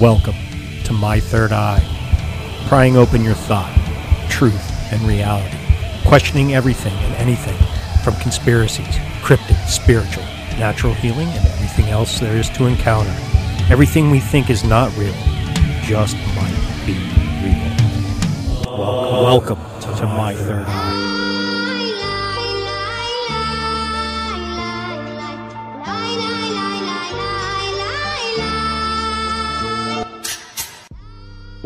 Welcome 0.00 0.34
to 0.84 0.92
My 0.92 1.18
Third 1.18 1.52
Eye, 1.52 1.80
prying 2.68 2.98
open 2.98 3.24
your 3.24 3.32
thought, 3.32 3.74
truth, 4.28 4.70
and 4.92 5.00
reality, 5.08 5.56
questioning 6.06 6.54
everything 6.54 6.92
and 6.92 7.14
anything 7.14 7.56
from 8.04 8.14
conspiracies, 8.16 8.94
cryptid, 9.22 9.56
spiritual, 9.66 10.22
natural 10.58 10.92
healing, 10.92 11.28
and 11.28 11.46
everything 11.46 11.86
else 11.86 12.20
there 12.20 12.36
is 12.36 12.50
to 12.50 12.66
encounter. 12.66 13.16
Everything 13.70 14.10
we 14.10 14.20
think 14.20 14.50
is 14.50 14.64
not 14.64 14.94
real 14.98 15.14
just 15.82 16.14
might 16.36 16.82
be 16.84 16.92
real. 17.42 18.76
Welcome, 18.78 19.58
welcome 19.58 19.96
to 19.96 20.06
My 20.08 20.34
Third 20.34 20.66
Eye. 20.66 20.85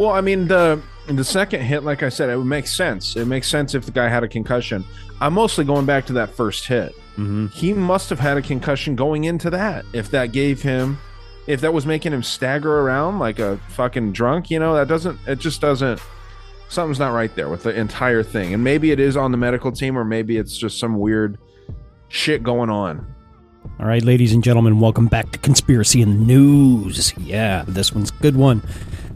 Well, 0.01 0.13
I 0.13 0.23
mean 0.23 0.49
the 0.49 0.81
the 1.09 1.23
second 1.23 1.61
hit, 1.61 1.85
like 1.85 2.03
I 2.03 2.09
said, 2.09 2.31
it 2.31 2.37
would 2.39 2.47
make 2.47 2.67
sense. 2.67 3.17
It 3.17 3.27
makes 3.27 3.49
sense 3.49 3.75
if 3.75 3.85
the 3.85 3.93
guy 3.93 4.09
had 4.09 4.25
a 4.25 4.29
concussion. 4.29 4.83
I'm 5.21 5.35
mostly 5.35 5.63
going 5.63 5.85
back 5.85 6.07
to 6.07 6.15
that 6.15 6.31
first 6.31 6.67
hit. 6.67 6.95
Mm-hmm. 7.19 7.49
He 7.49 7.75
must 7.75 8.09
have 8.09 8.19
had 8.19 8.39
a 8.39 8.43
concussion 8.43 8.97
going 8.97 9.25
into 9.25 9.51
that. 9.51 9.85
If 9.93 10.11
that 10.13 10.33
gave 10.33 10.63
him, 10.63 10.99
if 11.47 11.61
that 11.61 11.75
was 11.75 11.85
making 11.85 12.15
him 12.15 12.23
stagger 12.23 12.79
around 12.79 13.19
like 13.19 13.41
a 13.41 13.59
fucking 13.69 14.13
drunk, 14.13 14.51
you 14.51 14.59
know, 14.59 14.75
that 14.75 14.89
doesn't. 14.89 15.19
It 15.27 15.39
just 15.39 15.61
doesn't. 15.61 16.01
Something's 16.71 16.99
not 16.99 17.13
right 17.13 17.35
there 17.35 17.51
with 17.51 17.65
the 17.65 17.79
entire 17.79 18.23
thing. 18.23 18.55
And 18.55 18.65
maybe 18.65 18.93
it 18.93 19.01
is 19.01 19.19
on 19.19 19.33
the 19.33 19.37
medical 19.37 19.71
team, 19.71 19.99
or 19.99 20.05
maybe 20.07 20.39
it's 20.39 20.57
just 20.57 20.79
some 20.79 20.99
weird 20.99 21.37
shit 22.09 22.43
going 22.43 22.71
on. 22.71 23.07
All 23.79 23.87
right, 23.87 24.03
ladies 24.03 24.33
and 24.33 24.43
gentlemen, 24.43 24.81
welcome 24.81 25.09
back 25.09 25.31
to 25.33 25.39
Conspiracy 25.39 26.01
in 26.01 26.11
the 26.11 26.25
News. 26.25 27.13
Yeah, 27.19 27.65
this 27.69 27.93
one's 27.93 28.11
a 28.11 28.23
good 28.23 28.37
one. 28.37 28.63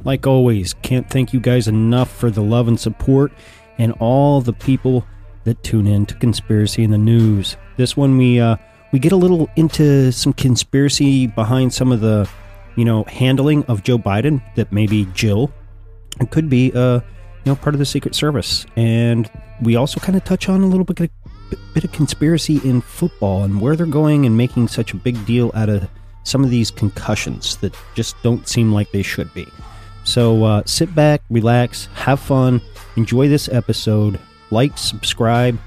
Like 0.04 0.26
always, 0.26 0.75
can't 0.75 1.09
thank 1.09 1.32
you 1.32 1.41
guys 1.41 1.66
enough 1.66 2.10
for 2.15 2.31
the 2.31 2.42
love 2.42 2.69
and 2.69 2.78
support 2.78 3.32
and 3.78 3.92
all 4.00 4.41
the 4.42 4.53
people 4.53 5.06
that 5.44 5.62
tune 5.62 5.87
in 5.87 6.06
to 6.06 6.15
Conspiracy 6.15 6.84
in 6.84 6.91
the 6.91 6.98
News. 6.98 7.56
This 7.76 7.97
one 7.97 8.19
we 8.19 8.38
uh 8.38 8.56
we 8.93 8.98
get 8.98 9.12
a 9.12 9.16
little 9.16 9.48
into 9.56 10.12
some 10.12 10.32
conspiracy 10.32 11.26
behind 11.26 11.72
some 11.72 11.91
of 11.91 12.00
the, 12.00 12.28
you 12.76 12.84
know, 12.84 13.04
handling 13.04 13.64
of 13.64 13.82
Joe 13.82 13.98
Biden 13.98 14.43
that 14.54 14.72
maybe 14.72 15.06
Jill 15.14 15.53
it 16.20 16.31
could 16.31 16.48
be 16.48 16.70
uh 16.75 17.00
you 17.00 17.53
know 17.53 17.56
part 17.56 17.75
of 17.75 17.78
the 17.78 17.87
Secret 17.87 18.14
Service. 18.14 18.66
And 18.76 19.31
we 19.62 19.76
also 19.76 20.00
kind 20.00 20.17
of 20.17 20.25
touch 20.25 20.49
on 20.49 20.61
a 20.61 20.67
little 20.67 20.84
bit 20.84 21.00
of 21.00 21.11
bit 21.73 21.84
of 21.84 21.93
conspiracy 21.93 22.61
in 22.64 22.81
football 22.82 23.43
and 23.43 23.61
where 23.61 23.75
they're 23.75 23.87
going 23.87 24.26
and 24.26 24.37
making 24.37 24.69
such 24.69 24.93
a 24.93 24.96
big 24.96 25.25
deal 25.25 25.50
out 25.55 25.69
of 25.69 25.88
some 26.25 26.44
of 26.44 26.50
these 26.50 26.70
concussions 26.70 27.56
that 27.58 27.75
just 27.94 28.20
don't 28.23 28.49
seem 28.49 28.73
like 28.73 28.90
they 28.93 29.02
should 29.02 29.32
be. 29.34 29.46
So 30.05 30.45
uh, 30.45 30.62
sit 30.67 30.95
back, 30.95 31.23
relax, 31.31 31.87
have 31.95 32.21
fun, 32.21 32.61
enjoy 32.97 33.29
this 33.29 33.49
episode, 33.49 34.21
like, 34.51 34.77
subscribe, 34.79 35.59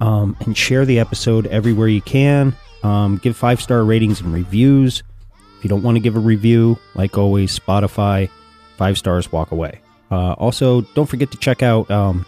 um, 0.00 0.36
and 0.40 0.56
share 0.56 0.84
the 0.84 0.98
episode 0.98 1.46
everywhere 1.48 1.88
you 1.88 2.00
can. 2.00 2.56
Um, 2.82 3.16
give 3.18 3.36
five 3.36 3.60
star 3.60 3.84
ratings 3.84 4.20
and 4.20 4.32
reviews. 4.32 5.02
If 5.58 5.64
you 5.64 5.68
don't 5.68 5.82
want 5.82 5.96
to 5.96 6.00
give 6.00 6.16
a 6.16 6.20
review, 6.20 6.78
like 6.94 7.16
always, 7.16 7.58
Spotify, 7.58 8.28
five 8.76 8.98
stars, 8.98 9.32
walk 9.32 9.50
away. 9.50 9.80
Uh, 10.10 10.32
also, 10.32 10.82
don't 10.94 11.06
forget 11.06 11.30
to 11.32 11.38
check 11.38 11.62
out 11.62 11.90
um, 11.90 12.26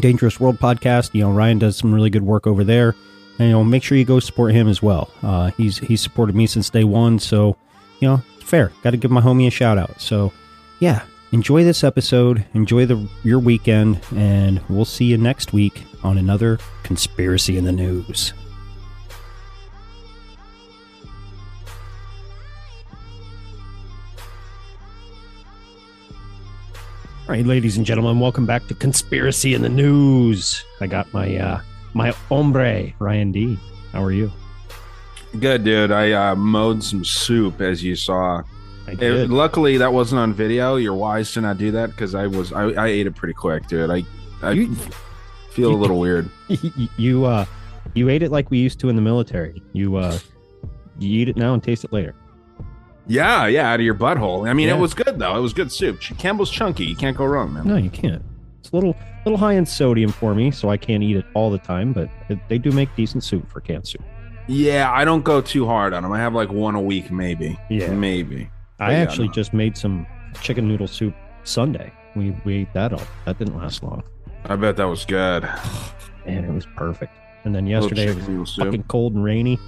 Dangerous 0.00 0.40
World 0.40 0.58
podcast. 0.58 1.14
You 1.14 1.22
know, 1.22 1.32
Ryan 1.32 1.58
does 1.58 1.76
some 1.76 1.94
really 1.94 2.10
good 2.10 2.22
work 2.22 2.46
over 2.46 2.64
there. 2.64 2.96
And, 3.38 3.48
you 3.48 3.52
know, 3.52 3.64
make 3.64 3.82
sure 3.82 3.98
you 3.98 4.04
go 4.04 4.20
support 4.20 4.52
him 4.52 4.68
as 4.68 4.82
well. 4.82 5.10
Uh, 5.22 5.50
he's 5.56 5.78
he's 5.78 6.00
supported 6.00 6.34
me 6.34 6.46
since 6.46 6.70
day 6.70 6.84
one, 6.84 7.18
so 7.18 7.56
you 8.00 8.08
know, 8.08 8.22
it's 8.36 8.48
fair. 8.48 8.72
Got 8.82 8.92
to 8.92 8.96
give 8.96 9.10
my 9.10 9.20
homie 9.20 9.46
a 9.46 9.50
shout 9.50 9.76
out. 9.76 10.00
So, 10.00 10.32
yeah, 10.80 11.02
enjoy 11.32 11.64
this 11.64 11.84
episode, 11.84 12.44
enjoy 12.54 12.86
the 12.86 13.08
your 13.22 13.38
weekend, 13.38 14.00
and 14.14 14.60
we'll 14.68 14.84
see 14.84 15.06
you 15.06 15.18
next 15.18 15.52
week 15.52 15.84
on 16.02 16.18
another 16.18 16.58
conspiracy 16.82 17.56
in 17.56 17.64
the 17.64 17.72
news. 17.72 18.32
All 27.26 27.30
right, 27.30 27.46
ladies 27.46 27.78
and 27.78 27.86
gentlemen, 27.86 28.20
welcome 28.20 28.44
back 28.44 28.66
to 28.66 28.74
Conspiracy 28.74 29.54
in 29.54 29.62
the 29.62 29.68
News. 29.70 30.62
I 30.82 30.86
got 30.86 31.10
my 31.14 31.36
uh 31.36 31.60
my 31.94 32.10
hombre, 32.10 32.92
Ryan 32.98 33.32
D. 33.32 33.58
How 33.92 34.04
are 34.04 34.12
you? 34.12 34.30
Good, 35.40 35.64
dude. 35.64 35.90
I 35.90 36.12
uh, 36.12 36.34
mowed 36.34 36.84
some 36.84 37.04
soup, 37.04 37.60
as 37.60 37.82
you 37.82 37.96
saw. 37.96 38.42
I 38.86 38.92
It- 38.92 39.30
luckily, 39.30 39.78
that 39.78 39.92
wasn't 39.92 40.20
on 40.20 40.32
video. 40.34 40.76
You're 40.76 40.94
wise 40.94 41.32
to 41.32 41.40
not 41.40 41.58
do 41.58 41.70
that 41.72 41.90
because 41.90 42.14
I 42.14 42.26
was 42.26 42.52
I, 42.52 42.64
I 42.72 42.86
ate 42.88 43.06
it 43.06 43.14
pretty 43.14 43.34
quick, 43.34 43.66
dude. 43.66 43.90
I 43.90 44.04
I 44.42 44.52
You- 44.52 44.74
feel 45.50 45.70
you- 45.70 45.76
a 45.76 45.78
little 45.78 45.98
weird. 45.98 46.28
you 46.96 47.24
uh 47.24 47.46
you 47.94 48.08
ate 48.08 48.22
it 48.22 48.30
like 48.32 48.50
we 48.50 48.58
used 48.58 48.80
to 48.80 48.88
in 48.88 48.96
the 48.96 49.02
military. 49.02 49.62
You 49.72 49.96
uh 49.96 50.18
you 50.98 51.20
eat 51.22 51.28
it 51.28 51.36
now 51.36 51.54
and 51.54 51.62
taste 51.62 51.84
it 51.84 51.92
later. 51.92 52.14
Yeah, 53.06 53.46
yeah, 53.46 53.70
out 53.72 53.80
of 53.80 53.84
your 53.86 53.94
butthole. 53.94 54.48
I 54.48 54.52
mean, 54.54 54.68
Yeah. 54.68 54.76
it 54.76 54.80
was 54.80 54.94
good 54.94 55.18
though. 55.18 55.36
It 55.36 55.40
was 55.40 55.52
good 55.52 55.70
soup. 55.70 56.00
Campbell's 56.00 56.50
chunky. 56.50 56.84
You 56.86 56.96
can't 56.96 57.16
go 57.16 57.24
wrong, 57.26 57.52
man. 57.52 57.66
No, 57.66 57.76
you 57.76 57.90
can't. 57.90 58.22
It's 58.60 58.70
a 58.70 58.74
little 58.76 58.96
little 59.26 59.38
high 59.38 59.54
in 59.54 59.66
sodium 59.66 60.10
for 60.10 60.34
me, 60.34 60.50
so 60.50 60.70
I 60.70 60.76
can't 60.78 61.02
eat 61.02 61.16
it 61.16 61.24
all 61.34 61.50
the 61.50 61.58
time. 61.58 61.92
But 61.92 62.08
they 62.48 62.58
do 62.58 62.70
make 62.72 62.88
decent 62.96 63.22
soup 63.24 63.50
for 63.50 63.60
canned 63.60 63.86
soup. 63.86 64.02
Yeah, 64.46 64.90
I 64.92 65.04
don't 65.04 65.22
go 65.22 65.40
too 65.40 65.66
hard 65.66 65.92
on 65.94 66.02
them. 66.02 66.12
I 66.12 66.18
have 66.18 66.34
like 66.34 66.50
one 66.50 66.74
a 66.74 66.80
week, 66.80 67.10
maybe. 67.10 67.58
Yeah. 67.70 67.88
maybe. 67.94 68.50
I 68.80 68.92
yeah, 68.92 68.98
actually 68.98 69.28
no. 69.28 69.34
just 69.34 69.52
made 69.52 69.76
some 69.76 70.06
chicken 70.40 70.68
noodle 70.68 70.86
soup 70.86 71.14
Sunday. 71.44 71.92
We 72.16 72.34
we 72.44 72.56
ate 72.56 72.72
that 72.74 72.92
all. 72.92 73.02
That 73.24 73.38
didn't 73.38 73.56
last 73.56 73.82
long, 73.82 74.02
I 74.44 74.56
bet 74.56 74.76
that 74.76 74.88
was 74.88 75.04
good. 75.04 75.48
and 76.26 76.44
it 76.44 76.52
was 76.52 76.66
perfect. 76.76 77.12
And 77.44 77.54
then 77.54 77.66
yesterday 77.66 78.08
it 78.08 78.38
was 78.38 78.50
soup. 78.50 78.64
fucking 78.64 78.84
cold 78.84 79.14
and 79.14 79.24
rainy. 79.24 79.58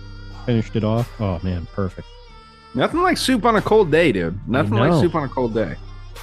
Finished 0.46 0.76
it 0.76 0.84
off. 0.84 1.10
Oh 1.20 1.40
man, 1.42 1.66
perfect. 1.72 2.06
Nothing 2.74 3.02
like 3.02 3.16
soup 3.16 3.44
on 3.44 3.56
a 3.56 3.62
cold 3.62 3.90
day, 3.90 4.12
dude. 4.12 4.38
Nothing 4.48 4.74
like 4.74 4.92
soup 5.00 5.14
on 5.14 5.24
a 5.24 5.28
cold 5.28 5.54
day. 5.54 5.76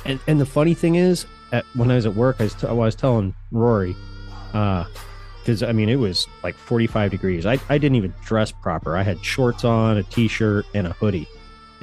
And 0.05 0.19
and 0.27 0.39
the 0.39 0.45
funny 0.45 0.73
thing 0.73 0.95
is, 0.95 1.25
at, 1.51 1.65
when 1.75 1.89
I 1.91 1.95
was 1.95 2.05
at 2.05 2.15
work, 2.15 2.37
I 2.39 2.43
was, 2.43 2.53
t- 2.53 2.67
I 2.67 2.71
was 2.71 2.95
telling 2.95 3.33
Rory, 3.51 3.95
uh, 4.53 4.85
because 5.39 5.63
I 5.63 5.71
mean 5.71 5.89
it 5.89 5.95
was 5.95 6.27
like 6.43 6.55
45 6.55 7.11
degrees. 7.11 7.45
I 7.45 7.59
I 7.69 7.77
didn't 7.77 7.95
even 7.95 8.13
dress 8.23 8.51
proper. 8.51 8.95
I 8.95 9.03
had 9.03 9.23
shorts 9.23 9.63
on, 9.63 9.97
a 9.97 10.03
t-shirt, 10.03 10.65
and 10.73 10.87
a 10.87 10.93
hoodie, 10.93 11.27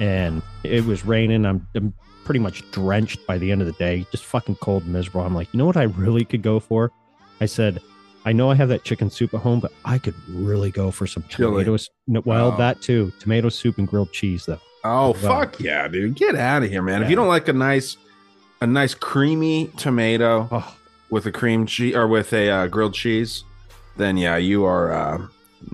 and 0.01 0.41
it 0.63 0.83
was 0.85 1.05
raining. 1.05 1.45
I'm, 1.45 1.65
I'm 1.75 1.93
pretty 2.25 2.39
much 2.39 2.69
drenched 2.71 3.25
by 3.27 3.37
the 3.37 3.51
end 3.51 3.61
of 3.61 3.67
the 3.67 3.73
day, 3.73 4.05
just 4.11 4.25
fucking 4.25 4.55
cold 4.55 4.85
miserable. 4.87 5.21
I'm 5.21 5.33
like, 5.35 5.53
you 5.53 5.57
know 5.59 5.65
what 5.65 5.77
I 5.77 5.83
really 5.83 6.25
could 6.25 6.41
go 6.41 6.59
for? 6.59 6.91
I 7.39 7.45
said. 7.45 7.79
I 8.23 8.33
know 8.33 8.51
I 8.51 8.55
have 8.55 8.69
that 8.69 8.83
chicken 8.83 9.09
soup 9.09 9.33
at 9.33 9.39
home, 9.39 9.59
but 9.59 9.71
I 9.83 9.97
could 9.97 10.13
really 10.29 10.69
go 10.69 10.91
for 10.91 11.07
some 11.07 11.23
Chili. 11.27 11.63
tomatoes. 11.63 11.89
No, 12.07 12.21
well, 12.23 12.51
Oh. 12.53 12.57
that 12.57 12.79
too. 12.79 13.11
Tomato 13.19 13.49
soup 13.49 13.79
and 13.79 13.87
grilled 13.87 14.11
cheese, 14.11 14.45
though. 14.45 14.59
Oh 14.83 15.11
Well- 15.11 15.39
fuck 15.39 15.59
yeah, 15.59 15.87
dude! 15.87 16.15
Get 16.15 16.35
out 16.35 16.61
of 16.61 16.69
here, 16.69 16.83
man. 16.83 17.01
If 17.01 17.09
you 17.09 17.15
don't 17.15 17.27
like 17.27 17.47
a 17.47 17.53
nice, 17.53 17.97
a 18.61 18.67
nice 18.67 18.93
creamy 18.93 19.71
tomato 19.75 20.47
Oh, 20.51 20.75
with 21.09 21.25
a 21.25 21.31
cream 21.31 21.65
cheese 21.65 21.95
or 21.95 22.07
with 22.07 22.31
a 22.33 22.47
uh, 22.51 22.67
grilled 22.67 22.93
cheese, 22.93 23.43
then 23.97 24.17
yeah, 24.17 24.37
you 24.37 24.65
are 24.65 24.93
uh, 24.93 25.17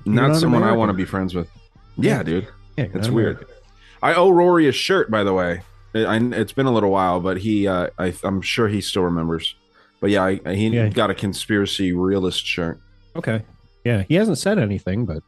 not 0.05 0.29
not 0.29 0.35
someone 0.37 0.63
I 0.63 0.71
want 0.71 0.87
to 0.87 0.93
be 0.93 1.03
friends 1.05 1.35
with. 1.35 1.49
Yeah, 1.97 2.17
Yeah. 2.17 2.23
dude. 2.23 2.47
yeah, 2.77 2.85
It's 2.93 3.09
weird. 3.09 3.35
American. 3.39 3.55
I 4.01 4.13
owe 4.13 4.29
Rory 4.29 4.67
a 4.67 4.71
shirt, 4.71 5.09
by 5.11 5.23
the 5.23 5.33
way. 5.33 5.61
I, 5.95 5.99
I- 6.05 6.17
it's 6.33 6.53
been 6.53 6.65
a 6.65 6.71
little 6.73 6.91
while, 6.91 7.19
but 7.19 7.37
he, 7.37 7.67
uh, 7.67 7.87
I, 7.97 8.13
I'm 8.23 8.41
sure 8.41 8.67
he 8.67 8.81
still 8.81 9.03
remembers. 9.03 9.55
But 9.99 10.11
yeah, 10.11 10.23
I, 10.23 10.53
he 10.53 10.67
Yeah. 10.67 10.89
got 10.89 11.09
a 11.09 11.15
conspiracy 11.15 11.91
realist 11.93 12.45
shirt. 12.45 12.79
Okay. 13.15 13.41
Yeah, 13.83 14.03
he 14.07 14.15
hasn't 14.15 14.37
said 14.37 14.59
anything, 14.59 15.05
but 15.05 15.23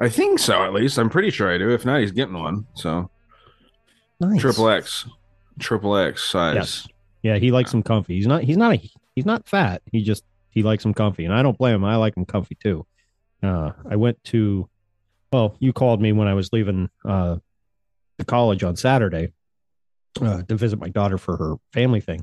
I 0.00 0.08
think 0.08 0.38
so, 0.38 0.64
at 0.64 0.72
least. 0.72 0.96
I'm 0.98 1.10
pretty 1.10 1.30
sure 1.30 1.52
I 1.52 1.58
do. 1.58 1.70
If 1.74 1.84
not, 1.84 2.00
he's 2.00 2.12
getting 2.12 2.34
one. 2.38 2.66
So 2.74 3.10
nice. 4.20 4.40
triple 4.40 4.68
X, 4.70 5.06
triple 5.58 5.96
X 5.96 6.22
size. 6.30 6.54
Yes. 6.54 6.88
Yeah, 7.22 7.36
he 7.36 7.50
likes 7.50 7.74
him 7.74 7.82
comfy. 7.82 8.14
He's 8.16 8.26
not. 8.26 8.42
He's 8.44 8.56
not 8.56 8.74
a. 8.74 8.90
He's 9.14 9.26
not 9.26 9.46
fat. 9.46 9.82
He 9.92 10.02
just 10.02 10.24
he 10.48 10.62
likes 10.62 10.82
him 10.84 10.94
comfy, 10.94 11.26
and 11.26 11.34
I 11.34 11.42
don't 11.42 11.58
blame 11.58 11.74
him. 11.74 11.84
I 11.84 11.96
like 11.96 12.16
him 12.16 12.24
comfy 12.24 12.54
too. 12.54 12.86
Uh, 13.42 13.72
I 13.90 13.96
went 13.96 14.22
to. 14.24 14.68
Well, 15.30 15.54
you 15.58 15.74
called 15.74 16.00
me 16.00 16.12
when 16.12 16.28
I 16.28 16.32
was 16.34 16.50
leaving 16.52 16.88
uh, 17.04 17.36
the 18.20 18.24
college 18.24 18.62
on 18.62 18.76
Saturday 18.76 19.32
uh, 20.20 20.42
to 20.42 20.54
visit 20.54 20.78
my 20.78 20.88
daughter 20.88 21.18
for 21.18 21.36
her 21.36 21.56
family 21.72 22.00
thing. 22.00 22.22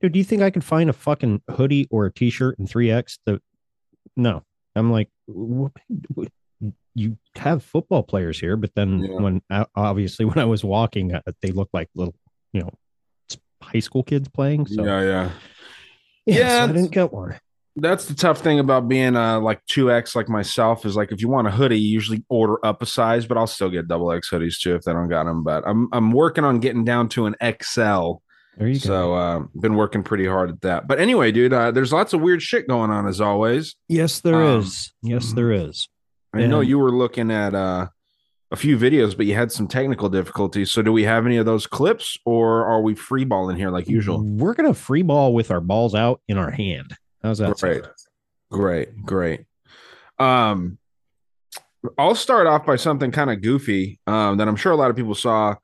Dude, 0.00 0.12
do 0.12 0.18
you 0.18 0.24
think 0.24 0.42
I 0.42 0.50
could 0.50 0.64
find 0.64 0.90
a 0.90 0.92
fucking 0.92 1.42
hoodie 1.50 1.86
or 1.90 2.04
a 2.06 2.12
t-shirt 2.12 2.58
in 2.58 2.66
3X 2.66 3.18
that 3.24 3.40
no. 4.16 4.42
I'm 4.74 4.90
like 4.92 5.08
"Wh- 5.26 5.68
wh- 6.18 6.26
you 6.94 7.16
have 7.36 7.62
football 7.62 8.02
players 8.02 8.38
here, 8.38 8.56
but 8.56 8.74
then 8.74 9.04
Yeah. 9.04 9.20
when 9.20 9.42
obviously 9.74 10.24
when 10.26 10.38
I 10.38 10.44
was 10.44 10.62
walking, 10.64 11.14
uh, 11.14 11.22
they 11.40 11.50
looked 11.52 11.72
like 11.72 11.88
little, 11.94 12.14
you 12.52 12.60
know, 12.62 12.70
high 13.62 13.78
school 13.80 14.02
kids 14.02 14.28
playing. 14.28 14.66
So 14.66 14.84
Yeah, 14.84 15.00
yeah. 15.02 15.30
yeah, 16.26 16.48
so 16.48 16.54
Yeah, 16.56 16.64
I 16.64 16.66
didn't 16.72 16.90
get 16.90 17.12
one. 17.12 17.38
That's 17.78 18.06
the 18.06 18.14
tough 18.14 18.40
thing 18.40 18.58
about 18.58 18.88
being 18.88 19.16
uh 19.16 19.38
like 19.40 19.60
two 19.66 19.92
X 19.92 20.16
like 20.16 20.28
myself 20.28 20.86
is 20.86 20.96
like 20.96 21.12
if 21.12 21.20
you 21.20 21.28
want 21.28 21.46
a 21.46 21.50
hoodie, 21.50 21.78
you 21.78 21.88
usually 21.90 22.24
order 22.28 22.64
up 22.64 22.80
a 22.82 22.86
size, 22.86 23.26
but 23.26 23.36
I'll 23.36 23.46
still 23.46 23.68
get 23.68 23.86
double 23.86 24.10
X 24.12 24.30
hoodies 24.30 24.58
too 24.58 24.74
if 24.74 24.82
they 24.82 24.92
don't 24.92 25.08
got 25.08 25.24
them. 25.24 25.44
But 25.44 25.64
I'm 25.66 25.88
I'm 25.92 26.10
working 26.12 26.44
on 26.44 26.58
getting 26.60 26.84
down 26.84 27.08
to 27.10 27.26
an 27.26 27.36
XL. 27.42 28.14
There 28.56 28.68
you 28.68 28.76
So 28.78 28.88
go. 28.88 29.14
uh, 29.14 29.40
been 29.60 29.74
working 29.74 30.02
pretty 30.02 30.26
hard 30.26 30.48
at 30.48 30.60
that. 30.62 30.88
But 30.88 30.98
anyway, 30.98 31.30
dude, 31.32 31.52
uh, 31.52 31.70
there's 31.72 31.92
lots 31.92 32.14
of 32.14 32.22
weird 32.22 32.40
shit 32.40 32.66
going 32.66 32.90
on 32.90 33.06
as 33.06 33.20
always. 33.20 33.76
Yes, 33.88 34.20
there 34.20 34.42
is. 34.42 34.92
um, 35.04 35.10
Yes, 35.10 35.32
there 35.34 35.52
is. 35.52 35.88
I 36.32 36.46
know 36.46 36.60
you 36.60 36.78
were 36.78 36.90
looking 36.90 37.30
at 37.30 37.54
uh, 37.54 37.88
a 38.50 38.56
few 38.56 38.78
videos, 38.78 39.14
but 39.16 39.26
you 39.26 39.34
had 39.34 39.52
some 39.52 39.68
technical 39.68 40.08
difficulties. 40.08 40.70
So 40.70 40.80
do 40.80 40.90
we 40.92 41.02
have 41.04 41.26
any 41.26 41.36
of 41.36 41.44
those 41.44 41.66
clips, 41.66 42.16
or 42.24 42.64
are 42.64 42.80
we 42.80 42.94
free 42.94 43.24
balling 43.24 43.56
here 43.58 43.70
like 43.70 43.88
usual? 43.88 44.22
We're 44.24 44.54
gonna 44.54 44.72
free 44.74 45.02
ball 45.02 45.34
with 45.34 45.50
our 45.50 45.60
balls 45.60 45.94
out 45.94 46.22
in 46.26 46.38
our 46.38 46.50
hand. 46.50 46.96
How's 47.26 47.38
that? 47.38 47.58
sound? 47.58 47.82
Great. 47.82 47.84
Great, 48.52 49.04
great. 49.04 49.40
Um, 50.18 50.78
I'll 51.98 52.14
start 52.14 52.46
off 52.46 52.64
by 52.64 52.76
something 52.76 53.10
kind 53.10 53.30
of 53.30 53.42
goofy 53.42 53.98
um, 54.06 54.36
that 54.38 54.46
I'm 54.46 54.56
sure 54.56 54.72
a 54.72 54.76
lot 54.76 54.90
of 54.90 54.96
people 54.96 55.14
saw. 55.14 55.56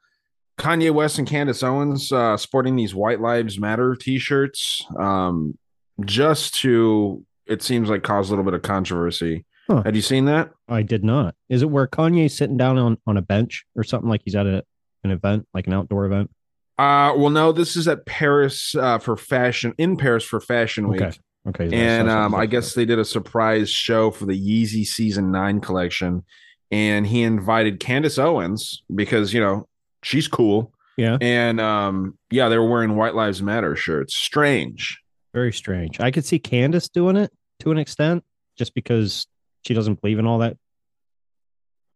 Kanye 0.59 0.93
West 0.93 1.19
and 1.19 1.27
Candace 1.27 1.63
Owens 1.63 2.13
uh, 2.13 2.37
sporting 2.37 2.77
these 2.77 2.95
White 2.95 3.21
Lives 3.21 3.59
Matter 3.59 3.97
T-shirts, 3.97 4.85
um, 4.99 5.57
just 6.05 6.55
to 6.57 7.25
it 7.47 7.63
seems 7.63 7.89
like 7.89 8.03
cause 8.03 8.29
a 8.29 8.33
little 8.33 8.45
bit 8.45 8.55
of 8.55 8.63
controversy. 8.63 9.45
Huh. 9.69 9.83
Had 9.85 9.97
you 9.97 10.03
seen 10.03 10.27
that? 10.27 10.51
I 10.69 10.83
did 10.83 11.05
not. 11.05 11.35
Is 11.49 11.63
it 11.63 11.71
where 11.71 11.87
Kanye's 11.87 12.37
sitting 12.37 12.57
down 12.57 12.79
on, 12.79 12.99
on 13.07 13.17
a 13.17 13.23
bench 13.23 13.65
or 13.77 13.83
something 13.83 14.11
like 14.11 14.23
he's 14.25 14.35
at 14.35 14.47
a, 14.47 14.65
an 15.05 15.11
event, 15.11 15.47
like 15.55 15.67
an 15.67 15.73
outdoor 15.73 16.05
event? 16.05 16.31
Uh, 16.79 17.15
well, 17.17 17.31
no, 17.31 17.53
this 17.53 17.77
is 17.77 17.89
at 17.89 18.05
Paris 18.07 18.75
uh, 18.75 18.99
for 18.99 19.17
fashion 19.17 19.75
in 19.79 19.97
Paris 19.97 20.25
for 20.25 20.41
Fashion 20.41 20.89
Week. 20.89 21.01
Okay. 21.01 21.19
Okay. 21.49 21.69
and 21.73 22.09
um, 22.09 22.35
I 22.35 22.47
guess 22.47 22.75
they 22.75 22.85
did 22.85 23.01
a 23.01 23.05
surprise 23.05 23.69
show 23.69 24.11
for 24.13 24.27
the 24.27 24.33
Yeezy 24.39 24.85
Season 24.87 25.33
Nine 25.33 25.61
collection, 25.61 26.25
and 26.71 27.07
he 27.07 27.23
invited 27.23 27.81
Candace 27.81 28.19
Owens 28.19 28.83
because 28.95 29.35
you 29.35 29.41
know 29.41 29.69
she's 30.03 30.29
cool. 30.29 30.73
Yeah. 30.97 31.17
and 31.21 31.59
um, 31.61 32.19
yeah, 32.31 32.49
they 32.49 32.59
were 32.59 32.69
wearing 32.69 32.97
White 32.97 33.15
Lives 33.15 33.43
Matter 33.43 33.75
shirts. 33.75 34.15
Strange. 34.15 35.01
Very 35.33 35.53
strange. 35.53 35.99
I 36.01 36.11
could 36.11 36.25
see 36.27 36.39
Candace 36.39 36.89
doing 36.91 37.17
it 37.17 37.33
to 37.61 37.71
an 37.71 37.79
extent, 37.79 38.23
just 38.57 38.75
because 38.75 39.27
she 39.67 39.73
doesn't 39.75 40.01
believe 40.01 40.19
in 40.19 40.27
all 40.27 40.39
that. 40.41 40.59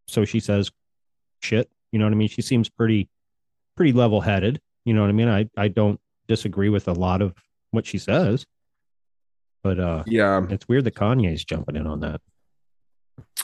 So 0.09 0.25
she 0.25 0.41
says 0.41 0.71
shit. 1.41 1.71
You 1.93 1.99
know 1.99 2.07
what 2.07 2.13
I 2.13 2.17
mean? 2.17 2.29
She 2.29 2.43
seems 2.43 2.69
pretty, 2.69 3.09
pretty 3.77 3.93
level 3.93 4.21
headed. 4.21 4.61
You 4.85 4.95
know 4.95 5.03
what 5.03 5.11
I 5.11 5.13
mean? 5.13 5.29
I, 5.29 5.49
I 5.57 5.69
don't 5.69 6.01
disagree 6.29 6.69
with 6.69 6.89
a 6.89 6.93
lot 6.93 7.23
of 7.23 7.35
what 7.73 7.87
she 7.87 7.99
says, 7.99 8.47
but 9.67 9.81
uh, 9.81 10.05
Yeah, 10.07 10.47
it's 10.49 10.69
weird 10.69 10.85
that 10.85 10.95
Kanye's 10.95 11.45
jumping 11.45 11.75
in 11.75 11.89
on 11.89 11.99
that. 12.01 12.21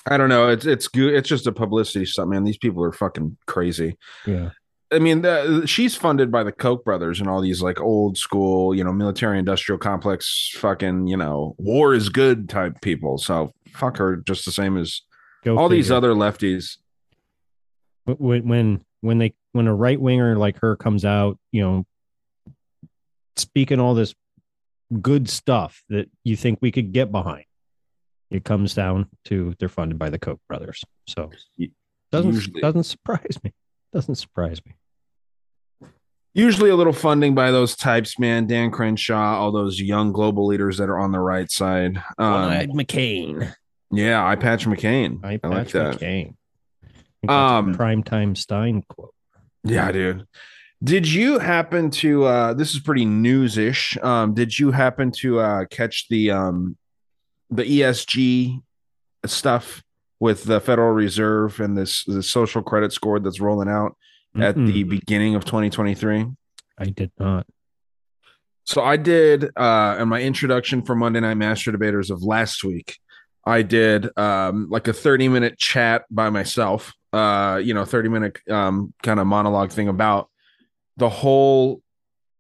I 0.07 0.17
don't 0.17 0.29
know. 0.29 0.49
It's 0.49 0.65
it's 0.65 0.87
good. 0.87 1.15
It's 1.15 1.29
just 1.29 1.49
a 1.49 1.53
publicity 1.53 2.07
stunt, 2.07 2.31
man. 2.31 2.45
These 2.45 2.59
people 2.59 2.85
are 2.85 2.93
fucking 2.93 3.37
crazy. 3.47 3.97
Yeah. 4.25 4.51
I 4.93 5.01
mean, 5.01 5.23
the, 5.23 5.67
she's 5.67 5.97
funded 5.97 6.31
by 6.31 6.45
the 6.45 6.53
Koch 6.53 6.85
brothers 6.85 7.19
and 7.19 7.29
all 7.29 7.41
these 7.41 7.61
like 7.61 7.81
old 7.81 8.19
school, 8.19 8.73
you 8.73 8.85
know, 8.85 8.93
military 8.93 9.39
industrial 9.39 9.79
complex, 9.79 10.51
fucking, 10.59 11.09
you 11.09 11.17
know, 11.17 11.57
war 11.59 11.93
is 11.95 12.09
good 12.09 12.49
type 12.49 12.81
people. 12.83 13.19
So 13.19 13.53
fuck 13.73 13.97
her, 13.97 14.17
just 14.17 14.45
the 14.45 14.53
same 14.53 14.77
as 14.77 15.01
Go 15.45 15.57
all 15.59 15.69
these 15.69 15.91
other 15.91 16.13
lefties. 16.13 16.77
when 18.05 18.47
when 18.47 18.85
when 19.01 19.19
they 19.19 19.35
when 19.53 19.67
a 19.67 19.75
right 19.75 20.01
winger 20.01 20.37
like 20.37 20.61
her 20.61 20.77
comes 20.77 21.05
out, 21.05 21.39
you 21.51 21.63
know, 21.63 21.87
speaking 23.37 23.81
all 23.81 23.95
this 23.95 24.15
good 25.01 25.29
stuff 25.29 25.83
that 25.89 26.11
you 26.25 26.37
think 26.37 26.59
we 26.61 26.71
could 26.73 26.93
get 26.93 27.11
behind, 27.13 27.45
it 28.31 28.45
comes 28.45 28.75
down 28.75 29.09
to 29.27 29.55
they're 29.59 29.69
funded 29.69 29.99
by 29.99 30.11
the 30.11 30.19
Koch 30.19 30.41
brothers. 30.49 30.83
So 31.07 31.31
Y- 31.59 31.69
doesn't 32.11 32.33
usually. 32.35 32.61
doesn't 32.61 32.85
surprise 32.85 33.39
me. 33.43 33.53
Doesn't 33.93 34.17
surprise 34.17 34.61
me. 34.67 34.73
Usually 36.35 36.71
a 36.71 36.77
little 36.77 36.95
funding 36.95 37.35
by 37.35 37.51
those 37.51 37.77
types, 37.77 38.19
man. 38.19 38.47
Dan 38.47 38.71
Crenshaw, 38.71 39.37
all 39.39 39.53
those 39.53 39.79
young 39.81 40.13
global 40.13 40.47
leaders 40.47 40.79
that 40.79 40.89
are 40.89 40.99
on 40.99 41.13
the 41.13 41.21
right 41.21 41.51
side. 41.51 41.99
Um, 42.17 42.51
McCain. 42.71 43.55
yeah, 43.91 44.27
I 44.27 44.37
patch 44.37 44.65
McCain. 44.65 45.23
I, 45.23 45.39
I 45.45 45.49
like 45.49 45.65
Patch 45.67 45.73
that. 45.73 46.01
McCain. 46.01 46.35
Um, 47.29 47.75
prime 47.75 48.03
time 48.03 48.35
Stein 48.35 48.83
quote. 48.89 49.15
Yeah, 49.63 49.93
dude. 49.93 50.27
Did 50.83 51.07
you 51.07 51.39
happen 51.39 51.91
to 51.91 52.25
uh 52.25 52.55
this 52.55 52.75
is 52.75 52.81
pretty 52.81 53.05
newsish. 53.05 53.97
Um 54.03 54.35
did 54.35 54.59
you 54.59 54.73
happen 54.73 55.13
to 55.19 55.39
uh 55.39 55.65
catch 55.67 56.09
the 56.09 56.31
um 56.33 56.77
the 57.51 57.63
ESG 57.63 58.61
stuff 59.27 59.83
with 60.19 60.45
the 60.45 60.61
Federal 60.61 60.93
Reserve 60.93 61.61
and 61.61 61.77
this 61.77 62.05
the 62.05 62.23
social 62.23 62.63
credit 62.63 62.93
score 62.93 63.21
that's 63.21 63.41
rolling 63.41 63.69
out 63.69 63.97
at 64.37 64.57
the 64.57 64.83
beginning 64.83 65.35
of 65.35 65.45
2023? 65.45 66.27
I 66.79 66.85
did 66.87 67.13
not. 67.19 67.47
So 68.65 68.83
I 68.83 68.97
did 68.97 69.51
uh 69.57 69.99
in 70.01 70.09
my 70.09 70.21
introduction 70.21 70.83
for 70.83 70.97
Monday 70.97 71.21
Night 71.21 71.35
Master 71.35 71.71
Debaters 71.71 72.11
of 72.11 72.25
last 72.25 72.65
week, 72.65 72.99
I 73.47 73.63
did 73.63 74.09
um 74.19 74.69
like 74.69 74.89
a 74.89 74.93
30 74.93 75.29
minute 75.29 75.59
chat 75.59 76.07
by 76.11 76.29
myself, 76.31 76.93
uh, 77.13 77.61
you 77.63 77.73
know, 77.73 77.85
30 77.85 78.09
minute 78.09 78.39
um 78.51 78.93
kind 79.05 79.21
of 79.21 79.29
monologue 79.29 79.71
thing 79.71 79.87
about 79.87 80.29
the 80.97 81.09
whole 81.09 81.83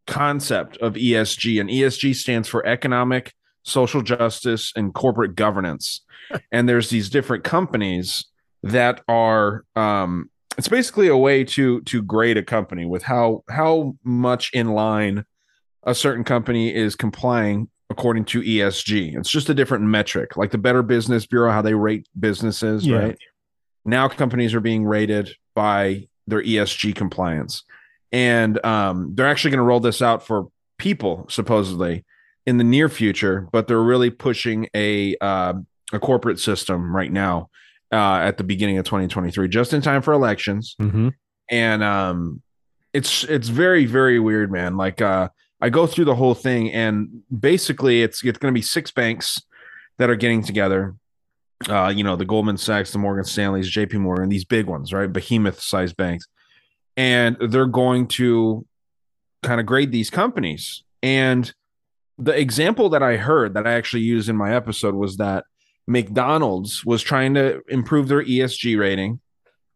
concept 0.06 0.76
of 0.78 0.94
ESG. 0.94 1.61
And 1.61 1.71
ESG 1.71 2.14
stands 2.14 2.49
for 2.49 2.64
economic, 2.66 3.32
social 3.62 4.02
justice, 4.02 4.73
and 4.76 4.92
corporate 4.94 5.35
governance. 5.35 6.02
and 6.52 6.68
there's 6.68 6.90
these 6.90 7.11
different 7.11 7.44
companies 7.44 8.25
that 8.64 9.02
are 9.09 9.64
um 9.75 10.30
it's 10.56 10.68
basically 10.68 11.09
a 11.09 11.16
way 11.16 11.42
to 11.42 11.80
to 11.82 12.00
grade 12.02 12.37
a 12.37 12.42
company 12.42 12.85
with 12.87 13.02
how 13.02 13.42
how 13.49 13.97
much 14.04 14.50
in 14.52 14.68
line 14.68 15.25
a 15.85 15.94
certain 15.94 16.23
company 16.23 16.73
is 16.73 16.94
complying 16.94 17.68
according 17.90 18.25
to 18.25 18.40
ESG. 18.40 19.18
It's 19.18 19.28
just 19.30 19.50
a 19.50 19.54
different 19.54 19.85
metric, 19.85 20.37
like 20.37 20.50
the 20.52 20.59
Better 20.59 20.82
Business 20.82 21.26
Bureau, 21.26 21.50
how 21.50 21.61
they 21.61 21.75
rate 21.75 22.06
businesses, 22.18 22.87
Yeah. 22.87 22.97
right? 22.99 23.18
Now 23.85 24.09
companies 24.09 24.54
are 24.54 24.61
being 24.61 24.85
rated 24.85 25.30
by 25.54 26.06
their 26.26 26.40
ESG 26.42 26.94
compliance. 26.94 27.64
And 28.12 28.64
um, 28.64 29.12
they're 29.14 29.28
actually 29.28 29.52
going 29.52 29.59
to 29.59 29.64
roll 29.64 29.81
this 29.81 30.02
out 30.02 30.26
for 30.26 30.49
people, 30.78 31.26
supposedly, 31.31 32.04
in 32.47 32.59
the 32.59 32.64
near 32.64 32.88
future, 32.88 33.49
but 33.52 33.69
they're 33.69 33.83
really 33.83 34.11
pushing 34.11 34.69
a 34.75 35.16
uh, 35.21 35.54
a 35.92 35.99
corporate 35.99 36.38
system 36.40 36.95
right 36.95 37.12
now 37.12 37.49
uh, 37.92 38.16
at 38.16 38.37
the 38.38 38.45
beginning 38.45 38.78
of 38.78 38.85
2023, 38.85 39.49
just 39.49 39.73
in 39.73 39.81
time 39.83 40.02
for 40.02 40.12
elections. 40.12 40.75
Mm-hmm. 40.81 41.09
and 41.50 41.83
um 41.83 42.42
it's 42.92 43.25
it's 43.25 43.49
very 43.49 43.87
very 43.87 44.19
weird 44.19 44.50
man. 44.50 44.76
Like 44.76 45.00
uh 45.00 45.28
i 45.61 45.71
go 45.71 45.87
through 45.87 46.07
the 46.07 46.14
whole 46.14 46.35
thing 46.35 46.73
and 46.73 47.23
basically 47.31 48.02
it's 48.02 48.25
it's 48.25 48.38
going 48.38 48.52
to 48.52 48.59
be 48.59 48.62
six 48.62 48.90
banks 48.90 49.40
that 49.99 50.11
are 50.11 50.16
getting 50.16 50.42
together. 50.42 50.95
Uh 51.69 51.92
you 51.95 52.02
know 52.04 52.16
the 52.16 52.25
goldman 52.25 52.57
sachs 52.57 52.90
the 52.90 52.99
morgan 52.99 53.25
stanleys 53.25 53.71
jp 53.71 53.95
morgan 53.95 54.28
these 54.28 54.45
big 54.45 54.66
ones 54.66 54.92
right? 54.92 55.12
Behemoth 55.12 55.61
sized 55.61 55.97
banks 55.97 56.26
and 56.96 57.37
they're 57.40 57.66
going 57.66 58.06
to 58.06 58.66
kind 59.42 59.61
of 59.61 59.66
grade 59.66 59.92
these 59.92 60.11
companies 60.11 60.84
and 61.02 61.52
the 62.18 62.38
example 62.38 62.88
that 62.88 63.02
i 63.02 63.16
heard 63.16 63.54
that 63.54 63.66
i 63.66 63.72
actually 63.72 64.02
used 64.02 64.28
in 64.28 64.37
my 64.37 64.54
episode 64.54 64.94
was 64.94 65.16
that 65.16 65.44
mcdonald's 65.87 66.84
was 66.84 67.02
trying 67.02 67.34
to 67.34 67.61
improve 67.68 68.08
their 68.08 68.22
esg 68.25 68.78
rating 68.78 69.20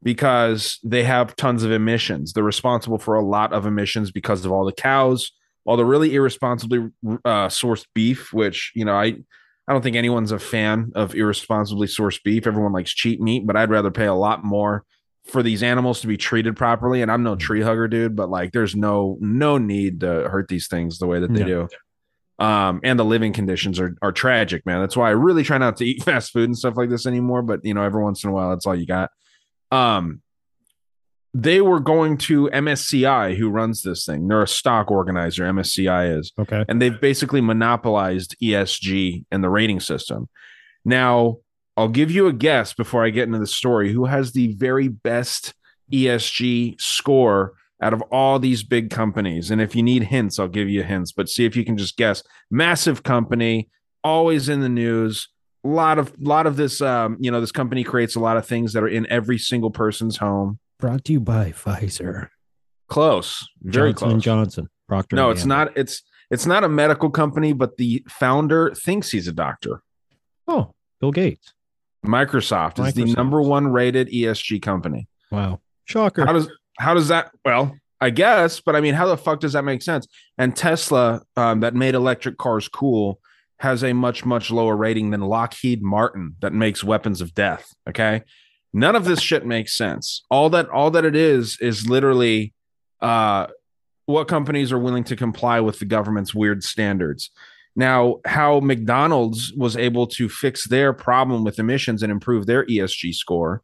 because 0.06 0.78
they 0.84 1.02
have 1.02 1.34
tons 1.34 1.64
of 1.64 1.72
emissions. 1.72 2.32
They're 2.32 2.44
responsible 2.44 2.98
for 2.98 3.16
a 3.16 3.24
lot 3.24 3.52
of 3.52 3.66
emissions 3.66 4.12
because 4.12 4.44
of 4.44 4.52
all 4.52 4.64
the 4.64 4.72
cows, 4.72 5.32
all 5.64 5.76
the 5.76 5.84
really 5.84 6.14
irresponsibly 6.14 6.90
uh, 7.24 7.48
sourced 7.48 7.86
beef. 7.92 8.32
Which 8.32 8.70
you 8.76 8.84
know, 8.84 8.94
I 8.94 9.16
I 9.66 9.72
don't 9.72 9.82
think 9.82 9.96
anyone's 9.96 10.30
a 10.30 10.38
fan 10.38 10.92
of 10.94 11.16
irresponsibly 11.16 11.88
sourced 11.88 12.22
beef. 12.22 12.46
Everyone 12.46 12.72
likes 12.72 12.94
cheap 12.94 13.20
meat, 13.20 13.46
but 13.46 13.56
I'd 13.56 13.70
rather 13.70 13.90
pay 13.90 14.06
a 14.06 14.14
lot 14.14 14.44
more 14.44 14.84
for 15.28 15.42
these 15.42 15.62
animals 15.62 16.00
to 16.00 16.06
be 16.06 16.16
treated 16.16 16.56
properly. 16.56 17.02
And 17.02 17.10
I'm 17.10 17.22
no 17.22 17.34
tree 17.36 17.60
hugger, 17.62 17.88
dude, 17.88 18.14
but 18.16 18.30
like, 18.30 18.52
there's 18.52 18.76
no 18.76 19.16
no 19.20 19.58
need 19.58 20.00
to 20.00 20.28
hurt 20.28 20.48
these 20.48 20.68
things 20.68 20.98
the 20.98 21.06
way 21.06 21.20
that 21.20 21.32
they 21.32 21.40
Yeah. 21.40 21.46
do. 21.46 21.68
Um, 22.44 22.80
and 22.84 22.98
the 22.98 23.04
living 23.04 23.32
conditions 23.32 23.80
are 23.80 23.96
are 24.02 24.12
tragic, 24.12 24.64
man. 24.66 24.80
That's 24.80 24.96
why 24.96 25.08
I 25.08 25.12
really 25.12 25.42
try 25.42 25.58
not 25.58 25.76
to 25.78 25.84
eat 25.86 26.02
fast 26.04 26.32
food 26.32 26.44
and 26.44 26.56
stuff 26.58 26.76
like 26.76 26.90
this 26.90 27.06
anymore. 27.06 27.42
But 27.42 27.64
you 27.64 27.74
know, 27.74 27.82
every 27.82 28.02
once 28.02 28.22
in 28.24 28.30
a 28.30 28.32
while, 28.32 28.50
that's 28.50 28.66
all 28.66 28.74
you 28.76 28.86
got 28.86 29.10
um 29.72 30.20
they 31.34 31.60
were 31.60 31.80
going 31.80 32.16
to 32.16 32.48
MSCI 32.50 33.36
who 33.36 33.50
runs 33.50 33.82
this 33.82 34.06
thing. 34.06 34.26
They're 34.28 34.42
a 34.42 34.48
stock 34.48 34.90
organizer, 34.90 35.44
MSCI 35.44 36.16
is, 36.18 36.32
Okay. 36.38 36.64
and 36.66 36.80
they've 36.80 36.98
basically 36.98 37.42
monopolized 37.42 38.34
ESG 38.42 39.26
and 39.30 39.44
the 39.44 39.50
rating 39.50 39.80
system. 39.80 40.28
Now, 40.82 41.38
I'll 41.76 41.88
give 41.88 42.10
you 42.10 42.26
a 42.26 42.32
guess 42.32 42.72
before 42.72 43.04
I 43.04 43.10
get 43.10 43.24
into 43.24 43.38
the 43.38 43.46
story 43.46 43.92
who 43.92 44.06
has 44.06 44.32
the 44.32 44.54
very 44.54 44.88
best 44.88 45.54
ESG 45.92 46.80
score 46.80 47.52
out 47.82 47.92
of 47.92 48.02
all 48.10 48.38
these 48.38 48.62
big 48.62 48.90
companies. 48.90 49.50
And 49.50 49.60
if 49.60 49.76
you 49.76 49.82
need 49.82 50.04
hints, 50.04 50.38
I'll 50.38 50.48
give 50.48 50.68
you 50.68 50.82
hints, 50.82 51.12
but 51.12 51.28
see 51.28 51.44
if 51.44 51.54
you 51.54 51.64
can 51.64 51.76
just 51.76 51.96
guess. 51.96 52.22
Massive 52.50 53.02
company, 53.02 53.68
always 54.02 54.48
in 54.48 54.60
the 54.60 54.68
news. 54.68 55.28
A 55.64 55.68
lot 55.68 55.98
of 55.98 56.14
lot 56.20 56.46
of 56.46 56.56
this 56.56 56.80
um, 56.80 57.16
you 57.20 57.30
know, 57.30 57.40
this 57.40 57.52
company 57.52 57.82
creates 57.82 58.14
a 58.14 58.20
lot 58.20 58.36
of 58.36 58.46
things 58.46 58.72
that 58.72 58.82
are 58.82 58.88
in 58.88 59.06
every 59.10 59.36
single 59.36 59.70
person's 59.70 60.16
home. 60.16 60.58
Brought 60.78 61.04
to 61.06 61.12
you 61.12 61.20
by 61.20 61.50
Pfizer. 61.52 62.28
Close. 62.88 63.46
Very 63.62 63.90
Johnson 63.90 64.10
close. 64.10 64.22
Johnson. 64.22 64.68
Procter. 64.88 65.16
no, 65.16 65.30
it's 65.30 65.40
Gamble. 65.40 65.56
not 65.56 65.76
it's 65.76 66.02
it's 66.30 66.46
not 66.46 66.62
a 66.62 66.68
medical 66.68 67.10
company, 67.10 67.52
but 67.52 67.76
the 67.76 68.04
founder 68.08 68.72
thinks 68.74 69.10
he's 69.10 69.26
a 69.26 69.32
doctor. 69.32 69.82
Oh, 70.46 70.72
Bill 71.00 71.10
Gates. 71.10 71.52
Microsoft 72.06 72.84
is 72.86 72.94
the 72.94 73.04
number 73.04 73.40
one 73.42 73.68
rated 73.68 74.08
ESG 74.08 74.62
company. 74.62 75.08
Wow. 75.30 75.60
Shocker. 75.84 76.26
How 76.26 76.32
does 76.32 76.48
how 76.78 76.94
does 76.94 77.08
that? 77.08 77.30
Well, 77.44 77.76
I 78.00 78.10
guess, 78.10 78.60
but 78.60 78.76
I 78.76 78.80
mean, 78.80 78.94
how 78.94 79.06
the 79.06 79.16
fuck 79.16 79.40
does 79.40 79.54
that 79.54 79.62
make 79.62 79.82
sense? 79.82 80.06
And 80.36 80.54
Tesla, 80.54 81.22
um, 81.36 81.60
that 81.60 81.74
made 81.74 81.94
electric 81.94 82.36
cars 82.36 82.68
cool, 82.68 83.20
has 83.58 83.82
a 83.82 83.92
much 83.92 84.24
much 84.24 84.50
lower 84.50 84.76
rating 84.76 85.10
than 85.10 85.22
Lockheed 85.22 85.82
Martin, 85.82 86.36
that 86.40 86.52
makes 86.52 86.84
weapons 86.84 87.20
of 87.20 87.34
death. 87.34 87.72
Okay, 87.88 88.22
none 88.72 88.96
of 88.96 89.04
this 89.04 89.20
shit 89.20 89.46
makes 89.46 89.74
sense. 89.74 90.24
All 90.30 90.50
that 90.50 90.68
all 90.68 90.90
that 90.90 91.04
it 91.04 91.16
is 91.16 91.58
is 91.60 91.88
literally, 91.88 92.52
uh, 93.00 93.46
what 94.04 94.28
companies 94.28 94.72
are 94.72 94.78
willing 94.78 95.04
to 95.04 95.16
comply 95.16 95.60
with 95.60 95.78
the 95.78 95.86
government's 95.86 96.34
weird 96.34 96.62
standards. 96.62 97.30
Now, 97.76 98.20
how 98.24 98.60
McDonald's 98.60 99.52
was 99.52 99.76
able 99.76 100.06
to 100.08 100.30
fix 100.30 100.66
their 100.66 100.94
problem 100.94 101.44
with 101.44 101.58
emissions 101.58 102.02
and 102.02 102.10
improve 102.10 102.46
their 102.46 102.64
ESG 102.64 103.14
score. 103.14 103.62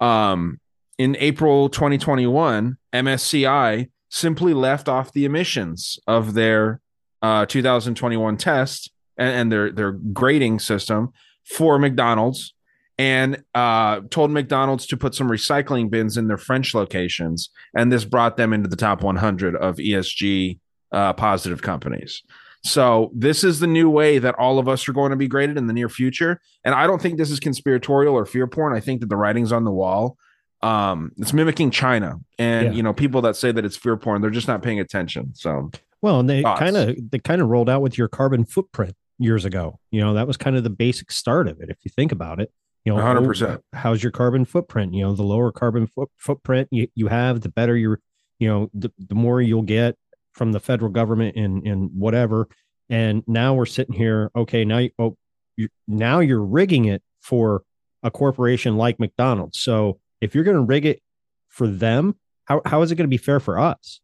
Um, 0.00 0.60
in 0.98 1.16
April 1.20 1.68
2021, 1.68 2.76
MSCI 2.92 3.88
simply 4.10 4.54
left 4.54 4.88
off 4.88 5.12
the 5.12 5.24
emissions 5.24 5.98
of 6.06 6.34
their 6.34 6.80
uh, 7.22 7.46
2021 7.46 8.36
test 8.36 8.90
and, 9.16 9.28
and 9.30 9.52
their 9.52 9.70
their 9.70 9.92
grading 9.92 10.58
system 10.58 11.12
for 11.44 11.78
McDonald's, 11.78 12.54
and 12.98 13.42
uh, 13.54 14.00
told 14.10 14.30
McDonald's 14.30 14.86
to 14.86 14.96
put 14.96 15.14
some 15.14 15.28
recycling 15.28 15.90
bins 15.90 16.16
in 16.16 16.26
their 16.26 16.38
French 16.38 16.74
locations, 16.74 17.50
and 17.76 17.92
this 17.92 18.04
brought 18.04 18.36
them 18.36 18.52
into 18.52 18.68
the 18.68 18.76
top 18.76 19.02
100 19.02 19.56
of 19.56 19.76
ESG 19.76 20.58
uh, 20.92 21.12
positive 21.12 21.62
companies. 21.62 22.22
So 22.64 23.10
this 23.14 23.44
is 23.44 23.60
the 23.60 23.66
new 23.66 23.90
way 23.90 24.18
that 24.18 24.34
all 24.38 24.58
of 24.58 24.68
us 24.68 24.88
are 24.88 24.92
going 24.92 25.10
to 25.10 25.16
be 25.16 25.28
graded 25.28 25.58
in 25.58 25.66
the 25.66 25.72
near 25.74 25.88
future, 25.88 26.40
and 26.64 26.74
I 26.74 26.86
don't 26.86 27.00
think 27.00 27.18
this 27.18 27.30
is 27.30 27.38
conspiratorial 27.38 28.14
or 28.14 28.24
fear 28.24 28.46
porn. 28.46 28.74
I 28.74 28.80
think 28.80 29.00
that 29.00 29.08
the 29.08 29.16
writing's 29.16 29.52
on 29.52 29.64
the 29.64 29.72
wall 29.72 30.16
um 30.62 31.12
it's 31.18 31.34
mimicking 31.34 31.70
china 31.70 32.14
and 32.38 32.68
Yeah. 32.68 32.72
you 32.72 32.82
know 32.82 32.94
people 32.94 33.20
that 33.22 33.36
say 33.36 33.52
that 33.52 33.66
it's 33.66 33.76
fear 33.76 33.98
porn 33.98 34.22
they're 34.22 34.30
just 34.30 34.48
not 34.48 34.62
paying 34.62 34.80
attention 34.80 35.34
so 35.34 35.70
Well, 36.00 36.20
and 36.20 36.30
they 36.30 36.42
kind 36.42 36.76
of 36.76 36.96
they 37.10 37.18
kind 37.18 37.42
of 37.42 37.48
rolled 37.48 37.68
out 37.68 37.82
with 37.82 37.98
your 37.98 38.08
carbon 38.08 38.46
footprint 38.46 38.94
years 39.18 39.44
ago. 39.44 39.78
You 39.90 40.00
know, 40.00 40.14
that 40.14 40.26
was 40.26 40.36
kind 40.38 40.56
of 40.56 40.64
the 40.64 40.70
basic 40.70 41.10
start 41.12 41.48
of 41.48 41.60
it. 41.60 41.68
If 41.68 41.78
you 41.84 41.90
think 41.94 42.12
about 42.12 42.40
it, 42.40 42.50
you 42.84 42.94
know, 42.94 42.98
100%. 43.02 43.42
oh, 43.56 43.78
how's 43.78 44.02
your 44.02 44.12
carbon 44.12 44.44
footprint? 44.46 44.94
You 44.94 45.02
know, 45.02 45.12
the 45.14 45.22
lower 45.22 45.52
carbon 45.52 45.86
foot, 45.86 46.08
footprint 46.16 46.68
you, 46.70 46.88
you 46.94 47.08
have, 47.08 47.42
the 47.42 47.48
better 47.50 47.76
your, 47.76 48.00
you 48.38 48.48
know, 48.48 48.70
the, 48.72 48.90
the 48.98 49.14
more 49.14 49.42
you'll 49.42 49.62
get 49.62 49.96
from 50.34 50.52
the 50.52 50.60
federal 50.60 50.90
government 50.90 51.36
and 51.36 51.66
and 51.66 51.90
whatever. 51.94 52.48
And 52.90 53.24
now 53.26 53.54
we're 53.54 53.66
sitting 53.66 53.94
here. 53.94 54.30
Okay, 54.36 54.64
now 54.64 54.78
you, 54.78 54.90
oh, 54.98 55.16
you 55.56 55.68
now 55.88 56.20
you're 56.20 56.44
rigging 56.44 56.84
it 56.86 57.02
for 57.20 57.62
a 58.02 58.10
corporation 58.10 58.76
like 58.76 59.00
McDonald's. 59.00 59.58
So 59.58 59.98
if 60.20 60.34
you're 60.34 60.44
going 60.44 60.56
to 60.56 60.62
rig 60.62 60.84
it 60.84 61.00
for 61.48 61.66
them, 61.66 62.16
how 62.44 62.60
how 62.66 62.82
is 62.82 62.92
it 62.92 62.96
going 62.96 63.08
to 63.08 63.08
be 63.08 63.16
fair 63.16 63.40
for 63.40 63.58
us? 63.58 64.00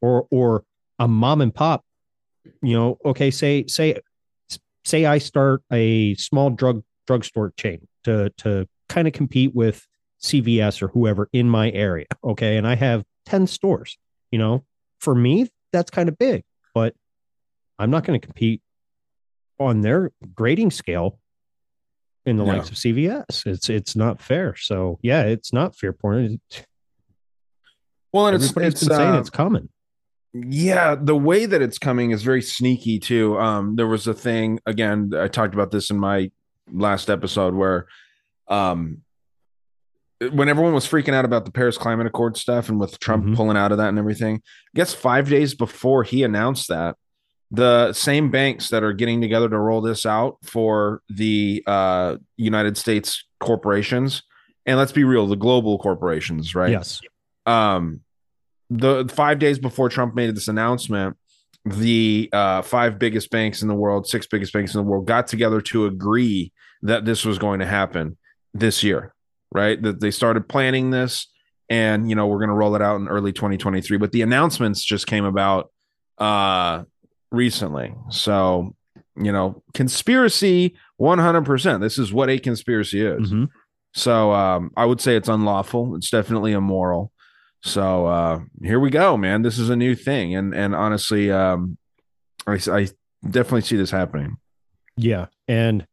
Or 0.00 0.26
or 0.30 0.64
a 0.98 1.06
mom 1.06 1.40
and 1.40 1.54
pop, 1.54 1.84
you 2.62 2.74
know, 2.74 2.98
okay, 3.04 3.30
say 3.30 3.66
say 3.66 3.96
say 4.84 5.06
I 5.06 5.18
start 5.18 5.62
a 5.72 6.14
small 6.16 6.50
drug 6.50 6.82
drugstore 7.06 7.52
chain 7.56 7.86
to 8.04 8.30
to 8.38 8.66
kind 8.88 9.06
of 9.06 9.14
compete 9.14 9.54
with 9.54 9.86
CVS 10.22 10.82
or 10.82 10.88
whoever 10.88 11.28
in 11.32 11.48
my 11.48 11.70
area, 11.70 12.06
okay, 12.22 12.56
and 12.56 12.66
I 12.66 12.76
have 12.76 13.04
10 13.26 13.46
stores, 13.46 13.98
you 14.30 14.38
know, 14.38 14.64
for 14.98 15.14
me, 15.14 15.50
that's 15.74 15.90
kind 15.90 16.08
of 16.08 16.16
big, 16.16 16.44
but 16.74 16.94
I'm 17.78 17.90
not 17.90 18.04
going 18.04 18.18
to 18.18 18.24
compete 18.24 18.62
on 19.60 19.80
their 19.82 20.12
grading 20.34 20.70
scale 20.70 21.18
in 22.24 22.36
the 22.36 22.44
Yeah. 22.44 22.52
likes 22.54 22.70
of 22.70 22.76
CVS. 22.76 23.44
It's 23.46 23.68
it's 23.68 23.94
not 23.94 24.22
fair. 24.22 24.56
So 24.56 24.98
yeah, 25.02 25.22
it's 25.22 25.52
not 25.52 25.76
fair 25.76 25.92
porn. 25.92 26.40
It's, 26.48 26.62
Well, 28.12 28.28
and 28.28 28.36
it's 28.36 28.56
it's 28.56 28.88
uh, 28.88 29.18
it's 29.20 29.30
coming. 29.30 29.68
Yeah, 30.32 30.96
the 31.00 31.14
way 31.16 31.46
that 31.46 31.62
it's 31.62 31.78
coming 31.78 32.10
is 32.10 32.22
very 32.24 32.42
sneaky 32.42 32.98
too. 32.98 33.38
Um, 33.38 33.76
there 33.76 33.86
was 33.86 34.06
a 34.06 34.14
thing 34.14 34.58
again. 34.66 35.12
I 35.16 35.28
talked 35.28 35.54
about 35.54 35.70
this 35.70 35.90
in 35.90 35.98
my 35.98 36.30
last 36.72 37.08
episode 37.10 37.54
where, 37.54 37.86
um, 38.48 39.02
when 40.32 40.48
everyone 40.48 40.72
was 40.74 40.86
freaking 40.86 41.14
out 41.14 41.24
about 41.24 41.44
the 41.44 41.50
Paris 41.52 41.76
Climate 41.78 42.06
Accord 42.06 42.36
stuff 42.36 42.68
and 42.68 42.78
with 42.80 42.98
Trump 42.98 43.24
Mhm. 43.26 43.36
pulling 43.36 43.56
out 43.56 43.72
of 43.72 43.78
that 43.78 43.88
and 43.88 43.98
everything, 43.98 44.36
I 44.44 44.70
guess 44.76 44.92
five 44.94 45.28
days 45.28 45.54
before 45.54 46.02
he 46.04 46.22
announced 46.22 46.68
that, 46.68 46.96
the 47.50 47.92
same 47.92 48.30
banks 48.30 48.68
that 48.70 48.82
are 48.82 48.92
getting 48.92 49.20
together 49.20 49.48
to 49.48 49.58
roll 49.58 49.80
this 49.80 50.04
out 50.06 50.36
for 50.42 51.02
the 51.08 51.62
uh, 51.66 52.16
United 52.36 52.76
States 52.76 53.24
corporations, 53.40 54.22
and 54.66 54.78
let's 54.78 54.92
be 54.92 55.04
real, 55.04 55.26
the 55.26 55.36
global 55.36 55.78
corporations, 55.78 56.54
right? 56.54 56.70
Yes. 56.70 57.00
um 57.46 58.00
the 58.70 59.06
five 59.12 59.38
days 59.38 59.58
before 59.58 59.88
Trump 59.90 60.14
made 60.14 60.34
this 60.34 60.48
announcement, 60.48 61.16
the 61.66 62.28
uh, 62.32 62.62
five 62.62 62.98
biggest 62.98 63.30
banks 63.30 63.60
in 63.62 63.68
the 63.68 63.74
world, 63.74 64.06
six 64.08 64.26
biggest 64.26 64.52
banks 64.52 64.74
in 64.74 64.78
the 64.78 64.82
world, 64.90 65.06
got 65.06 65.26
together 65.26 65.60
to 65.60 65.84
agree 65.86 66.50
that 66.82 67.04
this 67.04 67.24
was 67.24 67.38
going 67.38 67.60
to 67.60 67.66
happen 67.66 68.16
this 68.54 68.82
year, 68.82 69.13
right? 69.54 69.80
That 69.80 70.00
they 70.00 70.10
started 70.10 70.48
planning 70.48 70.90
this, 70.90 71.28
and 71.70 72.10
you 72.10 72.16
know 72.16 72.26
we're 72.26 72.38
going 72.38 72.48
to 72.48 72.54
roll 72.54 72.74
it 72.76 72.82
out 72.82 72.96
in 73.00 73.08
early 73.08 73.32
2023. 73.32 73.96
But 73.96 74.12
the 74.12 74.20
announcements 74.22 74.84
just 74.84 75.06
came 75.06 75.24
about 75.24 75.70
uh, 76.18 76.82
recently, 77.30 77.94
so 78.10 78.74
you 79.16 79.32
know 79.32 79.62
conspiracy 79.72 80.76
100. 80.96 81.44
percent 81.44 81.80
This 81.80 81.98
is 81.98 82.12
what 82.12 82.28
a 82.28 82.38
conspiracy 82.38 83.00
is. 83.00 83.32
Mhm. 83.32 83.48
So 83.94 84.32
um, 84.32 84.72
I 84.76 84.84
would 84.84 85.00
say 85.00 85.16
it's 85.16 85.28
unlawful. 85.28 85.94
It's 85.94 86.10
definitely 86.10 86.52
immoral. 86.52 87.12
So 87.62 88.06
uh, 88.06 88.40
here 88.62 88.80
we 88.80 88.90
go, 88.90 89.16
man. 89.16 89.42
This 89.42 89.58
is 89.58 89.70
a 89.70 89.76
new 89.76 89.94
thing, 89.94 90.34
and 90.34 90.52
and 90.54 90.74
honestly, 90.74 91.30
um, 91.30 91.78
I, 92.46 92.58
I 92.70 92.88
definitely 93.24 93.62
see 93.62 93.76
this 93.76 93.90
happening. 93.90 94.36
Yeah, 94.96 95.26
and 95.48 95.86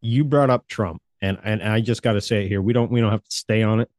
you 0.00 0.24
brought 0.24 0.48
up 0.50 0.66
Trump, 0.68 1.02
and 1.22 1.38
and 1.44 1.62
I 1.62 1.80
just 1.80 2.02
got 2.02 2.12
to 2.14 2.20
say 2.20 2.44
it 2.44 2.48
here. 2.48 2.62
We 2.62 2.72
don't 2.72 2.90
we 2.90 3.00
don't 3.00 3.10
have 3.10 3.24
to 3.24 3.30
stay 3.36 3.62
on 3.62 3.80
it. 3.80 3.90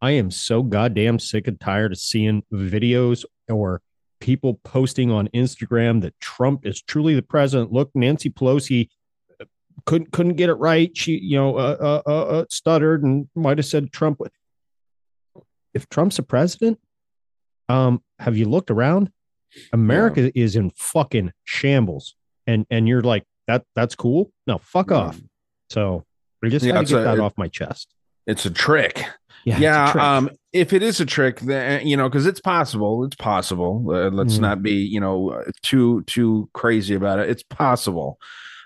I 0.00 0.12
am 0.12 0.30
so 0.30 0.62
goddamn 0.62 1.18
sick 1.18 1.48
and 1.48 1.58
tired 1.58 1.92
of 1.92 1.98
seeing 1.98 2.42
videos 2.52 3.24
or 3.48 3.80
people 4.20 4.60
posting 4.64 5.10
on 5.10 5.28
Instagram 5.28 6.02
that 6.02 6.18
Trump 6.20 6.66
is 6.66 6.82
truly 6.82 7.14
the 7.14 7.22
president. 7.22 7.72
Look, 7.72 7.90
Nancy 7.94 8.28
Pelosi 8.30 8.88
uh, 9.40 9.44
couldn't 9.86 10.12
couldn't 10.12 10.34
get 10.34 10.50
it 10.50 10.54
right. 10.54 10.94
She 10.96 11.18
you 11.18 11.36
know 11.38 11.56
uh, 11.56 11.76
uh, 11.80 12.02
uh, 12.10 12.22
uh, 12.40 12.44
stuttered 12.50 13.02
and 13.04 13.28
might 13.34 13.58
have 13.58 13.66
said 13.66 13.92
Trump. 13.92 14.20
If 15.74 15.88
Trump's 15.88 16.18
a 16.18 16.22
president, 16.22 16.78
um, 17.68 18.02
have 18.18 18.36
you 18.36 18.46
looked 18.46 18.70
around? 18.70 19.10
America 19.72 20.30
is 20.38 20.56
in 20.56 20.70
fucking 20.76 21.32
shambles, 21.44 22.14
and 22.46 22.66
and 22.70 22.86
you're 22.88 23.02
like 23.02 23.24
that. 23.46 23.64
That's 23.74 23.94
cool. 23.94 24.30
No, 24.46 24.58
fuck 24.58 24.90
Yeah. 24.90 24.96
off. 24.96 25.20
So 25.70 26.04
I 26.46 26.50
just 26.50 26.64
Yeah, 26.64 26.76
had 26.76 26.86
to 26.86 26.92
get 26.94 27.00
a- 27.00 27.04
that 27.04 27.14
it- 27.14 27.20
off 27.20 27.34
my 27.36 27.48
chest. 27.48 27.88
It's 28.26 28.44
a 28.46 28.50
trick. 28.50 29.04
Yeah, 29.44 29.58
Yeah. 29.58 29.92
trick. 29.92 30.02
Um, 30.02 30.30
if 30.52 30.72
it 30.72 30.82
is 30.82 31.00
a 31.00 31.06
trick, 31.06 31.40
then 31.40 31.86
you 31.86 31.96
know, 31.96 32.08
because 32.08 32.26
it's 32.26 32.40
possible. 32.40 33.04
It's 33.04 33.14
possible. 33.16 33.84
Uh, 33.88 34.10
let's 34.10 34.38
Mm. 34.38 34.40
not 34.40 34.62
be, 34.62 34.72
you 34.74 35.00
know, 35.00 35.42
too 35.62 36.02
too 36.06 36.48
crazy 36.52 36.94
about 36.94 37.18
it. 37.20 37.28
It's 37.30 37.42
possible. 37.44 38.18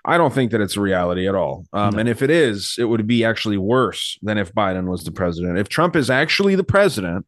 I 0.06 0.16
don't 0.16 0.32
think 0.32 0.50
that 0.52 0.62
it's 0.62 0.78
a 0.78 0.80
reality 0.80 1.28
at 1.28 1.34
all. 1.34 1.66
Um, 1.75 1.90
No. 1.92 1.99
and 2.00 2.08
if 2.08 2.22
it 2.22 2.30
is, 2.30 2.76
it 2.78 2.84
would 2.84 3.06
be 3.06 3.22
actually 3.22 3.58
worse 3.58 4.19
than 4.23 4.38
if 4.38 4.54
Biden 4.54 4.86
was 4.90 5.04
the 5.04 5.12
president. 5.12 5.58
If 5.58 5.69
Trump 5.69 5.95
is 5.95 6.08
actually 6.08 6.54
the 6.54 6.64
president, 6.64 7.26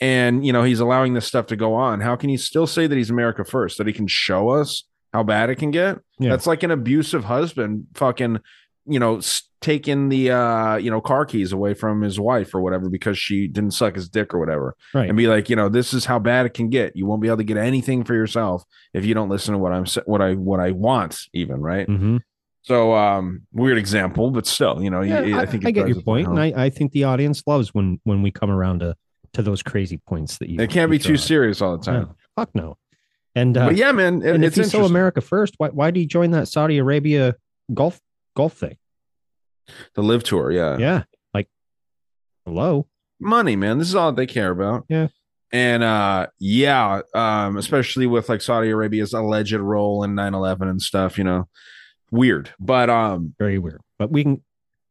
and 0.00 0.46
you 0.46 0.52
know 0.52 0.62
he's 0.62 0.78
allowing 0.78 1.14
this 1.14 1.26
stuff 1.26 1.46
to 1.46 1.56
go 1.56 1.74
on, 1.74 2.00
how 2.02 2.14
can 2.14 2.28
he 2.30 2.36
still 2.36 2.66
say 2.68 2.86
that 2.86 2.94
he's 2.96 3.10
America 3.10 3.44
first? 3.44 3.78
That 3.78 3.88
he 3.88 3.92
can 3.92 4.06
show 4.06 4.50
us 4.50 4.84
how 5.12 5.24
bad 5.24 5.50
it 5.50 5.56
can 5.56 5.72
get? 5.72 5.98
Yeah. 6.20 6.30
That's 6.30 6.46
like 6.46 6.62
an 6.62 6.70
abusive 6.70 7.24
husband, 7.24 7.86
fucking, 7.94 8.38
you 8.86 8.98
know, 8.98 9.20
taking 9.60 10.08
the 10.08 10.30
uh, 10.30 10.76
you 10.76 10.90
know, 10.90 11.00
car 11.00 11.24
keys 11.26 11.52
away 11.52 11.74
from 11.74 12.02
his 12.02 12.20
wife 12.20 12.54
or 12.54 12.60
whatever 12.60 12.88
because 12.88 13.18
she 13.18 13.48
didn't 13.48 13.72
suck 13.72 13.94
his 13.94 14.08
dick 14.08 14.32
or 14.32 14.38
whatever, 14.38 14.76
right. 14.94 15.08
and 15.08 15.16
be 15.16 15.26
like, 15.26 15.50
you 15.50 15.56
know, 15.56 15.68
this 15.68 15.92
is 15.92 16.04
how 16.04 16.18
bad 16.18 16.46
it 16.46 16.54
can 16.54 16.70
get. 16.70 16.94
You 16.96 17.06
won't 17.06 17.20
be 17.22 17.28
able 17.28 17.38
to 17.38 17.44
get 17.44 17.56
anything 17.56 18.04
for 18.04 18.14
yourself 18.14 18.62
if 18.94 19.04
you 19.04 19.14
don't 19.14 19.28
listen 19.28 19.52
to 19.52 19.58
what 19.58 19.72
I'm 19.72 19.84
what 20.04 20.20
I 20.22 20.34
what 20.34 20.60
I 20.60 20.70
want, 20.70 21.18
even 21.32 21.60
right. 21.60 21.86
Mhm. 21.88 22.20
So, 22.62 22.94
um, 22.96 23.42
weird 23.52 23.78
example, 23.78 24.32
but 24.32 24.44
still, 24.46 24.82
you 24.82 24.90
know, 24.90 25.00
Yeah, 25.00 25.20
you- 25.22 25.36
I, 25.38 25.42
I 25.42 25.46
think 25.46 25.64
I 25.66 25.70
get 25.70 25.86
your 25.88 26.02
point, 26.02 26.26
and. 26.26 26.38
I, 26.40 26.52
I 26.64 26.70
think 26.70 26.90
the 26.92 27.04
audience 27.04 27.42
loves 27.46 27.72
when 27.74 28.00
when 28.04 28.22
we 28.22 28.30
come 28.30 28.50
around 28.50 28.80
to 28.80 28.94
to 29.34 29.42
those 29.42 29.62
crazy 29.62 29.98
points 29.98 30.38
that 30.38 30.48
you. 30.48 30.60
it 30.60 30.70
can't 30.70 30.90
you 30.90 30.98
be 30.98 31.02
too 31.02 31.16
serious 31.16 31.60
all 31.60 31.76
the 31.76 31.84
time. 31.84 32.02
No, 32.02 32.14
fuck 32.36 32.50
no. 32.54 32.76
And 33.34 33.56
uh, 33.56 33.66
but 33.66 33.76
yeah, 33.76 33.92
man, 33.92 34.22
it- 34.22 34.34
and 34.34 34.44
if 34.44 34.48
it's 34.56 34.56
he's 34.56 34.70
so. 34.72 34.84
America 34.84 35.20
first, 35.20 35.54
why 35.58 35.68
why 35.68 35.90
do 35.90 36.00
he 36.00 36.06
join 36.06 36.30
that 36.32 36.48
Saudi 36.48 36.78
Arabia 36.78 37.34
golf 37.74 38.00
golf 38.36 38.52
thing? 38.52 38.76
the 39.94 40.02
LIV 40.02 40.22
tour, 40.22 40.52
yeah. 40.52 40.76
Yeah, 40.78 41.02
like 41.34 41.48
hello. 42.44 42.86
money, 43.18 43.56
man. 43.56 43.78
This 43.78 43.88
is 43.88 43.96
all 43.96 44.12
they 44.12 44.26
care 44.26 44.50
about. 44.52 44.84
Yeah. 44.88 45.08
And 45.52 45.82
uh 45.82 46.26
yeah, 46.38 47.00
um, 47.14 47.56
especially 47.56 48.06
with 48.06 48.28
like 48.28 48.42
Saudi 48.42 48.70
Arabia's 48.70 49.12
alleged 49.12 49.52
role 49.54 50.04
in 50.04 50.14
9-11 50.14 50.70
and 50.70 50.80
stuff, 50.82 51.18
you 51.18 51.24
know. 51.24 51.48
Weird. 52.12 52.50
But 52.60 52.90
um 52.90 53.34
very 53.38 53.58
weird. 53.58 53.80
But 53.98 54.12
we 54.12 54.22
can 54.22 54.42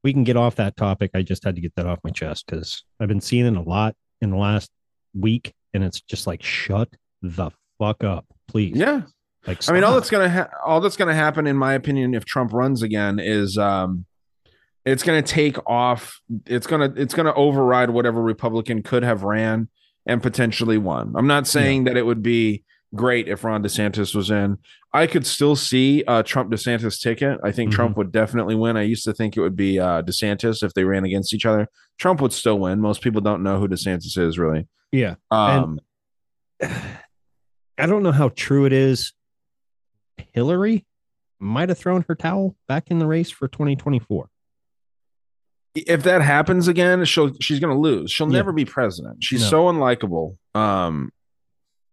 we 0.04 0.12
can 0.14 0.24
get 0.24 0.38
off 0.38 0.56
that 0.58 0.76
topic. 0.76 1.12
I 1.14 1.22
just 1.22 1.44
had 1.44 1.56
to 1.56 1.62
get 1.62 1.76
that 1.76 1.86
off 1.86 2.00
my 2.04 2.10
chest 2.12 2.46
because 2.46 2.84
I've 3.00 3.08
been 3.08 3.22
seeing 3.22 3.46
it 3.46 3.58
a 3.58 3.62
lot 3.62 3.96
in 4.22 4.30
the 4.32 4.38
last 4.38 4.70
week, 5.14 5.54
and 5.74 5.84
it's 5.84 6.02
just 6.02 6.28
like 6.28 6.44
shut 6.44 6.90
the 7.22 7.52
fuck 7.80 8.04
up, 8.04 8.26
please. 8.48 8.76
yeah. 8.76 9.02
Like 9.48 9.68
I 9.70 9.74
mean 9.74 9.84
all 9.84 9.94
that's 9.94 10.10
gonna 10.10 10.30
ha- 10.30 10.50
all 10.66 10.82
that's 10.82 10.98
gonna 10.98 11.14
happen, 11.16 11.48
in 11.48 11.56
my 11.58 11.74
opinion, 11.74 12.14
if 12.14 12.26
Trump 12.26 12.54
runs 12.54 12.82
again, 12.82 13.20
is 13.20 13.58
um 13.58 14.06
it's 14.86 15.04
gonna 15.04 15.22
take 15.22 15.58
off, 15.68 16.20
it's 16.46 16.68
gonna 16.68 16.94
it's 16.96 17.14
gonna 17.14 17.34
override 17.34 17.90
whatever 17.90 18.22
Republican 18.22 18.84
could 18.84 19.04
have 19.04 19.24
ran 19.24 19.68
and 20.06 20.22
potentially 20.22 20.78
won. 20.78 21.14
I'm 21.18 21.28
not 21.28 21.48
saying 21.48 21.86
that 21.86 21.98
it 21.98 22.06
would 22.06 22.22
be 22.22 22.64
great 22.94 23.28
if 23.28 23.44
Ron 23.44 23.64
DeSantis 23.64 24.14
was 24.16 24.30
in. 24.30 24.58
I 24.94 25.08
could 25.08 25.26
still 25.26 25.56
see 25.56 26.04
a 26.08 26.24
Trump 26.24 26.52
DeSantis 26.52 27.02
ticket. 27.02 27.40
I 27.44 27.52
think 27.52 27.72
Mhm. 27.72 27.74
Trump 27.76 27.98
would 27.98 28.12
definitely 28.12 28.56
win. 28.56 28.78
I 28.78 28.84
used 28.84 29.04
to 29.06 29.14
think 29.14 29.36
it 29.36 29.42
would 29.42 29.56
be 29.56 29.80
uh, 29.80 30.02
DeSantis 30.04 30.64
if 30.64 30.74
they 30.74 30.84
ran 30.86 31.04
against 31.04 31.34
each 31.34 31.46
other. 31.46 31.68
Trump 32.00 32.22
would 32.22 32.32
still 32.32 32.60
win. 32.60 32.80
Most 32.80 33.02
people 33.02 33.20
don't 33.22 33.44
know 33.44 33.60
who 33.60 33.68
DeSantis 33.68 34.18
is 34.18 34.38
really. 34.40 34.68
yeah. 34.92 35.16
Um, 35.32 35.80
I 36.62 37.86
don't 37.88 38.04
know 38.04 38.12
how 38.14 38.30
true 38.30 38.66
it 38.66 38.72
is. 38.74 39.12
Hillary 40.34 40.86
might 41.40 41.70
have 41.70 41.78
thrown 41.78 42.06
her 42.08 42.16
towel 42.16 42.56
back 42.68 42.90
in 42.92 43.00
the 43.00 43.08
race 43.08 43.30
for 43.30 43.48
2024. 43.48 44.30
if 45.76 46.04
that 46.04 46.22
happens 46.22 46.70
again, 46.70 47.04
she'll 47.04 47.34
she's 47.42 47.60
gonna 47.60 47.78
lose. 47.78 48.10
She'll 48.10 48.28
Yeah. 48.32 48.38
never 48.38 48.54
be 48.54 48.64
president. 48.64 49.22
She's 49.22 49.42
No. 49.42 49.48
so 49.50 49.64
unlikable. 49.66 50.38
Um, 50.54 51.12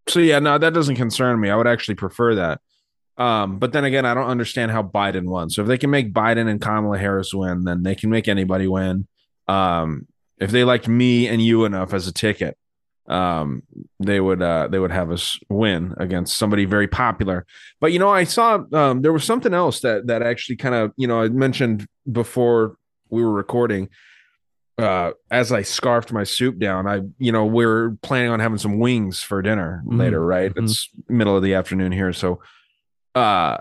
so 0.08 0.20
yeah, 0.20 0.38
no, 0.38 0.56
that 0.56 0.72
doesn't 0.72 0.94
concern 0.94 1.40
me. 1.40 1.50
I 1.50 1.56
would 1.56 1.66
actually 1.66 1.96
prefer 1.96 2.36
that. 2.36 2.60
Um, 3.16 3.58
but 3.58 3.72
then 3.72 3.84
again, 3.84 4.06
I 4.06 4.14
don't 4.14 4.28
understand 4.28 4.70
how 4.70 4.84
Biden 4.84 5.24
won. 5.24 5.50
So 5.50 5.62
if 5.62 5.68
they 5.68 5.78
can 5.78 5.90
make 5.90 6.12
Biden 6.12 6.48
and 6.48 6.60
Kamala 6.60 6.96
Harris 6.96 7.34
win, 7.34 7.64
then 7.64 7.82
they 7.82 7.96
can 7.96 8.08
make 8.08 8.28
anybody 8.28 8.68
win. 8.68 9.08
Um, 9.48 10.06
if 10.38 10.52
they 10.52 10.62
liked 10.62 10.86
me 10.86 11.26
and 11.26 11.42
you 11.42 11.64
enough 11.64 11.92
as 11.92 12.06
a 12.06 12.12
ticket, 12.12 12.56
um, 13.08 13.62
they 13.98 14.20
would 14.20 14.40
uh 14.42 14.68
they 14.68 14.78
would 14.78 14.92
have 14.92 15.10
us 15.10 15.38
win 15.48 15.94
against 15.98 16.38
somebody 16.38 16.64
very 16.64 16.86
popular. 16.88 17.44
But 17.80 17.92
you 17.92 17.98
know, 17.98 18.10
I 18.10 18.24
saw 18.24 18.60
um 18.72 19.02
there 19.02 19.12
was 19.12 19.24
something 19.24 19.52
else 19.54 19.80
that 19.80 20.06
that 20.06 20.22
actually 20.22 20.56
kind 20.56 20.74
of 20.74 20.92
you 20.96 21.06
know 21.06 21.20
I 21.20 21.28
mentioned 21.28 21.86
before 22.10 22.76
we 23.10 23.22
were 23.22 23.32
recording. 23.32 23.88
Uh, 24.78 25.12
as 25.30 25.52
I 25.52 25.62
scarfed 25.62 26.12
my 26.12 26.24
soup 26.24 26.58
down, 26.58 26.86
I 26.86 27.00
you 27.18 27.30
know 27.30 27.44
we 27.44 27.64
are 27.64 27.90
planning 28.02 28.30
on 28.30 28.40
having 28.40 28.56
some 28.58 28.78
wings 28.78 29.22
for 29.22 29.42
dinner 29.42 29.82
Mhm, 29.86 29.98
later, 29.98 30.24
right? 30.24 30.52
mhm. 30.54 30.64
It's 30.64 30.88
middle 31.08 31.36
of 31.36 31.42
the 31.42 31.54
afternoon 31.54 31.92
here, 31.92 32.12
so 32.14 32.40
uh, 33.14 33.58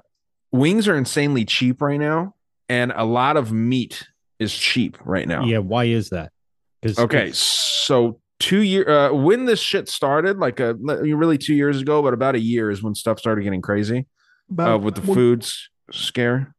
wings 0.54 0.88
are 0.88 0.96
insanely 0.96 1.44
cheap 1.44 1.82
right 1.82 2.00
now, 2.00 2.36
and 2.70 2.94
a 2.96 3.04
lot 3.04 3.36
of 3.36 3.52
meat 3.52 4.08
is 4.40 4.56
cheap 4.56 4.98
right 5.04 5.28
now. 5.28 5.44
Yeah. 5.44 5.58
Why 5.60 5.86
is 5.86 6.10
that? 6.12 6.32
Okay, 6.98 7.32
so 7.34 8.21
two 8.42 8.62
year 8.62 8.90
uh, 8.90 9.14
when 9.14 9.46
this 9.46 9.60
shit 9.60 9.88
started, 9.88 10.38
like 10.38 10.60
a 10.60 10.74
really 10.76 11.38
two 11.38 11.54
years 11.56 11.80
ago, 11.82 12.02
but 12.02 12.14
about 12.14 12.36
a 12.36 12.40
year 12.40 12.70
is 12.72 12.82
when 12.84 12.96
stuff 12.96 13.20
started 13.20 13.44
getting 13.44 13.62
crazy 13.62 14.08
uh, 14.60 14.78
with 14.82 14.96
the 14.96 15.02
well, 15.02 15.14
foods 15.16 15.70
scare. 15.92 16.54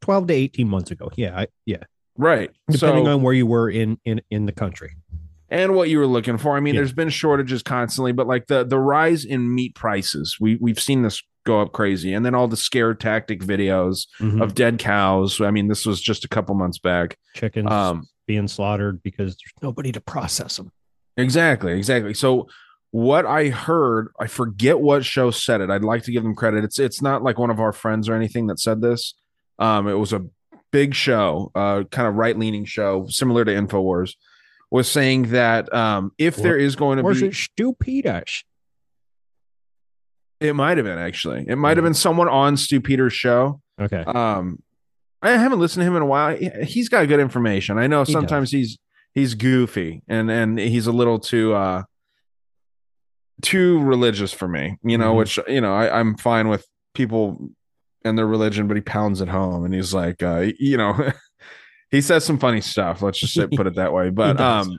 12 0.00 0.26
to 0.28 0.34
18 0.34 0.68
months 0.68 0.90
ago. 0.90 1.10
Yeah. 1.16 1.38
I, 1.40 1.46
yeah. 1.66 1.82
Right. 2.16 2.50
Depending 2.70 3.04
so, 3.04 3.12
on 3.12 3.22
where 3.22 3.34
you 3.34 3.46
were 3.46 3.68
in, 3.68 3.98
in, 4.04 4.22
in 4.30 4.46
the 4.46 4.52
country. 4.52 4.96
and 5.50 5.74
what 5.74 5.88
you 5.90 5.98
were 5.98 6.06
looking 6.06 6.38
for. 6.38 6.56
I 6.56 6.60
mean, 6.60 6.74
Yeah. 6.74 6.80
there's 6.80 6.92
been 6.92 7.10
shortages 7.10 7.62
constantly, 7.62 8.12
but 8.12 8.26
like 8.26 8.46
the 8.48 8.64
the 8.64 8.78
rise 8.78 9.24
in 9.24 9.54
meat 9.54 9.74
prices, 9.74 10.36
we 10.40 10.56
we've 10.60 10.80
seen 10.80 11.02
this 11.02 11.22
go 11.46 11.60
up 11.62 11.72
crazy, 11.72 12.12
and 12.12 12.24
then 12.26 12.34
all 12.34 12.46
the 12.48 12.56
scare 12.56 12.92
tactic 12.94 13.40
videos 13.40 14.06
Mhm. 14.20 14.42
of 14.42 14.54
dead 14.54 14.78
cows. 14.78 15.40
I 15.40 15.50
mean, 15.50 15.68
this 15.68 15.86
was 15.86 16.00
just 16.00 16.24
a 16.24 16.28
couple 16.28 16.54
months 16.54 16.78
back. 16.78 17.16
chickens 17.34 17.70
Um, 17.70 18.06
being 18.26 18.46
slaughtered 18.48 19.02
because 19.02 19.36
there's 19.36 19.52
nobody 19.62 19.90
to 19.92 20.00
process 20.00 20.56
them. 20.58 20.70
Exactly, 21.18 21.72
exactly. 21.76 22.14
So 22.14 22.48
what 22.92 23.26
I 23.26 23.48
heard, 23.48 24.08
I 24.18 24.26
forget 24.28 24.80
what 24.80 25.04
show 25.04 25.30
said 25.30 25.60
it. 25.60 25.68
I'd 25.68 25.84
like 25.84 26.04
to 26.04 26.12
give 26.12 26.22
them 26.22 26.34
credit. 26.34 26.64
It's 26.64 26.78
it's 26.78 27.02
not 27.02 27.22
like 27.22 27.38
one 27.38 27.50
of 27.50 27.60
our 27.60 27.72
friends 27.72 28.08
or 28.08 28.14
anything 28.14 28.46
that 28.46 28.58
said 28.58 28.80
this. 28.80 29.12
Um, 29.58 29.88
it 29.88 29.94
was 29.94 30.12
a 30.14 30.24
big 30.70 30.94
show, 30.94 31.50
uh, 31.54 31.82
kind 31.90 32.08
of 32.08 32.14
right 32.14 32.38
leaning 32.38 32.64
show, 32.64 33.06
similar 33.08 33.44
to 33.44 33.50
Infowars, 33.52 34.14
was 34.70 34.88
saying 34.90 35.30
that 35.32 35.70
um, 35.74 36.12
if 36.18 36.36
there 36.36 36.56
is 36.56 36.76
going 36.76 36.98
to 36.98 37.02
Or 37.04 37.10
is 37.12 37.20
be, 37.20 37.26
it 37.28 37.34
Stew 37.34 37.74
Peters? 37.74 38.44
it 40.40 40.54
might 40.54 40.76
have 40.78 40.86
been 40.86 40.98
actually, 40.98 41.44
it 41.48 41.56
might 41.56 41.76
have 41.76 41.84
been 41.84 41.94
someone 41.94 42.28
on 42.28 42.56
Stew 42.56 42.80
Peters' 42.80 43.12
show. 43.12 43.60
Okay. 43.80 44.04
Um, 44.04 44.62
I 45.20 45.30
haven't 45.32 45.58
listened 45.58 45.82
to 45.82 45.86
him 45.88 45.96
in 45.96 46.02
a 46.02 46.06
while. 46.06 46.36
He- 46.36 46.50
He's 46.64 46.88
got 46.88 47.06
good 47.08 47.18
information. 47.18 47.76
I 47.76 47.88
know 47.88 48.04
He 48.04 48.12
sometimes 48.12 48.52
he's 48.52 48.78
he's 49.18 49.34
goofy 49.34 50.02
and 50.08 50.30
and 50.30 50.58
he's 50.58 50.86
a 50.86 50.92
little 50.92 51.18
too 51.18 51.52
uh 51.54 51.82
too 53.42 53.80
religious 53.80 54.32
for 54.32 54.48
me. 54.48 54.78
You 54.82 54.98
know, 54.98 55.12
Mhm. 55.14 55.16
which 55.16 55.38
you 55.48 55.60
know 55.60 55.74
I, 55.74 55.98
I'm 56.00 56.16
fine 56.16 56.48
with 56.48 56.66
people 56.94 57.50
and 58.04 58.16
their 58.16 58.26
religion, 58.26 58.68
but 58.68 58.76
he 58.76 58.80
pounds 58.80 59.20
it 59.20 59.28
home 59.28 59.64
and 59.64 59.74
he's 59.74 59.92
like, 59.94 60.22
uh, 60.22 60.46
you 60.58 60.76
know, 60.76 60.94
he 61.90 62.00
says 62.00 62.24
some 62.24 62.38
funny 62.38 62.60
stuff. 62.60 63.02
Let's 63.02 63.18
just 63.18 63.50
put 63.52 63.66
it 63.66 63.74
that 63.76 63.92
way. 63.92 64.10
But 64.22 64.40
um, 64.40 64.78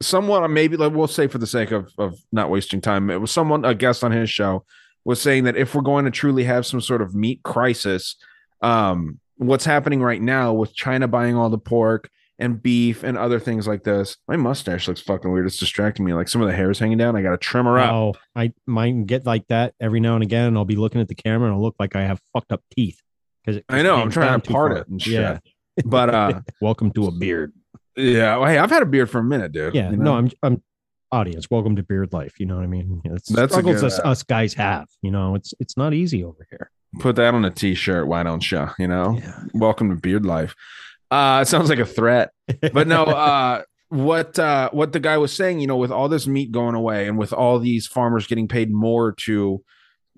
someone 0.00 0.52
maybe 0.52 0.76
like 0.76 0.92
we'll 0.92 1.06
say 1.08 1.26
for 1.26 1.38
the 1.38 1.46
sake 1.46 1.70
of 1.70 1.90
of 1.98 2.18
not 2.32 2.50
wasting 2.50 2.80
time, 2.80 3.10
it 3.10 3.20
was 3.20 3.30
someone 3.30 3.64
a 3.64 3.74
guest 3.74 4.04
on 4.04 4.12
his 4.12 4.30
show 4.30 4.64
was 5.04 5.20
saying 5.20 5.44
that 5.44 5.56
if 5.56 5.74
we're 5.74 5.82
going 5.82 6.04
to 6.04 6.10
truly 6.10 6.44
have 6.44 6.66
some 6.66 6.80
sort 6.80 7.00
of 7.02 7.14
meat 7.14 7.42
crisis, 7.42 8.16
um, 8.62 9.18
what's 9.36 9.64
happening 9.64 10.02
right 10.02 10.20
now 10.20 10.52
with 10.52 10.74
China 10.74 11.08
buying 11.08 11.34
all 11.36 11.48
the 11.50 11.58
pork 11.58 12.10
and 12.38 12.62
beef 12.62 13.02
and 13.02 13.18
other 13.18 13.40
things 13.40 13.66
like 13.66 13.82
this. 13.84 14.16
My 14.28 14.36
mustache 14.36 14.86
looks 14.88 15.00
fucking 15.00 15.30
weird. 15.32 15.46
It's 15.46 15.56
distracting 15.58 16.04
me. 16.04 16.12
Like 16.14 16.28
some 16.28 16.40
of 16.40 16.48
the 16.48 16.54
hair 16.54 16.70
is 16.70 16.78
hanging 16.78 16.98
down. 16.98 17.16
I 17.16 17.22
got 17.22 17.30
to 17.30 17.36
trim 17.38 17.66
her 17.66 17.78
up. 17.78 17.92
Oh, 17.92 18.14
I 18.36 18.52
might 18.66 19.06
get 19.06 19.26
like 19.26 19.46
that 19.48 19.74
every 19.80 20.00
now 20.00 20.14
and 20.14 20.22
again. 20.22 20.46
And 20.46 20.56
I'll 20.56 20.64
be 20.64 20.76
looking 20.76 21.00
at 21.00 21.08
the 21.08 21.14
camera 21.14 21.48
and 21.48 21.56
I'll 21.56 21.62
look 21.62 21.76
like 21.80 21.96
I 21.96 22.02
have 22.02 22.20
fucked 22.32 22.52
up 22.52 22.62
teeth. 22.74 23.00
Because 23.44 23.62
I 23.68 23.82
know, 23.82 23.96
I'm 23.96 24.10
trying 24.10 24.40
to 24.40 24.50
part 24.52 24.72
it 24.72 24.86
and 24.88 25.00
shit. 25.02 25.14
Yeah. 25.14 25.38
But 25.84 26.10
uh, 26.14 26.40
Welcome 26.60 26.92
to 26.92 27.06
a 27.06 27.10
beard. 27.12 27.52
yeah. 27.96 28.36
Well, 28.36 28.48
hey, 28.48 28.58
I've 28.58 28.70
had 28.70 28.82
a 28.82 28.86
beard 28.86 29.10
for 29.10 29.18
a 29.18 29.24
minute, 29.24 29.52
dude. 29.52 29.74
Yeah. 29.74 29.90
You 29.90 29.96
No. 29.96 30.14
I'm 30.14 30.30
I'm 30.42 30.62
audience. 31.10 31.50
Welcome 31.50 31.74
to 31.76 31.82
beard 31.82 32.12
life. 32.12 32.38
You 32.38 32.46
know 32.46 32.56
what 32.56 32.64
I 32.64 32.68
mean? 32.68 33.00
It's 33.04 33.28
That's 33.30 33.52
struggles 33.52 33.82
us, 33.82 33.98
uh, 33.98 34.02
us 34.02 34.22
guys 34.22 34.54
have. 34.54 34.86
You 35.02 35.10
know, 35.10 35.34
it's 35.34 35.54
it's 35.58 35.76
not 35.76 35.94
easy 35.94 36.22
over 36.22 36.46
here. 36.50 36.70
put 37.00 37.16
that 37.16 37.32
on 37.34 37.44
a 37.44 37.50
t-shirt. 37.50 38.06
Why 38.06 38.22
don't 38.22 38.48
you? 38.50 38.66
You 38.78 38.88
know, 38.88 39.18
Yeah. 39.18 39.40
welcome 39.54 39.88
to 39.88 39.96
beard 39.96 40.26
life. 40.26 40.54
Uh, 41.10 41.40
it 41.42 41.48
sounds 41.48 41.68
like 41.70 41.78
a 41.78 41.86
threat, 41.86 42.30
but 42.72 42.86
no. 42.86 43.04
Uh, 43.06 43.62
what 43.90 44.38
uh, 44.38 44.68
what 44.70 44.92
the 44.92 45.00
guy 45.00 45.16
was 45.16 45.32
saying, 45.32 45.60
you 45.60 45.66
know, 45.66 45.78
with 45.78 45.90
all 45.90 46.10
this 46.10 46.26
meat 46.26 46.52
going 46.52 46.74
away 46.74 47.08
and 47.08 47.16
with 47.16 47.32
all 47.32 47.58
these 47.58 47.86
farmers 47.86 48.26
getting 48.26 48.46
paid 48.46 48.70
more 48.70 49.12
to 49.12 49.62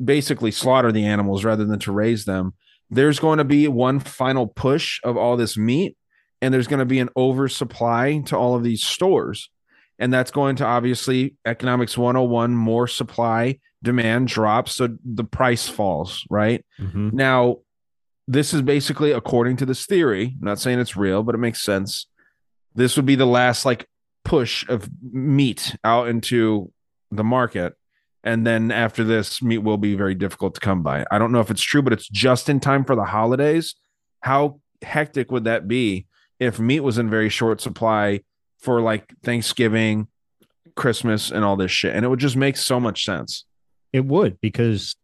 basically 0.02 0.50
slaughter 0.50 0.90
the 0.90 1.04
animals 1.04 1.44
rather 1.44 1.64
than 1.64 1.78
to 1.78 1.92
raise 1.92 2.24
them, 2.24 2.54
there's 2.90 3.20
going 3.20 3.38
to 3.38 3.44
be 3.44 3.68
one 3.68 4.00
final 4.00 4.48
push 4.48 4.98
of 5.04 5.16
all 5.16 5.36
this 5.36 5.56
meat, 5.56 5.96
and 6.42 6.52
there's 6.52 6.66
going 6.66 6.80
to 6.80 6.84
be 6.84 6.98
an 6.98 7.10
oversupply 7.16 8.20
to 8.26 8.36
all 8.36 8.56
of 8.56 8.64
these 8.64 8.82
stores. 8.82 9.50
And 10.00 10.12
that's 10.12 10.32
going 10.32 10.56
to 10.56 10.64
obviously 10.64 11.36
economics 11.46 11.96
101 11.96 12.56
more 12.56 12.88
supply 12.88 13.60
demand 13.84 14.26
drops 14.28 14.74
so 14.74 14.88
the 15.04 15.24
price 15.24 15.68
falls 15.68 16.24
right 16.28 16.64
Mhm. 16.80 17.12
now, 17.12 17.58
this 18.30 18.54
is 18.54 18.62
basically 18.62 19.10
according 19.10 19.56
to 19.56 19.66
this 19.66 19.86
theory. 19.86 20.36
I'm 20.40 20.46
not 20.46 20.60
saying 20.60 20.78
it's 20.78 20.96
real, 20.96 21.24
but 21.24 21.34
it 21.34 21.38
makes 21.38 21.60
sense. 21.62 22.06
This 22.76 22.94
would 22.94 23.04
be 23.04 23.16
the 23.16 23.26
last 23.26 23.66
like 23.66 23.88
push 24.24 24.64
of 24.68 24.88
meat 25.02 25.74
out 25.82 26.06
into 26.06 26.70
the 27.10 27.24
market. 27.24 27.74
And 28.22 28.46
then 28.46 28.70
after 28.70 29.02
this, 29.02 29.42
meat 29.42 29.58
will 29.58 29.78
be 29.78 29.96
very 29.96 30.14
difficult 30.14 30.54
to 30.54 30.60
come 30.60 30.80
by. 30.80 31.04
I 31.10 31.18
don't 31.18 31.32
know 31.32 31.40
if 31.40 31.50
it's 31.50 31.62
true, 31.62 31.82
but 31.82 31.92
it's 31.92 32.08
just 32.08 32.48
in 32.48 32.60
time 32.60 32.84
for 32.84 32.94
the 32.94 33.04
holidays. 33.04 33.74
How 34.20 34.60
hectic 34.80 35.32
would 35.32 35.44
that 35.44 35.66
be 35.66 36.06
if 36.38 36.60
meat 36.60 36.80
was 36.80 36.98
in 36.98 37.10
very 37.10 37.30
short 37.30 37.60
supply 37.60 38.20
for 38.60 38.80
like 38.80 39.12
Thanksgiving, 39.24 40.06
Christmas, 40.76 41.32
and 41.32 41.44
all 41.44 41.56
this 41.56 41.72
shit? 41.72 41.96
And 41.96 42.04
it 42.04 42.08
would 42.08 42.20
just 42.20 42.36
make 42.36 42.56
so 42.56 42.78
much 42.78 43.04
sense. 43.04 43.44
It 43.92 44.04
would 44.04 44.40
because 44.40 44.94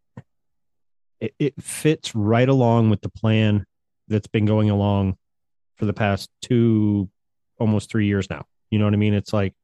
it, 1.21 1.35
it 1.39 1.63
fits 1.63 2.15
right 2.15 2.49
along 2.49 2.91
with 2.91 3.01
the 3.01 3.09
plan 3.09 3.65
that's 4.09 4.27
been 4.27 4.47
going 4.47 4.71
along 4.71 5.17
for 5.77 5.85
the 5.85 5.93
past 5.93 6.31
two, 6.43 7.09
almost 7.59 7.91
three 7.91 8.07
years 8.07 8.29
now. 8.31 8.45
You 8.71 8.79
know 8.79 8.85
what 8.85 8.95
I 8.95 8.99
mean? 8.99 9.15
It's 9.15 9.33
like 9.33 9.55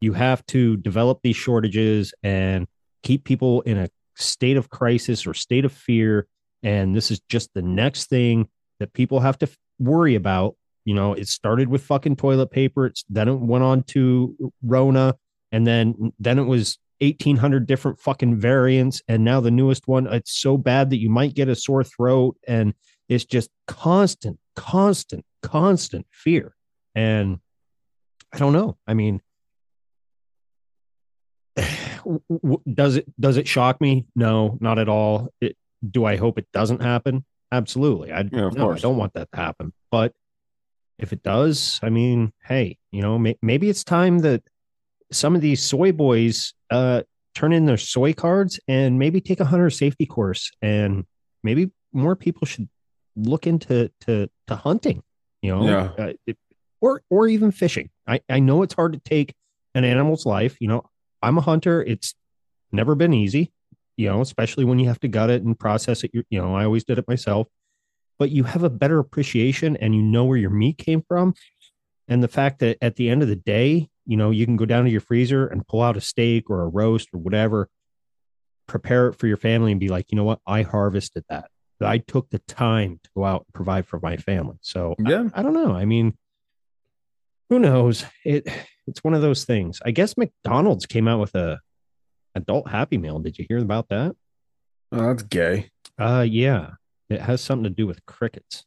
you 0.00 0.12
have 0.14 0.44
to 0.46 0.76
develop 0.76 1.20
these 1.22 1.36
shortages 1.36 2.14
and 2.22 2.66
keep 3.02 3.24
people 3.24 3.60
in 3.62 3.78
a 3.78 3.88
state 4.16 4.56
of 4.56 4.70
crisis 4.70 5.26
or 5.26 5.34
state 5.34 5.64
of 5.64 5.72
fear. 5.72 6.26
And 6.62 6.94
this 6.94 7.10
is 7.10 7.20
just 7.28 7.52
the 7.54 7.62
next 7.62 8.08
thing 8.08 8.48
that 8.78 8.92
people 8.92 9.20
have 9.20 9.38
to 9.38 9.48
worry 9.78 10.14
about. 10.14 10.56
You 10.84 10.94
know, 10.94 11.12
it 11.12 11.28
started 11.28 11.68
with 11.68 11.82
fucking 11.82 12.16
toilet 12.16 12.50
paper. 12.50 12.86
It's 12.86 13.04
then 13.08 13.28
it 13.28 13.34
went 13.34 13.64
on 13.64 13.82
to 13.84 14.52
Rona, 14.62 15.14
and 15.52 15.66
then 15.66 16.12
then 16.18 16.38
it 16.38 16.44
was 16.44 16.78
1800 17.00 17.66
different 17.66 17.98
fucking 17.98 18.36
variants 18.36 19.02
and 19.08 19.24
now 19.24 19.40
the 19.40 19.50
newest 19.50 19.88
one 19.88 20.06
it's 20.06 20.38
so 20.38 20.56
bad 20.58 20.90
that 20.90 20.98
you 20.98 21.08
might 21.08 21.34
get 21.34 21.48
a 21.48 21.54
sore 21.54 21.82
throat 21.82 22.36
and 22.46 22.74
it's 23.08 23.24
just 23.24 23.50
constant 23.66 24.38
constant 24.54 25.24
constant 25.42 26.06
fear. 26.10 26.54
And 26.94 27.38
i 28.32 28.38
don't 28.38 28.52
know. 28.52 28.78
I 28.86 28.94
mean 28.94 29.20
does 32.72 32.96
it 32.96 33.20
does 33.20 33.36
it 33.36 33.48
shock 33.48 33.80
me? 33.80 34.06
No 34.14 34.56
not 34.60 34.78
at 34.78 34.88
all. 34.88 35.28
It, 35.40 35.56
do 35.88 36.04
i 36.04 36.16
hope 36.16 36.38
it 36.38 36.46
doesn't 36.52 36.82
happen? 36.82 37.24
Absolutely. 37.52 38.12
I 38.12 38.20
Yeah, 38.30 38.50
no, 38.50 38.72
i 38.72 38.78
don't 38.78 38.96
want 38.96 39.14
that 39.14 39.30
to 39.32 39.36
happen. 39.36 39.72
But 39.90 40.12
if 40.98 41.14
it 41.14 41.22
does 41.22 41.80
i 41.82 41.88
mean 41.88 42.30
hey 42.44 42.76
you 42.92 43.00
know 43.00 43.18
may, 43.18 43.34
maybe 43.40 43.70
it's 43.70 43.82
time 43.82 44.18
that 44.18 44.42
some 45.12 45.34
of 45.34 45.40
these 45.40 45.62
soy 45.62 45.92
boys 45.92 46.54
uh, 46.70 47.02
turn 47.34 47.52
in 47.52 47.66
their 47.66 47.76
soy 47.76 48.12
cards 48.12 48.60
and 48.68 48.98
maybe 48.98 49.20
take 49.20 49.40
a 49.40 49.44
hunter 49.44 49.70
safety 49.70 50.06
course 50.06 50.50
and 50.62 51.04
maybe 51.42 51.70
more 51.92 52.14
people 52.16 52.46
should 52.46 52.68
look 53.16 53.46
into 53.46 53.90
to 54.00 54.28
to 54.46 54.56
hunting 54.56 55.02
you 55.42 55.54
know 55.54 55.66
Yeah. 55.66 55.90
uh, 55.98 56.12
it- 56.26 56.38
or 56.80 57.02
or 57.10 57.28
even 57.28 57.50
fishing. 57.50 57.90
I 58.06 58.20
i 58.30 58.38
know 58.38 58.62
it's 58.62 58.72
hard 58.74 58.92
to 58.94 58.98
take 59.00 59.34
an 59.74 59.84
animal's 59.84 60.24
life 60.24 60.56
you 60.60 60.68
know 60.68 60.82
i'm 61.22 61.36
a 61.36 61.42
hunter 61.42 61.82
it's 61.82 62.14
never 62.72 62.94
been 62.94 63.12
easy 63.12 63.52
you 63.98 64.08
know 64.08 64.20
especially 64.22 64.64
when 64.64 64.78
you 64.78 64.88
have 64.88 64.98
to 65.00 65.08
gut 65.08 65.28
it 65.28 65.42
and 65.42 65.58
process 65.58 66.04
it 66.04 66.10
you 66.14 66.24
you 66.30 66.40
know 66.40 66.54
i 66.54 66.64
always 66.64 66.84
did 66.84 66.98
it 66.98 67.06
myself. 67.06 67.46
But 68.18 68.30
you 68.30 68.44
have 68.44 68.62
a 68.62 68.70
better 68.70 68.98
appreciation 68.98 69.76
and 69.76 69.94
you 69.94 70.02
know 70.02 70.24
where 70.24 70.38
your 70.38 70.50
meat 70.50 70.78
came 70.78 71.02
from. 71.08 71.34
And 72.08 72.22
the 72.22 72.28
fact 72.28 72.58
that 72.60 72.78
at 72.82 72.96
the 72.96 73.08
end 73.10 73.22
of 73.22 73.28
the 73.28 73.36
day 73.36 73.88
you 74.06 74.16
know 74.16 74.30
you 74.30 74.44
can 74.46 74.56
go 74.56 74.64
down 74.66 74.84
to 74.84 74.90
your 74.90 75.00
freezer 75.00 75.46
and 75.46 75.66
pull 75.66 75.82
out 75.82 75.96
a 75.96 76.00
steak 76.00 76.48
or 76.50 76.62
a 76.62 76.68
roast 76.68 77.08
or 77.12 77.18
whatever 77.18 77.68
prepare 78.66 79.08
it 79.08 79.14
for 79.14 79.26
your 79.26 79.36
family 79.36 79.72
and 79.72 79.80
be 79.80 79.88
like 79.88 80.12
you 80.12 80.16
know 80.16 80.24
what? 80.24 80.38
I 80.46 80.62
harvested 80.62 81.24
that. 81.28 81.50
I 81.82 81.98
took 81.98 82.30
the 82.30 82.38
time 82.40 83.00
to 83.02 83.10
go 83.16 83.24
out 83.24 83.46
and 83.46 83.54
provide 83.54 83.86
for 83.86 83.98
my 84.00 84.16
family. 84.16 84.58
So 84.60 84.94
Yeah. 84.98 85.28
I, 85.34 85.42
don't 85.42 85.54
know. 85.54 85.72
I 85.72 85.86
mean 85.86 86.16
who 87.48 87.58
knows? 87.58 88.04
It 88.24 88.46
it's 88.86 89.02
one 89.02 89.14
of 89.14 89.22
those 89.22 89.44
things. 89.44 89.80
I 89.84 89.90
guess 89.90 90.16
mcdonald's 90.16 90.86
came 90.86 91.08
out 91.08 91.20
with 91.20 91.34
a 91.34 91.58
adult 92.34 92.68
happy 92.68 92.96
meal. 92.96 93.18
Did 93.18 93.38
you 93.38 93.46
hear 93.48 93.58
about 93.58 93.88
that? 93.88 94.14
Oh, 94.92 95.06
that's 95.08 95.24
gay. 95.24 95.70
uh 95.98 96.24
yeah. 96.28 96.70
It 97.08 97.20
has 97.22 97.40
something 97.40 97.64
to 97.64 97.70
do 97.70 97.88
with 97.88 98.06
crickets. 98.06 98.64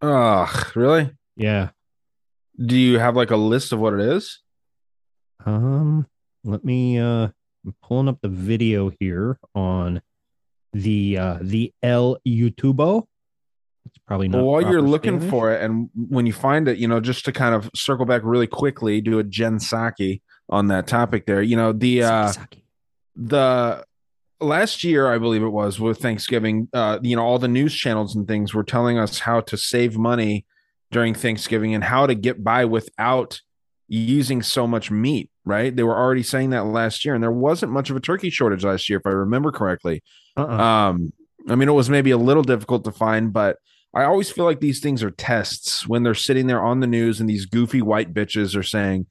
Ugh, 0.00 0.72
really? 0.74 1.10
yeah 1.36 1.68
Do 2.64 2.76
you 2.76 2.98
have 2.98 3.16
like 3.16 3.30
a 3.30 3.36
list 3.36 3.72
of 3.72 3.78
what 3.78 3.94
it 3.94 4.00
is? 4.00 4.40
Um, 5.44 6.06
let 6.44 6.64
me 6.64 6.98
uh 6.98 7.28
I'm 7.66 7.74
pulling 7.82 8.08
up 8.08 8.20
the 8.22 8.28
video 8.28 8.92
here 9.00 9.38
on 9.54 10.00
the 10.72 11.18
uh 11.18 11.38
the 11.40 11.72
El 11.82 12.18
YouTubo. 12.26 13.06
It's 13.86 13.98
probably 14.06 14.28
not 14.28 14.38
Well, 14.38 14.46
while 14.46 14.62
you're 14.62 14.82
looking 14.82 15.18
Spanish. 15.18 15.30
for 15.30 15.52
it, 15.52 15.62
and 15.62 15.90
when 15.94 16.26
you 16.26 16.32
find 16.32 16.66
it, 16.68 16.78
you 16.78 16.88
know, 16.88 17.00
just 17.00 17.24
to 17.26 17.32
kind 17.32 17.54
of 17.54 17.70
circle 17.74 18.06
back 18.06 18.22
really 18.24 18.46
quickly, 18.46 19.00
do 19.00 19.18
a 19.18 19.24
Jen 19.24 19.58
Psaki 19.58 20.22
on 20.48 20.68
that 20.68 20.86
topic 20.86 21.26
there. 21.26 21.42
You 21.42 21.56
know, 21.56 21.72
the 21.72 22.02
uh 22.04 22.28
Psaki. 22.32 22.62
the 23.14 23.84
last 24.40 24.84
year, 24.84 25.12
I 25.12 25.18
believe 25.18 25.42
it 25.42 25.48
was 25.48 25.80
with 25.80 25.98
Thanksgiving, 25.98 26.68
uh, 26.72 26.98
you 27.02 27.16
know, 27.16 27.22
all 27.22 27.38
the 27.38 27.48
news 27.48 27.74
channels 27.74 28.14
and 28.14 28.26
things 28.28 28.54
were 28.54 28.64
telling 28.64 28.98
us 28.98 29.20
how 29.20 29.40
to 29.42 29.56
save 29.56 29.96
money 29.96 30.44
during 30.96 31.12
Thanksgiving 31.12 31.74
and 31.74 31.84
how 31.84 32.06
to 32.06 32.14
get 32.14 32.42
by 32.42 32.64
without 32.64 33.42
using 33.86 34.40
so 34.40 34.66
much 34.66 34.90
meat, 34.90 35.28
right? 35.44 35.76
They 35.76 35.82
were 35.82 35.94
already 35.94 36.22
saying 36.22 36.50
that 36.50 36.64
last 36.64 37.04
year, 37.04 37.14
and 37.14 37.22
there 37.22 37.30
wasn't 37.30 37.70
much 37.70 37.90
of 37.90 37.96
a 37.96 38.00
turkey 38.00 38.30
shortage 38.30 38.64
last 38.64 38.88
year, 38.88 38.98
if 38.98 39.06
I 39.06 39.10
remember 39.10 39.52
correctly. 39.52 40.02
Uh-uh. 40.38 40.58
Um, 40.58 41.12
I 41.50 41.54
mean, 41.54 41.68
it 41.68 41.72
was 41.72 41.90
maybe 41.90 42.12
a 42.12 42.16
little 42.16 42.42
difficult 42.42 42.84
to 42.84 42.92
find, 42.92 43.30
but 43.30 43.58
I 43.92 44.04
always 44.04 44.30
feel 44.30 44.46
like 44.46 44.60
these 44.60 44.80
things 44.80 45.02
are 45.02 45.10
tests 45.10 45.86
when 45.86 46.02
they're 46.02 46.14
sitting 46.14 46.46
there 46.46 46.62
on 46.62 46.80
the 46.80 46.86
news 46.86 47.20
and 47.20 47.28
these 47.28 47.44
goofy 47.44 47.82
white 47.82 48.14
bitches 48.14 48.56
are 48.56 48.62
saying, 48.62 49.04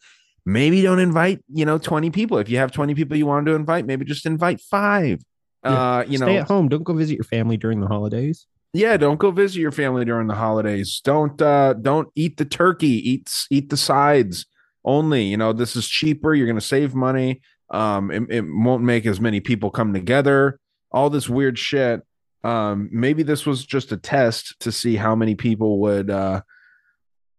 maybe 0.43 0.81
don't 0.81 0.97
invite, 0.97 1.43
you 1.53 1.65
know, 1.65 1.77
20 1.77 2.09
people. 2.09 2.39
If 2.39 2.49
you 2.49 2.57
have 2.57 2.71
20 2.71 2.95
people 2.95 3.15
you 3.15 3.27
want 3.27 3.45
to 3.45 3.53
invite, 3.53 3.85
maybe 3.85 4.05
just 4.05 4.25
invite 4.25 4.59
five. 4.59 5.21
Yeah. 5.63 5.97
Uh, 5.97 6.05
you 6.07 6.17
Stay 6.17 6.25
know, 6.25 6.41
at 6.41 6.47
home. 6.47 6.67
Don't 6.67 6.83
go 6.83 6.93
visit 6.93 7.13
your 7.13 7.25
family 7.25 7.57
during 7.57 7.79
the 7.79 7.87
holidays. 7.87 8.47
Yeah, 8.75 8.97
don't 8.97 9.19
go 9.19 9.31
visit 9.31 9.59
your 9.59 9.71
family 9.71 10.03
during 10.03 10.27
the 10.27 10.35
holidays. 10.35 11.01
Don't 11.03 11.41
uh 11.41 11.73
don't 11.73 12.09
eat 12.15 12.37
the 12.37 12.45
turkey, 12.45 13.09
eat 13.09 13.31
eat 13.49 13.69
the 13.69 13.77
sides 13.77 14.45
only. 14.83 15.23
You 15.23 15.37
know, 15.37 15.53
this 15.53 15.75
is 15.75 15.87
cheaper, 15.87 16.33
you're 16.35 16.47
gonna 16.47 16.61
save 16.61 16.93
money. 16.93 17.41
Um, 17.69 18.11
it, 18.11 18.23
it 18.29 18.45
won't 18.47 18.83
make 18.83 19.05
as 19.05 19.19
many 19.19 19.39
people 19.39 19.71
come 19.71 19.93
together, 19.93 20.59
all 20.91 21.09
this 21.09 21.29
weird 21.29 21.57
shit. 21.57 22.01
Um, 22.43 22.89
maybe 22.91 23.23
this 23.23 23.45
was 23.45 23.65
just 23.65 23.91
a 23.91 23.97
test 23.97 24.55
to 24.59 24.71
see 24.71 24.95
how 24.97 25.15
many 25.15 25.35
people 25.35 25.79
would 25.79 26.09
uh 26.09 26.41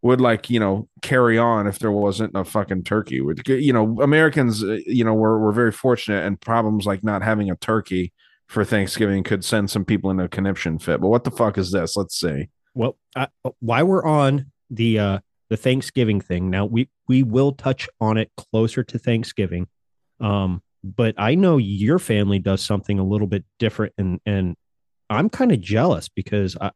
would 0.03 0.21
like 0.21 0.49
you 0.49 0.61
know 0.61 0.89
carry 1.03 1.37
on 1.37 1.67
if 1.67 1.79
there 1.79 1.93
wasn't 1.93 2.33
a 2.35 2.45
fucking 2.45 2.85
turkey. 2.85 3.23
You 3.47 3.73
know 3.73 4.01
Americans? 4.01 4.65
uh, 4.65 4.79
You 4.87 5.05
know, 5.05 5.15
we're 5.15 5.39
we're 5.39 5.53
very 5.53 5.73
fortunate, 5.73 6.25
and 6.25 6.41
problems 6.41 6.87
like 6.87 7.05
not 7.05 7.23
having 7.23 7.51
a 7.51 7.57
turkey 7.57 8.13
for 8.47 8.65
Thanksgiving 8.65 9.23
could 9.25 9.45
send 9.45 9.71
some 9.71 9.85
people 9.85 10.11
into 10.11 10.25
a 10.25 10.29
conniption 10.29 10.79
fit. 10.79 11.01
But 11.01 11.09
what 11.09 11.25
the 11.25 11.31
fuck 11.31 11.59
is 11.59 11.73
this? 11.73 11.97
Let's 11.97 12.19
see. 12.19 12.49
Well, 12.75 12.97
I, 13.15 13.29
while 13.61 13.87
we're 13.87 14.05
on 14.05 14.53
the 14.71 14.99
uh 14.99 15.19
the 15.49 15.57
Thanksgiving 15.57 16.21
thing, 16.21 16.51
now 16.51 16.65
we 16.67 16.89
we 17.09 17.23
will 17.23 17.53
touch 17.53 17.89
on 18.01 18.19
it 18.19 18.31
closer 18.37 18.83
to 18.85 18.99
Thanksgiving. 18.99 19.69
Um, 20.21 20.63
but 20.83 21.15
I 21.19 21.35
know 21.35 21.57
your 21.57 21.99
family 21.99 22.39
does 22.39 22.65
something 22.65 22.99
a 22.99 23.05
little 23.05 23.27
bit 23.27 23.45
different, 23.59 23.93
and 23.99 24.21
and 24.27 24.57
I'm 25.11 25.29
kind 25.29 25.53
of 25.53 25.61
jealous 25.61 26.09
because 26.09 26.57
I 26.61 26.71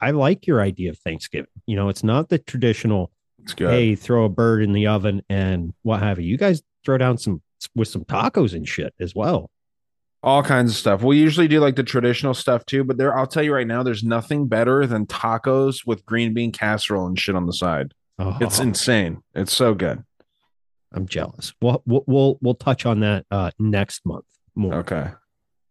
I- 0.00 0.10
like 0.10 0.46
your 0.46 0.60
idea 0.60 0.90
of 0.90 0.98
Thanksgiving. 0.98 1.50
You 1.66 1.76
know, 1.76 1.88
it's 1.88 2.04
not 2.04 2.28
the 2.28 2.38
traditional 2.38 3.10
hey 3.70 3.94
throw 3.94 4.24
a 4.24 4.28
bird 4.28 4.62
in 4.62 4.72
the 4.72 4.86
oven 4.86 5.22
and 5.28 5.72
what 5.82 6.00
have 6.00 6.18
you. 6.18 6.26
You 6.26 6.36
guys 6.38 6.62
throw 6.84 6.98
down 6.98 7.18
some 7.18 7.42
with 7.74 7.88
some 7.88 8.04
tacos 8.04 8.54
and 8.54 8.66
shit 8.68 8.94
as 9.00 9.14
well. 9.14 9.50
All 10.24 10.42
kinds 10.42 10.70
of 10.72 10.76
stuff. 10.76 11.02
We 11.02 11.18
usually 11.18 11.48
do 11.48 11.60
like 11.60 11.76
the 11.76 11.82
traditional 11.82 12.34
stuff 12.34 12.64
too, 12.66 12.82
but 12.84 12.96
there 12.96 13.16
I'll 13.16 13.26
tell 13.26 13.42
you 13.42 13.54
right 13.54 13.66
now, 13.66 13.82
there's 13.82 14.02
nothing 14.02 14.48
better 14.48 14.86
than 14.86 15.06
tacos 15.06 15.86
with 15.86 16.04
green 16.06 16.34
bean 16.34 16.50
casserole 16.50 17.06
and 17.06 17.18
shit 17.18 17.34
on 17.36 17.46
the 17.46 17.52
side. 17.52 17.92
Oh, 18.18 18.36
It's 18.40 18.58
insane. 18.58 19.22
It's 19.34 19.52
so 19.52 19.74
good. 19.74 20.02
I'm 20.92 21.06
jealous. 21.06 21.52
We'll 21.60 21.82
we'll 21.86 22.38
we'll, 22.40 22.54
touch 22.54 22.86
on 22.86 23.00
that 23.00 23.26
uh 23.30 23.50
next 23.58 24.06
month 24.06 24.24
more 24.54 24.74
Okay. 24.74 25.08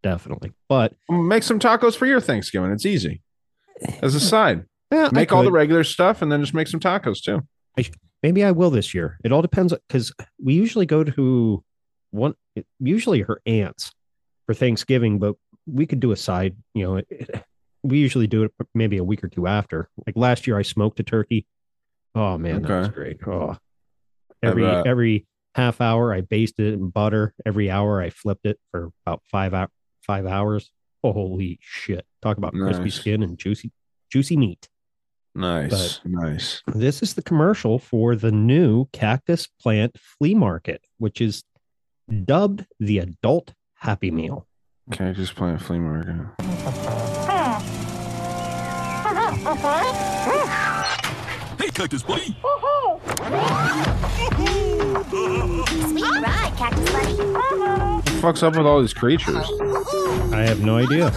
definitely. 0.02 0.52
But 0.70 0.94
Make 1.10 1.44
some 1.44 1.60
tacos 1.60 1.96
for 1.96 2.06
your 2.06 2.20
Thanksgiving. 2.22 2.72
It's 2.72 2.86
easy. 2.86 3.22
As 4.02 4.14
a 4.16 4.20
side. 4.20 4.66
yeah, 4.92 5.10
Make 5.12 5.32
all 5.32 5.44
the 5.44 5.52
regular 5.52 5.84
stuff 5.84 6.22
and 6.22 6.32
then 6.32 6.42
just 6.42 6.54
make 6.54 6.68
some 6.68 6.80
tacos 6.80 7.22
too. 7.24 7.42
maybe 8.22 8.44
I 8.44 8.52
will 8.52 8.70
this 8.70 8.94
year. 8.94 9.18
It 9.24 9.32
all 9.32 9.42
depends 9.42 9.74
because 9.88 10.14
we 10.42 10.54
usually 10.54 10.86
go 10.86 11.04
to 11.04 11.64
one, 12.12 12.36
usually 12.80 13.22
her 13.22 13.42
aunt's 13.46 13.92
for 14.46 14.54
Thanksgiving, 14.54 15.20
but 15.20 15.36
we 15.66 15.86
could 15.86 16.00
do 16.00 16.12
a 16.12 16.16
side. 16.18 16.56
You 16.74 16.84
know, 16.84 16.96
it, 16.98 17.08
it- 17.12 17.44
we 17.86 17.98
usually 17.98 18.28
do 18.28 18.44
it 18.44 18.52
maybe 18.74 18.98
a 18.98 19.04
week 19.04 19.22
or 19.26 19.28
two 19.28 19.46
after. 19.46 19.90
Like 20.08 20.16
last 20.16 20.48
year, 20.48 20.58
I 20.58 20.62
smoked 20.62 21.02
a 21.02 21.04
turkey. 21.04 21.46
Oh 22.16 22.38
man, 22.38 22.62
that 22.62 22.68
was 22.80 22.88
great. 22.90 23.18
Oh, 23.28 23.58
every 24.42 24.64
every 24.86 25.28
half 25.56 25.82
hour 25.82 26.14
I 26.14 26.22
basted 26.22 26.68
it 26.68 26.74
in 26.76 26.90
butter. 26.92 27.34
Every 27.46 27.70
hour 27.70 28.02
I 28.02 28.10
flipped 28.10 28.46
it 28.46 28.58
for 28.72 28.90
about 29.06 29.22
five 29.30 29.54
hour 29.54 29.68
five 30.02 30.26
hours. 30.26 30.72
Holy 31.04 31.60
shit! 31.62 32.06
Talk 32.22 32.38
about 32.38 32.54
crispy 32.68 32.90
skin 32.90 33.22
and 33.22 33.38
juicy 33.38 33.72
juicy 34.10 34.38
meat. 34.38 34.70
Nice. 35.36 36.00
nice. 36.06 36.62
This 36.68 37.02
is 37.02 37.16
the 37.16 37.22
commercial 37.24 37.80
for 37.80 38.16
the 38.16 38.32
new 38.32 38.86
cactus 38.94 39.48
plant 39.60 39.98
flea 40.00 40.36
market, 40.36 40.86
which 41.00 41.20
is 41.20 41.44
dubbed 42.24 42.66
the 42.80 43.00
adult 43.00 43.54
happy 43.84 44.10
meal. 44.12 44.48
Okay, 44.94 45.12
just 45.12 45.36
playing 45.36 45.58
flea 45.58 45.78
market. 45.78 46.16
Hey, 51.60 51.70
Cactus 51.70 52.04
Buddy. 52.04 52.38
Sweet 55.90 56.22
ride, 56.22 56.54
Cactus 56.56 56.92
Buddy. 56.94 57.14
What 57.34 58.06
the 58.06 58.12
fuck's 58.22 58.42
up 58.42 58.56
with 58.56 58.66
all 58.66 58.80
these 58.80 58.94
creatures? 58.94 59.36
I 60.32 60.44
have 60.48 60.62
no 60.62 60.78
idea. 60.78 61.12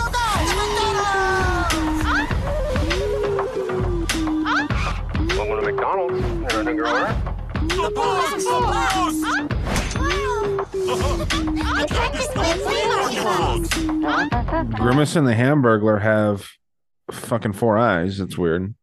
Welcome 5.36 5.60
to 5.60 5.62
McDonald's. 5.62 6.52
Anything 6.52 6.76
your 6.76 6.88
order? 6.88 7.14
The 7.68 7.92
boss! 7.94 8.42
The 8.42 8.50
boss! 8.50 9.55
Grimace 14.74 15.16
and 15.16 15.26
the 15.26 15.34
Hamburglar 15.34 16.00
have 16.00 16.48
fucking 17.10 17.52
four 17.52 17.76
eyes. 17.76 18.20
It's 18.20 18.38
weird. 18.38 18.74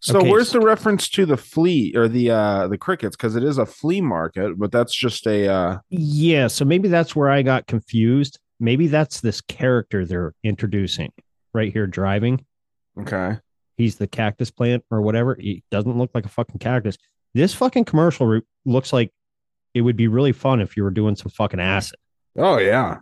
So 0.00 0.18
Okay, 0.18 0.30
where's 0.30 0.52
the 0.52 0.60
reference 0.60 1.08
to 1.10 1.24
the 1.26 1.36
flea 1.36 1.92
or 1.96 2.08
the 2.08 2.30
uh 2.30 2.68
the 2.68 2.78
crickets? 2.78 3.16
Because 3.16 3.36
it 3.36 3.44
is 3.44 3.58
a 3.58 3.66
flea 3.66 4.00
market, 4.00 4.58
but 4.58 4.70
that's 4.72 4.94
just 4.94 5.26
a 5.26 5.48
uh 5.48 5.78
Yeah, 5.90 6.46
so 6.48 6.64
maybe 6.64 6.88
that's 6.88 7.14
where 7.16 7.30
I 7.30 7.42
got 7.42 7.66
confused. 7.66 8.38
Maybe 8.60 8.86
that's 8.86 9.20
this 9.20 9.40
character 9.40 10.04
they're 10.06 10.34
introducing 10.42 11.12
right 11.52 11.72
here 11.72 11.86
driving. 11.86 12.44
okay. 13.00 13.38
He's 13.76 13.96
the 13.96 14.06
cactus 14.06 14.50
plant 14.52 14.84
or 14.90 15.02
whatever. 15.02 15.36
He 15.38 15.64
doesn't 15.72 15.98
look 15.98 16.10
like 16.14 16.24
a 16.26 16.28
fucking 16.28 16.58
cactus. 16.60 16.96
This 17.34 17.52
fucking 17.54 17.86
commercial 17.86 18.40
looks 18.64 18.92
like 18.92 19.12
it 19.74 19.82
would 19.82 19.96
be 19.96 20.08
really 20.08 20.32
fun 20.32 20.60
if 20.60 20.76
you 20.76 20.84
were 20.84 20.90
doing 20.90 21.16
some 21.16 21.30
fucking 21.30 21.60
acid. 21.60 21.98
Oh 22.38 22.58
yeah. 22.58 22.98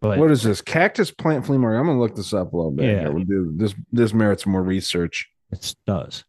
But 0.00 0.18
What 0.18 0.30
is 0.30 0.42
this? 0.42 0.60
Cactus 0.60 1.10
plant 1.10 1.46
flea 1.46 1.58
market. 1.58 1.78
I'm 1.78 1.86
gonna 1.86 2.00
look 2.00 2.16
this 2.16 2.32
up 2.32 2.52
a 2.52 2.56
little 2.56 2.70
bit. 2.72 2.86
Yeah. 2.86 3.00
here. 3.00 3.12
We'll 3.12 3.24
do 3.24 3.52
this 3.54 3.74
this 3.92 4.12
merits 4.12 4.46
more 4.46 4.62
research. 4.62 5.28
It 5.50 5.74
does. 5.86 6.24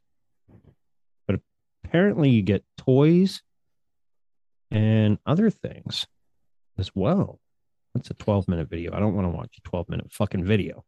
But 1.28 1.40
apparently 1.84 2.30
you 2.30 2.42
get 2.42 2.64
toys 2.78 3.42
and 4.70 5.18
other 5.26 5.50
things 5.50 6.06
as 6.78 6.92
well. 6.94 7.40
That's 7.96 8.10
a 8.10 8.14
12 8.14 8.48
minute 8.48 8.70
video. 8.70 8.94
I 8.94 9.00
don't 9.00 9.16
want 9.16 9.26
to 9.26 9.36
watch 9.36 9.56
a 9.58 9.70
12 9.70 9.90
minute 9.90 10.12
fucking 10.12 10.46
video. 10.46 10.84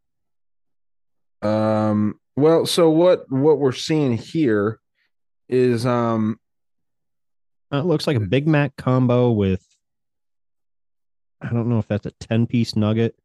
Um 1.41 2.19
well, 2.35 2.65
so 2.65 2.89
what 2.89 3.29
what 3.29 3.59
we're 3.59 3.71
seeing 3.71 4.17
here 4.17 4.79
is 5.47 5.85
um 5.85 6.39
Uh, 7.71 7.77
It 7.77 7.85
looks 7.85 8.07
like 8.07 8.17
a 8.17 8.21
Big 8.21 8.47
Mac 8.47 8.75
combo 8.77 9.31
with, 9.31 9.65
I 11.41 11.49
don't 11.49 11.69
know 11.69 11.79
if 11.79 11.87
that's 11.87 12.05
a 12.05 12.11
10 12.11 12.47
piece 12.47 12.75
nugget 12.75 13.15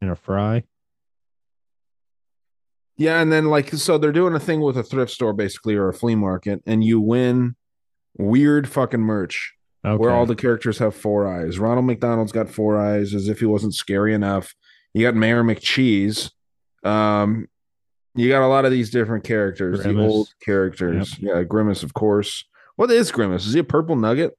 and 0.00 0.10
a 0.10 0.16
fry. 0.16 0.64
Yeah, 2.96 3.20
and 3.22 3.32
then 3.32 3.46
like 3.46 3.70
so 3.72 3.96
they're 3.96 4.12
doing 4.12 4.34
a 4.34 4.40
thing 4.40 4.60
with 4.60 4.76
a 4.76 4.82
thrift 4.82 5.10
store 5.12 5.32
basically 5.32 5.74
or 5.74 5.88
a 5.88 5.94
flea 5.94 6.14
market, 6.16 6.62
and 6.66 6.84
you 6.84 7.00
win 7.00 7.56
weird 8.18 8.68
fucking 8.68 9.00
merch 9.00 9.54
Okay. 9.82 9.96
where 9.96 10.10
all 10.10 10.26
the 10.26 10.34
characters 10.36 10.76
have 10.78 10.94
four 10.94 11.26
eyes. 11.26 11.58
Ronald 11.58 11.86
McDonald's 11.86 12.32
got 12.32 12.50
four 12.50 12.78
eyes 12.78 13.14
as 13.14 13.28
if 13.28 13.38
he 13.40 13.46
wasn't 13.46 13.74
scary 13.74 14.12
enough. 14.12 14.54
You 14.92 15.06
got 15.06 15.14
Mayor 15.14 15.42
McCheese. 15.42 16.30
Um 16.84 17.46
you 18.14 18.28
got 18.28 18.44
a 18.44 18.48
lot 18.48 18.64
of 18.66 18.72
these 18.72 18.90
different 18.90 19.24
characters, 19.24 19.82
the 19.84 19.98
old 19.98 20.28
characters. 20.44 21.16
Yeah, 21.20 21.42
Grimace, 21.44 21.82
of 21.84 21.94
course. 21.94 22.44
What 22.80 22.90
is 22.90 23.12
Grimace? 23.12 23.44
Is 23.44 23.52
he 23.52 23.58
a 23.58 23.64
purple 23.64 23.94
nugget? 23.94 24.38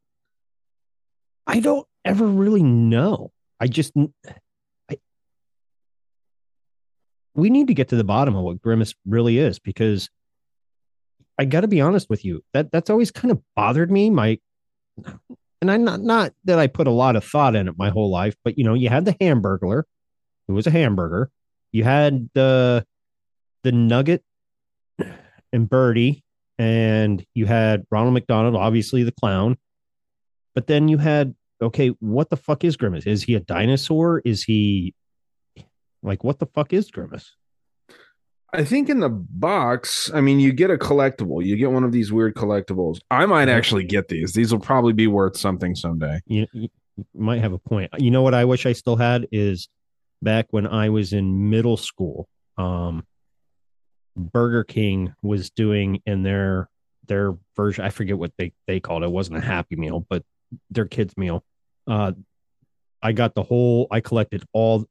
I 1.45 1.60
don't 1.60 1.86
ever 2.04 2.25
really 2.25 2.63
know. 2.63 3.32
I 3.60 3.67
just, 3.67 3.93
I, 4.89 4.97
we 7.36 7.51
need 7.51 7.67
to 7.67 7.75
get 7.75 7.89
to 7.89 7.95
the 7.95 8.04
bottom 8.04 8.36
of 8.36 8.43
what 8.43 8.60
Grimace 8.60 8.95
really 9.06 9.38
is 9.38 9.60
because 9.60 10.10
I 11.38 11.45
got 11.45 11.62
to 11.62 11.67
be 11.67 11.82
honest 11.82 12.10
with 12.10 12.25
you. 12.25 12.43
That 12.54 12.71
that's 12.71 12.89
always 12.89 13.12
kind 13.12 13.32
of 13.32 13.43
bothered 13.56 13.91
me. 13.91 14.10
My, 14.10 14.39
and 15.62 15.69
I'm 15.69 15.84
not 15.84 16.01
not 16.01 16.34
that 16.45 16.58
I 16.58 16.65
put 16.65 16.88
a 16.88 16.91
lot 16.91 17.15
of 17.15 17.23
thought 17.23 17.56
in 17.56 17.67
it 17.67 17.75
my 17.77 17.91
whole 17.91 18.10
life, 18.10 18.36
but 18.43 18.58
you 18.58 18.63
know, 18.63 18.73
you 18.73 18.89
had 18.89 19.06
the 19.06 19.13
Hamburglar, 19.13 19.84
who 20.47 20.56
was 20.56 20.65
a 20.65 20.71
hamburger. 20.71 21.30
You 21.71 21.84
had 21.84 22.27
the 22.34 22.88
the 23.62 23.71
Nugget 23.71 24.23
and 25.54 25.69
Birdie, 25.69 26.23
and 26.58 27.26
you 27.34 27.46
had 27.46 27.86
Ronald 27.90 28.14
McDonald, 28.14 28.56
obviously 28.56 29.04
the 29.04 29.12
clown. 29.12 29.58
But 30.54 30.68
then 30.68 30.88
you 30.88 30.98
had 30.98 31.36
okay, 31.62 31.90
what 32.00 32.30
the 32.30 32.38
fuck 32.38 32.64
is 32.64 32.76
Grimace? 32.76 33.06
Is 33.06 33.24
he 33.24 33.36
a 33.36 33.40
dinosaur? 33.40 34.22
Is 34.26 34.44
he 34.44 34.96
like 36.04 36.24
what 36.24 36.40
the 36.40 36.48
fuck 36.48 36.74
is 36.74 36.90
Grimace? 36.90 37.36
I 38.54 38.66
think 38.66 38.90
in 38.90 39.00
the 39.00 39.10
box, 39.10 40.12
I 40.14 40.20
mean, 40.20 40.40
you 40.40 40.52
get 40.52 40.70
a 40.70 40.78
collectible. 40.78 41.44
You 41.44 41.56
get 41.56 41.72
one 41.72 41.86
of 41.86 41.94
these 41.94 42.12
weird 42.12 42.36
collectibles. 42.36 43.00
I 43.10 43.26
might 43.26 43.48
actually 43.48 43.86
get 43.86 44.10
these. 44.10 44.34
These 44.34 44.52
will 44.52 44.60
probably 44.60 44.92
be 44.92 45.08
worth 45.08 45.38
something 45.38 45.74
someday. 45.74 46.20
You, 46.26 46.48
you 46.52 46.68
might 47.14 47.40
have 47.40 47.54
a 47.54 47.58
point. 47.58 47.92
You 47.98 48.12
know 48.12 48.24
what 48.24 48.34
I 48.34 48.44
wish 48.44 48.66
I 48.66 48.74
still 48.74 48.98
had 48.98 49.28
is 49.32 49.70
back 50.22 50.48
when 50.50 50.68
I 50.68 50.90
was 50.90 51.14
in 51.14 51.50
middle 51.50 51.78
school. 51.78 52.28
Um, 52.58 53.06
Burger 54.15 54.63
King 54.63 55.13
was 55.21 55.50
doing 55.50 56.02
in 56.06 56.24
their 56.24 56.69
their 57.08 57.36
version. 57.56 57.84
I 57.86 57.89
forget 57.89 58.17
what 58.17 58.32
they 58.38 58.54
they 58.67 58.80
called 58.80 59.04
it. 59.04 59.08
It 59.08 59.12
wasn't 59.12 59.38
a 59.38 59.41
Happy 59.41 59.76
Meal, 59.76 60.06
but 60.10 60.24
their 60.69 60.86
kids 60.86 61.15
meal. 61.17 61.43
Uh, 61.88 62.13
I 63.02 63.12
got 63.13 63.36
the 63.36 63.43
whole. 63.43 63.88
I 63.91 64.02
collected 64.02 64.43
all 64.54 64.86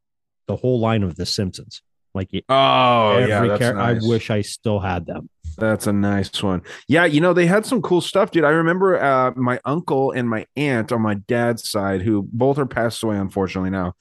the 0.47 0.57
whole 0.57 0.81
line 0.81 1.03
of 1.03 1.17
The 1.17 1.27
Simpsons. 1.27 1.83
Like 2.13 2.31
Oh, 2.49 3.19
yeah, 3.19 3.47
that's 3.47 3.61
char- 3.61 3.75
nice. 3.75 4.05
I 4.05 4.09
wish 4.09 4.31
I 4.31 4.41
still 4.41 4.81
had 4.81 5.07
them. 5.07 5.31
That's 5.57 5.87
a 5.87 5.93
nice 5.93 6.43
one. 6.43 6.63
Yeah, 6.89 7.05
you 7.05 7.21
know, 7.21 7.33
they 7.33 7.47
had 7.47 7.67
some 7.67 7.83
cool 7.83 8.01
stuff, 8.01 8.31
dude. 8.33 8.45
I 8.45 8.51
remember 8.51 9.01
uh, 9.01 9.33
my 9.37 9.61
uncle 9.65 10.11
and 10.11 10.29
my 10.29 10.47
aunt 10.57 10.91
on 10.91 11.03
my 11.03 11.15
dad's 11.15 11.69
side, 11.69 12.03
who 12.03 12.27
both 12.33 12.59
are 12.59 12.67
passed 12.67 13.03
away, 13.03 13.17
unfortunately, 13.17 13.71
now. 13.71 13.95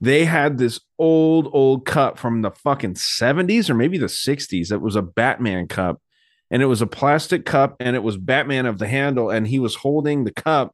They 0.00 0.24
had 0.24 0.58
this 0.58 0.80
old, 0.98 1.48
old 1.52 1.84
cup 1.86 2.18
from 2.18 2.42
the 2.42 2.50
fucking 2.50 2.94
70s 2.94 3.68
or 3.70 3.74
maybe 3.74 3.98
the 3.98 4.06
60s. 4.06 4.72
It 4.72 4.80
was 4.80 4.96
a 4.96 5.02
Batman 5.02 5.68
cup. 5.68 6.00
And 6.50 6.62
it 6.62 6.66
was 6.66 6.80
a 6.80 6.86
plastic 6.86 7.44
cup, 7.44 7.74
and 7.80 7.96
it 7.96 8.04
was 8.04 8.16
Batman 8.16 8.66
of 8.66 8.78
the 8.78 8.86
handle, 8.86 9.30
and 9.30 9.48
he 9.48 9.58
was 9.58 9.74
holding 9.74 10.22
the 10.24 10.32
cup 10.32 10.72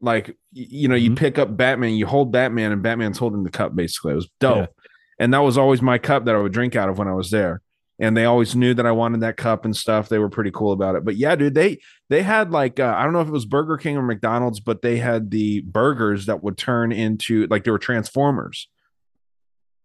like 0.00 0.36
you 0.52 0.88
know, 0.88 0.94
you 0.96 1.12
Mhm. 1.12 1.16
pick 1.16 1.38
up 1.38 1.56
Batman, 1.56 1.94
you 1.94 2.06
hold 2.06 2.30
Batman, 2.32 2.72
and 2.72 2.82
Batman's 2.82 3.18
holding 3.18 3.42
the 3.44 3.50
cup 3.50 3.74
basically. 3.74 4.12
It 4.12 4.16
was 4.16 4.28
dope. 4.40 4.56
Yeah. 4.58 4.66
And 5.18 5.32
that 5.32 5.38
was 5.38 5.56
always 5.56 5.80
my 5.80 5.96
cup 5.98 6.24
that 6.24 6.34
I 6.34 6.38
would 6.38 6.52
drink 6.52 6.74
out 6.76 6.88
of 6.88 6.98
when 6.98 7.08
I 7.08 7.14
was 7.14 7.30
there 7.30 7.62
and 8.02 8.16
they 8.16 8.24
always 8.24 8.56
knew 8.56 8.74
that 8.74 8.84
I 8.84 8.90
wanted 8.90 9.20
that 9.20 9.36
cup 9.36 9.64
and 9.64 9.76
stuff. 9.76 10.08
They 10.08 10.18
were 10.18 10.28
pretty 10.28 10.50
cool 10.50 10.72
about 10.72 10.96
it. 10.96 11.04
But 11.04 11.14
yeah, 11.14 11.36
dude, 11.36 11.54
they 11.54 11.78
they 12.10 12.22
had 12.22 12.50
like 12.50 12.80
uh, 12.80 12.94
I 12.98 13.04
don't 13.04 13.12
know 13.12 13.20
if 13.20 13.28
it 13.28 13.32
was 13.32 13.46
Burger 13.46 13.76
King 13.76 13.96
or 13.96 14.02
McDonald's, 14.02 14.58
but 14.58 14.82
they 14.82 14.98
had 14.98 15.30
the 15.30 15.60
burgers 15.60 16.26
that 16.26 16.42
would 16.42 16.58
turn 16.58 16.90
into 16.90 17.46
like 17.46 17.62
they 17.62 17.70
were 17.70 17.78
Transformers. 17.78 18.68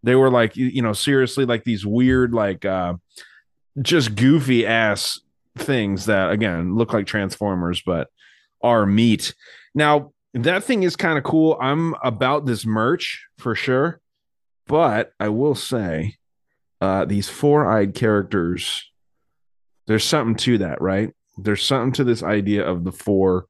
They 0.01 0.15
were 0.15 0.31
like 0.31 0.57
you, 0.57 0.81
know 0.81 0.93
seriously 0.93 1.45
like 1.45 1.63
these 1.63 1.85
weird 1.85 2.33
like 2.33 2.65
uh 2.65 2.95
just 3.83 4.15
goofy 4.15 4.65
ass 4.65 5.19
things 5.55 6.07
that 6.07 6.31
again 6.31 6.75
look 6.75 6.93
like 6.93 7.05
Transformers 7.05 7.83
but 7.85 8.07
are 8.63 8.87
meat. 8.87 9.35
Now 9.75 10.13
that 10.33 10.63
thing 10.63 10.81
is 10.81 10.95
kind 10.95 11.19
of 11.19 11.23
cool. 11.23 11.55
I'm 11.61 11.93
about 12.03 12.47
this 12.47 12.65
merch 12.65 13.27
for 13.37 13.53
sure, 13.53 14.01
but 14.65 15.11
I 15.19 15.29
will 15.29 15.55
say 15.55 16.15
uh, 16.81 17.05
these 17.05 17.27
four-eyed 17.29 17.93
characters 17.93 18.91
there's 19.87 20.03
something 20.03 20.35
to 20.35 20.59
that 20.59 20.81
right? 20.81 21.13
There's 21.37 21.63
something 21.63 21.93
to 21.93 22.03
this 22.03 22.21
idea 22.21 22.65
of 22.65 22.83
the 22.83 22.91
four 22.91 23.45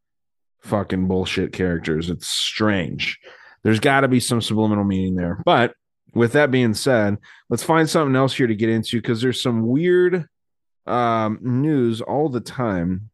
fucking 0.62 1.08
bullshit 1.08 1.52
characters. 1.52 2.10
It's 2.10 2.28
strange. 2.28 3.20
There's 3.64 3.80
got 3.80 4.02
to 4.02 4.08
be 4.08 4.20
some 4.20 4.42
subliminal 4.42 4.84
meaning 4.84 5.16
there. 5.16 5.42
But 5.44 5.74
with 6.14 6.34
that 6.34 6.52
being 6.52 6.74
said 6.74 7.18
let's 7.50 7.64
find 7.64 7.90
something 7.90 8.16
else 8.16 8.34
here 8.34 8.48
to 8.48 8.56
get 8.56 8.70
into 8.70 9.02
because 9.02 9.22
there's 9.22 9.42
some 9.42 9.68
weird 9.68 10.28
um, 10.86 11.40
news 11.42 12.02
all 12.02 12.30
the 12.30 12.40
time. 12.40 13.10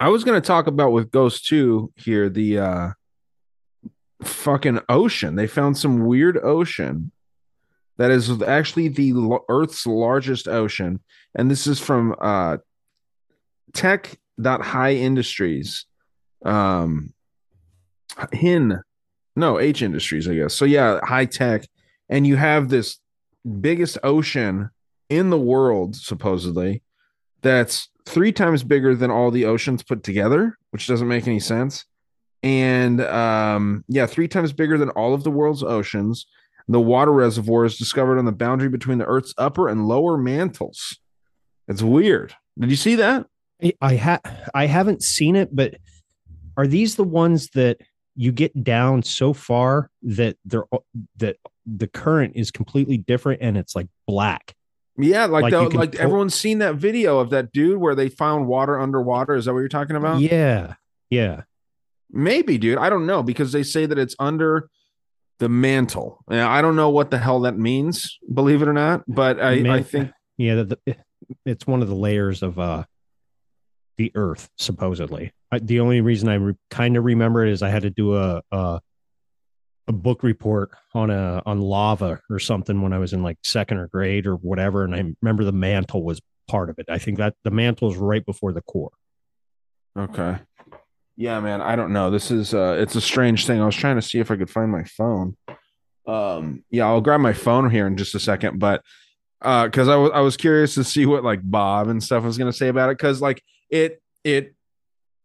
I 0.00 0.08
was 0.08 0.24
going 0.24 0.40
to 0.40 0.46
talk 0.46 0.66
about 0.66 0.92
with 0.92 1.12
ghost 1.12 1.46
2 1.46 1.92
here 1.96 2.28
the 2.28 2.58
uh 2.58 2.88
fucking 4.22 4.80
ocean. 4.88 5.36
They 5.36 5.46
found 5.46 5.76
some 5.76 6.06
weird 6.06 6.38
ocean 6.38 7.12
that 7.98 8.10
is 8.10 8.42
actually 8.42 8.88
the 8.88 9.38
Earth's 9.48 9.86
largest 9.86 10.48
ocean. 10.48 11.00
And 11.34 11.50
this 11.50 11.66
is 11.66 11.80
from 11.80 12.14
uh, 12.20 12.58
Tech.High 13.72 14.94
Industries. 14.94 15.86
Um, 16.44 17.12
Hin, 18.32 18.80
no, 19.34 19.58
H 19.58 19.82
Industries, 19.82 20.28
I 20.28 20.34
guess. 20.34 20.54
So, 20.54 20.64
yeah, 20.64 21.00
high 21.02 21.26
tech. 21.26 21.66
And 22.08 22.26
you 22.26 22.36
have 22.36 22.68
this 22.68 22.98
biggest 23.60 23.98
ocean 24.02 24.70
in 25.08 25.30
the 25.30 25.38
world, 25.38 25.96
supposedly, 25.96 26.82
that's 27.42 27.88
three 28.06 28.32
times 28.32 28.62
bigger 28.62 28.94
than 28.94 29.10
all 29.10 29.30
the 29.30 29.44
oceans 29.44 29.82
put 29.82 30.02
together, 30.02 30.56
which 30.70 30.86
doesn't 30.86 31.08
make 31.08 31.26
any 31.26 31.40
sense. 31.40 31.84
And 32.42 33.00
um, 33.00 33.84
yeah, 33.88 34.06
three 34.06 34.28
times 34.28 34.52
bigger 34.52 34.78
than 34.78 34.90
all 34.90 35.14
of 35.14 35.24
the 35.24 35.30
world's 35.30 35.62
oceans. 35.62 36.26
The 36.68 36.80
water 36.80 37.12
reservoir 37.12 37.64
is 37.64 37.76
discovered 37.76 38.18
on 38.18 38.24
the 38.24 38.32
boundary 38.32 38.68
between 38.68 38.98
the 38.98 39.04
Earth's 39.06 39.34
upper 39.38 39.68
and 39.68 39.86
lower 39.86 40.16
mantles. 40.16 40.98
It's 41.68 41.82
weird. 41.82 42.34
Did 42.58 42.70
you 42.70 42.76
see 42.76 42.96
that? 42.96 43.26
I 43.80 43.96
ha 43.96 44.18
I 44.54 44.66
haven't 44.66 45.02
seen 45.02 45.36
it, 45.36 45.54
but 45.54 45.76
are 46.56 46.66
these 46.66 46.96
the 46.96 47.04
ones 47.04 47.48
that 47.50 47.78
you 48.14 48.32
get 48.32 48.64
down 48.64 49.02
so 49.02 49.32
far 49.32 49.90
that 50.02 50.36
they're 50.44 50.64
uh, 50.72 50.78
that 51.18 51.36
the 51.66 51.86
current 51.86 52.32
is 52.36 52.50
completely 52.50 52.96
different 52.96 53.42
and 53.42 53.56
it's 53.56 53.74
like 53.76 53.88
black? 54.06 54.54
Yeah, 54.98 55.26
like 55.26 55.42
Like 55.42 55.52
the, 55.52 55.78
like 55.78 55.92
pull- 55.92 56.00
everyone's 56.00 56.34
seen 56.34 56.58
that 56.58 56.76
video 56.76 57.18
of 57.18 57.30
that 57.30 57.52
dude 57.52 57.78
where 57.78 57.94
they 57.94 58.08
found 58.08 58.46
water 58.46 58.78
underwater. 58.80 59.34
Is 59.36 59.44
that 59.44 59.52
what 59.52 59.60
you're 59.60 59.68
talking 59.68 59.96
about? 59.96 60.20
Yeah, 60.20 60.74
yeah. 61.10 61.42
Maybe, 62.10 62.56
dude. 62.58 62.78
I 62.78 62.88
don't 62.88 63.06
know 63.06 63.22
because 63.22 63.52
they 63.52 63.62
say 63.62 63.86
that 63.86 63.98
it's 63.98 64.16
under 64.18 64.68
the 65.38 65.48
mantle. 65.48 66.24
Yeah, 66.30 66.48
I 66.48 66.62
don't 66.62 66.76
know 66.76 66.90
what 66.90 67.10
the 67.10 67.18
hell 67.18 67.40
that 67.40 67.58
means, 67.58 68.18
believe 68.32 68.62
it 68.62 68.68
or 68.68 68.72
not. 68.72 69.02
But 69.06 69.40
I, 69.40 69.76
I 69.76 69.82
think 69.82 70.10
Yeah, 70.36 70.56
the, 70.56 70.78
the, 70.86 70.96
it's 71.44 71.66
one 71.66 71.82
of 71.82 71.88
the 71.88 71.94
layers 71.94 72.42
of 72.42 72.58
uh 72.58 72.84
the 73.98 74.12
Earth, 74.14 74.50
supposedly. 74.56 75.32
I, 75.50 75.58
the 75.58 75.80
only 75.80 76.00
reason 76.00 76.28
I 76.28 76.34
re- 76.34 76.54
kind 76.70 76.96
of 76.96 77.04
remember 77.04 77.46
it 77.46 77.52
is 77.52 77.62
I 77.62 77.70
had 77.70 77.82
to 77.82 77.90
do 77.90 78.14
a, 78.16 78.42
a 78.50 78.80
a 79.88 79.92
book 79.92 80.22
report 80.22 80.70
on 80.94 81.10
a 81.10 81.42
on 81.46 81.60
lava 81.60 82.20
or 82.28 82.38
something 82.38 82.82
when 82.82 82.92
I 82.92 82.98
was 82.98 83.12
in 83.12 83.22
like 83.22 83.38
second 83.44 83.78
or 83.78 83.86
grade 83.86 84.26
or 84.26 84.34
whatever, 84.34 84.84
and 84.84 84.94
I 84.94 85.14
remember 85.22 85.44
the 85.44 85.52
mantle 85.52 86.02
was 86.02 86.20
part 86.48 86.70
of 86.70 86.78
it. 86.78 86.86
I 86.88 86.98
think 86.98 87.18
that 87.18 87.34
the 87.44 87.50
mantle 87.50 87.90
is 87.90 87.96
right 87.96 88.24
before 88.24 88.52
the 88.52 88.62
core. 88.62 88.92
Okay. 89.96 90.38
Yeah, 91.16 91.40
man. 91.40 91.60
I 91.62 91.76
don't 91.76 91.92
know. 91.92 92.10
This 92.10 92.30
is 92.30 92.52
uh 92.54 92.76
it's 92.78 92.94
a 92.94 93.00
strange 93.00 93.46
thing. 93.46 93.60
I 93.60 93.66
was 93.66 93.76
trying 93.76 93.96
to 93.96 94.02
see 94.02 94.18
if 94.18 94.30
I 94.30 94.36
could 94.36 94.50
find 94.50 94.70
my 94.70 94.84
phone. 94.84 95.36
Um 96.06 96.64
yeah, 96.70 96.86
I'll 96.86 97.00
grab 97.00 97.20
my 97.20 97.32
phone 97.32 97.70
here 97.70 97.86
in 97.86 97.96
just 97.96 98.14
a 98.14 98.20
second, 98.20 98.58
but 98.58 98.82
uh 99.42 99.68
cuz 99.68 99.88
I 99.88 99.96
was 99.96 100.10
I 100.14 100.20
was 100.20 100.36
curious 100.36 100.74
to 100.74 100.84
see 100.84 101.06
what 101.06 101.24
like 101.24 101.40
Bob 101.42 101.88
and 101.88 102.02
stuff 102.02 102.24
was 102.24 102.38
going 102.38 102.50
to 102.50 102.56
say 102.56 102.68
about 102.68 102.90
it 102.90 102.98
cuz 102.98 103.20
like 103.20 103.42
it 103.70 104.00
it 104.24 104.54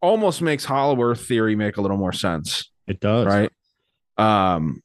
almost 0.01 0.41
makes 0.41 0.65
Hollow 0.65 1.01
Earth 1.01 1.25
theory 1.25 1.56
make 1.56 1.77
a 1.77 1.82
little 1.82 1.97
more 1.97 2.13
sense 2.13 2.71
It 2.88 2.99
does, 2.99 3.27
right 3.27 3.51
um 4.17 4.82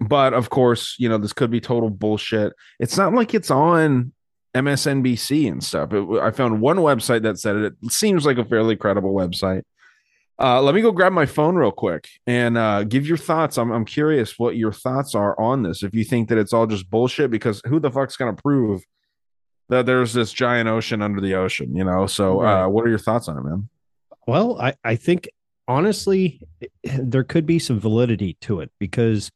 but 0.00 0.34
of 0.34 0.50
course 0.50 0.96
you 0.98 1.08
know 1.08 1.18
this 1.18 1.32
could 1.32 1.50
be 1.50 1.60
total 1.60 1.88
bullshit 1.88 2.52
it's 2.78 2.96
not 2.96 3.14
like 3.14 3.32
it's 3.32 3.50
on 3.50 4.12
msnbc 4.54 5.50
and 5.50 5.64
stuff 5.64 5.92
it, 5.92 6.04
i 6.20 6.30
found 6.30 6.60
one 6.60 6.76
website 6.78 7.22
that 7.22 7.38
said 7.38 7.56
it 7.56 7.74
it 7.82 7.92
seems 7.92 8.26
like 8.26 8.36
a 8.38 8.44
fairly 8.44 8.76
credible 8.76 9.14
website 9.14 9.62
uh 10.38 10.60
let 10.60 10.74
me 10.74 10.80
go 10.82 10.92
grab 10.92 11.12
my 11.12 11.26
phone 11.26 11.54
real 11.56 11.70
quick 11.72 12.08
and 12.26 12.58
uh 12.58 12.84
give 12.84 13.06
your 13.06 13.16
thoughts. 13.16 13.56
I'm, 13.58 13.70
I'm 13.72 13.84
curious 13.84 14.38
what 14.38 14.56
your 14.56 14.72
thoughts 14.72 15.14
are 15.14 15.38
on 15.40 15.62
this. 15.62 15.82
If 15.82 15.94
you 15.94 16.04
think 16.04 16.28
that 16.28 16.38
it's 16.38 16.52
all 16.52 16.66
just 16.66 16.90
bullshit 16.90 17.30
because 17.30 17.62
who 17.66 17.80
the 17.80 17.90
fuck's 17.90 18.16
gonna 18.16 18.34
prove 18.34 18.82
that 19.68 19.86
there's 19.86 20.12
this 20.12 20.32
giant 20.32 20.68
ocean 20.68 21.02
under 21.02 21.20
the 21.20 21.34
ocean 21.34 21.74
you 21.74 21.84
know? 21.84 22.06
So 22.06 22.40
Right. 22.42 22.64
uh 22.64 22.68
what 22.68 22.84
are 22.84 22.88
your 22.90 22.98
thoughts 22.98 23.28
on 23.28 23.38
it 23.38 23.42
man? 23.44 23.68
Well, 24.26 24.60
I, 24.60 24.74
I 24.84 24.96
think 24.96 25.28
honestly, 25.68 26.40
there 26.84 27.24
could 27.24 27.46
be 27.46 27.58
some 27.58 27.78
validity 27.80 28.36
to 28.42 28.60
it 28.60 28.70
because, 28.78 29.30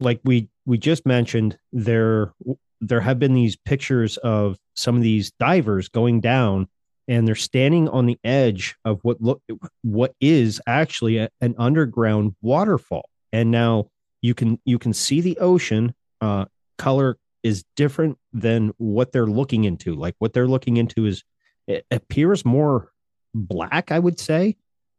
like 0.00 0.20
we 0.24 0.48
we 0.66 0.76
just 0.78 1.06
mentioned, 1.06 1.56
there 1.72 2.34
there 2.80 3.00
have 3.00 3.18
been 3.18 3.32
these 3.32 3.56
pictures 3.56 4.16
of 4.18 4.58
some 4.74 4.96
of 4.96 5.02
these 5.02 5.30
divers 5.40 5.88
going 5.88 6.20
down, 6.20 6.68
and 7.08 7.26
they're 7.26 7.34
standing 7.34 7.88
on 7.88 8.06
the 8.06 8.18
edge 8.24 8.76
of 8.84 9.00
what 9.02 9.20
look 9.20 9.42
what 9.82 10.14
is 10.20 10.60
actually 10.66 11.18
a- 11.18 11.30
an 11.40 11.54
underground 11.58 12.34
waterfall, 12.42 13.08
and 13.32 13.50
now 13.50 13.88
you 14.22 14.34
can 14.34 14.58
you 14.64 14.78
can 14.78 14.92
see 14.92 15.20
the 15.20 15.38
ocean. 15.38 15.94
Uh, 16.20 16.46
color 16.78 17.16
is 17.42 17.64
different 17.76 18.18
than 18.32 18.72
what 18.78 19.12
they're 19.12 19.26
looking 19.26 19.64
into. 19.64 19.94
Like 19.94 20.14
what 20.18 20.32
they're 20.32 20.48
looking 20.48 20.78
into 20.78 21.06
is 21.06 21.22
it 21.66 21.86
appears 21.90 22.44
more 22.44 22.90
black, 23.34 23.92
I 23.92 23.98
would 23.98 24.18
say. 24.18 24.56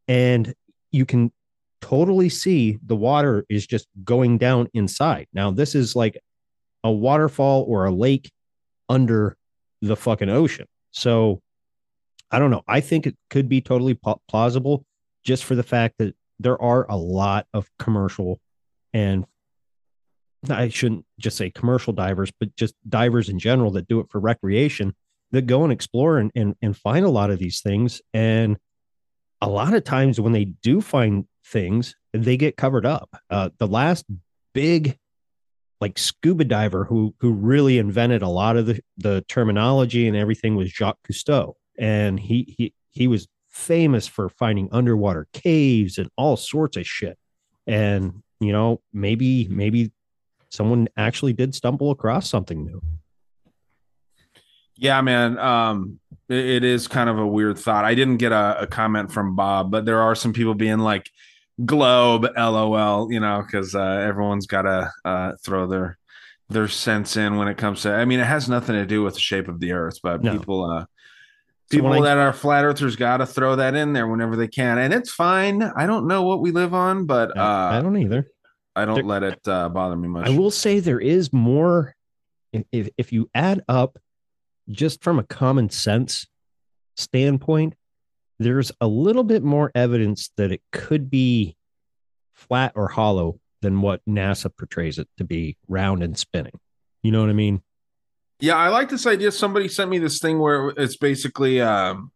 And 0.08 0.54
you 0.92 1.06
can 1.06 1.32
totally 1.82 2.30
see 2.30 2.80
the 2.86 2.96
water 2.96 3.46
is 3.50 3.68
just 3.68 3.88
going 4.04 4.38
down 4.38 4.70
inside. 4.74 5.28
Now, 5.34 5.52
this 5.52 5.76
is 5.76 5.96
like 5.96 6.18
a 6.84 6.92
waterfall 6.92 7.66
or 7.68 7.86
a 7.86 7.92
lake 7.92 8.32
under 8.88 9.36
the 9.82 9.96
fucking 9.96 10.30
ocean. 10.30 10.68
So 10.92 11.42
I 12.32 12.40
don't 12.40 12.52
know. 12.52 12.64
I 12.68 12.82
think 12.82 13.08
it 13.08 13.16
could 13.30 13.48
be 13.48 13.62
totally 13.62 13.94
pl- 13.94 14.22
plausible 14.28 14.86
just 15.24 15.46
for 15.46 15.56
the 15.56 15.64
fact 15.64 15.96
that 16.00 16.16
there 16.40 16.62
are 16.62 16.86
a 16.90 16.98
lot 16.98 17.48
of 17.54 17.70
commercial 17.80 18.40
and 18.94 19.26
I 20.50 20.70
shouldn't 20.70 21.06
just 21.20 21.38
say 21.38 21.50
commercial 21.50 21.94
divers, 21.94 22.32
but 22.40 22.56
just 22.56 22.76
divers 22.88 23.28
in 23.28 23.40
general 23.40 23.72
that 23.72 23.88
do 23.88 24.00
it 24.00 24.08
for 24.10 24.20
recreation 24.20 24.96
that 25.32 25.46
go 25.46 25.64
and 25.64 25.74
explore 25.74 26.20
and, 26.20 26.32
and, 26.36 26.56
and 26.62 26.78
find 26.78 27.06
a 27.06 27.10
lot 27.10 27.32
of 27.32 27.40
these 27.40 27.62
things. 27.62 28.02
And 28.14 28.58
a 29.42 29.50
lot 29.50 29.74
of 29.74 29.84
times 29.84 30.22
when 30.22 30.34
they 30.34 30.46
do 30.46 30.80
find 30.80 31.26
things, 31.46 31.96
they 32.14 32.38
get 32.38 32.58
covered 32.58 32.86
up. 32.86 33.10
Uh, 33.30 33.50
the 33.58 33.68
last 33.68 34.06
big 34.54 34.98
like 35.80 36.00
scuba 36.00 36.44
diver 36.44 36.86
who 36.86 37.14
who 37.20 37.32
really 37.32 37.78
invented 37.78 38.24
a 38.24 38.28
lot 38.28 38.58
of 38.58 38.66
the, 38.66 38.82
the 38.98 39.24
terminology 39.28 40.08
and 40.08 40.18
everything 40.18 40.56
was 40.56 40.72
Jacques 40.72 40.98
Cousteau. 41.08 41.54
And 41.78 42.20
he 42.20 42.56
he 42.58 42.74
he 42.92 43.08
was 43.08 43.28
famous 43.50 44.08
for 44.08 44.30
finding 44.30 44.70
underwater 44.72 45.28
caves 45.34 45.98
and 45.98 46.10
all 46.18 46.38
sorts 46.38 46.78
of 46.78 46.86
shit. 46.86 47.18
And 47.66 48.24
you 48.40 48.52
know, 48.52 48.82
maybe 48.94 49.48
maybe 49.50 49.92
someone 50.50 50.88
actually 50.98 51.34
did 51.34 51.54
stumble 51.56 51.92
across 51.92 52.30
something 52.30 52.64
new. 52.64 52.82
Yeah, 54.76 55.02
man. 55.02 55.38
Um, 55.40 56.00
it, 56.30 56.46
it 56.46 56.64
is 56.64 56.88
kind 56.88 57.10
of 57.10 57.18
a 57.18 57.26
weird 57.28 57.58
thought. 57.58 57.84
I 57.86 57.96
didn't 57.96 58.18
get 58.18 58.32
a, 58.32 58.62
a 58.62 58.68
comment 58.68 59.12
from 59.12 59.36
Bob, 59.36 59.72
but 59.72 59.86
there 59.86 60.02
are 60.02 60.16
some 60.16 60.34
people 60.34 60.54
being 60.54 60.80
like, 60.80 61.10
"Globe, 61.66 62.28
lol," 62.38 63.12
you 63.12 63.20
know, 63.20 63.44
because 63.46 63.74
uh, 63.74 63.82
everyone's 64.08 64.46
got 64.46 64.64
to 64.64 64.92
uh, 65.04 65.32
throw 65.44 65.68
their 65.68 65.98
their 66.50 66.68
sense 66.68 67.18
in 67.18 67.38
when 67.38 67.48
it 67.48 67.58
comes 67.58 67.82
to. 67.82 67.94
I 67.94 68.06
mean, 68.06 68.20
it 68.20 68.28
has 68.28 68.48
nothing 68.48 68.76
to 68.76 68.86
do 68.86 69.04
with 69.04 69.16
the 69.16 69.20
shape 69.20 69.48
of 69.48 69.60
the 69.60 69.72
Earth, 69.74 69.98
but 70.02 70.24
No. 70.24 70.38
people, 70.38 70.64
uh, 70.64 70.86
people 71.70 71.90
when 71.90 72.02
I- 72.04 72.06
that 72.06 72.18
are 72.18 72.34
flat 72.34 72.66
earthers, 72.66 72.96
got 72.96 73.18
to 73.18 73.26
throw 73.26 73.56
that 73.58 73.76
in 73.76 73.94
there 73.94 74.08
whenever 74.08 74.36
they 74.36 74.48
can, 74.48 74.78
and 74.78 74.94
it's 74.94 75.12
fine. 75.12 75.62
I 75.62 75.86
don't 75.86 76.08
know 76.08 76.24
what 76.24 76.42
we 76.42 76.52
live 76.52 76.74
on, 76.74 77.06
but 77.06 77.36
uh, 77.38 77.42
I 77.74 77.82
don't 77.82 77.98
either. 77.98 78.28
I 78.76 78.86
don't 78.86 78.96
there- 78.96 79.04
let 79.04 79.24
it 79.24 79.48
uh, 79.48 79.70
bother 79.70 79.96
me 79.96 80.08
much. 80.08 80.28
I 80.28 80.38
will 80.38 80.52
say 80.52 80.80
there 80.80 81.00
is 81.00 81.32
more 81.34 81.96
if 82.72 82.90
if 82.98 83.12
you 83.12 83.30
add 83.36 83.62
up 83.68 83.98
just 84.70 85.04
from 85.04 85.20
a 85.20 85.24
common 85.24 85.70
sense 85.70 86.28
standpoint, 86.96 87.74
there's 88.40 88.72
a 88.82 88.88
little 88.88 89.24
bit 89.24 89.44
more 89.44 89.72
evidence 89.76 90.32
that 90.38 90.52
it 90.52 90.62
could 90.72 91.10
be 91.10 91.56
flat 92.34 92.72
or 92.76 92.88
hollow 92.88 93.40
than 93.62 93.82
what 93.82 94.02
NASA 94.08 94.56
portrays 94.56 95.00
it 95.00 95.08
to 95.18 95.24
be 95.24 95.58
round 95.68 96.04
and 96.04 96.18
spinning. 96.18 96.54
You 97.02 97.12
know 97.12 97.22
what 97.22 97.30
I 97.30 97.34
mean? 97.34 97.62
Yeah, 98.40 98.56
I 98.56 98.68
like 98.70 98.90
this 98.90 99.08
idea. 99.08 99.32
Somebody 99.32 99.68
sent 99.68 99.90
me 99.90 99.98
this 100.00 100.20
thing 100.20 100.40
where 100.40 100.70
it's 100.78 100.96
basically 100.98 101.60
um, 101.62 102.12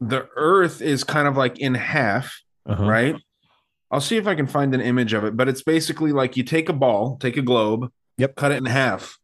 the 0.00 0.28
Earth 0.36 0.82
is 0.82 1.04
kind 1.04 1.28
of 1.28 1.36
like 1.36 1.58
in 1.58 1.74
half, 1.74 2.40
Uh-huh. 2.66 2.84
right? 2.84 3.16
I'll 3.90 4.00
see 4.00 4.16
if 4.16 4.26
I 4.26 4.34
can 4.34 4.46
find 4.48 4.74
an 4.74 4.80
image 4.80 5.12
of 5.12 5.22
it, 5.24 5.36
but 5.36 5.48
it's 5.48 5.62
basically 5.62 6.10
like 6.12 6.36
you 6.36 6.42
take 6.42 6.68
a 6.68 6.72
ball, 6.72 7.16
take 7.18 7.36
a 7.36 7.42
globe, 7.42 7.90
Yep. 8.18 8.34
cut 8.36 8.52
it 8.52 8.56
in 8.58 8.66
half, 8.66 9.18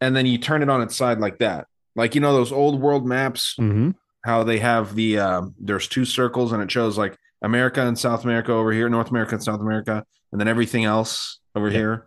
and 0.00 0.16
then 0.16 0.24
you 0.26 0.38
turn 0.38 0.62
it 0.62 0.70
on 0.70 0.80
its 0.80 0.96
side 0.96 1.18
like 1.20 1.38
that. 1.38 1.66
Like 1.94 2.14
you 2.14 2.20
know 2.20 2.32
those 2.32 2.52
old 2.52 2.80
world 2.80 3.06
maps, 3.06 3.54
Mm-hmm. 3.60 3.90
how 4.24 4.42
they 4.44 4.58
have 4.60 4.94
the 4.94 5.18
um, 5.18 5.54
there's 5.60 5.88
two 5.88 6.04
circles 6.06 6.52
and 6.52 6.62
it 6.62 6.70
shows 6.70 6.96
like 6.96 7.16
America 7.42 7.82
and 7.86 7.98
South 7.98 8.24
America 8.24 8.52
over 8.52 8.72
here, 8.72 8.88
North 8.88 9.10
America 9.10 9.34
and 9.34 9.44
South 9.44 9.60
America, 9.60 10.04
and 10.32 10.40
then 10.40 10.48
everything 10.48 10.84
else 10.84 11.38
over 11.54 11.66
Yep. 11.66 11.74
here. 11.74 12.06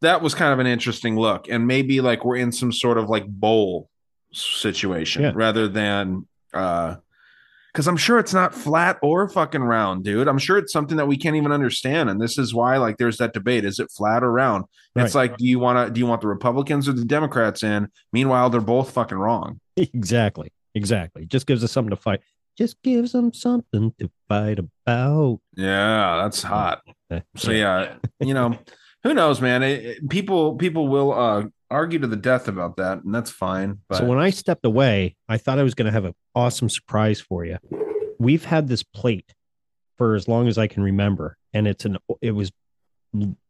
That 0.00 0.22
was 0.22 0.34
kind 0.34 0.52
of 0.52 0.58
an 0.58 0.66
interesting 0.66 1.16
look, 1.16 1.48
and 1.48 1.66
maybe 1.66 2.00
like 2.00 2.24
we're 2.24 2.36
in 2.36 2.52
some 2.52 2.72
sort 2.72 2.98
of 2.98 3.08
like 3.08 3.26
bowl 3.26 3.90
situation 4.32 5.22
Yeah. 5.22 5.32
rather 5.34 5.68
than 5.68 6.26
uh 6.54 6.96
because 7.72 7.86
I'm 7.86 7.96
sure 7.98 8.18
it's 8.18 8.32
not 8.34 8.54
flat 8.54 8.98
or 9.02 9.28
fucking 9.28 9.60
round, 9.62 10.02
dude. 10.02 10.26
I'm 10.26 10.38
sure 10.38 10.58
it's 10.58 10.72
something 10.72 10.96
that 10.96 11.06
we 11.06 11.16
can't 11.16 11.36
even 11.36 11.52
understand, 11.52 12.08
and 12.10 12.20
this 12.20 12.36
is 12.38 12.52
why 12.54 12.76
like 12.78 12.96
there's 12.96 13.18
that 13.18 13.32
debate: 13.34 13.64
is 13.64 13.78
it 13.78 13.90
flat 13.92 14.24
or 14.24 14.32
round? 14.32 14.64
It's 14.96 15.14
like, 15.14 15.36
do 15.36 15.46
you 15.46 15.60
want 15.60 15.86
to 15.86 15.92
do 15.92 16.00
you 16.00 16.06
want 16.06 16.20
the 16.22 16.26
Republicans 16.26 16.88
or 16.88 16.92
the 16.92 17.04
Democrats 17.04 17.62
in? 17.62 17.88
Meanwhile, 18.12 18.50
they're 18.50 18.60
both 18.60 18.90
fucking 18.92 19.18
wrong. 19.18 19.60
Exactly. 19.76 20.52
Exactly. 20.74 21.24
Just 21.26 21.46
gives 21.46 21.62
us 21.62 21.70
something 21.70 21.90
to 21.90 21.96
fight. 21.96 22.20
Just 22.56 22.82
gives 22.82 23.12
them 23.12 23.32
something 23.32 23.92
to 24.00 24.10
fight 24.28 24.58
about. 24.58 25.40
Yeah, 25.56 26.20
that's 26.22 26.42
hot. 26.42 26.82
So 27.36 27.52
yeah, 27.52 27.94
you 28.20 28.34
know, 28.34 28.58
who 29.04 29.14
knows, 29.14 29.40
man? 29.40 29.62
It, 29.62 29.84
it- 29.84 30.08
people 30.08 30.56
people 30.56 30.88
will 30.88 31.12
uh 31.12 31.44
argue 31.70 31.98
to 31.98 32.06
the 32.06 32.16
death 32.16 32.48
about 32.48 32.76
that, 32.78 33.04
and 33.04 33.14
that's 33.14 33.30
fine. 33.30 33.78
But 33.88 33.98
So 33.98 34.04
when 34.06 34.18
I 34.18 34.30
stepped 34.30 34.64
away, 34.64 35.16
I 35.28 35.36
thought 35.38 35.58
I 35.58 35.62
was 35.62 35.74
going 35.74 35.86
to 35.86 35.92
have 35.92 36.04
an 36.06 36.14
awesome 36.34 36.68
surprise 36.70 37.20
for 37.20 37.44
you. 37.44 37.58
We've 38.18 38.44
had 38.44 38.68
this 38.68 38.82
plate 38.82 39.34
for 39.98 40.14
as 40.14 40.26
long 40.28 40.48
as 40.48 40.56
I 40.58 40.66
can 40.66 40.82
remember, 40.82 41.36
and 41.52 41.66
it's 41.68 41.84
an 41.84 41.98
it 42.22 42.32
was 42.32 42.50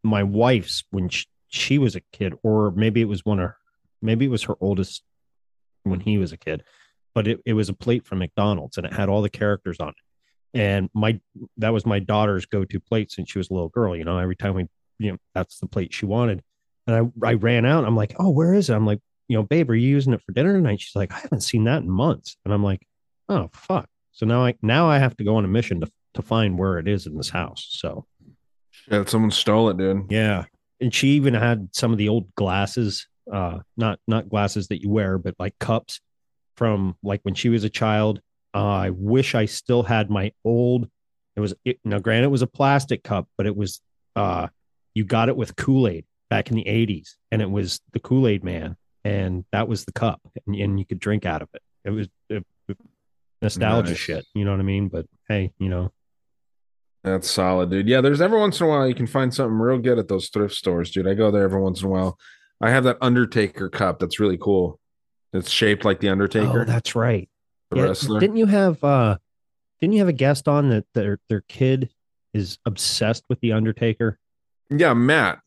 my 0.03 0.23
wife's 0.23 0.85
when 0.91 1.09
she, 1.09 1.27
she 1.49 1.79
was 1.79 1.97
a 1.97 2.01
kid, 2.13 2.35
or 2.43 2.71
maybe 2.73 3.01
it 3.01 3.07
was 3.09 3.25
one 3.25 3.41
of 3.41 3.51
maybe 4.03 4.25
it 4.25 4.31
was 4.31 4.45
her 4.45 4.55
oldest 4.61 5.03
when 5.85 6.01
he 6.01 6.19
was 6.19 6.33
a 6.33 6.37
kid, 6.37 6.63
but 7.15 7.27
it, 7.27 7.41
it 7.47 7.55
was 7.55 7.69
a 7.69 7.73
plate 7.73 8.05
from 8.05 8.19
McDonald's 8.19 8.77
and 8.77 8.87
it 8.87 8.93
had 8.93 9.09
all 9.09 9.23
the 9.23 9.31
characters 9.31 9.79
on 9.81 9.89
it. 9.89 9.95
And 10.55 10.89
my 10.95 11.21
that 11.57 11.73
was 11.73 11.85
my 11.87 11.99
daughter's 11.99 12.47
go-to 12.47 12.81
plate 12.81 13.11
since 13.11 13.31
she 13.31 13.39
was 13.39 13.51
a 13.51 13.55
little 13.55 13.69
girl. 13.69 13.97
You 13.97 14.05
know, 14.05 14.19
every 14.19 14.37
time 14.37 14.55
we 14.55 14.67
you 14.99 15.13
know 15.13 15.19
that's 15.35 15.59
the 15.59 15.67
plate 15.67 15.95
she 15.95 16.07
wanted. 16.07 16.43
And 16.87 17.13
I 17.23 17.29
I 17.29 17.35
ran 17.35 17.67
out. 17.67 17.85
I'm 17.85 17.97
like, 17.97 18.15
oh, 18.19 18.31
where 18.31 18.55
is 18.55 18.71
it? 18.71 18.75
I'm 18.75 18.87
like, 18.87 19.01
you 19.29 19.37
know, 19.37 19.43
babe, 19.43 19.71
are 19.71 19.75
you 19.75 19.89
using 19.89 20.13
it 20.13 20.23
for 20.23 20.33
dinner 20.33 20.55
tonight? 20.55 20.81
She's 20.81 20.97
like, 20.97 21.13
I 21.13 21.19
haven't 21.19 21.43
seen 21.43 21.65
that 21.65 21.83
in 21.83 21.91
months. 21.91 22.37
And 22.45 22.53
I'm 22.53 22.65
like, 22.65 22.87
oh 23.29 23.49
fuck. 23.53 23.89
So 24.13 24.27
now 24.27 24.45
I 24.45 24.55
now 24.63 24.89
I 24.89 24.99
have 24.99 25.17
to 25.19 25.25
go 25.25 25.37
on 25.37 25.45
a 25.45 25.49
mission 25.49 25.81
to 25.81 25.91
to 26.15 26.23
find 26.23 26.59
where 26.59 26.79
it 26.79 26.89
is 26.89 27.07
in 27.07 27.17
this 27.17 27.29
house. 27.29 27.67
So 27.71 28.07
yeah, 28.91 29.05
someone 29.05 29.31
stole 29.31 29.69
it, 29.71 29.77
dude. 29.77 30.11
yeah. 30.11 30.45
And 30.81 30.95
she 30.95 31.09
even 31.09 31.35
had 31.35 31.71
some 31.73 31.91
of 31.93 31.99
the 31.99 32.09
old 32.09 32.33
glasses, 32.35 33.07
uh, 33.33 33.59
not 33.77 33.99
not 34.07 34.29
glasses 34.29 34.69
that 34.69 34.83
you 34.83 34.91
wear, 34.91 35.19
but 35.19 35.35
like 35.39 35.59
cups 35.59 36.01
from 36.57 36.97
like 37.03 37.21
when 37.23 37.35
she 37.35 37.49
was 37.49 37.65
a 37.65 37.71
child. 37.71 38.21
Uh, 38.55 38.67
I 38.67 38.91
wish 38.91 39.35
I 39.35 39.45
still 39.45 39.83
had 39.83 40.09
my 40.09 40.33
old. 40.45 40.89
It 41.37 41.41
was 41.41 41.55
it, 41.65 41.79
now, 41.85 41.99
granted, 41.99 42.27
it 42.27 42.31
was 42.31 42.43
a 42.43 42.47
plastic 42.47 43.05
cup, 43.05 43.29
but 43.37 43.47
it 43.47 43.57
was 43.57 43.81
uh, 44.17 44.49
you 44.99 45.05
got 45.05 45.29
it 45.29 45.37
with 45.37 45.55
Kool 45.55 45.87
Aid 45.87 46.05
back 46.29 46.51
in 46.51 46.57
the 46.57 46.65
'80s, 46.65 47.11
and 47.31 47.41
it 47.41 47.49
was 47.51 47.81
the 47.93 48.01
Kool 48.01 48.27
Aid 48.27 48.43
Man, 48.43 48.77
and 49.05 49.45
that 49.53 49.69
was 49.69 49.85
the 49.85 49.93
cup, 49.93 50.21
and, 50.47 50.57
and 50.57 50.79
you 50.79 50.85
could 50.85 50.99
drink 50.99 51.25
out 51.25 51.41
of 51.41 51.49
it. 51.55 51.63
It 51.85 51.91
was 51.91 52.09
it, 52.29 52.45
nostalgia 53.41 53.91
Nice. 53.91 53.99
shit, 53.99 54.27
you 54.35 54.45
know 54.45 54.51
what 54.51 54.61
I 54.61 54.65
mean? 54.65 54.89
But 54.89 55.07
hey, 55.29 55.53
you 55.59 55.69
know, 55.69 55.93
That's 57.05 57.31
solid, 57.31 57.71
dude. 57.71 57.89
Yeah, 57.89 58.01
there's 58.01 58.21
every 58.21 58.39
once 58.41 58.61
in 58.61 58.67
a 58.67 58.69
while 58.69 58.89
you 58.89 58.95
can 58.95 59.07
find 59.07 59.33
something 59.33 59.57
real 59.59 59.79
good 59.79 59.99
at 59.99 60.09
those 60.09 60.29
thrift 60.29 60.55
stores, 60.55 60.91
dude. 60.91 61.07
I 61.07 61.15
go 61.15 61.31
there 61.31 61.45
every 61.45 61.61
once 61.63 61.81
in 61.81 61.87
a 61.87 61.91
while. 61.91 62.19
I 62.61 62.71
have 62.71 62.85
that 62.85 62.99
Undertaker 63.01 63.69
cup 63.69 64.01
that's 64.01 64.19
really 64.19 64.37
cool. 64.37 64.81
It's 65.33 65.51
shaped 65.51 65.85
like 65.85 66.01
the 66.01 66.09
Undertaker, 66.09 66.63
oh, 66.63 66.65
that's 66.65 66.97
right. 66.97 67.29
the 67.71 67.77
Yeah, 67.79 67.83
wrestler. 67.85 68.19
Didn't 68.21 68.37
you 68.37 68.47
have 68.47 68.83
uh 68.83 69.19
didn't 69.81 69.93
you 69.93 70.01
have 70.01 70.09
a 70.09 70.13
guest 70.13 70.49
on 70.49 70.71
that 70.71 70.87
their 70.95 71.21
their 71.29 71.43
kid 71.49 71.91
is 72.35 72.59
obsessed 72.67 73.25
with 73.29 73.39
the 73.41 73.53
Undertaker? 73.53 74.19
Yeah, 74.71 74.95
Matt. 74.95 75.41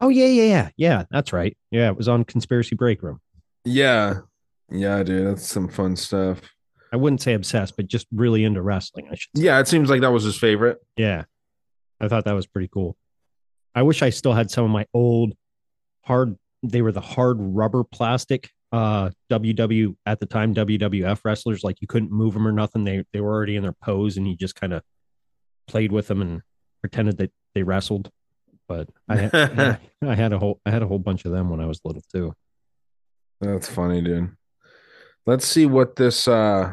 Oh 0.00 0.08
yeah, 0.08 0.26
yeah, 0.26 0.44
yeah. 0.44 0.68
Yeah, 0.76 1.04
that's 1.10 1.32
right. 1.32 1.56
Yeah, 1.70 1.88
it 1.88 1.96
was 1.96 2.08
on 2.08 2.24
Conspiracy 2.24 2.74
Break 2.74 3.02
Room. 3.02 3.20
Yeah, 3.64 4.20
yeah, 4.70 5.02
dude. 5.02 5.26
That's 5.26 5.46
some 5.46 5.68
fun 5.68 5.96
stuff. 5.96 6.40
I 6.92 6.96
wouldn't 6.96 7.22
say 7.22 7.34
obsessed, 7.34 7.76
but 7.76 7.88
just 7.88 8.06
really 8.12 8.44
into 8.44 8.62
wrestling, 8.62 9.08
I 9.10 9.14
should 9.16 9.36
say. 9.36 9.44
Yeah, 9.44 9.58
it 9.58 9.66
seems 9.66 9.90
like 9.90 10.02
that 10.02 10.12
was 10.12 10.22
his 10.22 10.36
favorite. 10.38 10.78
Yeah. 10.96 11.24
I 12.00 12.08
thought 12.08 12.24
that 12.26 12.34
was 12.34 12.46
pretty 12.46 12.68
cool. 12.68 12.96
I 13.74 13.82
wish 13.82 14.02
I 14.02 14.10
still 14.10 14.32
had 14.32 14.50
some 14.50 14.64
of 14.64 14.70
my 14.70 14.86
old 14.94 15.32
hard 16.02 16.36
they 16.62 16.82
were 16.82 16.92
the 16.92 17.00
hard 17.00 17.36
rubber 17.40 17.82
plastic 17.82 18.50
uh 18.72 19.10
WW 19.30 19.96
at 20.06 20.20
the 20.20 20.26
time 20.26 20.54
WWF 20.54 21.20
wrestlers 21.24 21.64
like 21.64 21.80
you 21.80 21.86
couldn't 21.86 22.12
move 22.12 22.34
them 22.34 22.46
or 22.46 22.52
nothing 22.52 22.84
they 22.84 23.04
they 23.12 23.20
were 23.20 23.32
already 23.32 23.56
in 23.56 23.62
their 23.62 23.72
pose 23.72 24.16
and 24.16 24.28
you 24.28 24.36
just 24.36 24.54
kind 24.54 24.72
of 24.72 24.82
played 25.66 25.92
with 25.92 26.08
them 26.08 26.20
and 26.20 26.42
pretended 26.80 27.16
that 27.18 27.32
they 27.54 27.62
wrestled 27.62 28.10
but 28.68 28.88
I 29.08 29.16
had, 29.16 29.80
I 30.02 30.14
had 30.14 30.32
a 30.32 30.38
whole 30.38 30.60
I 30.64 30.70
had 30.70 30.82
a 30.82 30.86
whole 30.86 30.98
bunch 30.98 31.24
of 31.24 31.32
them 31.32 31.50
when 31.50 31.60
I 31.60 31.66
was 31.66 31.80
little 31.84 32.02
too. 32.12 32.34
That's 33.40 33.68
funny, 33.68 34.00
dude. 34.00 34.30
Let's 35.26 35.46
see 35.46 35.66
what 35.66 35.96
this 35.96 36.28
uh 36.28 36.72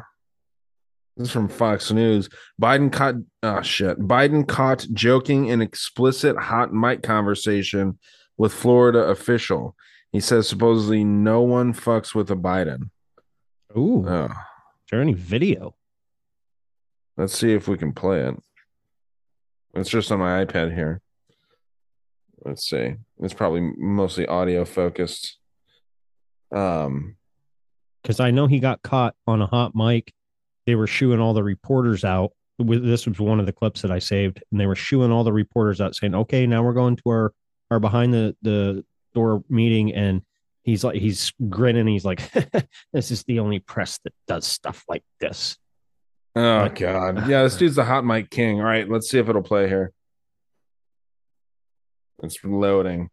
this 1.18 1.28
is 1.28 1.34
from 1.34 1.50
Fox 1.50 1.92
News. 1.92 2.30
Biden 2.62 2.92
caught 2.92 3.16
oh 3.44 3.62
shit. 3.62 4.00
Biden 4.00 4.48
caught 4.48 4.86
joking 4.94 5.48
in 5.48 5.62
explicit 5.62 6.38
hot 6.38 6.74
mic 6.74 7.04
conversation 7.04 8.00
with 8.38 8.54
Florida 8.54 9.00
official. 9.00 9.76
He 10.12 10.20
says 10.20 10.48
supposedly 10.48 11.04
no 11.04 11.42
one 11.42 11.74
fucks 11.74 12.14
with 12.16 12.30
a 12.32 12.36
Biden. 12.36 12.90
Ooh, 13.78 14.06
Oh, 14.08 14.26
is 14.26 14.32
there 14.92 15.02
any 15.02 15.14
video? 15.14 15.76
let's 17.18 17.38
see 17.38 17.54
if 17.54 17.68
we 17.68 17.78
can 17.78 17.94
play 17.94 18.22
it. 18.28 18.36
It's 19.76 19.90
just 19.90 20.12
on 20.12 20.20
my 20.20 20.44
iPad 20.44 20.74
here. 20.74 21.02
Let's 22.44 22.70
see. 22.70 22.96
It's 23.20 23.34
probably 23.34 23.62
mostly 23.78 24.26
audio 24.28 24.66
focused. 24.66 25.38
Um 26.52 27.16
because 28.02 28.20
I 28.20 28.32
know 28.32 28.48
he 28.48 28.60
got 28.60 28.82
caught 28.82 29.16
on 29.28 29.42
a 29.42 29.46
hot 29.46 29.76
mic. 29.76 30.12
They 30.66 30.76
were 30.76 30.88
shooing 30.88 31.20
all 31.20 31.34
the 31.34 31.44
reporters 31.44 32.04
out. 32.04 32.32
This 32.58 33.06
was 33.06 33.20
one 33.20 33.40
of 33.40 33.46
the 33.46 33.54
clips 33.54 33.82
that 33.84 33.92
I 33.92 34.00
saved, 34.00 34.44
and 34.52 34.60
they 34.60 34.66
were 34.66 34.76
shooing 34.76 35.12
all 35.12 35.24
the 35.24 35.34
reporters 35.34 35.82
out, 35.82 35.96
saying, 35.96 36.16
"Okay, 36.16 36.48
now 36.48 36.64
we're 36.64 36.74
going 36.74 36.96
to 36.96 37.04
our 37.08 37.34
are 37.70 37.80
behind 37.80 38.14
the 38.14 38.36
the 38.42 38.84
door 39.14 39.44
meeting, 39.50 39.94
and 39.94 40.22
he's 40.64 40.84
like 40.84 40.96
he's 41.00 41.32
grinning. 41.50 41.88
He's 41.88 42.06
like, 42.06 42.22
"This 42.94 43.12
is 43.12 43.24
the 43.24 43.40
only 43.40 43.60
press 43.60 44.00
that 44.04 44.14
does 44.28 44.46
stuff 44.46 44.84
like 44.88 45.04
this." 45.20 45.58
Oh 46.36 46.70
god. 46.70 47.28
Yeah, 47.28 47.44
this 47.44 47.58
dude's 47.58 47.76
the 47.76 47.86
hot 47.86 48.06
mic 48.06 48.30
king. 48.30 48.60
All 48.60 48.66
right, 48.66 48.88
let's 48.90 49.10
see 49.10 49.20
if 49.20 49.28
it'll 49.30 49.42
play 49.42 49.68
here. 49.68 49.92
It's 52.24 52.44
loading. 52.44 53.10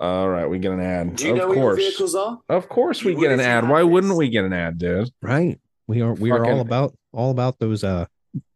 All 0.00 0.28
right, 0.28 0.46
we 0.46 0.58
get 0.58 0.72
an 0.72 0.80
ad. 0.80 1.16
Do 1.16 1.26
you 1.26 1.32
of 1.32 1.38
know 1.38 1.48
where 1.48 1.56
your 1.56 1.64
course. 1.70 1.78
vehicles 1.78 2.14
are? 2.14 2.38
Of 2.48 2.68
course 2.68 3.02
we 3.02 3.12
You 3.14 3.20
get 3.20 3.32
an 3.32 3.40
ad. 3.40 3.64
have 3.64 3.70
Why 3.70 3.82
this. 3.82 3.90
wouldn't 3.90 4.16
we 4.16 4.28
get 4.28 4.44
an 4.44 4.52
ad, 4.52 4.78
dude? 4.78 5.10
Right. 5.22 5.58
We 5.86 6.02
are 6.02 6.12
we 6.12 6.30
are 6.30 6.44
all 6.44 6.60
about 6.60 6.94
all 7.12 7.30
about 7.30 7.58
those 7.58 7.82
uh 7.84 8.06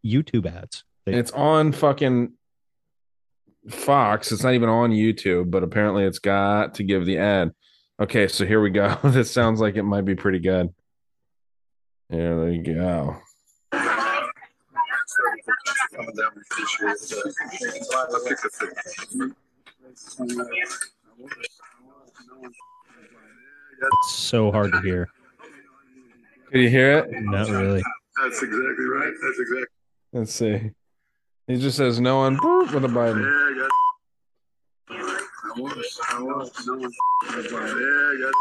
YouTube 0.05 0.47
ads. 0.47 0.85
They- 1.07 1.15
It's 1.15 1.31
on 1.33 1.73
fucking 1.73 2.33
Fox. 3.71 4.31
It's 4.33 4.43
not 4.43 4.55
even 4.55 4.69
on 4.69 4.91
YouTube, 4.91 5.51
but 5.51 5.63
apparently 5.63 6.05
it's 6.05 6.19
got 6.19 6.75
to 6.75 6.83
give 6.83 7.07
the 7.07 7.19
ad. 7.19 7.53
Okay, 8.01 8.27
so 8.29 8.45
here 8.45 8.61
we 8.61 8.71
go. 8.71 8.99
this 9.05 9.31
sounds 9.31 9.61
like 9.61 9.77
it 9.77 9.85
might 9.85 10.05
be 10.05 10.15
pretty 10.15 10.41
good. 10.41 10.75
Yeah, 12.11 12.35
there 12.37 12.51
you 12.51 12.63
go. 12.63 13.17
It's 23.83 24.13
so 24.13 24.51
hard 24.51 24.73
to 24.73 24.81
hear. 24.81 25.09
Can 26.51 26.61
you 26.61 26.69
hear 26.69 26.99
it? 26.99 27.11
Not 27.23 27.49
really. 27.49 27.83
That's 28.23 28.43
exactly 28.43 28.85
right. 28.85 29.13
That's 29.23 29.39
exactly. 29.39 29.67
Let's 30.13 30.35
see. 30.35 30.71
He 31.47 31.57
just 31.57 31.77
says 31.77 32.01
no 32.01 32.19
one 32.19 32.35
with 32.35 32.85
a 32.85 32.89
Biden. 32.89 33.23
Yeah, 33.23 33.49
I 33.49 33.59
got. 33.59 33.71
I 35.57 35.61
want. 35.61 35.85
I 36.11 36.23
want. 36.23 36.53
No 36.67 36.75
one. 36.75 36.93
Yeah, 37.23 38.03
I 38.11 38.33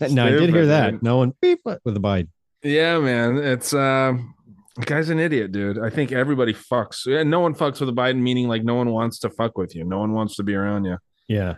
got. 0.00 0.10
no, 0.10 0.26
I 0.26 0.30
did 0.30 0.50
hear 0.50 0.66
that. 0.66 1.02
No 1.02 1.18
one 1.18 1.34
beep 1.40 1.60
with 1.64 1.96
a 1.96 2.00
Biden. 2.00 2.28
Yeah, 2.62 2.98
man. 2.98 3.38
It's 3.38 3.74
uh 3.74 4.16
the 4.80 4.86
guy's 4.86 5.08
an 5.10 5.18
idiot, 5.18 5.52
dude. 5.52 5.78
I 5.78 5.90
think 5.90 6.12
everybody 6.12 6.52
fucks. 6.54 7.06
Yeah, 7.06 7.22
no 7.22 7.40
one 7.40 7.54
fucks 7.54 7.80
with 7.80 7.88
a 7.88 7.92
Biden, 7.92 8.16
meaning 8.20 8.48
like 8.48 8.64
no 8.64 8.74
one 8.74 8.90
wants 8.90 9.18
to 9.20 9.30
fuck 9.30 9.56
with 9.56 9.74
you. 9.74 9.84
No 9.84 9.98
one 9.98 10.12
wants 10.12 10.36
to 10.36 10.42
be 10.42 10.54
around 10.54 10.84
you. 10.84 10.98
Yeah. 11.28 11.54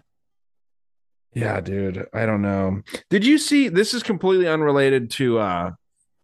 Yeah, 1.34 1.60
dude. 1.60 2.06
I 2.12 2.26
don't 2.26 2.42
know. 2.42 2.82
Did 3.08 3.24
you 3.24 3.38
see 3.38 3.68
this 3.68 3.94
is 3.94 4.02
completely 4.02 4.46
unrelated 4.48 5.10
to 5.12 5.38
uh 5.38 5.70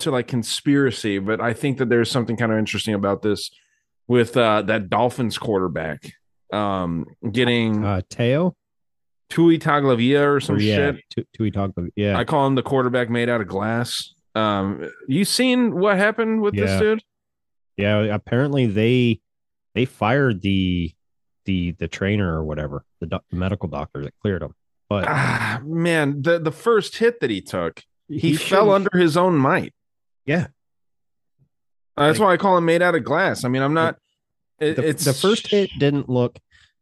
to 0.00 0.10
like 0.10 0.28
conspiracy, 0.28 1.18
but 1.18 1.40
I 1.40 1.54
think 1.54 1.78
that 1.78 1.88
there's 1.88 2.10
something 2.10 2.36
kind 2.36 2.52
of 2.52 2.58
interesting 2.58 2.94
about 2.94 3.22
this 3.22 3.50
with 4.06 4.36
uh 4.36 4.62
that 4.62 4.90
Dolphins 4.90 5.38
quarterback 5.38 6.12
um 6.52 7.06
getting 7.32 7.84
Uh 7.84 8.02
Teo? 8.10 8.54
Tua 9.30 9.58
Tagovailoa 9.58 10.36
or 10.36 10.40
some 10.40 10.56
Or, 10.56 10.60
yeah, 10.60 10.76
shit. 10.92 10.96
Tu- 11.10 11.24
Tui 11.36 11.50
talk 11.50 11.72
yeah. 11.96 12.16
I 12.18 12.24
call 12.24 12.46
him 12.46 12.54
the 12.54 12.62
quarterback 12.62 13.10
made 13.10 13.28
out 13.28 13.40
of 13.40 13.46
glass. 13.48 14.14
Um 14.34 14.90
you 15.06 15.24
seen 15.24 15.78
what 15.78 15.96
happened 15.96 16.40
with 16.42 16.54
this 16.54 16.78
dude? 16.80 17.02
yeah, 17.76 18.00
apparently 18.14 18.66
they 18.66 19.20
they 19.74 19.84
fired 19.84 20.42
the 20.42 20.92
the 21.44 21.72
the 21.72 21.88
trainer 21.88 22.38
or 22.38 22.44
whatever, 22.44 22.84
the 23.00 23.06
doc- 23.06 23.24
medical 23.32 23.68
doctor 23.68 24.02
that 24.04 24.14
cleared 24.20 24.42
him. 24.42 24.54
But 24.88 25.04
Ah, 25.08 25.60
man, 25.64 26.22
the 26.22 26.38
the 26.38 26.52
first 26.52 26.96
hit 26.98 27.20
that 27.20 27.30
he 27.30 27.40
took, 27.40 27.84
he, 28.08 28.18
he 28.18 28.36
fell 28.36 28.70
under 28.70 28.96
his 28.98 29.16
own 29.16 29.36
might. 29.36 29.74
Yeah. 30.26 30.48
Uh, 31.96 32.06
That's 32.06 32.18
Like- 32.18 32.26
why 32.26 32.32
I 32.34 32.36
call 32.36 32.56
him 32.58 32.64
made 32.64 32.82
out 32.82 32.94
of 32.94 33.04
glass. 33.04 33.44
I 33.44 33.48
mean, 33.48 33.62
I'm 33.62 33.74
not. 33.74 33.98
It, 34.60 34.74
the, 34.76 34.86
it's 34.88 35.04
the 35.04 35.12
first 35.12 35.46
hit 35.48 35.70
didn't 35.78 36.08
look 36.08 36.38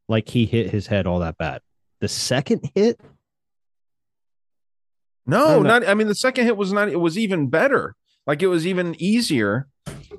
like 0.09 0.29
he 0.29 0.47
hit 0.47 0.71
his 0.71 0.87
head 0.87 1.07
all 1.07 1.19
that 1.21 1.37
bad. 1.39 1.61
The 2.01 2.09
second 2.09 2.71
hit, 2.75 3.01
No, 5.27 5.59
I'm 5.59 5.63
not- 5.63 5.83
not. 5.83 5.89
I 5.89 5.95
mean, 5.95 6.09
the 6.09 6.15
second 6.15 6.45
hit 6.45 6.57
was 6.57 6.73
not. 6.73 6.89
It 6.89 7.01
was 7.01 7.19
even 7.19 7.49
better. 7.49 7.95
Like 8.27 8.43
it 8.43 8.49
was 8.49 8.67
even 8.67 8.95
easier, 9.01 9.69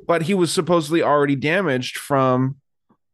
but 0.07 0.23
he 0.23 0.33
was 0.33 0.51
supposedly 0.51 1.01
already 1.03 1.35
damaged 1.35 1.97
from 1.97 2.57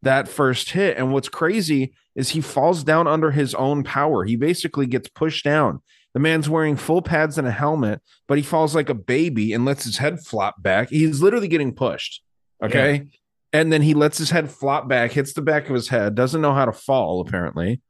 that 0.01 0.27
first 0.27 0.71
hit. 0.71 0.97
And 0.97 1.11
what's 1.13 1.29
crazy 1.29 1.93
is 2.15 2.29
he 2.29 2.41
falls 2.41 2.83
down 2.83 3.07
under 3.07 3.31
his 3.31 3.55
own 3.55 3.83
power. 3.83 4.23
He 4.23 4.35
basically 4.35 4.85
gets 4.85 5.07
pushed 5.09 5.43
down. 5.43 5.81
The 6.13 6.19
man's 6.19 6.47
wearing 6.47 6.75
full 6.75 7.01
pads 7.01 7.39
and 7.39 7.47
a 7.47 7.51
helmet, 7.51 8.01
but 8.27 8.37
he 8.37 8.43
falls 8.43 8.75
like 8.75 8.89
a 8.89 8.93
baby 8.93 9.51
and 9.51 9.65
lets 9.65 9.83
his 9.85 9.97
head 9.97 10.19
flop 10.19 10.61
back. 10.61 10.89
He's 10.89 11.23
literally 11.23 11.47
getting 11.47 11.73
pushed. 11.73 12.21
Okay. 12.63 13.07
And 13.51 13.73
then 13.73 13.81
he 13.81 13.95
lets 13.95 14.19
his 14.19 14.29
head 14.29 14.51
flop 14.51 14.87
back, 14.87 15.11
hits 15.11 15.33
the 15.33 15.41
back 15.41 15.69
of 15.69 15.73
his 15.73 15.87
head, 15.87 16.13
doesn't 16.13 16.41
know 16.41 16.53
how 16.53 16.65
to 16.65 16.71
fall, 16.71 17.21
apparently. 17.21 17.81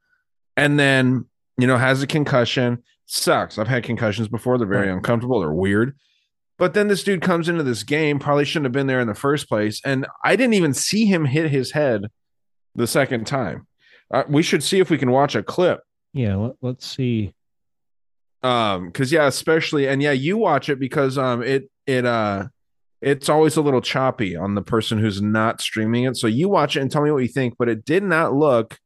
And 0.56 0.78
then, 0.78 1.26
you 1.58 1.66
know, 1.66 1.76
has 1.76 2.02
a 2.02 2.06
concussion. 2.06 2.82
Sucks. 3.14 3.58
I've 3.58 3.68
had 3.68 3.84
concussions 3.84 4.26
before. 4.26 4.58
They're 4.58 4.66
very 4.66 4.90
uncomfortable. 4.90 5.38
They're 5.38 5.52
weird. 5.52 5.96
But 6.58 6.74
then 6.74 6.88
this 6.88 7.04
dude 7.04 7.22
comes 7.22 7.48
into 7.48 7.62
this 7.62 7.84
game, 7.84 8.18
probably 8.18 8.44
shouldn't 8.44 8.66
have 8.66 8.72
been 8.72 8.88
there 8.88 9.00
in 9.00 9.06
the 9.06 9.14
first 9.14 9.48
place. 9.48 9.80
And 9.84 10.06
I 10.24 10.34
didn't 10.34 10.54
even 10.54 10.74
see 10.74 11.06
him 11.06 11.24
hit 11.24 11.50
his 11.50 11.70
head 11.70 12.06
the 12.74 12.88
second 12.88 13.26
time. 13.26 13.68
Uh, 14.12 14.24
we 14.28 14.42
should 14.42 14.64
see 14.64 14.80
if 14.80 14.90
we 14.90 14.98
can 14.98 15.12
watch 15.12 15.36
a 15.36 15.44
clip. 15.44 15.80
yeah. 16.12 16.34
Let, 16.34 16.52
let's 16.60 16.86
see. 16.86 17.34
Um, 18.42 18.86
because 18.86 19.12
yeah, 19.12 19.26
especially 19.26 19.86
and 19.88 20.02
yeah, 20.02 20.12
you 20.12 20.36
watch 20.36 20.68
it 20.68 20.78
because 20.78 21.16
um 21.16 21.42
it 21.42 21.70
it 21.86 22.04
uh 22.04 22.48
it's 23.00 23.28
always 23.28 23.56
a 23.56 23.62
little 23.62 23.80
choppy 23.80 24.34
on 24.34 24.54
the 24.54 24.62
person 24.62 24.98
who's 24.98 25.22
not 25.22 25.60
streaming 25.60 26.04
it. 26.04 26.16
So 26.16 26.26
you 26.26 26.48
watch 26.48 26.76
it 26.76 26.80
and 26.80 26.90
tell 26.90 27.02
me 27.02 27.10
what 27.10 27.22
you 27.22 27.28
think, 27.28 27.54
but 27.58 27.68
it 27.68 27.84
did 27.84 28.02
not 28.02 28.34
look 28.34 28.78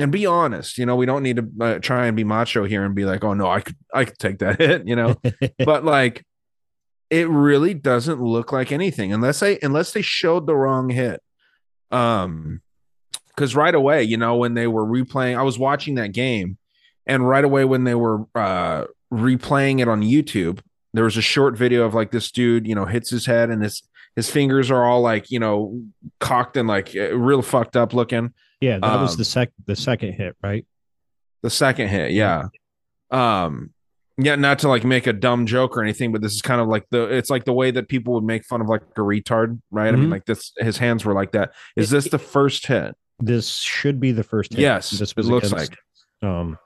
and 0.00 0.10
be 0.10 0.24
honest, 0.26 0.78
you 0.78 0.86
know, 0.86 0.96
we 0.96 1.06
don't 1.06 1.22
need 1.22 1.36
to 1.36 1.48
uh, 1.60 1.78
try 1.78 2.06
and 2.06 2.16
be 2.16 2.24
macho 2.24 2.64
here 2.64 2.84
and 2.84 2.94
be 2.94 3.04
like, 3.04 3.22
"Oh 3.22 3.34
no, 3.34 3.48
I 3.48 3.60
could 3.60 3.76
I 3.92 4.04
could 4.04 4.18
take 4.18 4.38
that 4.38 4.58
hit," 4.60 4.86
you 4.86 4.96
know. 4.96 5.16
but 5.64 5.84
like 5.84 6.24
it 7.10 7.28
really 7.28 7.74
doesn't 7.74 8.20
look 8.20 8.52
like 8.52 8.72
anything 8.72 9.12
unless 9.12 9.40
they 9.40 9.58
unless 9.60 9.92
they 9.92 10.02
showed 10.02 10.46
the 10.46 10.56
wrong 10.56 10.88
hit. 10.88 11.22
Um 11.90 12.62
because 13.28 13.54
right 13.54 13.74
away, 13.74 14.02
you 14.02 14.16
know, 14.16 14.36
when 14.36 14.54
they 14.54 14.66
were 14.66 14.84
replaying, 14.84 15.36
I 15.38 15.42
was 15.42 15.58
watching 15.58 15.94
that 15.94 16.12
game, 16.12 16.58
and 17.06 17.28
right 17.28 17.44
away 17.44 17.64
when 17.64 17.84
they 17.84 17.94
were 17.94 18.26
uh 18.34 18.84
replaying 19.12 19.80
it 19.80 19.88
on 19.88 20.02
YouTube, 20.02 20.60
there 20.94 21.04
was 21.04 21.16
a 21.16 21.22
short 21.22 21.56
video 21.56 21.84
of 21.84 21.94
like 21.94 22.10
this 22.10 22.30
dude, 22.30 22.66
you 22.66 22.74
know, 22.74 22.86
hits 22.86 23.10
his 23.10 23.26
head 23.26 23.50
and 23.50 23.62
his 23.62 23.82
his 24.16 24.30
fingers 24.30 24.70
are 24.70 24.84
all 24.84 25.00
like, 25.00 25.30
you 25.30 25.38
know, 25.38 25.82
cocked 26.18 26.56
and 26.56 26.68
like 26.68 26.94
uh, 26.96 27.16
real 27.16 27.42
fucked 27.42 27.76
up 27.76 27.92
looking. 27.92 28.32
Yeah, 28.60 28.78
that 28.78 29.00
was 29.00 29.12
Um, 29.12 29.16
the 29.18 29.24
sec 29.24 29.50
the 29.66 29.76
second 29.76 30.12
hit, 30.14 30.36
right? 30.42 30.66
The 31.42 31.50
second 31.50 31.88
hit, 31.88 32.12
yeah. 32.12 32.48
Um 33.10 33.72
yeah, 34.22 34.36
not 34.36 34.58
to 34.60 34.68
like 34.68 34.84
make 34.84 35.06
a 35.06 35.14
dumb 35.14 35.46
joke 35.46 35.76
or 35.78 35.82
anything, 35.82 36.12
but 36.12 36.20
this 36.20 36.34
is 36.34 36.42
kind 36.42 36.60
of 36.60 36.68
like 36.68 36.84
the 36.90 37.04
it's 37.04 37.30
like 37.30 37.44
the 37.44 37.54
way 37.54 37.70
that 37.70 37.88
people 37.88 38.12
would 38.14 38.24
make 38.24 38.44
fun 38.44 38.60
of 38.60 38.68
like 38.68 38.82
a 38.82 39.00
retard, 39.00 39.60
right? 39.70 39.88
I 39.88 39.96
mean, 39.96 40.08
Mhm. 40.08 40.12
like 40.12 40.26
this 40.26 40.52
his 40.58 40.76
hands 40.76 41.04
were 41.06 41.14
like 41.14 41.32
that. 41.32 41.52
Is 41.76 41.88
this 41.90 42.08
the 42.10 42.18
first 42.18 42.66
hit? 42.66 42.94
This 43.18 43.48
should 43.48 43.98
be 44.00 44.12
the 44.12 44.22
first 44.22 44.52
hit. 44.52 44.60
Yes, 44.60 44.90
this 44.90 45.10
it 45.12 45.16
was 45.16 45.28
looks 45.28 45.52
against, 45.52 45.72
like. 46.22 46.28
Um, 46.30 46.58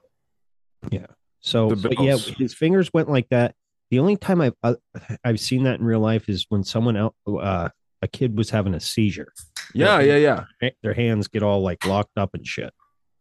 yeah. 0.90 1.07
So, 1.40 1.70
but 1.76 2.01
yeah, 2.01 2.16
his 2.16 2.55
fingers 2.55 2.92
went 2.92 3.09
like 3.09 3.28
that. 3.28 3.55
The 3.90 3.99
only 4.01 4.16
time 4.16 4.40
I've 4.40 4.55
uh, 4.62 4.74
I've 5.22 5.38
seen 5.38 5.64
that 5.64 5.78
in 5.78 5.84
real 5.86 6.01
life 6.01 6.28
is 6.28 6.47
when 6.49 6.64
someone 6.64 6.97
else, 6.97 7.14
uh, 7.28 7.68
a 8.03 8.09
kid 8.09 8.36
was 8.36 8.51
having 8.51 8.74
a 8.74 8.80
seizure. 8.80 9.32
Yeah, 9.73 10.01
yeah, 10.01 10.45
yeah. 10.61 10.71
Their 10.83 10.95
hands 10.95 11.29
get 11.29 11.43
all 11.43 11.62
like 11.62 11.85
locked 11.87 12.17
up 12.19 12.35
and 12.35 12.47
shit. 12.47 12.73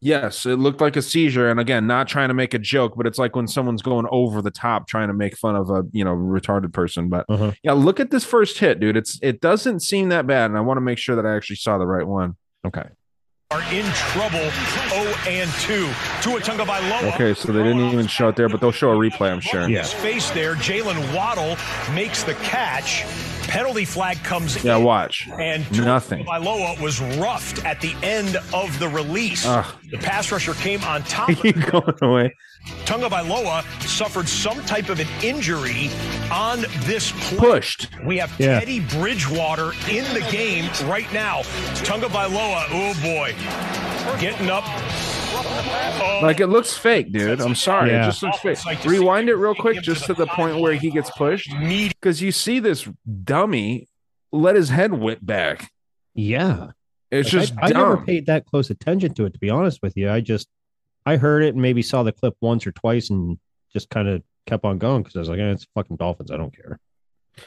Yes, 0.02 0.46
it 0.46 0.58
looked 0.60 0.82
like 0.82 0.98
a 0.98 1.02
seizure. 1.02 1.50
And 1.50 1.62
again, 1.62 1.88
not 1.88 2.10
trying 2.10 2.28
to 2.28 2.34
make 2.34 2.54
a 2.54 2.60
joke, 2.60 2.96
but 2.98 3.08
it's 3.08 3.18
like 3.18 3.38
when 3.38 3.48
someone's 3.48 3.82
going 3.82 4.06
over 4.12 4.42
the 4.42 4.52
top 4.52 4.86
trying 4.88 5.08
to 5.08 5.14
make 5.14 5.38
fun 5.38 5.56
of 5.56 5.70
a 5.70 5.84
you 5.94 6.04
know 6.04 6.12
retarded 6.14 6.74
person. 6.74 7.08
But 7.08 7.26
Uh-huh. 7.30 7.54
yeah, 7.64 7.72
look 7.72 8.02
at 8.02 8.12
this 8.12 8.26
first 8.26 8.58
hit, 8.60 8.82
dude. 8.82 8.98
It's 8.98 9.18
it 9.22 9.40
doesn't 9.40 9.80
seem 9.80 10.10
that 10.10 10.28
bad, 10.28 10.50
and 10.52 10.58
I 10.58 10.62
want 10.62 10.78
to 10.78 10.82
make 10.82 10.98
sure 10.98 11.16
that 11.16 11.26
I 11.26 11.36
actually 11.36 11.56
saw 11.56 11.78
the 11.78 11.88
right 11.88 12.06
one. 12.06 12.36
Okay. 12.66 12.84
are 13.52 13.62
in 13.74 13.86
trouble 13.94 14.40
Oh 14.96 15.24
and 15.28 15.50
2. 15.62 15.88
Tua 16.22 16.42
Tunga 16.42 16.64
Tagovailoa. 16.66 17.14
Okay, 17.14 17.34
so 17.36 17.52
they 17.54 17.62
didn't 17.64 17.82
even 17.92 18.08
show 18.08 18.28
it 18.30 18.36
there, 18.36 18.50
but 18.50 18.60
they'll 18.60 18.72
show 18.72 18.92
a 18.92 18.96
replay, 18.96 19.32
I'm 19.32 19.40
sure. 19.42 19.68
His 19.68 19.94
face 19.94 20.32
there. 20.32 20.56
Jalen 20.56 21.16
Waddle 21.16 21.56
makes 21.94 22.24
the 22.24 22.34
catch. 22.36 23.06
Penalty 23.54 23.86
flag 23.86 24.18
comes 24.24 24.64
Yeah, 24.64 24.78
in. 24.78 24.84
watch. 24.84 25.30
And 25.40 25.64
Nothing. 25.86 26.26
Tagovailoa 26.26 26.82
was 26.82 27.00
roughed 27.20 27.64
at 27.64 27.80
the 27.82 27.94
end 28.02 28.36
of 28.52 28.80
the 28.80 28.88
release. 28.90 29.46
Ugh. 29.46 29.64
The 29.92 30.00
pass 30.00 30.32
rusher 30.32 30.56
came 30.56 30.84
on 30.84 31.04
top 31.18 31.30
of 31.30 31.72
going 31.72 31.94
away. 32.02 32.36
Tagovailoa 32.86 33.64
suffered 33.84 34.28
some 34.28 34.60
type 34.64 34.90
of 34.90 35.00
an 35.00 35.08
injury 35.22 35.92
on 36.32 36.62
this 36.86 37.12
play. 37.28 37.38
Pushed. 37.38 37.90
We 38.08 38.18
have 38.18 38.32
Yeah. 38.40 38.60
Teddy 38.60 38.80
Bridgewater 38.80 39.74
in 39.88 40.04
the 40.16 40.26
game 40.32 40.66
right 40.90 41.12
now. 41.14 41.42
Tagovailoa, 41.86 42.66
oh 42.72 42.94
boy, 43.04 43.36
getting 44.20 44.50
up. 44.50 44.64
Like 46.22 46.40
it 46.40 46.48
looks 46.48 46.74
fake, 46.74 47.12
dude. 47.12 47.42
I'm 47.42 47.56
sorry. 47.56 47.92
Yeah. 47.92 48.04
It 48.04 48.06
just 48.12 48.24
looks 48.24 48.40
fake. 48.40 48.86
Rewind 48.86 49.30
it 49.30 49.36
real 49.36 49.56
quick 49.56 49.82
just 49.82 50.06
to 50.06 50.14
the 50.14 50.28
point 50.28 50.60
where 50.60 50.74
he 50.74 50.90
gets 50.90 51.10
pushed. 51.12 51.50
Because 51.60 52.22
you 52.22 52.32
see 52.32 52.60
this 52.60 52.88
dummy 53.24 53.88
let 54.32 54.56
his 54.56 54.70
head 54.70 54.94
whip 54.94 55.20
back. 55.22 55.70
Yeah. 56.14 56.72
It's 57.12 57.32
Like, 57.34 57.42
just 57.42 57.54
I, 57.62 57.66
I 57.66 57.70
never 57.70 57.98
paid 57.98 58.26
that 58.28 58.46
close 58.46 58.70
attention 58.70 59.14
to 59.16 59.26
it, 59.26 59.34
to 59.34 59.40
be 59.40 59.50
honest 59.50 59.80
with 59.84 59.98
you. 59.98 60.10
I 60.10 60.22
just 60.22 60.48
I 61.06 61.18
heard 61.18 61.44
it 61.44 61.54
and 61.54 61.62
maybe 61.62 61.82
saw 61.82 62.04
the 62.04 62.12
clip 62.14 62.36
once 62.42 62.66
or 62.66 62.72
twice 62.72 63.10
and 63.10 63.38
just 63.74 63.90
kind 63.90 64.08
of 64.08 64.24
kept 64.48 64.64
on 64.66 64.78
going 64.78 65.04
because 65.04 65.16
I 65.18 65.20
was 65.20 65.30
like, 65.30 65.40
eh, 65.40 65.52
it's 65.52 65.68
fucking 65.76 65.98
Dolphins. 65.98 66.32
I 66.32 66.38
don't 66.38 66.56
care. 66.56 66.80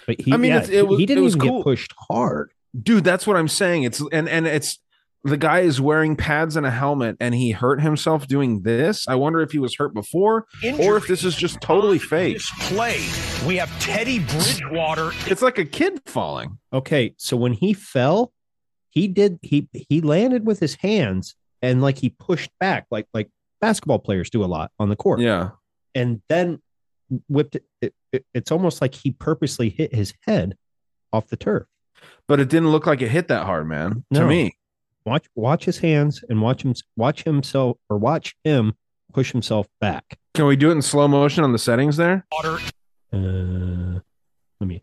But 0.07 0.21
he, 0.21 0.33
I 0.33 0.37
mean, 0.37 0.51
yeah, 0.51 0.57
it's- 0.59 0.71
it 0.71 0.87
was- 0.87 0.99
he 0.99 1.07
didn't 1.07 1.23
it 1.23 1.25
was 1.25 1.37
even 1.37 1.49
cool. 1.49 1.59
get 1.61 1.65
pushed 1.65 1.95
hard. 2.09 2.51
dude 2.83 3.05
that's 3.05 3.27
what 3.27 3.37
i'm 3.39 3.49
saying 3.49 3.85
it's 3.85 4.03
and 4.13 4.29
and 4.29 4.47
it's 4.47 4.79
the 5.27 5.37
guy 5.37 5.61
is 5.61 5.81
wearing 5.81 6.17
pads 6.17 6.57
and 6.57 6.65
a 6.65 6.71
helmet 6.71 7.17
and 7.21 7.35
he 7.35 7.51
hurt 7.51 7.81
himself 7.81 8.27
doing 8.27 8.63
this? 8.63 9.07
I 9.09 9.15
wonder 9.17 9.41
if 9.41 9.53
he 9.53 9.59
was 9.59 9.75
hurt 9.77 9.93
before 9.95 10.47
or 10.79 10.97
if 10.97 11.07
this 11.07 11.25
is 11.25 11.35
just 11.37 11.61
totally 11.61 11.99
fake. 11.99 12.41
play, 12.61 13.05
we 13.47 13.57
have 13.57 13.71
Teddy 13.81 14.21
Bridgewater. 14.21 15.11
it's 15.27 15.43
like 15.43 15.59
a 15.59 15.65
kid 15.65 16.01
falling. 16.07 16.59
Okay, 16.73 17.15
so 17.19 17.37
when 17.37 17.53
he 17.53 17.73
fell, 17.73 18.33
he 18.91 19.09
did 19.09 19.39
he 19.43 19.69
he 19.73 20.01
landed 20.01 20.47
with 20.47 20.61
his 20.61 20.77
hands 20.77 21.35
and 21.61 21.83
like 21.83 21.99
he 21.99 22.09
pushed 22.11 22.51
back 22.61 22.87
like 22.91 23.07
like 23.13 23.29
basketball 23.61 23.99
players 23.99 24.31
do 24.31 24.43
a 24.45 24.47
lot 24.47 24.71
on 24.79 24.89
the 24.89 24.97
court. 24.97 25.21
yeah. 25.21 25.51
And 25.95 26.21
then 26.29 26.61
whipped 27.29 27.57
it, 27.57 27.65
it, 27.81 27.95
it- 28.13 28.27
It's 28.35 28.51
almost 28.53 28.81
like 28.81 28.95
he 28.95 29.11
purposely 29.13 29.69
hit 29.71 29.95
his 29.95 30.13
head 30.27 30.57
off 31.13 31.29
the 31.29 31.37
turf. 31.37 31.67
but 32.29 32.41
it 32.41 32.49
didn't 32.49 32.71
look 32.71 32.87
like 32.87 33.01
it 33.03 33.09
hit 33.09 33.29
that 33.29 33.45
hard 33.47 33.67
man 33.69 34.05
to 34.15 34.27
me 34.27 34.55
Watch 35.07 35.27
watch 35.37 35.65
his 35.65 35.79
hands 35.79 36.23
and 36.29 36.43
watch 36.43 36.63
him 36.65 36.75
watch 36.97 37.23
himself 37.23 37.79
or 37.89 37.97
watch 37.97 38.35
him 38.45 38.75
push 39.13 39.31
himself 39.33 39.67
back. 39.81 40.19
can 40.35 40.47
we 40.47 40.57
do 40.57 40.69
it 40.69 40.73
in 40.73 40.83
slow 40.83 41.07
motion 41.09 41.45
on 41.45 41.53
the 41.53 41.59
settings 41.59 41.97
there 41.97 42.27
Water. 42.33 42.59
Uh, 43.13 44.01
let 44.61 44.67
me 44.67 44.83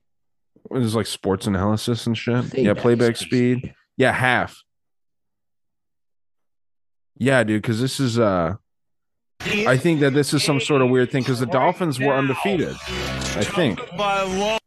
there's 0.72 0.96
like 0.96 1.06
sports 1.06 1.46
analysis 1.46 2.08
and 2.08 2.18
shit 2.18 2.50
Playback 2.50 2.58
yeah 2.66 2.74
playback 2.74 3.16
speed. 3.18 3.58
speed 3.60 3.74
yeah 3.98 4.12
half 4.14 4.64
yeah 7.18 7.44
dude 7.44 7.62
because 7.62 7.80
this 7.82 8.00
is 8.00 8.18
uh 8.18 8.56
i 9.68 9.78
think 9.78 10.00
that 10.00 10.14
this 10.14 10.34
is 10.34 10.42
some 10.44 10.60
sort 10.62 10.82
of 10.82 10.90
weird 10.90 11.12
thing 11.12 11.22
because 11.22 11.40
the 11.42 11.46
dolphins 11.46 12.00
were 12.00 12.14
undefeated 12.16 12.76
i 13.36 13.44
think 13.44 13.80
By 13.98 14.24
law. 14.24 14.58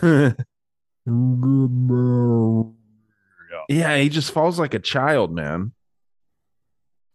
Yeah, 3.70 3.96
he 3.98 4.08
just 4.08 4.32
falls 4.32 4.58
like 4.58 4.74
a 4.74 4.80
child, 4.80 5.32
man. 5.32 5.72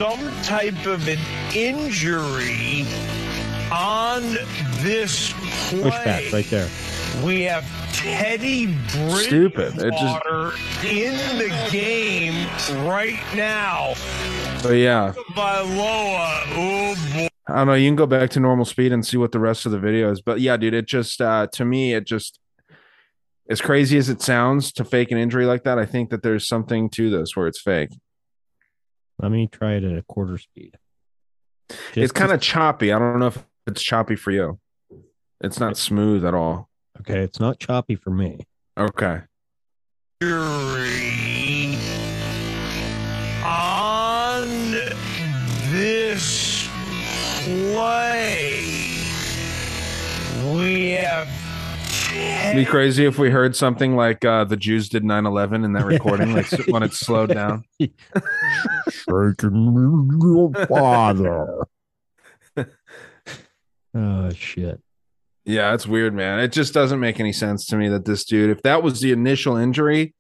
some 0.02 0.32
type 0.44 0.86
of 0.86 1.06
an 1.08 1.20
injury 1.54 2.86
on 3.74 4.22
this 4.82 5.34
play. 5.70 5.82
push 5.82 5.92
back 6.06 6.32
right 6.32 6.46
there. 6.46 6.70
We 7.26 7.42
have 7.44 7.66
Teddy 7.94 8.74
Stupid. 8.88 9.74
It 9.80 9.92
just- 9.92 10.24
Bridgewater 10.24 10.54
in 10.88 11.38
the 11.38 11.70
game 11.72 12.48
right 12.88 13.20
now. 13.36 13.94
But 14.64 14.78
yeah, 14.78 15.14
By 15.36 15.60
Loa. 15.60 16.44
Oh 16.52 16.96
boy. 17.14 17.28
I 17.48 17.56
don't 17.58 17.68
know. 17.68 17.74
You 17.74 17.90
can 17.90 17.96
go 17.98 18.06
back 18.06 18.30
to 18.32 18.40
normal 18.40 18.66
speed 18.66 18.94
and 18.94 19.06
see 19.06 19.18
what 19.18 19.32
the 19.34 19.40
rest 19.40 19.66
of 19.66 19.72
the 19.74 19.80
video 19.80 20.10
is. 20.10 20.22
But 20.22 20.40
yeah, 20.40 20.56
dude, 20.58 20.74
it 20.74 20.88
just 20.88 21.20
uh 21.22 21.48
to 21.54 21.66
me, 21.66 21.94
it 21.94 22.06
just 22.06 22.40
as 23.50 23.62
crazy 23.62 23.98
as 23.98 24.10
it 24.10 24.22
sounds 24.22 24.72
to 24.74 24.84
fake 24.84 25.12
an 25.12 25.18
injury 25.18 25.46
like 25.46 25.64
that, 25.64 25.78
I 25.78 25.86
think 25.86 26.10
that 26.10 26.24
there's 26.24 26.48
something 26.48 26.90
to 26.92 27.10
this 27.10 27.36
where 27.36 27.48
it's 27.48 27.62
fake. 27.62 27.92
Let 29.20 29.32
me 29.32 29.48
try 29.48 29.74
it 29.74 29.84
at 29.84 29.98
a 29.98 30.02
quarter 30.04 30.38
speed. 30.38 30.78
it's 31.94 32.12
kind 32.12 32.32
of 32.32 32.42
choppy. 32.42 32.92
I 32.92 33.00
don't 33.00 33.20
know 33.20 33.28
if 33.28 33.46
it's 33.68 33.82
choppy 33.82 34.16
for 34.16 34.32
you. 34.32 34.60
It's 35.42 35.60
not 35.60 35.78
smooth 35.78 36.26
at 36.26 36.34
all. 36.34 36.70
okay. 37.00 37.20
It's 37.20 37.40
not 37.40 37.60
choppy 37.60 37.96
for 37.96 38.10
me. 38.10 38.40
Okay. 38.78 39.22
On 43.44 44.72
this 45.72 46.68
play. 47.44 48.64
We 50.54 50.92
have 50.92 51.45
It'd 52.16 52.56
be 52.56 52.66
crazy 52.66 53.06
if 53.06 53.18
we 53.20 53.30
heard 53.30 53.56
something 53.56 53.96
like 53.96 54.24
uh, 54.24 54.44
the 54.46 54.56
Jews 54.58 54.88
did 54.90 55.04
9 55.04 55.26
11 55.26 55.64
in 55.64 55.74
that 55.74 55.86
recording, 55.86 56.34
like 56.34 56.48
when 56.68 56.84
it's 56.84 57.00
slowed 57.00 57.30
down. 57.34 57.64
Shaking 58.90 60.20
your 60.22 60.52
father. 60.68 61.66
oh 63.94 64.30
shit. 64.32 64.82
Yeah, 65.48 65.74
it's 65.74 65.86
weird, 65.86 66.14
man. 66.16 66.40
It 66.40 66.52
just 66.52 66.74
doesn't 66.74 67.00
make 67.00 67.20
any 67.20 67.32
sense 67.34 67.66
to 67.68 67.76
me 67.78 67.88
that 67.90 68.06
this 68.06 68.24
dude, 68.26 68.50
if 68.50 68.64
that 68.64 68.82
was 68.82 69.02
the 69.02 69.12
initial 69.12 69.56
injury, 69.58 70.16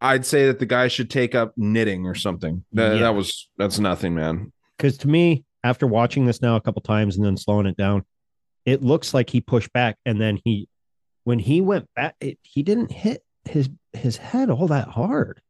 I'd 0.00 0.24
say 0.24 0.46
that 0.46 0.58
the 0.58 0.64
guy 0.66 0.88
should 0.88 1.10
take 1.10 1.34
up 1.34 1.52
knitting 1.56 2.06
or 2.06 2.14
something. 2.14 2.64
That, 2.72 2.94
Yeah. 2.94 3.00
that 3.02 3.14
was 3.14 3.48
that's 3.58 3.78
nothing, 3.78 4.14
man. 4.14 4.52
Because 4.78 4.96
to 4.98 5.08
me, 5.08 5.44
after 5.62 5.86
watching 5.86 6.24
this 6.24 6.40
now 6.40 6.56
a 6.56 6.60
couple 6.62 6.80
times 6.80 7.16
and 7.16 7.26
then 7.26 7.36
slowing 7.36 7.66
it 7.66 7.76
down, 7.76 8.04
it 8.64 8.82
looks 8.82 9.12
like 9.12 9.28
he 9.28 9.42
pushed 9.42 9.70
back 9.74 9.98
and 10.06 10.18
then 10.18 10.40
he, 10.44 10.68
when 11.30 11.38
he 11.38 11.60
went 11.60 11.88
back, 11.94 12.16
it, 12.20 12.40
he 12.42 12.64
didn't 12.64 12.90
hit 12.90 13.22
his 13.44 13.70
his 13.92 14.16
head 14.16 14.50
all 14.50 14.66
that 14.66 14.88
hard. 14.88 15.40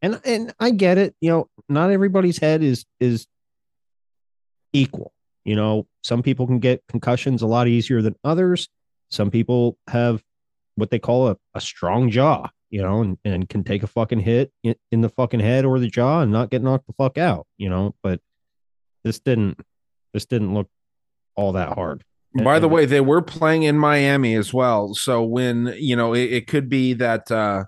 And 0.00 0.20
and 0.24 0.54
I 0.60 0.70
get 0.70 0.96
it, 0.96 1.16
you 1.20 1.28
know, 1.28 1.48
not 1.68 1.90
everybody's 1.90 2.38
head 2.38 2.62
is 2.62 2.84
is 3.00 3.26
equal. 4.72 5.12
You 5.44 5.56
know, 5.56 5.88
some 6.04 6.22
people 6.22 6.46
can 6.46 6.60
get 6.60 6.84
concussions 6.88 7.42
a 7.42 7.48
lot 7.48 7.66
easier 7.66 8.00
than 8.00 8.14
others. 8.22 8.68
Some 9.10 9.32
people 9.32 9.76
have 9.88 10.22
what 10.76 10.90
they 10.90 11.00
call 11.00 11.26
a, 11.30 11.36
a 11.52 11.60
strong 11.60 12.10
jaw, 12.10 12.48
you 12.70 12.80
know, 12.80 13.00
and, 13.00 13.18
and 13.24 13.48
can 13.48 13.64
take 13.64 13.82
a 13.82 13.88
fucking 13.88 14.20
hit 14.20 14.52
in, 14.62 14.76
in 14.92 15.00
the 15.00 15.08
fucking 15.08 15.40
head 15.40 15.64
or 15.64 15.80
the 15.80 15.88
jaw 15.88 16.20
and 16.20 16.30
not 16.30 16.50
get 16.50 16.62
knocked 16.62 16.86
the 16.86 16.92
fuck 16.92 17.18
out, 17.18 17.48
you 17.58 17.68
know. 17.68 17.96
But 18.04 18.20
this 19.02 19.18
didn't 19.18 19.58
this 20.12 20.26
didn't 20.26 20.54
look 20.54 20.68
all 21.34 21.54
that 21.54 21.72
hard. 21.72 22.04
By 22.42 22.58
the 22.58 22.68
way, 22.68 22.84
they 22.84 23.00
were 23.00 23.22
playing 23.22 23.62
in 23.62 23.78
Miami 23.78 24.34
as 24.34 24.52
well. 24.52 24.94
So 24.94 25.22
when, 25.22 25.72
you 25.78 25.94
know, 25.94 26.14
it, 26.14 26.32
it 26.32 26.46
could 26.48 26.68
be 26.68 26.92
that 26.94 27.30
uh 27.30 27.64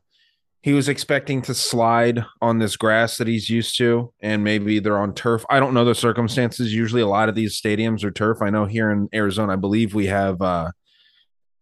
he 0.63 0.73
was 0.73 0.89
expecting 0.89 1.43
to 1.43 1.55
slide 1.55 2.25
on 2.43 2.59
this 2.59 2.75
grass 2.77 3.19
that 3.19 3.29
he's 3.29 3.49
used 3.49 3.79
to, 3.79 4.13
and 4.21 4.43
maybe 4.43 4.81
they're 4.81 4.99
on 4.99 5.15
turf. 5.15 5.45
I 5.49 5.61
don't 5.61 5.73
know 5.75 5.85
the 5.85 5.95
circumstances. 5.95 6.75
Usually 6.75 7.01
a 7.03 7.07
lot 7.07 7.29
of 7.29 7.37
these 7.37 7.61
stadiums 7.61 8.03
are 8.03 8.11
turf. 8.11 8.39
I 8.43 8.51
know 8.51 8.65
here 8.65 8.91
in 8.91 9.09
Arizona, 9.15 9.53
I 9.53 9.57
believe 9.57 9.95
we 9.95 10.07
have 10.07 10.43
uh 10.43 10.73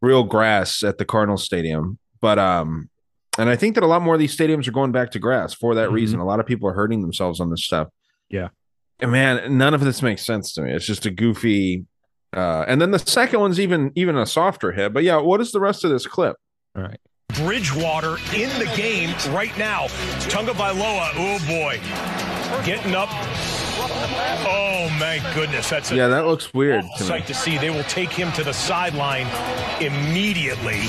real 0.00 0.24
grass 0.24 0.82
at 0.82 0.96
the 0.98 1.04
Cardinal 1.04 1.36
Stadium. 1.36 1.98
But 2.22 2.38
um 2.38 2.88
and 3.36 3.50
I 3.50 3.56
think 3.56 3.74
that 3.74 3.84
a 3.84 3.86
lot 3.86 4.00
more 4.00 4.14
of 4.14 4.20
these 4.20 4.34
stadiums 4.34 4.66
are 4.68 4.72
going 4.72 4.92
back 4.92 5.10
to 5.10 5.18
grass 5.18 5.52
for 5.52 5.74
that 5.74 5.90
Mhm. 5.90 5.94
reason. 5.94 6.20
A 6.20 6.24
lot 6.24 6.40
of 6.40 6.46
people 6.46 6.68
are 6.68 6.74
hurting 6.74 7.02
themselves 7.02 7.40
on 7.40 7.50
this 7.50 7.64
stuff. 7.64 7.88
Yeah. 8.30 8.48
And 9.00 9.10
man, 9.12 9.58
none 9.58 9.74
of 9.74 9.80
this 9.82 10.00
makes 10.00 10.24
sense 10.24 10.52
to 10.54 10.62
me. 10.62 10.70
It's 10.72 10.86
just 10.86 11.04
a 11.04 11.10
goofy 11.10 11.84
uh, 12.34 12.64
and 12.68 12.80
then 12.80 12.90
the 12.90 12.98
second 12.98 13.40
one's 13.40 13.58
even 13.60 13.92
even 13.94 14.16
a 14.16 14.26
softer 14.26 14.72
hit. 14.72 14.92
But 14.92 15.02
yeah, 15.04 15.16
what 15.16 15.40
is 15.40 15.52
the 15.52 15.60
rest 15.60 15.84
of 15.84 15.90
this 15.90 16.06
clip? 16.06 16.36
All 16.76 16.82
right. 16.82 17.00
Bridgewater 17.36 18.16
in 18.34 18.48
the 18.58 18.70
game 18.76 19.10
right 19.34 19.56
now. 19.58 19.86
Tagovailoa, 20.28 21.10
oh 21.16 21.38
boy, 21.48 21.80
getting 22.64 22.94
up. 22.94 23.08
Oh 24.46 24.88
my 25.00 25.20
goodness, 25.34 25.68
that's 25.70 25.90
a 25.90 25.96
Yeah, 25.96 26.08
that 26.08 26.26
looks 26.26 26.54
weird 26.54 26.82
to 26.82 27.02
me. 27.02 27.06
sight 27.08 27.26
to 27.26 27.34
see. 27.34 27.58
They 27.58 27.70
will 27.70 27.82
take 27.84 28.10
him 28.10 28.30
to 28.32 28.44
the 28.44 28.52
sideline 28.52 29.26
immediately. 29.80 30.80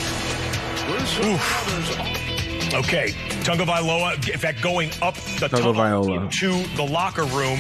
Oof. 1.23 2.73
Okay, 2.73 3.11
Tagovailoa, 3.43 4.29
in 4.31 4.37
fact, 4.39 4.61
going 4.61 4.89
up 5.01 5.15
the 5.15 5.47
Tunga 5.47 5.57
tunnel 5.57 5.73
Vailoa. 5.73 6.23
into 6.25 6.51
the 6.75 6.83
locker 6.83 7.23
room, 7.25 7.59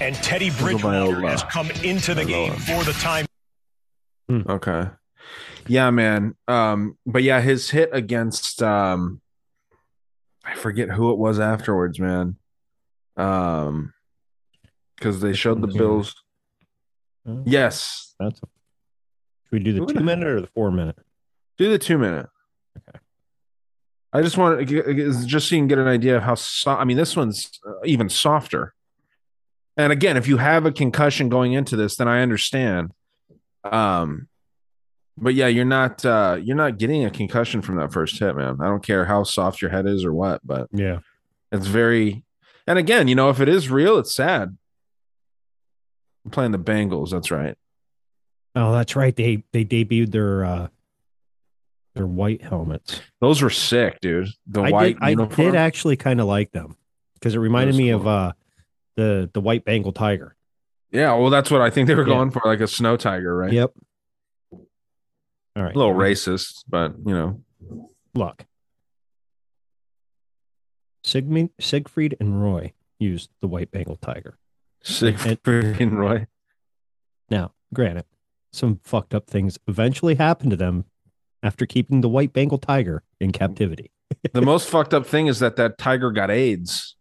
and 0.00 0.14
Teddy 0.16 0.50
Bridgewater 0.50 1.20
has 1.22 1.42
come 1.44 1.70
into 1.82 2.14
the 2.14 2.24
game 2.24 2.52
for 2.54 2.84
the 2.84 2.92
time. 3.00 3.26
Okay. 4.30 4.88
Yeah, 5.66 5.90
man. 5.90 6.34
Um, 6.46 6.96
but 7.06 7.22
yeah, 7.22 7.40
his 7.40 7.70
hit 7.70 7.90
against 7.92 8.62
um 8.62 9.20
I 10.44 10.54
forget 10.54 10.88
who 10.90 11.12
it 11.12 11.18
was 11.18 11.38
afterwards, 11.40 11.98
man. 11.98 12.36
Um 13.16 13.92
because 14.96 15.20
they 15.20 15.32
showed 15.32 15.60
the. 15.62 15.68
Bills. 15.68 16.14
Oh, 17.26 17.42
Yes. 17.46 18.14
That's 18.18 18.38
a, 18.40 18.46
should 18.46 19.52
we 19.52 19.58
do 19.60 19.72
the 19.74 19.86
two 19.92 20.00
minute 20.00 20.26
or 20.26 20.40
the 20.40 20.46
four 20.48 20.70
minute? 20.72 20.98
Do 21.56 21.70
the 21.70 21.78
two 21.78 21.98
minute. 21.98 22.26
Okay. 22.76 22.98
I 24.12 24.22
just 24.22 24.36
want 24.38 24.58
to 24.58 24.64
get, 24.64 24.86
just 25.26 25.48
so 25.48 25.54
you 25.54 25.60
can 25.60 25.68
get 25.68 25.78
an 25.78 25.86
idea 25.86 26.16
of 26.16 26.22
how 26.22 26.34
so- 26.34 26.72
I 26.72 26.84
mean, 26.84 26.96
this 26.96 27.14
one's 27.16 27.48
uh, 27.66 27.72
even 27.84 28.08
softer. 28.08 28.74
And 29.78 29.92
again, 29.92 30.16
if 30.16 30.26
you 30.26 30.36
have 30.38 30.66
a 30.66 30.72
concussion 30.72 31.28
going 31.28 31.52
into 31.52 31.76
this, 31.76 31.96
then 31.96 32.08
I 32.08 32.20
understand. 32.22 32.90
Um, 33.64 34.28
but 35.16 35.34
yeah, 35.34 35.46
you're 35.46 35.64
not 35.64 36.04
uh, 36.04 36.38
you're 36.42 36.56
not 36.56 36.78
getting 36.78 37.04
a 37.04 37.10
concussion 37.10 37.62
from 37.62 37.76
that 37.76 37.92
first 37.92 38.18
hit, 38.18 38.34
man. 38.36 38.58
I 38.60 38.66
don't 38.66 38.82
care 38.84 39.04
how 39.04 39.22
soft 39.22 39.62
your 39.62 39.70
head 39.70 39.86
is 39.86 40.04
or 40.04 40.12
what, 40.12 40.40
but 40.44 40.68
Yeah. 40.72 40.98
it's 41.52 41.66
very. 41.66 42.24
And 42.66 42.78
again, 42.78 43.08
you 43.08 43.14
know, 43.14 43.30
if 43.30 43.40
it 43.40 43.48
is 43.48 43.70
real, 43.70 43.98
it's 43.98 44.14
sad. 44.14 44.56
I'm 46.24 46.30
playing 46.30 46.52
the 46.52 46.58
Bengals. 46.58 47.10
That's 47.10 47.30
right. 47.30 47.56
Oh, 48.54 48.72
that's 48.72 48.94
right. 48.96 49.14
They 49.14 49.44
they 49.52 49.64
debuted 49.64 50.10
their 50.10 50.44
uh 50.44 50.68
their 51.94 52.06
white 52.06 52.42
helmets. 52.42 53.00
Those 53.20 53.42
were 53.42 53.50
sick, 53.50 54.00
dude. 54.00 54.28
The 54.46 54.62
I 54.62 54.70
white 54.70 55.00
did, 55.00 55.20
I 55.20 55.24
did 55.26 55.54
actually 55.54 55.96
kind 55.96 56.20
of 56.20 56.26
like 56.26 56.50
them 56.52 56.76
because 57.14 57.34
it 57.34 57.38
reminded 57.38 57.76
me 57.76 57.90
of 57.90 58.06
uh 58.06 58.32
the 58.98 59.30
the 59.32 59.40
white 59.40 59.64
Bengal 59.64 59.92
tiger. 59.92 60.34
Yeah, 60.90 61.14
well, 61.14 61.30
that's 61.30 61.50
what 61.50 61.60
I 61.60 61.70
think 61.70 61.86
they 61.86 61.94
were 61.94 62.02
Yeah. 62.06 62.14
going 62.14 62.30
for, 62.32 62.42
like 62.44 62.60
a 62.60 62.66
snow 62.66 62.96
tiger, 62.96 63.36
right? 63.36 63.52
Yep. 63.52 63.72
All 64.52 65.62
right. 65.62 65.74
A 65.74 65.78
little 65.78 65.94
racist, 65.94 66.64
but 66.68 66.94
you 67.06 67.12
know, 67.14 67.40
Look. 68.14 68.44
Sigmund, 71.04 71.50
Siegfried 71.60 72.16
and 72.20 72.42
Roy 72.42 72.72
used 72.98 73.30
the 73.40 73.46
white 73.46 73.70
Bengal 73.70 73.96
tiger. 73.96 74.38
Siegfried 74.82 75.80
and 75.80 75.98
Roy. 75.98 76.26
Now, 77.30 77.52
granted, 77.72 78.04
some 78.52 78.80
fucked 78.82 79.14
up 79.14 79.28
things 79.28 79.58
eventually 79.68 80.16
happened 80.16 80.50
to 80.50 80.56
them 80.56 80.84
after 81.42 81.66
keeping 81.66 82.00
the 82.00 82.08
white 82.08 82.32
Bengal 82.32 82.58
tiger 82.58 83.02
in 83.20 83.30
captivity. 83.32 83.90
the 84.32 84.42
most 84.42 84.68
fucked 84.68 84.92
up 84.92 85.06
thing 85.06 85.28
is 85.28 85.38
that 85.38 85.56
that 85.56 85.78
tiger 85.78 86.10
got 86.10 86.30
AIDS. 86.30 86.96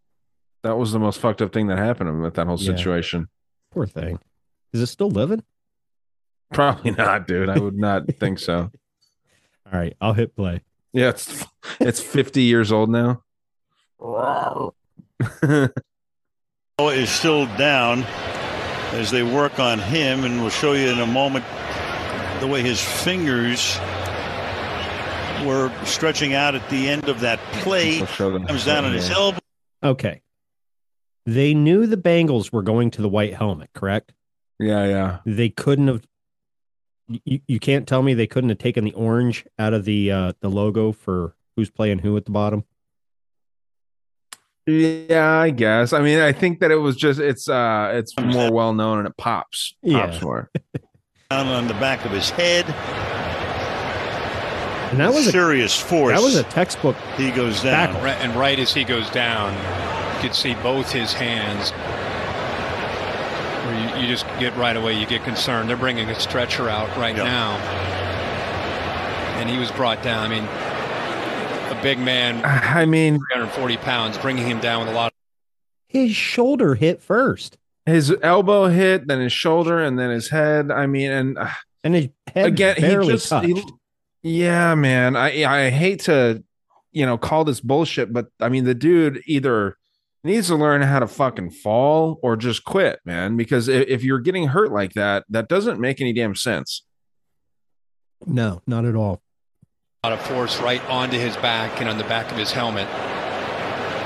That 0.67 0.75
was 0.77 0.91
the 0.91 0.99
most 0.99 1.21
fucked 1.21 1.41
up 1.41 1.53
thing 1.53 1.67
that 1.67 1.77
happened 1.77 2.07
to 2.07 2.11
him 2.11 2.21
with 2.21 2.33
that 2.33 2.45
whole 2.45 2.59
Yeah. 2.59 2.75
situation. 2.75 3.29
Poor 3.71 3.85
thing. 3.85 4.19
Is 4.73 4.81
it 4.81 4.87
still 4.87 5.09
living? 5.09 5.41
Probably 6.51 6.91
not, 6.91 7.25
dude. 7.25 7.47
I 7.47 7.57
would 7.57 7.77
not 7.77 8.05
think 8.19 8.37
so. 8.37 8.69
All 9.71 9.79
right, 9.79 9.95
I'll 10.01 10.11
hit 10.11 10.35
play. 10.35 10.63
Yeah, 10.91 11.07
it's 11.09 11.45
it's 11.79 12.01
50 12.01 12.41
years 12.41 12.73
old 12.73 12.89
now. 12.89 13.23
Noah 14.01 15.71
is 16.79 17.09
still 17.09 17.45
down 17.57 18.03
as 18.91 19.09
they 19.09 19.23
work 19.23 19.59
on 19.59 19.79
him, 19.79 20.25
and 20.25 20.41
we'll 20.41 20.49
show 20.49 20.73
you 20.73 20.89
in 20.89 20.99
a 20.99 21.07
moment 21.07 21.45
the 22.41 22.47
way 22.47 22.61
his 22.61 22.83
fingers 22.83 23.77
were 25.45 25.71
stretching 25.85 26.33
out 26.33 26.55
at 26.55 26.69
the 26.69 26.89
end 26.89 27.07
of 27.07 27.21
that 27.21 27.39
play. 27.61 28.05
Show 28.07 28.31
them. 28.31 28.45
Comes 28.45 28.65
down 28.65 28.83
on 28.83 28.91
his 28.91 29.09
elbow. 29.09 29.39
Okay. 29.81 30.21
They 31.27 31.53
knew 31.53 31.85
the 31.85 31.97
Bengals 31.97 32.51
were 32.53 32.63
going 32.63 32.89
to 32.91 33.01
the 33.01 33.09
white 33.09 33.35
helmet, 33.35 33.69
correct? 33.73 34.13
Yeah, 34.59 34.85
yeah. 34.85 35.17
They 35.25 35.49
couldn't 35.49 35.87
have. 35.89 36.07
You, 37.25 37.41
you 37.47 37.59
can't 37.59 37.85
tell 37.87 38.01
me 38.01 38.13
they 38.13 38.27
couldn't 38.27 38.49
have 38.49 38.57
taken 38.57 38.83
the 38.85 38.93
orange 38.93 39.45
out 39.59 39.73
of 39.73 39.83
the 39.85 40.09
uh, 40.11 40.33
the 40.39 40.49
logo 40.49 40.91
for 40.93 41.35
who's 41.55 41.69
playing 41.69 41.99
who 41.99 42.15
at 42.17 42.23
the 42.25 42.31
bottom. 42.31 42.63
Yeah, 44.65 45.31
I 45.39 45.49
guess. 45.51 45.93
I 45.93 46.01
mean, 46.01 46.19
I 46.19 46.31
think 46.33 46.59
that 46.59 46.71
it 46.71 46.75
was 46.77 46.95
just 46.97 47.19
it's 47.19 47.47
uh 47.49 47.91
it's 47.93 48.17
more 48.19 48.51
well 48.51 48.73
known 48.73 48.99
and 48.99 49.07
it 49.07 49.15
pops. 49.17 49.75
Pops 49.89 50.15
Yeah. 50.15 50.19
more. 50.23 50.49
Down 51.29 51.47
on 51.47 51.67
the 51.67 51.73
back 51.75 52.05
of 52.05 52.11
his 52.11 52.29
head. 52.29 52.65
And 54.91 54.99
that 55.01 55.13
was 55.13 55.27
a 55.27 55.31
serious 55.31 55.77
force. 55.77 56.15
That 56.15 56.23
was 56.23 56.35
a 56.37 56.43
textbook. 56.43 56.95
He 57.17 57.31
goes 57.31 57.61
down. 57.61 57.93
tackle. 57.93 58.07
And 58.07 58.33
right 58.39 58.57
as 58.57 58.73
he 58.73 58.85
goes 58.85 59.09
down, 59.09 59.53
you 59.53 59.59
could 60.21 60.35
see 60.35 60.53
both 60.55 60.91
his 60.91 61.13
hands. 61.13 61.71
You, 63.67 64.01
you 64.01 64.07
just 64.07 64.25
get 64.39 64.55
right 64.55 64.75
away, 64.77 64.97
you 64.97 65.05
get 65.05 65.23
concerned. 65.23 65.69
They're 65.69 65.75
bringing 65.77 66.09
a 66.09 66.19
stretcher 66.19 66.69
out 66.69 66.95
right 66.97 67.15
Yeah. 67.15 67.23
now, 67.25 67.57
and 69.39 69.49
he 69.49 69.57
was 69.57 69.69
brought 69.71 70.01
down. 70.01 70.23
I 70.25 70.29
mean, 70.29 70.43
a 71.77 71.81
big 71.83 71.99
man, 71.99 72.41
I 72.45 72.85
mean, 72.85 73.15
340 73.33 73.77
pounds, 73.77 74.17
bringing 74.17 74.45
him 74.47 74.59
down 74.59 74.85
with 74.85 74.89
a 74.93 74.95
lot. 74.97 75.07
Of- 75.07 75.13
His 75.89 76.15
shoulder 76.15 76.75
hit 76.75 77.01
first, 77.01 77.57
his 77.85 78.15
elbow 78.23 78.67
hit, 78.67 79.07
then 79.07 79.19
his 79.19 79.33
shoulder, 79.33 79.79
and 79.83 79.99
then 79.99 80.11
his 80.11 80.29
head. 80.29 80.71
I 80.71 80.87
mean, 80.87 81.11
and 81.11 81.37
uh, 81.37 81.49
and 81.83 81.93
his 81.93 82.09
head 82.33 82.45
again, 82.47 82.75
he 82.77 82.81
barely 82.81 83.13
just 83.13 83.27
touched. 83.29 83.47
he- 83.47 83.63
yeah, 84.23 84.75
man. 84.75 85.15
I 85.17 85.43
I 85.43 85.69
hate 85.69 86.01
to 86.01 86.41
you 86.93 87.05
know 87.05 87.17
call 87.17 87.43
this 87.43 87.59
bullshit, 87.59 88.11
but 88.13 88.27
I 88.39 88.47
mean 88.49 88.63
the 88.63 88.73
dude 88.73 89.21
either 89.27 89.76
needs 90.27 90.47
to 90.47 90.55
learn 90.55 90.81
how 90.83 90.99
to 90.99 91.07
fucking 91.07 91.49
fall 91.51 92.19
or 92.21 92.35
just 92.37 92.63
quit, 92.63 92.99
man. 93.05 93.35
Because 93.37 93.67
if, 93.67 93.87
if 93.87 94.03
you're 94.03 94.19
getting 94.19 94.47
hurt 94.49 94.71
like 94.71 94.93
that, 94.93 95.25
that 95.29 95.47
doesn't 95.49 95.79
make 95.79 95.99
any 95.99 96.13
damn 96.13 96.35
sense. 96.35 96.83
no, 98.25 98.61
not 98.67 98.85
at 98.85 98.95
all. 98.95 99.21
lot 100.03 100.13
of 100.13 100.21
force 100.21 100.59
right 100.61 100.83
onto 100.89 101.17
his 101.17 101.35
back 101.37 101.79
and 101.79 101.89
on 101.89 101.97
the 101.97 102.03
back 102.05 102.31
of 102.31 102.37
his 102.37 102.51
helmet. 102.51 102.87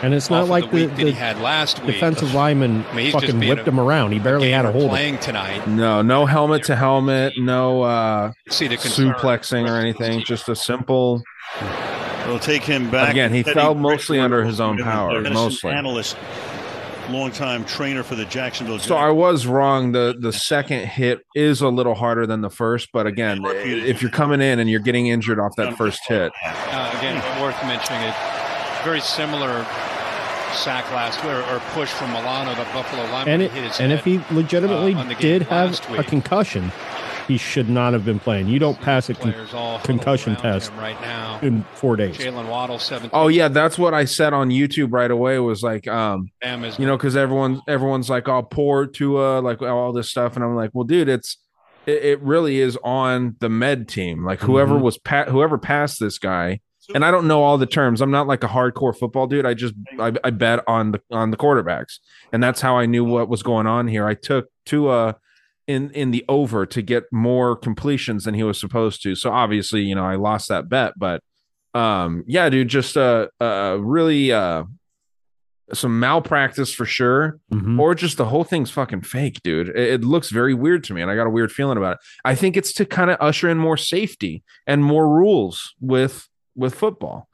And 0.04 0.16
it's 0.16 0.32
not 0.32 0.48
like 0.48 0.72
the 0.72 0.88
the, 0.88 0.96
the 0.96 1.06
he 1.06 1.12
had 1.12 1.40
last 1.42 1.78
week. 1.84 1.94
defensive 1.94 2.34
lineman 2.34 2.84
I 2.86 2.96
mean, 2.96 3.12
fucking 3.12 3.40
whipped 3.40 3.62
a- 3.68 3.72
him 3.72 3.80
around. 3.80 4.14
He 4.14 4.18
barely 4.20 4.50
had 4.50 4.66
a 4.66 4.70
gamer 4.70 4.72
hold 4.72 4.86
of 4.86 4.90
playing 4.90 5.20
tonight. 5.20 5.68
No, 5.68 6.02
no 6.02 6.26
helmet 6.26 6.64
to 6.64 6.76
helmet, 6.76 7.34
no 7.38 7.84
uh 7.84 8.32
See 8.50 8.68
the 8.68 8.78
concern. 8.78 9.14
suplexing 9.14 9.70
or 9.70 9.80
anything. 9.80 10.24
Just 10.24 10.50
a 10.50 10.56
simple. 10.56 11.22
They'll 12.26 12.40
take 12.40 12.64
him 12.64 12.90
back. 12.92 13.12
Again, 13.12 13.34
he 13.34 13.44
Teddy 13.44 13.54
fell 13.56 13.76
mostly 13.76 14.18
Bridgewater, 14.18 14.36
under 14.42 14.46
his 14.46 14.60
own 14.60 14.78
power, 14.78 15.22
mostly. 15.22 15.72
Analyst, 15.72 16.16
longtime 17.10 17.66
trainer 17.66 18.04
for 18.04 18.16
the 18.16 18.26
Jacksonville. 18.26 18.80
So 18.80 18.96
I 18.96 19.10
was 19.10 19.46
wrong. 19.48 19.92
The 19.92 20.16
the 20.18 20.32
second 20.32 20.88
hit 20.88 21.20
is 21.36 21.62
a 21.62 21.68
little 21.70 21.96
harder 21.96 22.26
than 22.26 22.42
the 22.42 22.50
first, 22.50 22.90
but 22.94 23.08
again, 23.08 23.42
if 23.46 24.02
you're 24.02 24.12
coming 24.12 24.42
in 24.42 24.60
and 24.60 24.70
you're 24.70 24.80
getting 24.80 25.08
injured 25.08 25.40
off 25.40 25.56
that 25.58 25.76
first 25.78 26.02
hit, 26.08 26.32
Uh, 26.46 26.94
again, 26.98 27.42
worth 27.42 27.62
mentioning 27.64 28.02
it. 28.04 28.16
Very 28.84 29.02
similar 29.02 29.66
sack 30.54 30.90
last 30.92 31.24
week 31.24 31.32
or, 31.34 31.42
or 31.56 31.60
push 31.72 31.90
from 31.90 32.12
Milano, 32.12 32.52
the 32.56 32.64
Buffalo 32.74 33.04
lineman. 33.04 33.36
and 33.36 33.42
it, 33.44 33.52
hit 33.52 33.64
his 33.64 33.80
and 33.80 33.92
if 33.92 34.04
he 34.04 34.20
legitimately 34.32 34.94
uh, 34.94 35.00
on 35.00 35.08
the 35.08 35.16
game 35.16 35.40
did 35.40 35.42
have 35.44 35.72
last 35.72 35.90
a 35.92 36.04
concussion, 36.04 36.72
he 37.32 37.38
should 37.38 37.70
not 37.70 37.94
have 37.94 38.04
been 38.04 38.20
playing. 38.20 38.48
You 38.48 38.60
don't 38.60 38.80
pass 38.82 39.10
a 39.10 39.14
con- 39.14 39.32
Players 39.32 39.54
all 39.54 39.78
huddled 39.78 39.86
concussion 39.86 40.36
test 40.36 40.70
right 40.74 41.00
now. 41.02 41.40
in 41.42 41.64
four 41.76 41.96
days. 41.96 42.18
Jalen 42.18 42.50
Waddle, 42.50 42.78
seven. 42.78 43.10
Oh 43.14 43.30
yeah, 43.30 43.48
that's 43.48 43.78
what 43.78 43.94
I 43.94 44.04
said 44.04 44.34
on 44.34 44.50
YouTube 44.50 44.90
right 44.92 45.10
away. 45.10 45.40
Was 45.40 45.64
like, 45.64 45.88
um, 45.88 46.28
Damn 46.42 46.64
you 46.78 46.86
know, 46.86 46.98
because 46.98 47.16
everyone 47.16 47.62
everyone's 47.70 48.10
like, 48.10 48.28
"Oh, 48.28 48.44
poor 48.44 48.86
Tua," 48.86 49.40
like 49.40 49.62
all 49.62 49.94
this 49.94 50.10
stuff, 50.10 50.36
and 50.36 50.44
I'm 50.44 50.56
like, 50.56 50.72
"Well, 50.74 50.84
dude, 50.84 51.08
it's 51.08 51.38
it, 51.86 52.04
it 52.04 52.22
really 52.22 52.60
is 52.60 52.78
on 52.84 53.38
the 53.40 53.48
med 53.50 53.88
team. 53.88 54.26
Like 54.26 54.42
whoever 54.42 54.76
Mhm. 54.76 54.82
was 54.82 54.98
pa- 54.98 55.26
whoever 55.30 55.58
passed 55.58 56.00
this 56.02 56.20
guy." 56.20 56.60
And 56.94 57.06
I 57.06 57.12
don't 57.12 57.28
know 57.28 57.42
all 57.44 57.58
the 57.58 57.66
terms. 57.68 58.02
I'm 58.02 58.12
not 58.12 58.28
like 58.28 58.44
a 58.44 58.48
hardcore 58.50 58.94
football 58.98 59.26
dude. 59.26 59.46
I 59.46 59.54
just 59.54 59.74
I, 59.98 60.12
I 60.26 60.30
bet 60.32 60.62
on 60.68 60.92
the 60.92 61.02
on 61.12 61.32
the 61.32 61.38
quarterbacks, 61.38 62.00
and 62.34 62.44
that's 62.44 62.60
how 62.60 62.78
I 62.78 62.86
knew 62.88 63.06
what 63.06 63.30
was 63.30 63.42
going 63.44 63.68
on 63.68 63.88
here. 63.88 64.06
I 64.06 64.16
took 64.16 64.48
Tua 64.66 65.16
in 65.68 65.90
in 65.92 66.12
the 66.12 66.26
over 66.28 66.66
to 66.66 66.82
get 66.82 67.04
more 67.12 67.56
completions 67.56 68.24
than 68.26 68.34
he 68.34 68.44
was 68.44 68.60
supposed 68.60 69.02
to. 69.04 69.16
So 69.16 69.32
obviously, 69.32 69.82
you 69.82 69.96
know, 69.96 70.06
I 70.06 70.16
lost 70.16 70.50
that 70.50 70.70
bet, 70.70 70.94
but 70.98 71.22
um 71.74 72.26
yeah 72.28 72.50
dude 72.50 72.68
just 72.68 72.98
uh 72.98 73.28
uh 73.40 73.78
really 73.80 74.30
uh 74.30 74.64
some 75.74 76.02
malpractice 76.02 76.74
for 76.74 76.86
sure 76.86 77.40
Mhm. 77.54 77.80
or 77.80 77.96
just 77.96 78.18
the 78.18 78.26
whole 78.26 78.44
thing's 78.44 78.70
fucking 78.72 79.04
fake 79.04 79.40
dude 79.42 79.70
it, 79.70 79.78
it 79.78 80.04
looks 80.04 80.30
very 80.32 80.54
weird 80.54 80.84
to 80.84 80.94
me 80.94 81.02
and 81.02 81.10
i 81.10 81.16
got 81.16 81.28
a 81.28 81.30
weird 81.30 81.50
feeling 81.50 81.78
about 81.78 81.94
it 81.94 82.00
i 82.26 82.36
think 82.36 82.58
it's 82.58 82.74
to 82.74 82.86
kind 82.86 83.10
of 83.10 83.16
usher 83.22 83.48
in 83.50 83.58
more 83.58 83.78
safety 83.78 84.44
and 84.68 84.84
more 84.84 85.08
rules 85.08 85.74
with 85.80 86.28
with 86.58 86.76
football 86.76 87.30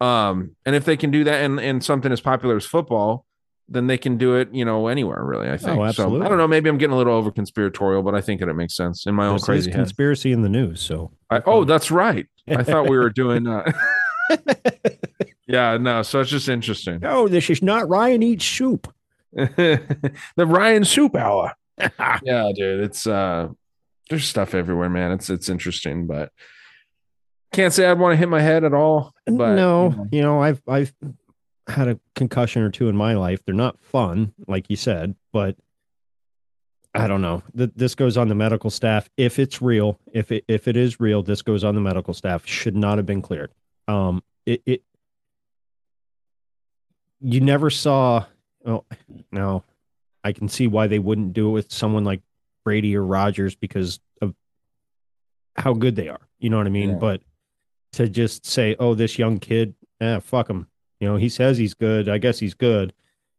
um 0.00 0.54
and 0.64 0.76
if 0.76 0.84
they 0.84 0.96
can 0.96 1.10
do 1.10 1.24
that 1.24 1.42
in 1.42 1.58
in 1.58 1.80
something 1.80 2.12
as 2.12 2.20
popular 2.20 2.54
as 2.56 2.64
football 2.64 3.26
then 3.70 3.86
they 3.86 3.96
can 3.96 4.18
do 4.18 4.34
it 4.34 4.52
you 4.52 4.64
know 4.64 4.88
anywhere 4.88 5.22
really 5.24 5.48
i 5.48 5.56
think 5.56 5.76
so 5.76 5.84
absolutely. 5.84 6.26
i 6.26 6.28
don't 6.28 6.38
know 6.38 6.48
maybe 6.48 6.68
i'm 6.68 6.76
getting 6.76 6.92
a 6.92 6.96
little 6.96 7.14
over 7.14 7.30
conspiratorial 7.30 8.02
but 8.02 8.14
i 8.14 8.20
think 8.20 8.40
that 8.40 8.48
it 8.48 8.54
makes 8.54 8.74
sense 8.74 9.06
in 9.06 9.14
my 9.14 9.26
own 9.26 9.34
This 9.34 9.42
is 9.42 9.46
crazy 9.46 9.70
head 9.70 9.76
conspiracy 9.76 10.32
in 10.32 10.42
the 10.42 10.48
news. 10.48 10.80
So 10.80 11.12
I, 11.30 11.42
oh, 11.46 11.64
that's 11.64 11.90
right. 11.90 12.26
I 12.48 12.62
thought 12.62 12.88
we 12.88 12.98
were 12.98 13.10
doing. 13.10 13.46
Uh, 13.46 13.70
yeah, 15.46 15.76
no. 15.76 16.02
So 16.02 16.20
it's 16.20 16.30
just 16.30 16.48
interesting. 16.48 17.00
no, 17.00 17.28
this 17.28 17.50
is 17.50 17.62
not 17.62 17.88
Ryan 17.88 18.22
eats 18.22 18.44
soup. 18.44 18.92
the 19.32 20.16
Ryan 20.36 20.84
Soup 20.84 21.14
Hour. 21.14 21.54
yeah, 22.22 22.50
dude. 22.54 22.80
It's 22.80 23.06
uh, 23.06 23.48
there's 24.08 24.26
stuff 24.26 24.54
everywhere, 24.54 24.90
man. 24.90 25.12
It's 25.12 25.30
it's 25.30 25.48
interesting, 25.48 26.06
but 26.06 26.32
can't 27.52 27.72
say 27.72 27.86
I'd 27.86 27.98
want 27.98 28.12
to 28.12 28.16
hit 28.16 28.28
my 28.28 28.40
head 28.40 28.64
at 28.64 28.74
all. 28.74 29.14
But 29.26 29.54
no, 29.54 30.06
you 30.10 30.22
know, 30.22 30.42
I've 30.42 30.60
I've 30.68 30.92
had 31.70 31.88
a 31.88 31.98
concussion 32.14 32.62
or 32.62 32.70
two 32.70 32.88
in 32.88 32.96
my 32.96 33.14
life. 33.14 33.40
They're 33.44 33.54
not 33.54 33.80
fun, 33.80 34.32
like 34.46 34.68
you 34.68 34.76
said, 34.76 35.14
but 35.32 35.56
I 36.94 37.06
don't 37.06 37.22
know. 37.22 37.42
Th- 37.56 37.70
This 37.76 37.94
goes 37.94 38.16
on 38.16 38.28
the 38.28 38.34
medical 38.34 38.70
staff. 38.70 39.08
If 39.16 39.38
it's 39.38 39.62
real, 39.62 39.98
if 40.12 40.30
it 40.32 40.44
if 40.48 40.66
it 40.68 40.76
is 40.76 40.98
real, 41.00 41.22
this 41.22 41.42
goes 41.42 41.62
on 41.64 41.74
the 41.74 41.80
medical 41.80 42.14
staff. 42.14 42.46
Should 42.46 42.76
not 42.76 42.98
have 42.98 43.06
been 43.06 43.22
cleared. 43.22 43.52
Um, 43.88 44.22
it 44.46 44.62
it 44.66 44.82
you 47.20 47.40
never 47.40 47.70
saw. 47.70 48.24
Oh 48.64 48.84
no, 49.32 49.64
I 50.24 50.32
can 50.32 50.48
see 50.48 50.66
why 50.66 50.86
they 50.86 50.98
wouldn't 50.98 51.32
do 51.32 51.48
it 51.48 51.52
with 51.52 51.72
someone 51.72 52.04
like 52.04 52.20
Brady 52.64 52.96
or 52.96 53.04
Rodgers 53.04 53.54
because 53.54 54.00
of 54.20 54.34
how 55.56 55.72
good 55.74 55.96
they 55.96 56.08
are. 56.08 56.20
You 56.38 56.50
know 56.50 56.58
what 56.58 56.66
I 56.66 56.70
mean? 56.70 56.90
Yeah. 56.90 56.96
But 56.96 57.22
to 57.92 58.08
just 58.08 58.46
say, 58.46 58.76
"Oh, 58.78 58.94
this 58.94 59.18
young 59.18 59.38
kid, 59.38 59.74
eh, 60.00 60.18
fuck 60.20 60.48
him," 60.50 60.66
you 61.00 61.08
know, 61.08 61.16
he 61.16 61.28
says 61.28 61.58
he's 61.58 61.74
good. 61.74 62.08
I 62.08 62.18
guess 62.18 62.38
he's 62.38 62.54
good. 62.54 62.92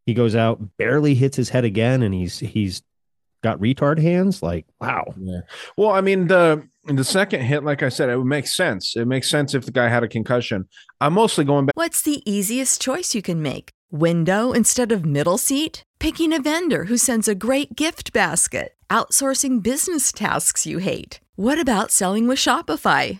He 0.05 0.13
goes 0.13 0.35
out, 0.35 0.59
barely 0.77 1.13
hits 1.13 1.37
his 1.37 1.49
head 1.49 1.63
again, 1.63 2.01
and 2.01 2.13
he's 2.13 2.39
he's 2.39 2.81
got 3.43 3.59
retard 3.59 3.99
hands. 3.99 4.41
Like, 4.41 4.65
wow. 4.79 5.05
Yeah. 5.19 5.41
Well, 5.77 5.91
I 5.91 6.01
mean 6.01 6.27
the 6.27 6.67
the 6.85 7.03
second 7.03 7.41
hit, 7.41 7.63
like 7.63 7.83
I 7.83 7.89
said, 7.89 8.09
it 8.09 8.17
would 8.17 8.25
make 8.25 8.47
sense. 8.47 8.95
It 8.95 9.05
makes 9.05 9.29
sense 9.29 9.53
if 9.53 9.65
the 9.65 9.71
guy 9.71 9.87
had 9.87 10.03
a 10.03 10.07
concussion. 10.07 10.67
I'm 10.99 11.13
mostly 11.13 11.45
going 11.45 11.67
back. 11.67 11.73
What's 11.75 12.01
the 12.01 12.21
easiest 12.29 12.81
choice 12.81 13.13
you 13.13 13.21
can 13.21 13.41
make? 13.41 13.69
Window 13.91 14.51
instead 14.53 14.91
of 14.91 15.05
middle 15.05 15.37
seat? 15.37 15.83
Picking 15.99 16.33
a 16.33 16.41
vendor 16.41 16.85
who 16.85 16.97
sends 16.97 17.27
a 17.27 17.35
great 17.35 17.75
gift 17.75 18.11
basket? 18.13 18.73
Outsourcing 18.89 19.61
business 19.61 20.11
tasks 20.11 20.65
you 20.65 20.79
hate? 20.79 21.19
What 21.35 21.59
about 21.59 21.91
selling 21.91 22.27
with 22.27 22.39
Shopify? 22.39 23.19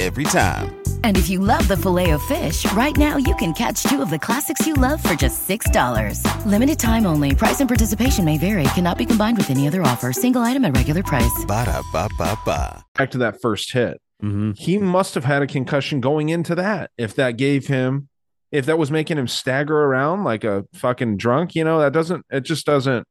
Every 0.00 0.24
time. 0.24 0.80
And 1.04 1.18
if 1.18 1.28
you 1.28 1.40
love 1.40 1.68
the 1.68 1.76
Filet-O-Fish, 1.76 2.72
right 2.72 2.96
now 2.96 3.18
you 3.18 3.34
can 3.34 3.52
catch 3.52 3.82
two 3.82 4.00
of 4.00 4.08
the 4.08 4.18
classics 4.18 4.66
you 4.66 4.72
love 4.72 5.02
for 5.02 5.14
just 5.14 5.46
$6. 5.46 6.24
Limited 6.46 6.78
time 6.78 7.04
only. 7.04 7.34
Price 7.34 7.60
and 7.60 7.68
participation 7.68 8.24
may 8.24 8.38
vary. 8.38 8.62
Cannot 8.72 8.96
be 8.96 9.04
combined 9.04 9.36
with 9.36 9.50
any 9.50 9.68
other 9.68 9.82
offer. 9.82 10.10
Single 10.14 10.40
item 10.40 10.64
at 10.64 10.74
regular 10.74 11.02
price. 11.02 11.44
Ba 11.46 11.66
da 11.66 11.82
ba 11.92 12.08
ba 12.16 12.34
ba. 12.46 12.82
Back 12.94 13.10
to 13.10 13.18
that 13.18 13.42
first 13.42 13.72
hit. 13.72 14.00
Mm-hmm. 14.22 14.52
He 14.52 14.78
must 14.78 15.14
have 15.14 15.24
had 15.24 15.42
a 15.42 15.46
concussion 15.46 16.00
going 16.00 16.30
into 16.30 16.54
that. 16.54 16.92
If 16.96 17.14
that 17.16 17.36
gave 17.36 17.66
him, 17.66 18.08
if 18.50 18.64
that 18.64 18.78
was 18.78 18.90
making 18.90 19.18
him 19.18 19.28
stagger 19.28 19.78
around 19.84 20.24
like 20.24 20.44
a 20.44 20.64
fucking 20.72 21.18
drunk, 21.18 21.54
you 21.54 21.62
know, 21.62 21.78
that 21.78 21.92
doesn't, 21.92 22.24
it 22.30 22.40
just 22.40 22.64
doesn't, 22.64 23.06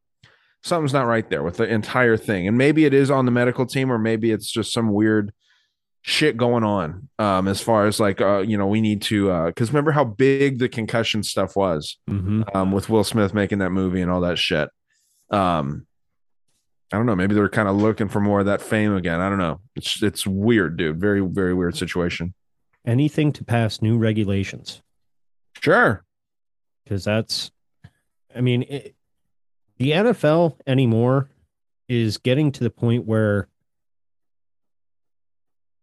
something's 0.64 0.94
not 0.94 1.06
right 1.06 1.30
there 1.30 1.44
with 1.44 1.58
the 1.58 1.68
entire 1.72 2.18
thing. 2.18 2.48
And 2.48 2.58
maybe 2.58 2.86
it 2.86 2.96
is 2.96 3.12
on 3.12 3.26
the 3.26 3.32
medical 3.32 3.68
team, 3.68 3.92
or 3.92 4.00
maybe 4.00 4.32
it's 4.32 4.52
just 4.52 4.74
some 4.74 4.92
weird 4.92 5.32
shit 6.02 6.38
going 6.38 6.64
on 6.64 7.10
um 7.20 7.48
as 7.48 7.60
far 7.60 7.86
as 7.86 8.00
like 8.00 8.22
uh 8.22 8.40
you 8.40 8.58
know 8.58 8.68
we 8.68 8.80
need 8.80 9.02
to 9.02 9.30
uh 9.30 9.48
because 9.48 9.70
remember 9.70 9.92
how 9.92 10.04
big 10.04 10.58
the 10.58 10.70
concussion 10.70 11.22
stuff 11.24 11.56
was 11.56 11.98
um 12.08 12.72
with 12.72 12.90
will 12.90 13.04
smith 13.04 13.34
making 13.34 13.60
that 13.60 13.72
movie 13.72 14.02
and 14.02 14.10
all 14.10 14.22
that 14.22 14.38
shit. 14.38 14.70
Um 15.30 15.86
i 16.92 16.98
don't 16.98 17.06
know. 17.06 17.16
Maybe 17.16 17.36
they're 17.36 17.50
kind 17.50 17.68
of 17.70 17.76
looking 17.76 18.08
for 18.08 18.20
more 18.20 18.40
of 18.40 18.46
that 18.48 18.62
fame 18.62 18.96
again. 18.96 19.20
I 19.20 19.30
don't 19.30 19.38
know. 19.38 19.60
It's 19.76 20.02
it's 20.02 20.26
weird 20.26 20.78
dude. 20.78 21.00
Very 21.00 21.20
very 21.20 21.54
weird 21.54 21.76
situation. 21.76 22.34
Anything 22.86 23.32
to 23.34 23.44
pass 23.44 23.82
new 23.82 23.98
regulations. 23.98 24.82
Sure. 25.62 26.04
Because 26.84 27.04
that's, 27.04 27.52
I 28.36 28.42
mean, 28.42 28.64
it, 28.64 28.96
the 29.78 29.92
NFL 29.92 30.56
anymore 30.66 31.30
is 31.88 32.18
getting 32.18 32.52
to 32.54 32.64
the 32.64 32.70
point 32.70 33.06
where, 33.06 33.48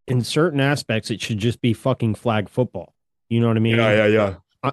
in 0.07 0.23
certain 0.23 0.61
aspects, 0.61 1.11
it 1.11 1.21
should 1.21 1.39
just 1.39 1.61
be 1.61 1.73
fucking 1.73 2.15
flag 2.15 2.49
football. 2.49 2.95
You 3.29 3.41
know 3.41 3.49
what 3.49 3.57
I 3.57 3.61
mean? 3.61 3.77
Yeah, 3.77 3.93
yeah, 3.93 4.07
yeah. 4.07 4.35
I, 4.63 4.73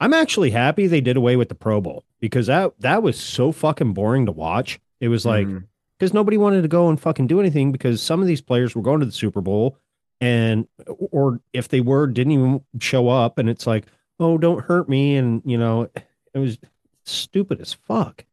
I'm 0.00 0.14
actually 0.14 0.50
happy 0.50 0.86
they 0.86 1.00
did 1.00 1.16
away 1.16 1.36
with 1.36 1.48
the 1.48 1.54
Pro 1.54 1.80
Bowl 1.80 2.04
because 2.20 2.46
that 2.46 2.72
that 2.80 3.02
was 3.02 3.18
so 3.18 3.52
fucking 3.52 3.92
boring 3.92 4.26
to 4.26 4.32
watch. 4.32 4.80
It 5.00 5.08
was 5.08 5.26
like 5.26 5.46
mm-hmm. 5.46 5.64
because 5.98 6.14
nobody 6.14 6.36
wanted 6.36 6.62
to 6.62 6.68
go 6.68 6.88
and 6.88 7.00
fucking 7.00 7.26
do 7.26 7.40
anything 7.40 7.72
because 7.72 8.00
some 8.00 8.20
of 8.20 8.26
these 8.26 8.40
players 8.40 8.74
were 8.74 8.82
going 8.82 9.00
to 9.00 9.06
the 9.06 9.12
Super 9.12 9.40
Bowl 9.40 9.76
and 10.20 10.66
or 10.86 11.40
if 11.52 11.68
they 11.68 11.80
were 11.80 12.06
didn't 12.06 12.32
even 12.32 12.64
show 12.80 13.08
up 13.08 13.38
and 13.38 13.48
it's 13.48 13.66
like 13.66 13.86
oh 14.18 14.38
don't 14.38 14.64
hurt 14.64 14.88
me 14.88 15.16
and 15.16 15.42
you 15.44 15.56
know 15.56 15.88
it 16.34 16.38
was 16.38 16.58
stupid 17.04 17.60
as 17.60 17.72
fuck 17.72 18.24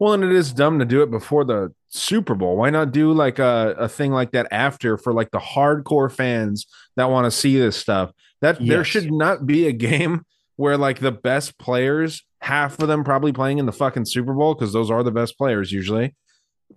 Well, 0.00 0.14
and 0.14 0.24
it 0.24 0.32
is 0.32 0.54
dumb 0.54 0.78
to 0.78 0.86
do 0.86 1.02
it 1.02 1.10
before 1.10 1.44
the 1.44 1.74
Super 1.88 2.34
Bowl. 2.34 2.56
Why 2.56 2.70
not 2.70 2.90
do 2.90 3.12
like 3.12 3.38
a, 3.38 3.76
a 3.78 3.86
thing 3.86 4.12
like 4.12 4.32
that 4.32 4.48
after 4.50 4.96
for 4.96 5.12
like 5.12 5.30
the 5.30 5.38
hardcore 5.38 6.10
fans 6.10 6.66
that 6.96 7.10
want 7.10 7.26
to 7.26 7.30
see 7.30 7.58
this 7.58 7.76
stuff? 7.76 8.10
That 8.40 8.58
there 8.66 8.82
should 8.82 9.12
not 9.12 9.46
be 9.46 9.66
a 9.66 9.72
game 9.72 10.24
where 10.56 10.78
like 10.78 11.00
the 11.00 11.12
best 11.12 11.58
players, 11.58 12.24
half 12.40 12.80
of 12.80 12.88
them 12.88 13.04
probably 13.04 13.32
playing 13.32 13.58
in 13.58 13.66
the 13.66 13.72
fucking 13.72 14.06
Super 14.06 14.32
Bowl 14.32 14.54
because 14.54 14.72
those 14.72 14.90
are 14.90 15.02
the 15.02 15.12
best 15.12 15.36
players 15.36 15.70
usually. 15.70 16.14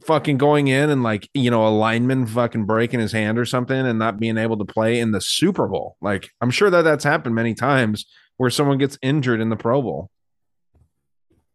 Fucking 0.05 0.38
going 0.38 0.67
in 0.67 0.89
and 0.89 1.01
like 1.01 1.30
you 1.34 1.49
know 1.49 1.65
a 1.65 1.69
lineman 1.69 2.28
fucking 2.28 2.65
breaking 2.65 2.99
his 2.99 3.13
hand 3.13 3.39
or 3.39 3.45
something 3.45 3.88
and 3.88 3.97
not 3.97 4.19
being 4.19 4.38
able 4.38 4.57
to 4.57 4.65
play 4.65 4.99
in 4.99 5.11
the 5.11 5.21
Super 5.21 5.69
Bowl. 5.69 5.95
Like 6.01 6.30
I'm 6.41 6.51
sure 6.51 6.69
that 6.69 6.82
that's 6.82 7.05
happened 7.05 7.36
many 7.36 7.53
times 7.53 8.05
where 8.36 8.49
someone 8.49 8.80
gets 8.80 8.97
injured 9.01 9.39
in 9.39 9.47
the 9.47 9.55
Pro 9.55 9.82
Bowl. 9.82 10.09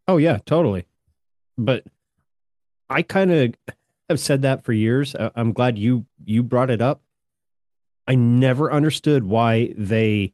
oh 0.07 0.17
yeah 0.17 0.39
totally 0.47 0.87
but 1.59 1.83
i 2.89 3.01
kind 3.01 3.31
of 3.31 3.53
have 4.09 4.19
said 4.19 4.41
that 4.41 4.63
for 4.63 4.73
years. 4.73 5.15
I'm 5.35 5.53
glad 5.53 5.77
you 5.77 6.05
you 6.25 6.41
brought 6.41 6.71
it 6.71 6.81
up. 6.81 7.03
I 8.07 8.15
never 8.15 8.71
understood 8.71 9.23
why 9.23 9.71
they 9.77 10.33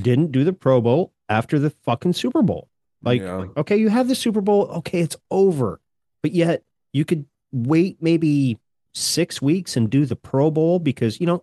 didn't 0.00 0.30
do 0.30 0.44
the 0.44 0.52
pro 0.52 0.82
bowl 0.82 1.14
after 1.30 1.58
the 1.58 1.70
fucking 1.70 2.12
super 2.12 2.42
bowl. 2.42 2.68
Like 3.02 3.22
Yeah. 3.22 3.46
okay 3.56 3.78
you 3.78 3.88
have 3.88 4.08
the 4.08 4.14
super 4.14 4.42
bowl. 4.42 4.66
Okay 4.78 5.00
it's 5.00 5.16
over. 5.30 5.80
But 6.22 6.32
yet 6.32 6.64
you 6.92 7.06
could 7.06 7.24
wait 7.50 7.96
maybe 8.02 8.58
six 8.92 9.40
weeks 9.40 9.76
and 9.76 9.88
do 9.88 10.04
the 10.04 10.16
pro 10.16 10.50
bowl 10.50 10.78
because 10.78 11.18
you 11.18 11.26
know 11.26 11.42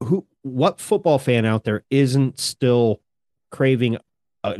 who 0.00 0.26
what 0.42 0.80
football 0.80 1.18
fan 1.18 1.44
out 1.44 1.64
there 1.64 1.84
isn't 1.90 2.38
still 2.38 3.00
craving 3.50 3.96
uh, 4.44 4.54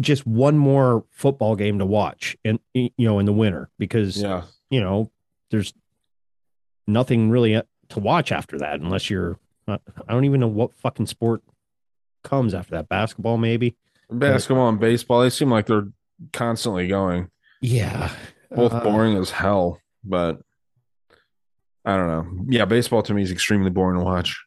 just 0.00 0.26
one 0.26 0.56
more 0.56 1.04
football 1.10 1.56
game 1.56 1.78
to 1.78 1.86
watch 1.86 2.36
and 2.44 2.58
you 2.74 2.90
know 2.98 3.18
in 3.18 3.26
the 3.26 3.32
winter 3.32 3.68
because 3.78 4.20
Yeah. 4.22 4.42
you 4.70 4.80
know 4.80 5.10
there's 5.50 5.72
nothing 6.86 7.30
really 7.30 7.56
uh, 7.56 7.62
to 7.88 8.00
watch 8.00 8.30
after 8.32 8.58
that 8.58 8.80
unless 8.80 9.10
you're 9.10 9.38
uh, 9.68 9.78
I 10.08 10.12
don't 10.12 10.24
even 10.24 10.40
know 10.40 10.46
what 10.48 10.74
fucking 10.74 11.06
sport 11.06 11.42
comes 12.22 12.54
after 12.54 12.72
that 12.76 12.88
basketball 12.88 13.36
maybe 13.38 13.76
Basketball 14.08 14.68
and 14.68 14.78
baseball, 14.78 15.22
they 15.22 15.30
seem 15.30 15.50
like 15.50 15.66
they're 15.66 15.88
constantly 16.32 16.86
going. 16.86 17.28
yeah 17.60 18.12
Both 18.54 18.72
Uh, 18.72 18.80
boring 18.84 19.16
as 19.16 19.30
hell, 19.30 19.80
but 20.04 20.40
I 21.84 21.96
don't 21.96 22.06
know. 22.06 22.44
Yeah, 22.48 22.66
baseball 22.66 23.02
to 23.02 23.14
me 23.14 23.22
is 23.22 23.32
extremely 23.32 23.70
boring 23.70 23.98
to 23.98 24.04
watch. 24.04 24.44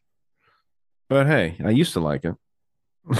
But 1.09 1.27
hey, 1.27 1.57
I 1.65 1.71
used 1.71 1.91
to 1.93 1.99
like 1.99 2.23
it. 2.23 2.35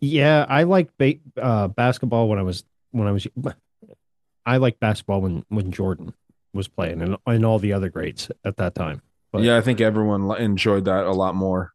yeah 0.00 0.44
I 0.48 0.64
liked 0.64 0.96
ba- 0.98 1.14
uh, 1.40 1.68
basketball 1.68 2.28
when 2.28 2.38
I 2.38 2.42
was 2.42 2.64
when 2.90 3.06
I 3.08 3.12
was 3.12 3.26
I 4.44 4.58
liked 4.58 4.80
basketball 4.80 5.20
when 5.20 5.44
when 5.48 5.72
Jordan 5.72 6.12
was 6.52 6.68
playing 6.68 7.02
and, 7.02 7.16
and 7.26 7.44
all 7.44 7.58
the 7.58 7.72
other 7.72 7.88
greats 7.88 8.30
at 8.44 8.56
that 8.58 8.74
time 8.74 9.02
but 9.36 9.42
yeah, 9.42 9.58
I 9.58 9.60
think 9.60 9.82
everyone 9.82 10.34
enjoyed 10.40 10.86
that 10.86 11.04
a 11.04 11.12
lot 11.12 11.34
more 11.34 11.74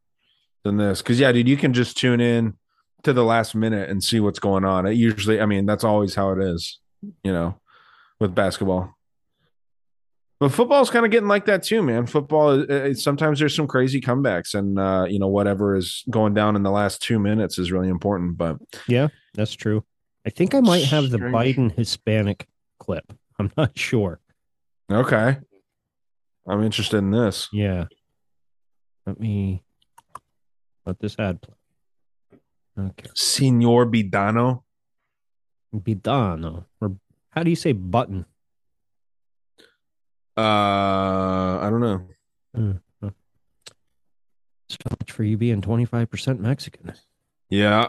than 0.64 0.78
this. 0.78 1.02
Because 1.02 1.20
yeah, 1.20 1.32
dude, 1.32 1.48
you 1.48 1.58
can 1.58 1.74
just 1.74 1.96
tune 1.96 2.20
in 2.20 2.56
to 3.04 3.14
the 3.14 3.24
last 3.24 3.54
minute 3.54 3.88
and 3.90 4.04
see 4.04 4.20
what's 4.20 4.40
going 4.40 4.66
on. 4.66 4.88
It 4.88 4.94
usually, 4.94 5.40
I 5.40 5.46
mean, 5.46 5.68
that's 5.68 5.84
always 5.84 6.16
how 6.16 6.32
it 6.32 6.40
is, 6.40 6.80
you 7.24 7.32
know, 7.32 7.60
with 8.20 8.34
basketball. 8.34 8.96
But 10.42 10.52
football's 10.52 10.90
kind 10.90 11.06
of 11.06 11.12
getting 11.12 11.28
like 11.28 11.46
that 11.46 11.62
too, 11.62 11.84
man. 11.84 12.08
Football, 12.08 12.62
uh, 12.62 12.74
uh, 12.74 12.94
sometimes 12.96 13.38
there's 13.38 13.56
some 13.56 13.68
crazy 13.68 14.02
comebacks, 14.02 14.56
and 14.56 14.80
uh, 14.80 15.06
you 15.08 15.20
know 15.20 15.28
whatever 15.28 15.76
is 15.76 16.04
going 16.10 16.34
down 16.34 16.56
in 16.56 16.64
the 16.64 16.72
last 16.72 17.00
two 17.00 17.20
minutes 17.20 17.60
is 17.60 17.72
really 17.72 17.90
important. 17.90 18.38
But 18.38 18.58
Yeah, 18.88 19.10
that's 19.36 19.54
true. 19.54 19.84
I 20.26 20.32
think 20.32 20.56
I 20.56 20.62
might 20.62 20.86
have 20.86 21.12
the 21.12 21.20
Strange. 21.20 21.36
Biden 21.36 21.72
Hispanic 21.72 22.48
clip. 22.80 23.14
I'm 23.38 23.52
not 23.58 23.78
sure. 23.78 24.20
okay, 24.92 25.38
I'm 26.48 26.64
interested 26.64 26.98
in 26.98 27.12
this. 27.12 27.48
Yeah. 27.54 27.86
Let 29.06 29.20
me 29.20 29.62
let 30.88 31.00
this 31.00 31.20
ad 31.20 31.40
play. 31.44 31.54
Okay. 32.80 33.10
Senor 33.14 33.86
Bidano. 33.86 34.64
Bidano. 35.72 36.66
Or 36.82 36.96
how 37.30 37.44
do 37.44 37.52
you 37.52 37.56
say 37.56 37.74
button? 37.74 38.26
Uh, 40.38 41.60
I 41.62 41.68
don't 41.70 41.82
know. 41.82 42.08
Mm, 42.56 42.82
uh. 43.04 43.10
So 44.70 44.78
much 45.00 45.12
for 45.12 45.24
you 45.24 45.38
being 45.38 45.62
25% 45.62 46.40
Mexican. 46.40 46.94
Yeah. 47.50 47.88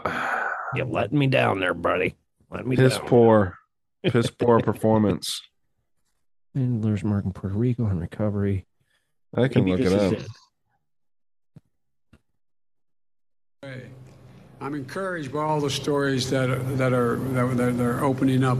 You're 0.75 0.85
letting 0.85 1.17
me 1.17 1.27
down 1.27 1.59
there, 1.59 1.73
buddy. 1.73 2.15
Let 2.51 2.67
me 2.67 2.75
Piss 2.75 2.97
down. 2.97 3.07
poor. 3.07 3.57
Piss 4.03 4.29
poor 4.29 4.59
performance. 4.59 5.41
Handlers 6.53 7.03
mark 7.03 7.25
in 7.25 7.31
Puerto 7.31 7.57
Rico 7.57 7.85
on 7.85 7.99
recovery. 7.99 8.67
I 9.35 9.47
can 9.47 9.65
Maybe 9.65 9.83
look 9.83 9.91
this 9.91 10.13
it 10.13 10.19
is 10.19 10.27
up. 13.63 13.83
I'm 14.63 14.75
encouraged 14.75 15.33
by 15.33 15.41
all 15.41 15.59
the 15.59 15.69
stories 15.69 16.29
that 16.29 16.49
are, 16.49 16.55
that 16.75 16.93
are 16.93 17.17
that, 17.17 17.57
that 17.57 17.83
are 17.83 18.01
opening 18.01 18.45
up, 18.45 18.57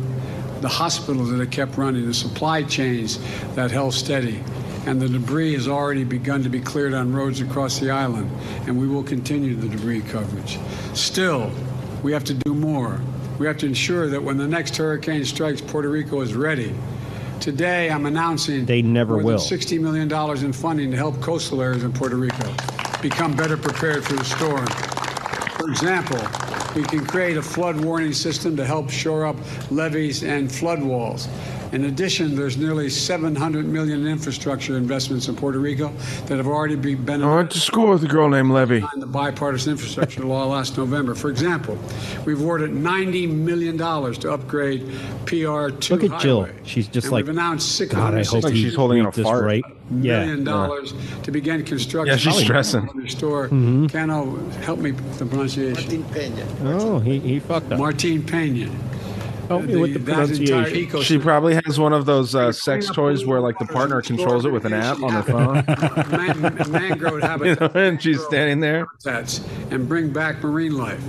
the 0.60 0.68
hospitals 0.68 1.32
that 1.32 1.39
are 1.39 1.45
kept 1.45 1.78
running, 1.78 2.06
the 2.06 2.14
supply 2.14 2.62
chains 2.64 3.20
that 3.56 3.72
held 3.72 3.93
steady, 3.93 4.43
and 4.86 5.01
the 5.01 5.08
debris 5.08 5.54
has 5.54 5.70
already 5.70 6.04
begun 6.04 6.43
to 6.43 6.49
be 6.49 6.60
cleared 6.60 6.93
on 6.93 7.14
roads 7.14 7.39
across 7.39 7.80
the 7.80 7.89
island, 7.89 8.30
and 8.68 8.78
we 8.78 8.86
will 8.86 9.01
continue 9.01 9.56
the 9.56 9.70
debris 9.70 10.01
coverage. 10.01 10.60
Still, 10.93 11.49
we 12.04 12.12
have 12.12 12.26
to 12.26 12.34
do 12.34 12.54
more. 12.54 12.99
We 13.39 13.47
have 13.47 13.58
to 13.60 13.66
ensure 13.66 14.10
that 14.10 14.22
when 14.22 14.36
the 14.36 14.47
next 14.47 14.76
hurricane 14.76 15.24
strikes, 15.24 15.62
Puerto 15.62 15.88
Rico 15.88 16.20
is 16.20 16.34
ready. 16.34 16.76
Today, 17.39 17.89
I'm 17.89 18.06
announcing 18.06 18.66
They 18.66 18.82
never 18.82 19.14
more 19.14 19.24
will. 19.24 19.38
than 19.38 19.58
$60 19.58 19.80
million 19.80 20.45
in 20.45 20.51
funding 20.51 20.91
to 20.91 20.97
help 20.97 21.22
coastal 21.22 21.62
areas 21.62 21.86
in 21.86 21.93
Puerto 21.93 22.18
Rico 22.18 22.54
become 23.01 23.38
better 23.38 23.56
prepared 23.56 24.04
for 24.04 24.14
the 24.16 24.26
storm. 24.26 24.68
For 25.64 25.70
example, 25.70 26.20
we 26.76 26.84
can 26.84 27.05
create 27.05 27.38
a 27.38 27.41
flood 27.41 27.80
warning 27.86 28.11
system 28.11 28.57
to 28.57 28.66
help 28.66 28.89
shore 28.89 29.26
up 29.26 29.38
levees 29.72 30.22
and 30.22 30.53
flood 30.53 30.84
walls. 30.84 31.30
In 31.74 31.86
addition, 31.86 32.36
there's 32.36 32.55
nearly 32.55 32.88
700 32.88 33.65
million 33.65 34.01
in 34.01 34.07
infrastructure 34.07 34.78
investments 34.78 35.28
in 35.28 35.36
Puerto 35.36 35.57
Rico 35.57 35.91
that 36.28 36.38
have 36.38 36.45
already 36.45 36.76
been 36.76 37.24
I 37.24 37.36
went 37.36 37.49
to 37.51 37.59
school 37.59 37.88
with 37.89 38.03
a 38.03 38.07
girl 38.07 38.30
named 38.30 38.51
Levy. 38.51 38.82
signed 38.82 39.01
the 39.01 39.07
bipartisan 39.07 39.71
infrastructure 39.71 40.24
law 40.24 40.45
last 40.45 40.78
November. 40.78 41.15
For 41.15 41.32
example, 41.32 41.76
we've 42.26 42.39
awarded 42.39 42.69
$90 42.69 43.28
million 43.34 43.76
to 43.80 44.32
upgrade 44.32 44.84
PR2 45.26 45.89
Look 45.89 46.03
at 46.03 46.21
Jill. 46.21 46.47
She's 46.63 46.88
just 46.88 47.05
And 47.05 47.11
like, 47.13 47.26
we've 47.26 47.36
announced 47.36 47.76
six 47.76 47.91
God, 47.91 48.13
I 48.13 48.17
hope 48.17 48.43
sixty 48.43 48.61
she's 48.61 48.76
holding 48.76 48.99
in 48.99 49.05
a 49.05 49.09
read 49.09 49.24
fart. 49.24 49.43
right. 49.43 49.63
Yeah. 49.99 50.19
million 50.26 50.43
dollars 50.43 50.93
to 51.24 51.32
begin 51.32 51.63
construction. 51.65 52.13
Yeah, 52.13 52.17
she's 52.17 52.38
of 52.38 52.43
stressing. 52.43 52.86
the 52.86 52.93
Restore. 52.93 53.49
Mhm. 53.49 53.91
Cano, 53.91 54.38
help 54.61 54.80
me 54.80 54.91
with 54.91 55.19
the 55.19 55.26
pronunciation. 55.26 56.03
Martin 56.05 56.36
Pena. 56.36 56.45
Oh, 56.80 56.99
he, 56.99 57.19
he 57.19 57.39
fucked 57.39 57.71
up. 57.71 57.80
Martin 57.80 58.24
Pena. 58.24 58.69
Help 59.48 59.64
me 59.64 59.76
with 59.76 59.94
the 59.94 60.00
pronunciation. 60.00 61.02
She 61.02 61.18
probably 61.18 61.56
has 61.66 61.80
one 61.80 61.94
of 61.94 62.06
those 62.06 62.34
uh, 62.34 62.52
sex 62.52 62.89
toys 62.89 63.26
where 63.26 63.39
like 63.41 63.60
the 63.60 63.66
partner 63.66 64.02
controls 64.02 64.46
it 64.46 64.52
with 64.52 64.66
an 64.66 64.74
app 64.74 65.02
on 65.02 65.12
her 65.12 65.24
phone. 65.24 65.54
Man- 66.41 66.72
mangrove 66.72 67.14
you 67.22 67.22
habitat 67.22 67.76
know, 67.76 67.82
and 67.82 68.02
she's 68.02 68.22
standing 68.24 68.60
there. 68.60 68.86
habitats 69.04 69.46
and 69.72 69.88
bring 69.88 70.12
back 70.12 70.41
marine 70.41 70.78
life. 70.78 71.04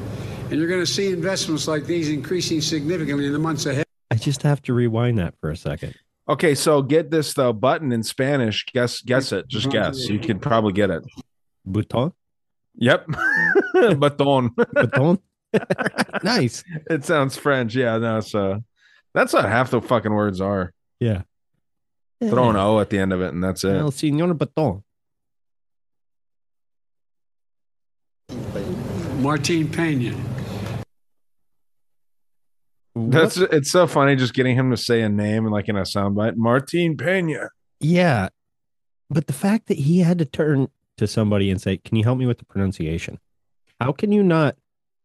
And 0.50 0.58
you're 0.60 0.68
going 0.68 0.80
to 0.80 0.86
see 0.86 1.10
investments 1.10 1.66
like 1.66 1.86
these 1.86 2.10
increasing 2.10 2.60
significantly 2.60 3.26
in 3.26 3.32
the 3.32 3.38
months 3.38 3.66
ahead. 3.66 3.86
I 4.10 4.16
just 4.16 4.42
have 4.42 4.60
to 4.62 4.74
rewind 4.74 5.18
that 5.18 5.34
for 5.40 5.50
a 5.50 5.56
second. 5.56 5.94
Okay, 6.28 6.54
so 6.54 6.82
get 6.82 7.10
this 7.10 7.34
though. 7.34 7.52
Button 7.52 7.92
in 7.92 8.02
Spanish. 8.02 8.64
Guess 8.66 9.00
guess 9.02 9.32
it. 9.32 9.48
Just 9.48 9.70
guess. 9.70 10.08
You 10.08 10.18
could 10.18 10.40
probably 10.40 10.72
get 10.72 10.90
it. 10.90 11.02
Bouton? 11.66 12.12
Yep. 12.76 13.06
Baton. 13.98 14.50
Baton? 14.72 15.18
nice. 16.22 16.64
It 16.90 17.04
sounds 17.04 17.36
French. 17.36 17.74
Yeah, 17.74 17.98
no, 17.98 18.20
so 18.20 18.62
that's 19.12 19.32
what 19.32 19.44
half 19.44 19.70
the 19.70 19.80
fucking 19.80 20.12
words 20.12 20.40
are. 20.40 20.72
Yeah. 21.00 21.22
Throw 22.20 22.50
an 22.50 22.56
O 22.56 22.80
at 22.80 22.90
the 22.90 22.98
end 22.98 23.12
of 23.12 23.20
it, 23.20 23.34
and 23.34 23.42
that's 23.42 23.64
it. 23.64 23.76
El 23.76 23.90
Señor 23.90 24.36
Baton. 24.36 24.82
Martin 29.20 29.68
Pena. 29.70 30.14
That's 32.94 33.36
it's 33.36 33.70
so 33.72 33.86
funny 33.86 34.16
just 34.16 34.34
getting 34.34 34.56
him 34.56 34.70
to 34.70 34.76
say 34.76 35.02
a 35.02 35.08
name 35.08 35.44
and 35.44 35.52
like 35.52 35.68
in 35.68 35.76
a 35.76 35.82
soundbite. 35.82 36.36
Martin 36.36 36.96
Pena. 36.96 37.50
Yeah. 37.80 38.28
But 39.10 39.26
the 39.26 39.32
fact 39.32 39.66
that 39.66 39.78
he 39.78 40.00
had 40.00 40.18
to 40.18 40.24
turn 40.24 40.68
to 40.96 41.06
somebody 41.06 41.50
and 41.50 41.60
say, 41.60 41.76
Can 41.76 41.96
you 41.96 42.04
help 42.04 42.18
me 42.18 42.26
with 42.26 42.38
the 42.38 42.44
pronunciation? 42.44 43.18
How 43.80 43.92
can 43.92 44.12
you 44.12 44.22
not 44.22 44.56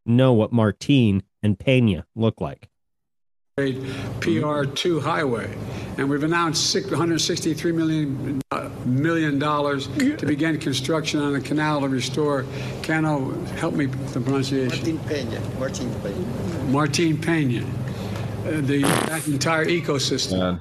know 0.09 0.33
what 0.33 0.51
Martine 0.51 1.23
and 1.41 1.57
Pena 1.57 2.05
look 2.15 2.41
like? 2.41 2.69
PR2 3.57 5.01
highway. 5.01 5.53
And 5.97 6.09
we've 6.09 6.23
announced 6.23 6.73
163 6.75 7.71
million, 7.73 8.41
uh, 8.51 8.69
million 8.85 9.37
dollars 9.37 9.87
to 9.97 10.25
begin 10.25 10.57
construction 10.59 11.19
on 11.19 11.35
a 11.35 11.41
canal 11.41 11.81
to 11.81 11.89
restore. 11.89 12.45
Cano, 12.83 13.31
help 13.57 13.73
me 13.73 13.87
with 13.87 14.13
the 14.13 14.21
pronunciation. 14.21 14.95
Martin 14.95 15.29
Pena. 15.29 15.41
Martin 15.59 15.93
Pena. 16.01 16.63
Martin 16.69 17.17
Pena. 17.17 17.65
Uh, 18.45 18.61
the 18.61 18.81
that 19.07 19.27
entire 19.27 19.65
ecosystem. 19.65 20.59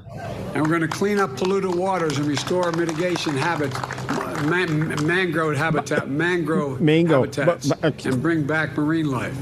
And 0.55 0.63
we're 0.63 0.69
going 0.69 0.81
to 0.81 0.89
clean 0.89 1.21
up 1.21 1.37
polluted 1.37 1.75
waters 1.75 2.19
and 2.19 2.27
restore 2.27 2.73
mitigation 2.73 3.37
habits, 3.37 3.77
man, 4.47 5.07
mangrove 5.07 5.57
habitat, 5.57 6.09
mangrove 6.09 6.81
Mango. 6.81 7.23
habitats, 7.25 7.71
and 8.05 8.23
bring 8.23 8.45
back 8.47 8.77
marine 8.77 9.11
life. 9.11 9.37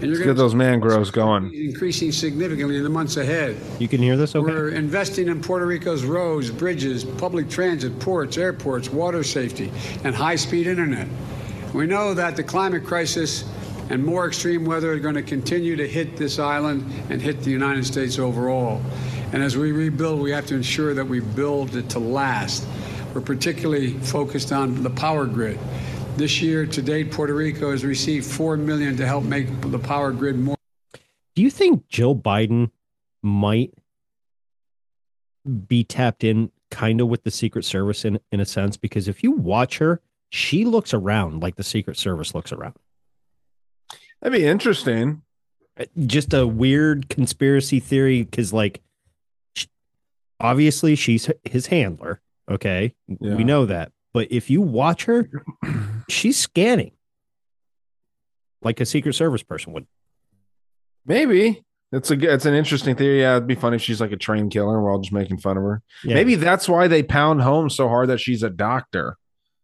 And 0.00 0.02
you're 0.02 0.10
Let's 0.10 0.20
gonna 0.20 0.34
get 0.34 0.36
those 0.36 0.54
mangroves 0.54 1.10
going. 1.10 1.54
increasing 1.54 2.12
significantly 2.12 2.76
in 2.76 2.82
the 2.82 2.90
months 2.90 3.16
ahead. 3.16 3.56
You 3.78 3.88
can 3.88 4.02
hear 4.02 4.16
this 4.18 4.36
okay? 4.36 4.52
We're 4.52 4.68
investing 4.68 5.28
in 5.28 5.40
Puerto 5.40 5.64
Rico's 5.64 6.04
roads, 6.04 6.50
bridges, 6.50 7.02
public 7.02 7.48
transit, 7.48 7.98
ports, 7.98 8.36
airports, 8.36 8.90
water 8.90 9.22
safety, 9.22 9.72
and 10.04 10.14
high 10.14 10.36
speed 10.36 10.66
internet. 10.66 11.08
We 11.72 11.86
know 11.86 12.12
that 12.12 12.36
the 12.36 12.42
climate 12.42 12.84
crisis 12.84 13.44
and 13.88 14.04
more 14.04 14.26
extreme 14.26 14.64
weather 14.66 14.92
are 14.92 14.98
going 14.98 15.14
to 15.14 15.22
continue 15.22 15.76
to 15.76 15.88
hit 15.88 16.16
this 16.16 16.38
island 16.38 16.84
and 17.08 17.22
hit 17.22 17.42
the 17.42 17.50
United 17.50 17.86
States 17.86 18.18
overall. 18.18 18.82
And 19.32 19.42
as 19.42 19.56
we 19.56 19.72
rebuild, 19.72 20.20
we 20.20 20.30
have 20.32 20.46
to 20.46 20.54
ensure 20.54 20.92
that 20.94 21.04
we 21.06 21.20
build 21.20 21.74
it 21.74 21.88
to 21.90 21.98
last. 21.98 22.66
We're 23.16 23.22
particularly 23.22 23.94
focused 24.00 24.52
on 24.52 24.82
the 24.82 24.90
power 24.90 25.24
grid. 25.24 25.58
This 26.18 26.42
year, 26.42 26.66
to 26.66 26.82
date, 26.82 27.10
Puerto 27.10 27.32
Rico 27.32 27.70
has 27.70 27.82
received 27.82 28.26
4 28.26 28.58
million 28.58 28.94
to 28.98 29.06
help 29.06 29.24
make 29.24 29.46
the 29.62 29.78
power 29.78 30.12
grid 30.12 30.38
more. 30.38 30.56
Do 31.34 31.40
you 31.40 31.48
think 31.48 31.88
Jill 31.88 32.14
Biden 32.14 32.72
might 33.22 33.72
be 35.66 35.82
tapped 35.82 36.24
in 36.24 36.52
kind 36.70 37.00
of 37.00 37.08
with 37.08 37.24
the 37.24 37.30
Secret 37.30 37.64
Service 37.64 38.04
in, 38.04 38.20
in 38.32 38.40
a 38.40 38.44
sense? 38.44 38.76
Because 38.76 39.08
if 39.08 39.22
you 39.22 39.30
watch 39.30 39.78
her, 39.78 40.02
she 40.28 40.66
looks 40.66 40.92
around 40.92 41.42
like 41.42 41.56
the 41.56 41.64
Secret 41.64 41.96
Service 41.96 42.34
looks 42.34 42.52
around. 42.52 42.74
That'd 44.20 44.38
be 44.38 44.46
interesting. 44.46 45.22
Uh, 45.80 45.86
just 46.04 46.34
a 46.34 46.46
weird 46.46 47.08
conspiracy 47.08 47.80
theory 47.80 48.24
because, 48.24 48.52
like, 48.52 48.82
obviously 50.38 50.94
she's 50.94 51.30
his 51.44 51.68
handler. 51.68 52.20
Okay. 52.50 52.94
Yeah. 53.08 53.34
We 53.34 53.44
know 53.44 53.66
that. 53.66 53.92
But 54.14 54.28
if 54.30 54.48
you 54.50 54.60
watch 54.62 55.04
her, 55.04 55.28
she's 56.08 56.38
scanning 56.38 56.92
like 58.62 58.80
a 58.80 58.86
Secret 58.86 59.14
Service 59.14 59.42
person 59.42 59.72
would. 59.72 59.86
Maybe. 61.04 61.62
It's 61.92 62.10
a 62.10 62.14
it's 62.34 62.46
an 62.46 62.54
interesting 62.54 62.96
theory. 62.96 63.20
Yeah, 63.20 63.36
it'd 63.36 63.46
be 63.46 63.54
funny 63.54 63.76
if 63.76 63.82
she's 63.82 64.00
like 64.00 64.10
a 64.12 64.16
trained 64.16 64.50
killer 64.50 64.74
and 64.74 64.82
we're 64.82 64.90
all 64.90 64.98
just 65.00 65.12
making 65.12 65.38
fun 65.38 65.56
of 65.56 65.62
her. 65.62 65.82
Yeah. 66.02 66.14
Maybe 66.14 66.34
that's 66.34 66.68
why 66.68 66.88
they 66.88 67.02
pound 67.02 67.42
home 67.42 67.70
so 67.70 67.88
hard 67.88 68.08
that 68.08 68.18
she's 68.18 68.42
a 68.42 68.50
doctor. 68.50 69.16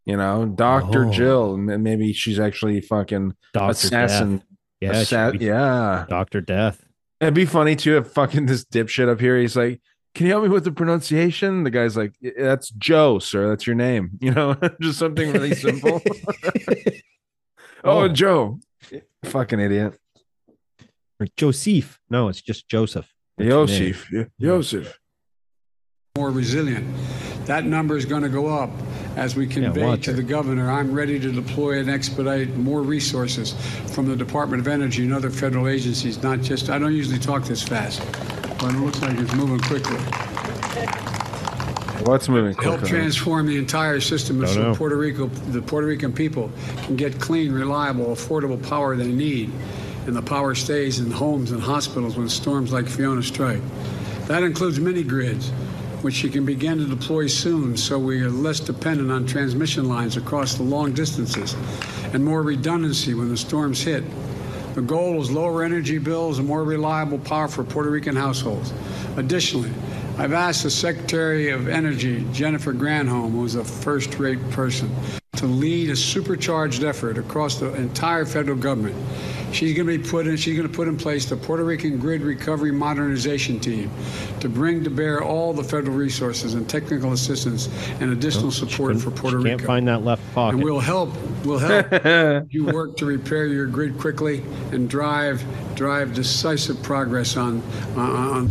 You 0.05 0.16
know, 0.16 0.47
Doctor 0.47 1.07
Oh. 1.07 1.11
Jill, 1.12 1.55
and 1.55 1.68
then 1.68 1.85
maybe 1.85 2.12
she's 2.12 2.41
actually 2.41 2.80
fucking 2.80 3.37
Dr. 3.55 3.70
assassin. 3.70 4.37
Death. 4.39 4.47
Yeah, 4.80 4.91
Assa- 4.97 5.33
yeah. 5.39 6.07
Doctor 6.09 6.41
Death. 6.41 6.85
It'd 7.20 7.35
be 7.35 7.45
funny 7.45 7.76
too 7.76 7.99
if 7.99 8.09
fucking 8.09 8.47
this 8.47 8.64
dipshit 8.64 9.09
up 9.09 9.20
here. 9.20 9.39
He's 9.39 9.55
like, 9.57 9.80
"Can 10.15 10.27
you 10.27 10.33
help 10.33 10.43
me 10.45 10.49
with 10.51 10.65
the 10.65 10.73
pronunciation?" 10.73 11.65
The 11.65 11.71
guy's 11.71 11.97
like, 11.97 12.13
"That's 12.39 12.71
Joe, 12.71 13.19
sir. 13.19 13.49
That's 13.49 13.67
your 13.67 13.77
name." 13.77 14.11
You 14.21 14.33
know, 14.33 14.57
just 14.81 14.99
something 14.99 15.33
really 15.33 15.55
simple. 15.67 16.03
oh, 17.85 18.03
Oh. 18.03 18.09
Joe, 18.09 18.61
fucking 19.25 19.61
idiot. 19.61 19.99
Or 21.21 21.27
Joseph. 21.37 22.01
No, 22.11 22.29
it's 22.29 22.41
just 22.41 22.69
Joseph. 22.69 23.13
That's 23.39 23.49
Joseph. 23.49 23.79
name. 23.79 23.89
Yosef, 23.89 24.13
yeah, 24.13 24.25
Yosef. 24.39 24.99
more 26.17 26.31
resilient. 26.31 26.87
That 27.47 27.65
number 27.65 27.97
is 27.97 28.05
going 28.05 28.23
to 28.23 28.29
go 28.29 28.47
up 28.49 28.71
as 29.17 29.37
we 29.37 29.47
convey 29.47 29.85
watch 29.85 30.05
to 30.05 30.13
the 30.13 30.23
governor. 30.23 30.71
I'm 30.71 30.93
ready 30.93 31.19
to 31.21 31.33
deploy 31.33 31.79
and 31.79 31.91
expedite 31.91 32.57
more 32.57 32.83
resources 32.83 33.55
from 33.93 34.07
the 34.07 34.17
Department 34.17 34.61
of 34.61 34.69
Energy 34.69 35.05
and 35.05 35.13
other 35.13 35.31
federal 35.31 35.69
agencies. 35.69 36.23
Not 36.23 36.41
just 36.41 36.71
I 36.71 36.79
don't 36.79 36.95
usually 36.95 37.19
talk 37.19 37.45
this 37.45 37.63
fast, 37.63 38.01
but 38.59 38.75
it 38.75 38.79
looks 38.79 39.01
like 39.03 39.19
it's 39.19 39.35
moving 39.35 39.61
quickly. 39.61 39.99
What's 42.05 42.29
moving 42.29 42.55
quickly? 42.55 42.79
Help 42.79 42.85
transform 42.85 43.47
the 43.47 43.59
entire 43.59 44.01
system 44.01 44.45
so 44.47 44.63
know. 44.63 44.75
Puerto 44.75 44.97
Rico, 44.97 45.27
the 45.27 45.63
Puerto 45.63 45.87
Rican 45.87 46.13
people 46.13 46.51
can 46.85 46.97
get 46.97 47.21
clean, 47.21 47.53
reliable, 47.53 48.07
affordable 48.07 48.61
power 48.69 48.97
they 48.97 49.07
need, 49.07 49.53
and 50.07 50.17
the 50.17 50.23
power 50.23 50.55
stays 50.57 50.99
in 50.99 51.13
homes 51.13 51.53
and 51.53 51.63
hospitals 51.63 52.17
when 52.17 52.29
storms 52.29 52.73
like 52.73 52.89
Fiona 52.89 53.23
strike. 53.23 53.61
That 54.27 54.43
includes 54.43 54.81
mini 54.81 55.05
grids, 55.05 55.53
which 56.03 56.14
she 56.14 56.28
can 56.28 56.44
begin 56.44 56.78
to 56.78 56.86
deploy 56.86 57.26
soon 57.26 57.76
so 57.76 57.98
we 57.98 58.20
are 58.22 58.30
less 58.30 58.61
dependent 58.61 59.11
on 59.11 59.26
transmission 59.26 59.88
lines 59.88 60.16
across 60.16 60.55
the 60.55 60.62
long 60.62 60.92
distances 60.92 61.55
and 62.12 62.24
more 62.24 62.42
redundancy 62.42 63.14
when 63.14 63.28
the 63.28 63.36
storms 63.36 63.80
hit. 63.80 64.05
The 64.74 64.82
goal 64.82 65.20
is 65.20 65.30
lower 65.30 65.62
energy 65.62 65.98
bills 65.98 66.38
and 66.38 66.48
more 66.48 66.64
reliable 66.64 67.18
power 67.18 67.48
for 67.48 67.62
Puerto 67.62 67.90
Rican 67.90 68.16
households. 68.16 68.72
Additionally, 69.16 69.70
I've 70.18 70.32
asked 70.32 70.62
the 70.62 70.70
Secretary 70.70 71.50
of 71.50 71.68
Energy, 71.68 72.26
Jennifer 72.32 72.72
Granholm, 72.72 73.32
who's 73.32 73.55
a 73.55 73.64
first 73.64 74.18
rate 74.18 74.50
person, 74.50 74.90
to 75.37 75.47
lead 75.47 75.89
a 75.89 75.97
supercharged 75.97 76.85
effort 76.85 77.16
across 77.16 77.57
the 77.59 77.72
entire 77.74 78.26
federal 78.26 78.57
government. 78.57 78.95
She's 79.51 79.74
going 79.74 79.87
to 79.87 79.99
be 79.99 80.09
put 80.09 80.26
in, 80.26 80.37
she's 80.37 80.57
going 80.57 80.68
to 80.68 80.74
put 80.74 80.89
in 80.89 80.97
place 80.99 81.24
the 81.24 81.37
Puerto 81.37 81.64
Rican 81.64 81.99
Grid 81.99 82.20
Recovery 82.20 82.70
Modernization 82.70 83.59
Team 83.59 83.91
to 84.41 84.49
bring 84.51 84.85
to 84.85 84.91
bear 84.91 85.24
all 85.24 85.55
the 85.55 85.64
federal 85.64 85.97
resources 85.97 86.53
and 86.53 86.68
technical 86.68 87.12
assistance 87.12 87.68
and 88.01 88.12
additional 88.12 88.51
support 88.51 89.01
for 89.01 89.11
Puerto 89.11 89.39
She 89.39 89.45
Rico. 89.45 89.49
can't 89.57 89.62
find 89.66 89.89
that 89.89 90.05
left 90.05 90.22
pocket. 90.35 90.57
And 90.57 90.64
we'll 90.64 90.80
help. 90.80 91.11
We'll 91.47 91.59
help 91.59 92.47
you 92.53 92.66
work 92.66 92.99
to 92.99 93.07
repair 93.07 93.47
your 93.47 93.66
grid 93.66 93.99
quickly 93.99 94.45
and 94.70 94.89
drive 94.89 95.43
drive 95.74 96.12
decisive 96.12 96.83
progress 96.83 97.39
on 97.39 97.62
on. 97.97 98.51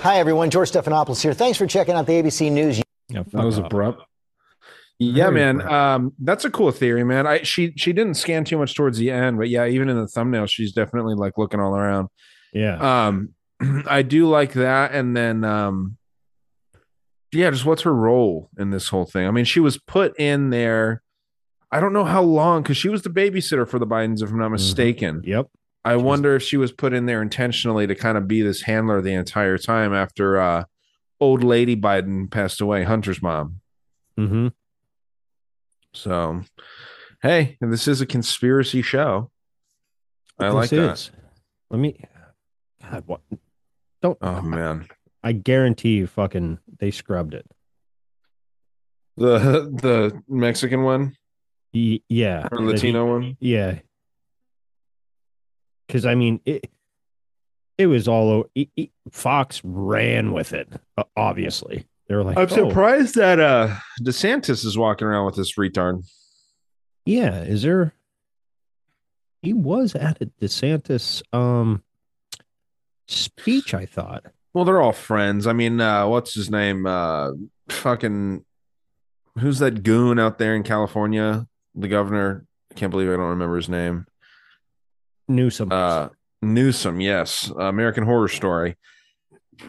Hi, 0.00 0.18
everyone. 0.20 0.50
George 0.50 0.70
Stephanopoulos 0.70 1.20
here. 1.20 1.34
Thanks 1.34 1.58
for 1.58 1.66
checking 1.66 1.94
out 1.96 2.06
the 2.06 2.12
ABC 2.12 2.52
News. 2.52 2.80
that 3.10 3.32
was 3.34 3.58
abrupt. 3.58 4.02
Yeah, 4.98 5.28
man. 5.30 5.60
Um, 5.60 6.12
that's 6.18 6.44
a 6.44 6.50
cool 6.50 6.70
theory, 6.70 7.04
man. 7.04 7.26
I 7.26 7.42
she 7.42 7.72
she 7.76 7.92
didn't 7.92 8.14
scan 8.14 8.44
too 8.44 8.56
much 8.56 8.74
towards 8.74 8.96
the 8.98 9.10
end, 9.10 9.36
but 9.36 9.48
yeah, 9.48 9.66
even 9.66 9.90
in 9.90 9.96
the 9.96 10.06
thumbnail, 10.06 10.46
she's 10.46 10.72
definitely 10.72 11.14
like 11.14 11.36
looking 11.36 11.60
all 11.60 11.76
around. 11.76 12.08
Yeah. 12.52 13.06
Um, 13.06 13.34
I 13.86 14.02
do 14.02 14.28
like 14.28 14.54
that, 14.54 14.92
and 14.92 15.14
then 15.14 15.44
um, 15.44 15.98
yeah, 17.32 17.50
just 17.50 17.66
what's 17.66 17.82
her 17.82 17.94
role 17.94 18.48
in 18.58 18.70
this 18.70 18.88
whole 18.88 19.04
thing? 19.04 19.26
I 19.26 19.30
mean, 19.30 19.44
she 19.44 19.60
was 19.60 19.76
put 19.78 20.18
in 20.18 20.50
there. 20.50 21.02
I 21.70 21.80
don't 21.80 21.92
know 21.92 22.04
how 22.04 22.22
long 22.22 22.62
because 22.62 22.76
she 22.76 22.88
was 22.88 23.02
the 23.02 23.10
babysitter 23.10 23.68
for 23.68 23.78
the 23.78 23.86
Bidens, 23.86 24.22
if 24.22 24.30
I'm 24.30 24.38
not 24.38 24.50
mistaken. 24.50 25.22
Yep. 25.24 25.48
I 25.84 25.96
wonder 25.96 26.34
if 26.34 26.42
she 26.42 26.56
was 26.56 26.72
put 26.72 26.92
in 26.92 27.06
there 27.06 27.22
intentionally 27.22 27.86
to 27.86 27.94
kind 27.94 28.16
of 28.16 28.26
be 28.26 28.42
this 28.42 28.62
handler 28.62 29.00
the 29.00 29.12
entire 29.12 29.58
time 29.58 29.92
after 29.92 30.40
uh, 30.40 30.64
old 31.20 31.44
lady 31.44 31.76
Biden 31.76 32.30
passed 32.30 32.60
away, 32.60 32.82
Hunter's 32.84 33.22
mom. 33.22 33.60
Mm-hmm. 34.18 34.48
So, 35.96 36.42
hey, 37.22 37.56
this 37.60 37.88
is 37.88 38.00
a 38.00 38.06
conspiracy 38.06 38.82
show. 38.82 39.30
I 40.38 40.48
like 40.48 40.70
that. 40.70 40.92
is. 40.92 41.10
Let 41.70 41.78
me. 41.80 41.98
God, 42.82 43.02
what? 43.06 43.20
Don't. 44.02 44.18
Oh 44.20 44.42
man, 44.42 44.86
I 45.22 45.32
guarantee 45.32 45.96
you, 45.96 46.06
fucking, 46.06 46.58
they 46.78 46.90
scrubbed 46.90 47.34
it. 47.34 47.46
the 49.16 49.38
the 49.82 50.22
Mexican 50.28 50.82
one 50.82 51.16
Y- 51.72 52.00
yeah. 52.08 52.48
or 52.52 52.58
that 52.58 52.62
Latino 52.62 53.06
one. 53.06 53.36
Yeah. 53.40 53.78
Because 55.86 56.04
I 56.04 56.14
mean, 56.14 56.40
it 56.44 56.70
it 57.78 57.86
was 57.86 58.06
all 58.08 58.28
over. 58.30 58.48
Fox 59.10 59.62
ran 59.64 60.32
with 60.32 60.52
it. 60.52 60.68
Obviously, 61.16 61.86
they 62.08 62.14
were 62.14 62.24
like, 62.24 62.36
I'm 62.38 62.44
"Oh, 62.44 62.68
surprised 62.68 63.14
that 63.16 63.40
uh 63.40 63.76
DeSantis 64.02 64.64
is 64.64 64.78
walking 64.78 65.06
around 65.06 65.26
with 65.26 65.36
this 65.36 65.54
retard. 65.56 66.02
Yeah, 67.04 67.42
is 67.42 67.62
there? 67.62 67.94
He 69.42 69.52
was 69.52 69.94
at 69.94 70.20
a 70.20 70.26
DeSantis 70.40 71.22
um 71.32 71.82
speech. 73.08 73.74
I 73.74 73.86
thought. 73.86 74.24
Well, 74.54 74.64
they're 74.64 74.80
all 74.80 74.92
friends. 74.92 75.46
I 75.46 75.52
mean, 75.52 75.80
uh, 75.80 76.06
what's 76.06 76.32
his 76.32 76.50
name? 76.50 76.86
Uh, 76.86 77.32
fucking, 77.68 78.42
who's 79.38 79.58
that 79.58 79.82
goon 79.82 80.18
out 80.18 80.38
there 80.38 80.54
in 80.54 80.62
California? 80.62 81.46
The 81.74 81.88
governor. 81.88 82.46
I 82.72 82.74
can't 82.74 82.90
believe 82.90 83.08
I 83.08 83.16
don't 83.16 83.28
remember 83.28 83.56
his 83.56 83.68
name. 83.68 84.06
Newsom. 85.28 85.70
Uh, 85.70 86.08
Newsom, 86.40 87.00
yes. 87.02 87.52
American 87.58 88.04
Horror 88.04 88.28
Story. 88.28 88.76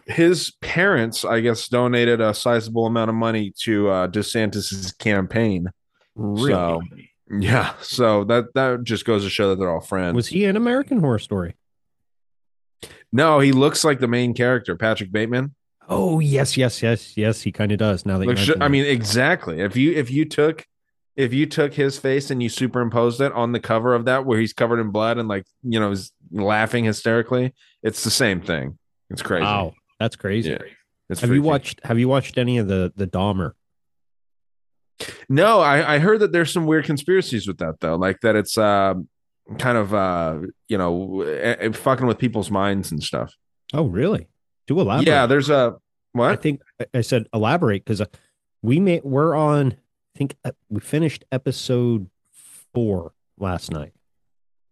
His 0.05 0.51
parents, 0.61 1.23
I 1.25 1.39
guess, 1.39 1.67
donated 1.67 2.21
a 2.21 2.33
sizable 2.33 2.85
amount 2.85 3.09
of 3.09 3.15
money 3.15 3.53
to 3.61 3.89
uh, 3.89 4.07
DeSantis's 4.07 4.91
campaign. 4.93 5.69
Really? 6.15 6.51
So, 6.51 6.81
yeah. 7.29 7.73
So 7.81 8.23
that 8.25 8.53
that 8.55 8.83
just 8.83 9.05
goes 9.05 9.23
to 9.23 9.29
show 9.29 9.49
that 9.49 9.59
they're 9.59 9.71
all 9.71 9.81
friends. 9.81 10.15
Was 10.15 10.27
he 10.27 10.45
an 10.45 10.55
American 10.55 10.99
Horror 10.99 11.19
Story? 11.19 11.55
No, 13.11 13.39
he 13.39 13.51
looks 13.51 13.83
like 13.83 13.99
the 13.99 14.07
main 14.07 14.33
character, 14.33 14.75
Patrick 14.75 15.11
Bateman. 15.11 15.55
Oh 15.89 16.19
yes, 16.19 16.57
yes, 16.57 16.81
yes, 16.83 17.15
yes. 17.15 17.41
He 17.41 17.51
kind 17.51 17.71
of 17.71 17.77
does. 17.77 18.05
Now 18.05 18.17
that 18.17 18.25
Looks 18.25 18.39
mention 18.39 18.61
I 18.61 18.67
mean, 18.67 18.85
exactly. 18.85 19.61
If 19.61 19.75
you 19.77 19.93
if 19.93 20.11
you 20.11 20.25
took 20.25 20.65
if 21.15 21.33
you 21.33 21.45
took 21.45 21.73
his 21.73 21.97
face 21.97 22.29
and 22.29 22.43
you 22.43 22.49
superimposed 22.49 23.21
it 23.21 23.31
on 23.31 23.51
the 23.51 23.59
cover 23.59 23.95
of 23.95 24.05
that 24.05 24.25
where 24.25 24.39
he's 24.39 24.53
covered 24.53 24.79
in 24.79 24.91
blood 24.91 25.17
and 25.17 25.27
like 25.27 25.45
you 25.63 25.79
know 25.79 25.91
is 25.91 26.11
laughing 26.31 26.85
hysterically, 26.85 27.53
it's 27.83 28.03
the 28.03 28.11
same 28.11 28.41
thing. 28.41 28.77
It's 29.09 29.21
crazy. 29.21 29.45
wow, 29.45 29.73
that's 29.99 30.15
crazy. 30.15 30.51
Yeah, 30.51 30.57
it's 31.09 31.21
have 31.21 31.31
you 31.31 31.41
watched? 31.41 31.79
Have 31.83 31.99
you 31.99 32.07
watched 32.07 32.37
any 32.37 32.57
of 32.57 32.67
the 32.67 32.91
the 32.95 33.07
Dahmer? 33.07 33.53
No, 35.29 35.59
I, 35.59 35.95
I 35.95 35.99
heard 35.99 36.21
that 36.21 36.31
there's 36.31 36.51
some 36.51 36.65
weird 36.65 36.85
conspiracies 36.85 37.47
with 37.47 37.59
that 37.59 37.79
though, 37.79 37.95
like 37.95 38.21
that 38.21 38.35
it's 38.35 38.57
uh, 38.57 38.95
kind 39.59 39.77
of 39.77 39.93
uh, 39.93 40.39
you 40.67 40.77
know 40.77 41.21
eh, 41.21 41.55
eh, 41.59 41.71
fucking 41.71 42.07
with 42.07 42.17
people's 42.17 42.49
minds 42.49 42.91
and 42.91 43.03
stuff. 43.03 43.33
Oh, 43.73 43.85
really? 43.85 44.27
Do 44.67 44.79
elaborate. 44.79 45.07
Yeah, 45.07 45.25
there's 45.25 45.49
a 45.49 45.75
what? 46.13 46.31
I 46.31 46.35
think 46.35 46.61
I- 46.93 47.01
said 47.01 47.27
elaborate 47.33 47.85
because 47.85 48.01
we 48.61 48.79
may 48.79 49.01
we're 49.03 49.35
on. 49.35 49.73
I 49.73 50.17
think 50.17 50.35
uh, 50.43 50.51
we 50.69 50.79
finished 50.81 51.25
episode 51.31 52.09
four 52.73 53.13
last 53.37 53.71
night. 53.71 53.93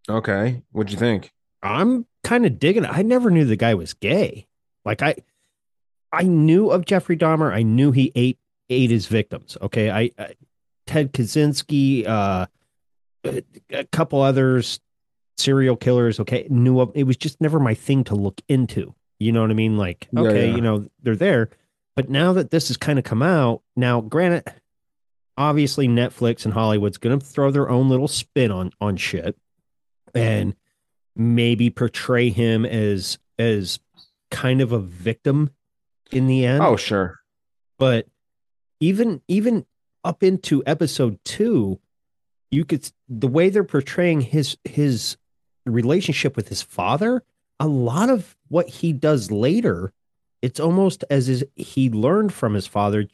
Okay, 0.08 0.62
what'd 0.72 0.92
you 0.92 0.98
think? 0.98 1.32
I'm 1.62 2.06
kind 2.24 2.46
of 2.46 2.58
digging 2.58 2.84
it. 2.84 2.90
I 2.92 3.02
never 3.02 3.30
knew 3.30 3.44
the 3.44 3.56
guy 3.56 3.74
was 3.74 3.94
gay. 3.94 4.46
Like 4.86 5.02
I, 5.02 5.16
I 6.12 6.22
knew 6.22 6.70
of 6.70 6.86
Jeffrey 6.86 7.16
Dahmer. 7.16 7.52
I 7.52 7.62
knew 7.62 7.90
he 7.92 8.12
ate 8.14 8.38
ate 8.70 8.90
his 8.90 9.06
victims. 9.06 9.58
Okay, 9.60 9.90
I, 9.90 10.10
I 10.18 10.34
Ted 10.86 11.12
Kaczynski, 11.12 12.06
uh, 12.06 12.46
a, 13.24 13.42
a 13.70 13.84
couple 13.86 14.22
others, 14.22 14.80
serial 15.36 15.76
killers. 15.76 16.20
Okay, 16.20 16.46
knew 16.48 16.80
of. 16.80 16.92
It 16.94 17.02
was 17.04 17.16
just 17.16 17.40
never 17.40 17.58
my 17.58 17.74
thing 17.74 18.04
to 18.04 18.14
look 18.14 18.40
into. 18.48 18.94
You 19.18 19.32
know 19.32 19.40
what 19.40 19.50
I 19.50 19.54
mean? 19.54 19.76
Like, 19.76 20.08
Yeah, 20.12 20.20
okay, 20.20 20.48
yeah. 20.48 20.54
you 20.54 20.60
know 20.62 20.86
they're 21.02 21.16
there, 21.16 21.50
but 21.96 22.08
now 22.08 22.32
that 22.34 22.50
this 22.50 22.68
has 22.68 22.76
kind 22.76 22.98
of 22.98 23.04
come 23.04 23.22
out, 23.22 23.62
now 23.74 24.00
granted, 24.00 24.44
obviously 25.36 25.88
Netflix 25.88 26.44
and 26.44 26.54
Hollywood's 26.54 26.98
going 26.98 27.18
to 27.18 27.24
throw 27.24 27.50
their 27.50 27.68
own 27.68 27.88
little 27.88 28.08
spin 28.08 28.52
on 28.52 28.70
on 28.80 28.96
shit, 28.96 29.36
and 30.14 30.54
maybe 31.16 31.70
portray 31.70 32.30
him 32.30 32.64
as 32.64 33.18
as 33.38 33.80
kind 34.36 34.60
of 34.60 34.70
a 34.70 34.78
victim 34.78 35.50
in 36.12 36.26
the 36.26 36.44
end. 36.44 36.62
Oh, 36.62 36.76
sure. 36.76 37.20
But 37.78 38.06
even 38.80 39.22
even 39.28 39.64
up 40.04 40.22
into 40.22 40.62
episode 40.66 41.18
2, 41.24 41.80
you 42.50 42.64
could 42.64 42.90
the 43.08 43.28
way 43.28 43.48
they're 43.48 43.64
portraying 43.64 44.20
his 44.20 44.58
his 44.64 45.16
relationship 45.64 46.36
with 46.36 46.48
his 46.48 46.60
father, 46.60 47.22
a 47.58 47.66
lot 47.66 48.10
of 48.10 48.36
what 48.48 48.68
he 48.68 48.92
does 48.92 49.30
later, 49.30 49.92
it's 50.42 50.60
almost 50.60 51.02
as 51.08 51.30
is 51.30 51.44
he 51.56 51.88
learned 51.88 52.32
from 52.32 52.52
his 52.52 52.66
father 52.66 53.06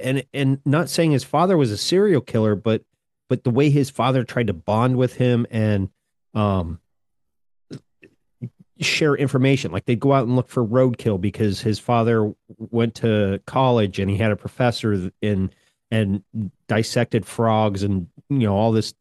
and 0.00 0.24
and 0.32 0.60
not 0.64 0.88
saying 0.88 1.10
his 1.10 1.24
father 1.24 1.56
was 1.56 1.70
a 1.70 1.76
serial 1.76 2.22
killer, 2.22 2.54
but 2.54 2.82
but 3.28 3.44
the 3.44 3.50
way 3.50 3.68
his 3.68 3.90
father 3.90 4.24
tried 4.24 4.46
to 4.46 4.54
bond 4.54 4.96
with 4.96 5.16
him 5.16 5.46
and 5.50 5.90
um 6.34 6.80
share 8.80 9.14
information. 9.14 9.72
Like 9.72 9.84
they'd 9.84 10.00
go 10.00 10.12
out 10.12 10.26
and 10.26 10.36
look 10.36 10.48
for 10.48 10.64
roadkill 10.64 11.20
because 11.20 11.60
his 11.60 11.78
father 11.78 12.32
went 12.58 12.94
to 12.96 13.40
college 13.46 13.98
and 13.98 14.10
he 14.10 14.16
had 14.16 14.32
a 14.32 14.36
professor 14.36 15.10
in 15.20 15.50
and 15.90 16.22
dissected 16.68 17.26
frogs 17.26 17.82
and 17.82 18.08
you 18.30 18.38
know 18.38 18.56
all 18.56 18.72
this 18.72 18.94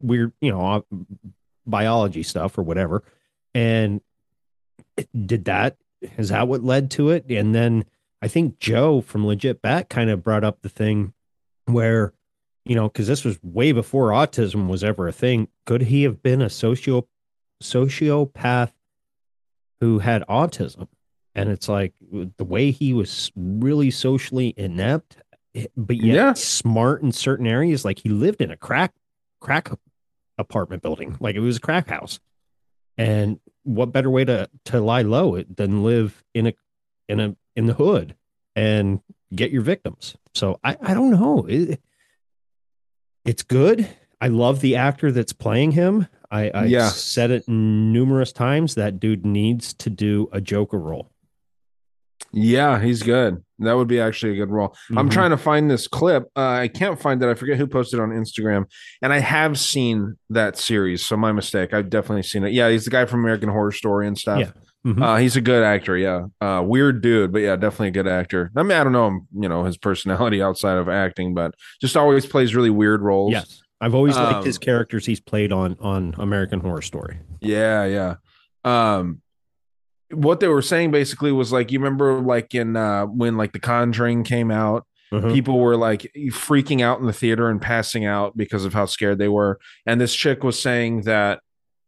weird 0.00 0.32
you 0.40 0.50
know 0.50 0.84
biology 1.66 2.22
stuff 2.22 2.58
or 2.58 2.62
whatever. 2.62 3.02
And 3.54 4.00
did 5.14 5.44
that 5.46 5.76
is 6.18 6.30
that 6.30 6.48
what 6.48 6.64
led 6.64 6.90
to 6.92 7.10
it? 7.10 7.26
And 7.30 7.54
then 7.54 7.84
I 8.20 8.28
think 8.28 8.58
Joe 8.58 9.00
from 9.00 9.26
Legit 9.26 9.62
Bat 9.62 9.88
kind 9.88 10.10
of 10.10 10.22
brought 10.22 10.44
up 10.44 10.62
the 10.62 10.68
thing 10.68 11.12
where 11.66 12.12
you 12.64 12.74
know 12.74 12.88
because 12.88 13.06
this 13.06 13.24
was 13.24 13.38
way 13.42 13.72
before 13.72 14.10
autism 14.10 14.68
was 14.68 14.82
ever 14.82 15.06
a 15.06 15.12
thing. 15.12 15.48
Could 15.64 15.82
he 15.82 16.02
have 16.02 16.22
been 16.22 16.42
a 16.42 16.50
socio 16.50 17.06
sociopath 17.62 18.72
who 19.80 19.98
had 19.98 20.22
autism 20.28 20.88
and 21.34 21.48
it's 21.50 21.68
like 21.68 21.92
the 22.38 22.44
way 22.44 22.70
he 22.70 22.92
was 22.94 23.30
really 23.36 23.90
socially 23.90 24.54
inept 24.56 25.16
but 25.76 25.96
yet 25.96 26.14
Yeah. 26.14 26.32
smart 26.34 27.02
in 27.02 27.12
certain 27.12 27.46
areas 27.46 27.84
like 27.84 27.98
he 28.00 28.08
lived 28.08 28.40
in 28.40 28.50
a 28.50 28.56
crack 28.56 28.92
crack 29.40 29.70
apartment 30.38 30.82
building 30.82 31.16
like 31.20 31.34
it 31.36 31.40
was 31.40 31.56
a 31.58 31.60
crack 31.60 31.88
house 31.88 32.20
and 32.98 33.38
what 33.64 33.92
better 33.92 34.10
way 34.10 34.24
to 34.24 34.48
to 34.64 34.80
lie 34.80 35.02
low 35.02 35.42
than 35.42 35.82
live 35.82 36.22
in 36.34 36.46
a 36.46 36.54
in 37.08 37.20
a 37.20 37.36
in 37.54 37.66
the 37.66 37.74
hood 37.74 38.14
and 38.54 39.00
get 39.34 39.50
your 39.50 39.62
victims. 39.62 40.16
So 40.34 40.58
I, 40.64 40.76
I 40.80 40.94
don't 40.94 41.10
know. 41.10 41.46
It, 41.48 41.80
it's 43.24 43.42
good. 43.42 43.88
I 44.20 44.28
love 44.28 44.60
the 44.60 44.76
actor 44.76 45.10
that's 45.12 45.32
playing 45.32 45.72
him. 45.72 46.06
I, 46.30 46.50
I 46.50 46.64
Yeah. 46.66 46.88
said 46.88 47.30
it 47.30 47.48
numerous 47.48 48.32
times. 48.32 48.74
That 48.74 48.98
dude 49.00 49.24
needs 49.26 49.72
to 49.74 49.90
do 49.90 50.28
a 50.32 50.40
Joker 50.40 50.78
role. 50.78 51.10
Yeah, 52.32 52.80
he's 52.80 53.02
good. 53.02 53.42
That 53.60 53.74
would 53.74 53.88
be 53.88 54.00
actually 54.00 54.32
a 54.32 54.36
good 54.36 54.50
role. 54.50 54.74
I'm 54.96 55.08
Mhm. 55.08 55.12
trying 55.12 55.30
to 55.30 55.36
find 55.36 55.70
this 55.70 55.86
clip. 55.88 56.24
Uh, 56.36 56.40
I 56.48 56.68
can't 56.68 57.00
find 57.00 57.22
it. 57.22 57.28
I 57.28 57.34
forget 57.34 57.56
who 57.56 57.66
posted 57.66 57.98
it 57.98 58.02
on 58.02 58.10
Instagram. 58.10 58.64
And 59.00 59.12
I 59.12 59.20
have 59.20 59.58
seen 59.58 60.16
that 60.30 60.58
series. 60.58 61.04
So 61.04 61.16
my 61.16 61.32
mistake. 61.32 61.72
I've 61.72 61.88
definitely 61.88 62.24
seen 62.24 62.44
it. 62.44 62.52
Yeah, 62.52 62.68
he's 62.68 62.84
the 62.84 62.90
guy 62.90 63.06
from 63.06 63.20
American 63.20 63.48
Horror 63.48 63.72
Story 63.72 64.06
and 64.06 64.18
stuff. 64.18 64.40
Yeah. 64.40 64.50
Mhm. 64.92 65.02
Uh, 65.02 65.16
he's 65.16 65.36
a 65.36 65.40
good 65.40 65.62
actor. 65.64 65.96
Yeah. 65.96 66.26
Uh, 66.40 66.62
weird 66.64 67.00
dude, 67.00 67.32
but 67.32 67.40
yeah, 67.42 67.56
definitely 67.56 67.88
a 67.88 67.92
good 67.92 68.06
actor. 68.08 68.50
I 68.56 68.62
mean, 68.62 68.72
I 68.78 68.84
don't 68.84 68.92
know, 68.92 69.20
you 69.34 69.48
know, 69.48 69.64
his 69.64 69.76
personality 69.78 70.42
outside 70.42 70.76
of 70.78 70.88
acting, 70.88 71.34
but 71.34 71.54
just 71.80 71.96
always 71.96 72.26
plays 72.26 72.54
really 72.54 72.70
weird 72.70 73.02
roles. 73.02 73.32
Yes. 73.32 73.62
I've 73.86 73.94
always 73.94 74.16
liked 74.16 74.38
Um, 74.38 74.44
his 74.44 74.58
characters 74.58 75.06
he's 75.06 75.20
played 75.20 75.52
on 75.52 75.76
on 75.80 76.14
American 76.18 76.58
Horror 76.58 76.82
Story. 76.82 77.20
Yeah, 77.40 77.84
yeah. 77.84 78.14
Um 78.64 79.22
what 80.10 80.40
they 80.40 80.48
were 80.48 80.62
saying 80.62 80.90
basically 80.90 81.30
was 81.32 81.52
like 81.52 81.70
you 81.70 81.78
remember 81.78 82.20
like 82.20 82.52
in 82.54 82.76
uh 82.76 83.06
when 83.06 83.36
like 83.36 83.52
The 83.52 83.60
Conjuring 83.60 84.24
came 84.24 84.50
out, 84.50 84.86
Mhm. 85.12 85.32
people 85.32 85.60
were 85.60 85.76
like 85.76 86.10
freaking 86.30 86.80
out 86.82 86.98
in 86.98 87.06
the 87.06 87.12
theater 87.12 87.48
and 87.48 87.62
passing 87.62 88.04
out 88.04 88.36
because 88.36 88.64
of 88.64 88.74
how 88.74 88.86
scared 88.86 89.18
they 89.18 89.28
were. 89.28 89.60
And 89.86 90.00
this 90.00 90.14
chick 90.16 90.42
was 90.42 90.60
saying 90.60 91.02
that 91.02 91.38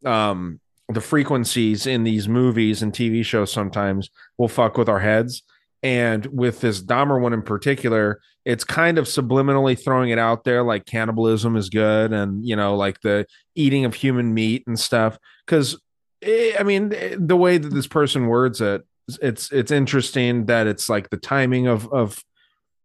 um 0.04 0.60
the 0.88 1.00
frequencies 1.00 1.84
in 1.86 2.04
these 2.04 2.28
movies 2.28 2.80
and 2.80 2.92
TV 2.92 3.24
shows 3.24 3.52
sometimes 3.52 4.08
will 4.38 4.48
fuck 4.48 4.78
with 4.78 4.88
our 4.88 5.00
heads. 5.00 5.42
And 5.82 6.26
with 6.26 6.60
this 6.60 6.82
Dahmer 6.82 7.20
one 7.20 7.32
in 7.32 7.42
particular, 7.42 8.20
it's 8.44 8.64
kind 8.64 8.98
of 8.98 9.04
subliminally 9.06 9.78
throwing 9.82 10.10
it 10.10 10.18
out 10.18 10.44
there 10.44 10.62
like 10.62 10.86
cannibalism 10.86 11.56
is 11.56 11.68
good 11.68 12.12
and, 12.12 12.44
you 12.46 12.56
know, 12.56 12.74
like 12.76 13.00
the 13.02 13.26
eating 13.54 13.84
of 13.84 13.94
human 13.94 14.34
meat 14.34 14.64
and 14.66 14.78
stuff. 14.78 15.18
Because, 15.46 15.80
I 16.24 16.62
mean, 16.64 16.92
eh, 16.94 17.14
the 17.18 17.36
way 17.36 17.58
that 17.58 17.68
this 17.72 17.86
person 17.86 18.26
words 18.26 18.60
it, 18.60 18.82
it's 19.22 19.50
it's 19.52 19.70
interesting 19.70 20.46
that 20.46 20.66
it's 20.66 20.88
like 20.90 21.08
the 21.10 21.16
timing 21.16 21.66
of 21.66 21.90
of 21.92 22.22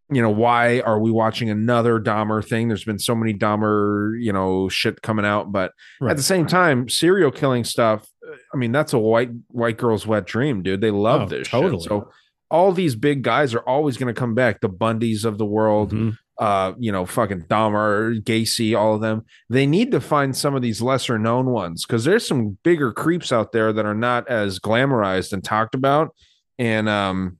you 0.10 0.22
know 0.22 0.30
why 0.30 0.80
are 0.82 1.00
we 1.00 1.12
watching 1.12 1.50
another 1.50 2.00
Dahmer 2.00 2.46
thing? 2.48 2.68
There's 2.68 2.84
been 2.86 3.00
so 3.00 3.16
many 3.16 3.34
Dahmer 3.34 4.22
you 4.22 4.32
know 4.32 4.70
shit 4.70 5.02
coming 5.02 5.26
out, 5.26 5.52
but 5.52 5.74
Right. 6.00 6.12
at 6.12 6.18
the 6.18 6.24
same 6.24 6.46
time, 6.46 6.88
serial 6.88 7.32
killing 7.32 7.64
stuff. 7.64 8.08
uh, 8.26 8.36
I 8.54 8.58
mean, 8.58 8.72
that's 8.72 8.94
a 8.94 9.00
white 9.00 9.32
white 9.48 9.78
girl's 9.78 10.06
wet 10.08 10.26
dream, 10.26 10.62
dude. 10.62 10.80
They 10.82 10.92
love 10.92 11.24
Oh, 11.24 11.26
this 11.26 11.48
totally. 11.50 11.82
shit. 11.82 11.90
So 11.90 12.10
all 12.54 12.72
these 12.72 12.96
big 12.96 13.24
guys 13.24 13.54
are 13.54 13.60
always 13.68 13.98
going 13.98 14.14
to 14.14 14.18
come 14.20 14.36
back. 14.36 14.62
The 14.62 14.70
Bundys 14.70 15.26
of 15.26 15.38
the 15.38 15.46
world, 15.46 15.92
Mhm. 15.92 16.18
uh, 16.40 16.74
you 16.78 16.92
know, 16.92 17.06
fucking 17.06 17.42
Dahmer, 17.50 18.22
Gacy, 18.24 18.78
all 18.78 18.94
of 18.96 19.02
them. 19.02 19.26
They 19.50 19.66
need 19.66 19.92
to 19.92 20.00
find 20.00 20.36
some 20.38 20.56
of 20.56 20.62
these 20.62 20.82
lesser 20.82 21.18
known 21.20 21.48
ones 21.48 21.86
because 21.86 22.06
there's 22.06 22.28
some 22.28 22.60
bigger 22.64 22.94
creeps 22.94 23.32
out 23.32 23.52
there 23.54 23.74
that 23.74 23.86
are 23.86 23.96
not 23.96 24.30
as 24.30 24.60
glamorized 24.60 25.34
and 25.34 25.44
talked 25.44 25.74
about. 25.76 26.14
And 26.60 26.88
um, 26.88 27.40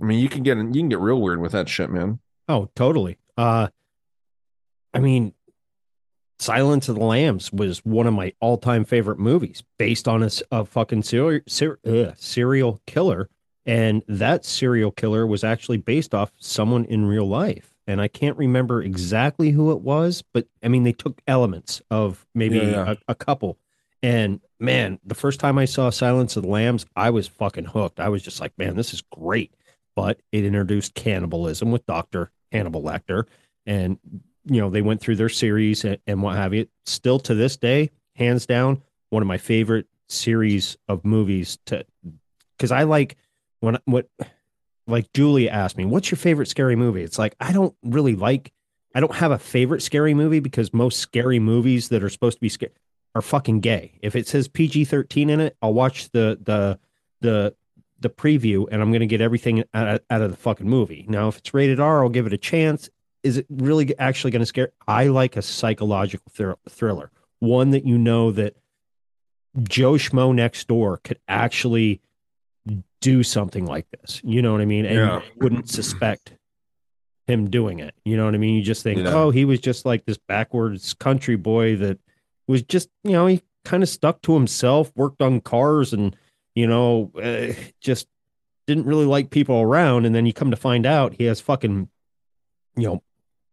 I 0.00 0.04
mean, 0.06 0.18
you 0.20 0.28
can 0.30 0.42
get 0.42 0.56
you 0.56 0.64
can 0.72 0.88
get 0.88 0.98
real 1.00 1.20
weird 1.20 1.40
with 1.40 1.52
that 1.52 1.68
shit, 1.68 1.90
man. 1.90 2.18
Oh, 2.48 2.70
totally. 2.74 3.18
Uh 3.36 3.68
I 4.94 5.00
mean, 5.00 5.34
Silence 6.38 6.88
of 6.88 6.96
the 6.96 7.04
Lambs 7.04 7.50
was 7.52 7.84
one 7.84 8.06
of 8.06 8.12
my 8.14 8.32
all-time 8.40 8.84
favorite 8.84 9.18
movies 9.18 9.62
based 9.78 10.06
on 10.08 10.26
a 10.50 10.64
fucking 10.64 11.02
serial 11.02 11.40
serial 12.16 12.80
killer 12.86 13.28
and 13.66 14.02
that 14.08 14.44
serial 14.44 14.90
killer 14.90 15.26
was 15.26 15.44
actually 15.44 15.78
based 15.78 16.14
off 16.14 16.32
someone 16.38 16.84
in 16.84 17.06
real 17.06 17.28
life 17.28 17.74
and 17.86 18.00
I 18.00 18.08
can't 18.08 18.36
remember 18.36 18.82
exactly 18.82 19.50
who 19.50 19.70
it 19.70 19.80
was, 19.80 20.22
but 20.32 20.46
I 20.62 20.68
mean 20.68 20.84
they 20.84 20.92
took 20.92 21.20
elements 21.26 21.82
of 21.90 22.26
maybe 22.34 22.58
Yeah, 22.58 22.70
yeah. 22.70 22.90
A, 22.92 22.96
a 23.08 23.14
couple 23.14 23.58
and 24.02 24.40
man, 24.60 24.98
the 25.04 25.14
first 25.14 25.40
time 25.40 25.58
I 25.58 25.64
saw 25.64 25.90
Silence 25.90 26.36
of 26.36 26.44
the 26.44 26.48
Lambs, 26.48 26.86
I 26.94 27.10
was 27.10 27.26
fucking 27.26 27.64
hooked. 27.64 28.00
I 28.00 28.08
was 28.08 28.22
just 28.22 28.40
like, 28.40 28.56
man, 28.58 28.76
this 28.76 28.94
is 28.94 29.02
great. 29.02 29.54
But 29.94 30.20
it 30.30 30.44
introduced 30.44 30.94
cannibalism 30.94 31.72
with 31.72 31.86
Dr. 31.86 32.30
Hannibal 32.52 32.82
Lecter. 32.82 33.24
And, 33.64 33.98
you 34.44 34.60
know, 34.60 34.70
they 34.70 34.82
went 34.82 35.00
through 35.00 35.16
their 35.16 35.28
series 35.28 35.84
and, 35.84 35.98
and 36.06 36.22
what 36.22 36.36
have 36.36 36.52
you. 36.54 36.68
Still 36.84 37.18
to 37.20 37.34
this 37.34 37.56
day, 37.56 37.90
hands 38.14 38.46
down, 38.46 38.82
one 39.10 39.22
of 39.22 39.26
my 39.26 39.38
favorite 39.38 39.86
series 40.08 40.76
of 40.86 41.04
movies 41.04 41.58
to 41.66 41.84
because 42.56 42.70
I 42.70 42.84
like 42.84 43.16
when 43.60 43.78
what 43.84 44.08
like 44.86 45.12
Julia 45.12 45.50
asked 45.50 45.76
me, 45.76 45.84
what's 45.84 46.10
your 46.10 46.18
favorite 46.18 46.46
scary 46.46 46.76
movie? 46.76 47.02
It's 47.02 47.18
like 47.18 47.34
I 47.40 47.52
don't 47.52 47.74
really 47.82 48.14
like 48.14 48.52
I 48.94 49.00
don't 49.00 49.14
have 49.14 49.30
a 49.30 49.38
favorite 49.38 49.82
scary 49.82 50.14
movie 50.14 50.40
because 50.40 50.72
most 50.72 51.00
scary 51.00 51.38
movies 51.38 51.88
that 51.90 52.02
are 52.02 52.08
supposed 52.08 52.38
to 52.38 52.40
be 52.40 52.48
scary 52.48 52.72
are 53.14 53.22
fucking 53.22 53.60
gay. 53.60 53.98
If 54.02 54.16
it 54.16 54.28
says 54.28 54.48
PG 54.48 54.86
thirteen 54.86 55.30
in 55.30 55.40
it, 55.40 55.56
I'll 55.60 55.74
watch 55.74 56.10
the 56.10 56.38
the 56.42 56.78
the 57.20 57.54
the 58.00 58.10
preview 58.10 58.66
and 58.70 58.82
I'm 58.82 58.92
gonna 58.92 59.06
get 59.06 59.20
everything 59.20 59.64
out, 59.74 60.02
out 60.10 60.22
of 60.22 60.30
the 60.30 60.36
fucking 60.36 60.68
movie. 60.68 61.04
Now, 61.08 61.28
if 61.28 61.38
it's 61.38 61.54
rated 61.54 61.80
R, 61.80 62.02
I'll 62.02 62.10
give 62.10 62.26
it 62.26 62.32
a 62.32 62.38
chance. 62.38 62.88
Is 63.22 63.38
it 63.38 63.46
really 63.50 63.98
actually 63.98 64.30
gonna 64.30 64.46
scare? 64.46 64.70
I 64.86 65.08
like 65.08 65.36
a 65.36 65.42
psychological 65.42 66.30
thr- 66.32 66.52
thriller, 66.68 67.10
one 67.40 67.70
that 67.70 67.84
you 67.84 67.98
know 67.98 68.30
that 68.32 68.56
Joe 69.62 69.92
Schmo 69.92 70.34
next 70.34 70.68
door 70.68 70.98
could 70.98 71.18
actually 71.26 72.00
do 73.00 73.22
something 73.22 73.66
like 73.66 73.86
this. 73.90 74.20
You 74.24 74.42
know 74.42 74.52
what 74.52 74.60
I 74.60 74.64
mean? 74.64 74.84
And 74.86 74.96
Yeah. 74.96 75.22
wouldn't 75.36 75.68
suspect 75.68 76.32
him 77.26 77.50
doing 77.50 77.78
it. 77.80 77.94
You 78.04 78.16
know 78.16 78.24
what 78.24 78.34
I 78.34 78.38
mean? 78.38 78.54
You 78.56 78.62
just 78.62 78.82
think, 78.82 79.00
Yeah. 79.00 79.12
oh, 79.14 79.30
he 79.30 79.44
was 79.44 79.60
just 79.60 79.84
like 79.84 80.04
this 80.06 80.18
backwards 80.18 80.94
country 80.94 81.36
boy 81.36 81.76
that 81.76 81.98
was 82.46 82.62
just, 82.62 82.88
you 83.04 83.12
know, 83.12 83.26
he 83.26 83.42
kind 83.64 83.82
of 83.82 83.88
stuck 83.88 84.22
to 84.22 84.34
himself, 84.34 84.92
worked 84.96 85.20
on 85.22 85.40
cars, 85.40 85.92
and 85.92 86.16
you 86.54 86.66
know, 86.66 87.12
uh, 87.22 87.52
just 87.80 88.08
didn't 88.66 88.86
really 88.86 89.04
like 89.04 89.28
people 89.30 89.60
around. 89.60 90.06
And 90.06 90.14
then 90.14 90.24
you 90.24 90.32
come 90.32 90.50
to 90.50 90.56
find 90.56 90.86
out 90.86 91.14
he 91.14 91.24
has 91.24 91.38
fucking, 91.40 91.88
you 92.76 92.86
know, 92.86 93.02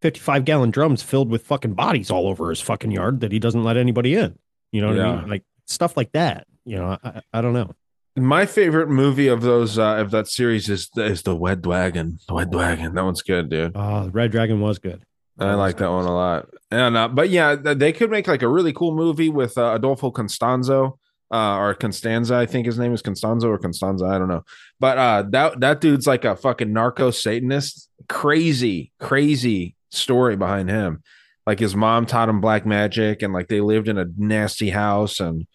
55 0.01 0.45
gallon 0.45 0.71
drums 0.71 1.03
filled 1.03 1.29
with 1.29 1.45
fucking 1.45 1.73
bodies 1.73 2.09
all 2.09 2.27
over 2.27 2.49
his 2.49 2.61
fucking 2.61 2.91
yard 2.91 3.19
that 3.19 3.31
he 3.33 3.39
doesn't 3.39 3.63
let 3.63 3.75
anybody 3.77 4.15
in. 4.15 4.37
You 4.71 4.81
know 4.81 4.87
what 4.89 4.99
I 4.99 5.15
mean? 5.21 5.29
Like 5.29 5.43
stuff 5.65 5.97
like 5.97 6.11
that. 6.13 6.47
You 6.65 6.77
know, 6.77 6.97
I, 7.03 7.21
I 7.33 7.41
don't 7.41 7.53
know. 7.53 7.73
My 8.15 8.45
favorite 8.45 8.89
movie 8.89 9.27
of 9.27 9.41
those 9.41 9.79
uh, 9.79 9.95
of 9.95 10.11
that 10.11 10.27
series 10.27 10.69
is 10.69 10.89
is 10.95 11.23
the 11.23 11.35
Wed 11.35 11.65
Wagon. 11.65 12.19
The 12.27 12.35
Wed 12.35 12.53
Wagon. 12.53 12.93
That 12.93 13.03
one's 13.03 13.23
good, 13.23 13.49
dude. 13.49 13.75
Uh, 13.75 14.09
Red 14.11 14.31
Dragon 14.31 14.61
was 14.61 14.77
good. 14.77 15.03
I 15.39 15.55
like 15.55 15.77
that 15.77 15.89
one 15.89 16.05
a 16.05 16.13
lot. 16.13 16.49
And 16.69 16.95
uh, 16.95 17.07
but 17.07 17.29
yeah, 17.29 17.55
they 17.55 17.91
could 17.91 18.11
make 18.11 18.27
like 18.27 18.43
a 18.43 18.47
really 18.47 18.71
cool 18.71 18.95
movie 18.95 19.29
with 19.29 19.57
uh, 19.57 19.73
Adolfo 19.75 20.11
Constanzo. 20.11 20.99
Uh, 21.31 21.57
or 21.57 21.73
Constanza, 21.73 22.35
I 22.35 22.45
think 22.45 22.67
his 22.67 22.77
name 22.77 22.93
is 22.93 23.01
Constanzo 23.01 23.45
or 23.45 23.57
Constanza, 23.57 24.05
I 24.05 24.19
don't 24.19 24.27
know. 24.27 24.43
But 24.79 24.97
uh, 24.99 25.23
that 25.29 25.59
that 25.61 25.81
dude's 25.81 26.05
like 26.05 26.25
a 26.25 26.35
fucking 26.35 26.71
narco 26.71 27.09
Satanist. 27.09 27.89
Crazy, 28.07 28.91
crazy 28.99 29.75
story 29.89 30.35
behind 30.35 30.69
him. 30.69 31.01
Like 31.47 31.57
his 31.57 31.75
mom 31.75 32.05
taught 32.05 32.29
him 32.29 32.39
black 32.39 32.67
magic, 32.67 33.23
and 33.23 33.33
like 33.33 33.47
they 33.47 33.61
lived 33.61 33.87
in 33.87 33.97
a 33.97 34.05
nasty 34.15 34.69
house, 34.69 35.19
and 35.19 35.47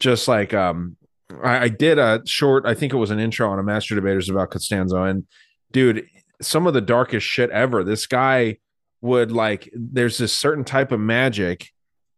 just 0.00 0.28
like 0.28 0.54
um, 0.54 0.96
I, 1.42 1.64
I 1.64 1.68
did 1.68 1.98
a 1.98 2.22
short, 2.26 2.64
I 2.66 2.74
think 2.74 2.92
it 2.92 2.96
was 2.96 3.10
an 3.10 3.18
intro 3.20 3.50
on 3.50 3.58
a 3.58 3.62
Master 3.62 3.94
Debaters 3.94 4.28
about 4.28 4.50
Costanzo, 4.50 5.02
and 5.04 5.24
dude, 5.72 6.06
some 6.40 6.66
of 6.66 6.74
the 6.74 6.80
darkest 6.80 7.26
shit 7.26 7.50
ever. 7.50 7.84
This 7.84 8.06
guy 8.06 8.58
would 9.00 9.30
like, 9.32 9.70
there's 9.74 10.18
this 10.18 10.32
certain 10.32 10.64
type 10.64 10.90
of 10.92 11.00
magic 11.00 11.68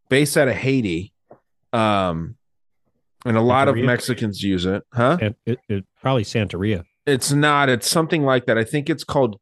based 0.09 0.37
out 0.37 0.47
of 0.47 0.55
Haiti, 0.55 1.13
um, 1.73 2.35
and 3.25 3.37
a 3.37 3.41
lot 3.41 3.67
of 3.67 3.75
Mexicans 3.75 4.41
use 4.41 4.65
it, 4.65 4.83
huh? 4.93 5.17
It, 5.21 5.35
it, 5.45 5.59
it 5.69 5.85
probably 6.01 6.23
Santeria. 6.23 6.83
It's 7.05 7.31
not. 7.31 7.69
It's 7.69 7.87
something 7.89 8.23
like 8.23 8.45
that. 8.45 8.57
I 8.57 8.63
think 8.63 8.89
it's 8.89 9.03
called 9.03 9.39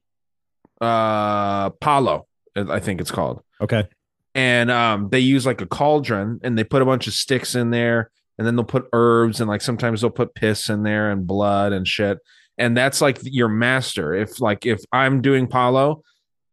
uh 0.82 1.70
Palo. 1.72 2.28
I 2.56 2.80
think 2.80 3.02
it's 3.02 3.12
called 3.12 3.41
Okay. 3.62 3.86
and 4.34 4.72
um 4.72 5.10
they 5.10 5.20
use 5.20 5.46
like 5.46 5.62
a 5.62 5.66
cauldron 5.66 6.40
and 6.44 6.58
they 6.58 6.64
put 6.64 6.82
a 6.82 6.86
bunch 6.86 7.08
of 7.08 7.14
sticks 7.14 7.54
in 7.56 7.70
there 7.70 8.12
and 8.40 8.48
then 8.48 8.56
they'll 8.56 8.66
put 8.66 8.88
herbs 8.94 9.40
and 9.40 9.48
like 9.48 9.61
sometimes 9.61 10.02
they'll 10.02 10.10
put 10.10 10.34
piss 10.34 10.70
in 10.70 10.82
there 10.82 11.11
and 11.11 11.28
blood 11.28 11.74
and 11.74 11.88
shit 11.88 12.18
and 12.57 12.76
that's 12.76 13.02
like 13.02 13.20
your 13.24 13.49
master 13.49 14.16
if 14.16 14.41
like 14.41 14.66
if 14.66 14.82
i'm 14.91 15.22
doing 15.22 15.45
palo 15.45 16.02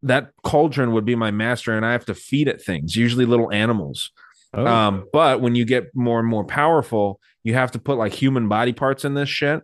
that 0.02 0.32
cauldron 0.42 0.92
would 0.92 1.06
be 1.06 1.14
my 1.14 1.30
master 1.30 1.74
and 1.74 1.86
i 1.86 1.92
have 1.92 2.04
to 2.04 2.14
feed 2.14 2.48
it 2.48 2.60
things 2.60 2.94
usually 2.94 3.24
little 3.24 3.50
animals 3.50 4.10
Oh. 4.54 4.64
um 4.66 5.04
but 5.12 5.40
when 5.40 5.54
you 5.54 5.64
get 5.64 5.94
more 5.94 6.18
and 6.20 6.28
more 6.28 6.44
powerful 6.44 7.20
you 7.44 7.54
have 7.54 7.72
to 7.72 7.78
put 7.78 7.98
like 7.98 8.12
human 8.12 8.48
body 8.48 8.72
parts 8.72 9.04
in 9.04 9.14
this 9.14 9.28
shit 9.28 9.62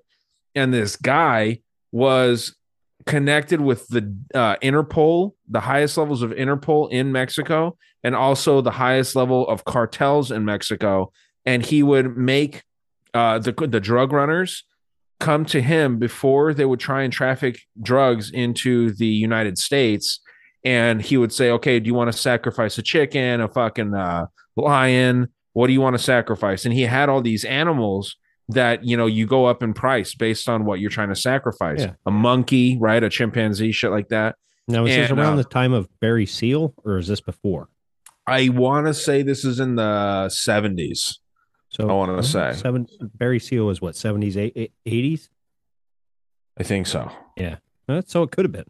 and 0.55 0.73
this 0.73 0.97
guy 0.97 1.61
was 1.93 2.55
connected 3.07 3.61
with 3.61 3.86
the 3.89 4.15
uh, 4.35 4.57
Interpol, 4.62 5.32
the 5.49 5.61
highest 5.61 5.97
levels 5.99 6.23
of 6.23 6.31
Interpol 6.31 6.90
in 6.90 7.11
Mexico, 7.12 7.77
and 8.05 8.15
also 8.15 8.61
the 8.61 8.70
highest 8.70 9.16
level 9.16 9.49
of 9.49 9.65
cartels 9.65 10.31
in 10.31 10.44
Mexico. 10.44 11.12
And 11.44 11.64
he 11.64 11.82
would 11.82 12.16
make 12.16 12.62
uh, 13.14 13.39
the 13.39 13.52
the 13.52 13.81
drug 13.81 14.12
runners 14.12 14.64
come 15.23 15.44
to 15.47 15.62
him 15.62 15.98
before 15.98 16.52
they 16.52 16.64
would 16.64 16.81
try 16.81 17.02
and 17.02 17.12
traffic 17.12 17.60
drugs 17.81 18.31
into 18.31 18.93
the 18.93 19.06
United 19.06 19.56
States. 19.56 20.20
And 20.64 21.01
he 21.01 21.16
would 21.16 21.32
say, 21.32 21.51
okay, 21.51 21.78
do 21.81 21.86
you 21.86 21.94
want 21.94 22.10
to 22.12 22.19
sacrifice 22.19 22.77
a 22.78 22.82
chicken, 22.82 23.40
a 23.40 23.48
fucking 23.48 23.94
uh, 23.94 24.27
lion? 24.56 25.28
What 25.52 25.69
do 25.69 25.73
you 25.73 25.81
want 25.81 25.94
to 25.97 26.02
sacrifice? 26.02 26.64
And 26.64 26.74
he 26.74 26.82
had 26.82 27.09
all 27.09 27.23
these 27.23 27.44
animals 27.44 28.16
that, 28.48 28.85
you 28.85 28.97
know, 28.97 29.06
you 29.06 29.27
go 29.27 29.47
up 29.47 29.62
in 29.62 29.74
price 29.74 30.14
based 30.14 30.48
on 30.48 30.64
what 30.64 30.81
you're 30.81 30.90
trying 30.90 31.10
to 31.10 31.16
sacrifice. 31.16 31.81
Yeah. 31.81 31.93
A 32.06 32.10
monkey, 32.10 32.77
right? 32.81 33.02
A 33.02 33.09
chimpanzee, 33.09 33.73
shit 33.73 33.90
like 33.90 34.09
that. 34.09 34.36
Now, 34.69 34.86
is 34.86 34.94
this 34.94 35.10
And, 35.10 35.19
around 35.19 35.35
uh, 35.35 35.36
the 35.36 35.44
time 35.44 35.73
of 35.73 35.89
Barry 36.01 36.27
Seal, 36.27 36.74
or 36.85 36.98
is 36.98 37.09
this 37.09 37.20
before? 37.20 37.69
I 38.27 38.48
want 38.48 38.86
to 38.86 38.94
say 38.94 39.23
this 39.23 39.44
is 39.44 39.60
in 39.60 39.77
the 39.77 40.28
70s. 40.31 41.19
So 41.73 41.89
I 41.89 41.93
want 41.94 42.16
to 42.16 42.23
say. 42.28 42.53
seven. 42.55 42.86
Barry 43.15 43.39
Seal 43.40 43.65
was 43.65 43.81
what 43.81 43.97
seventies, 43.97 44.36
eighties. 44.36 45.31
I 46.59 46.62
think 46.65 46.86
so. 46.86 47.11
Yeah, 47.36 47.57
Uh, 47.89 48.03
so 48.07 48.23
it 48.23 48.31
could 48.31 48.44
have 48.44 48.53
been. 48.53 48.66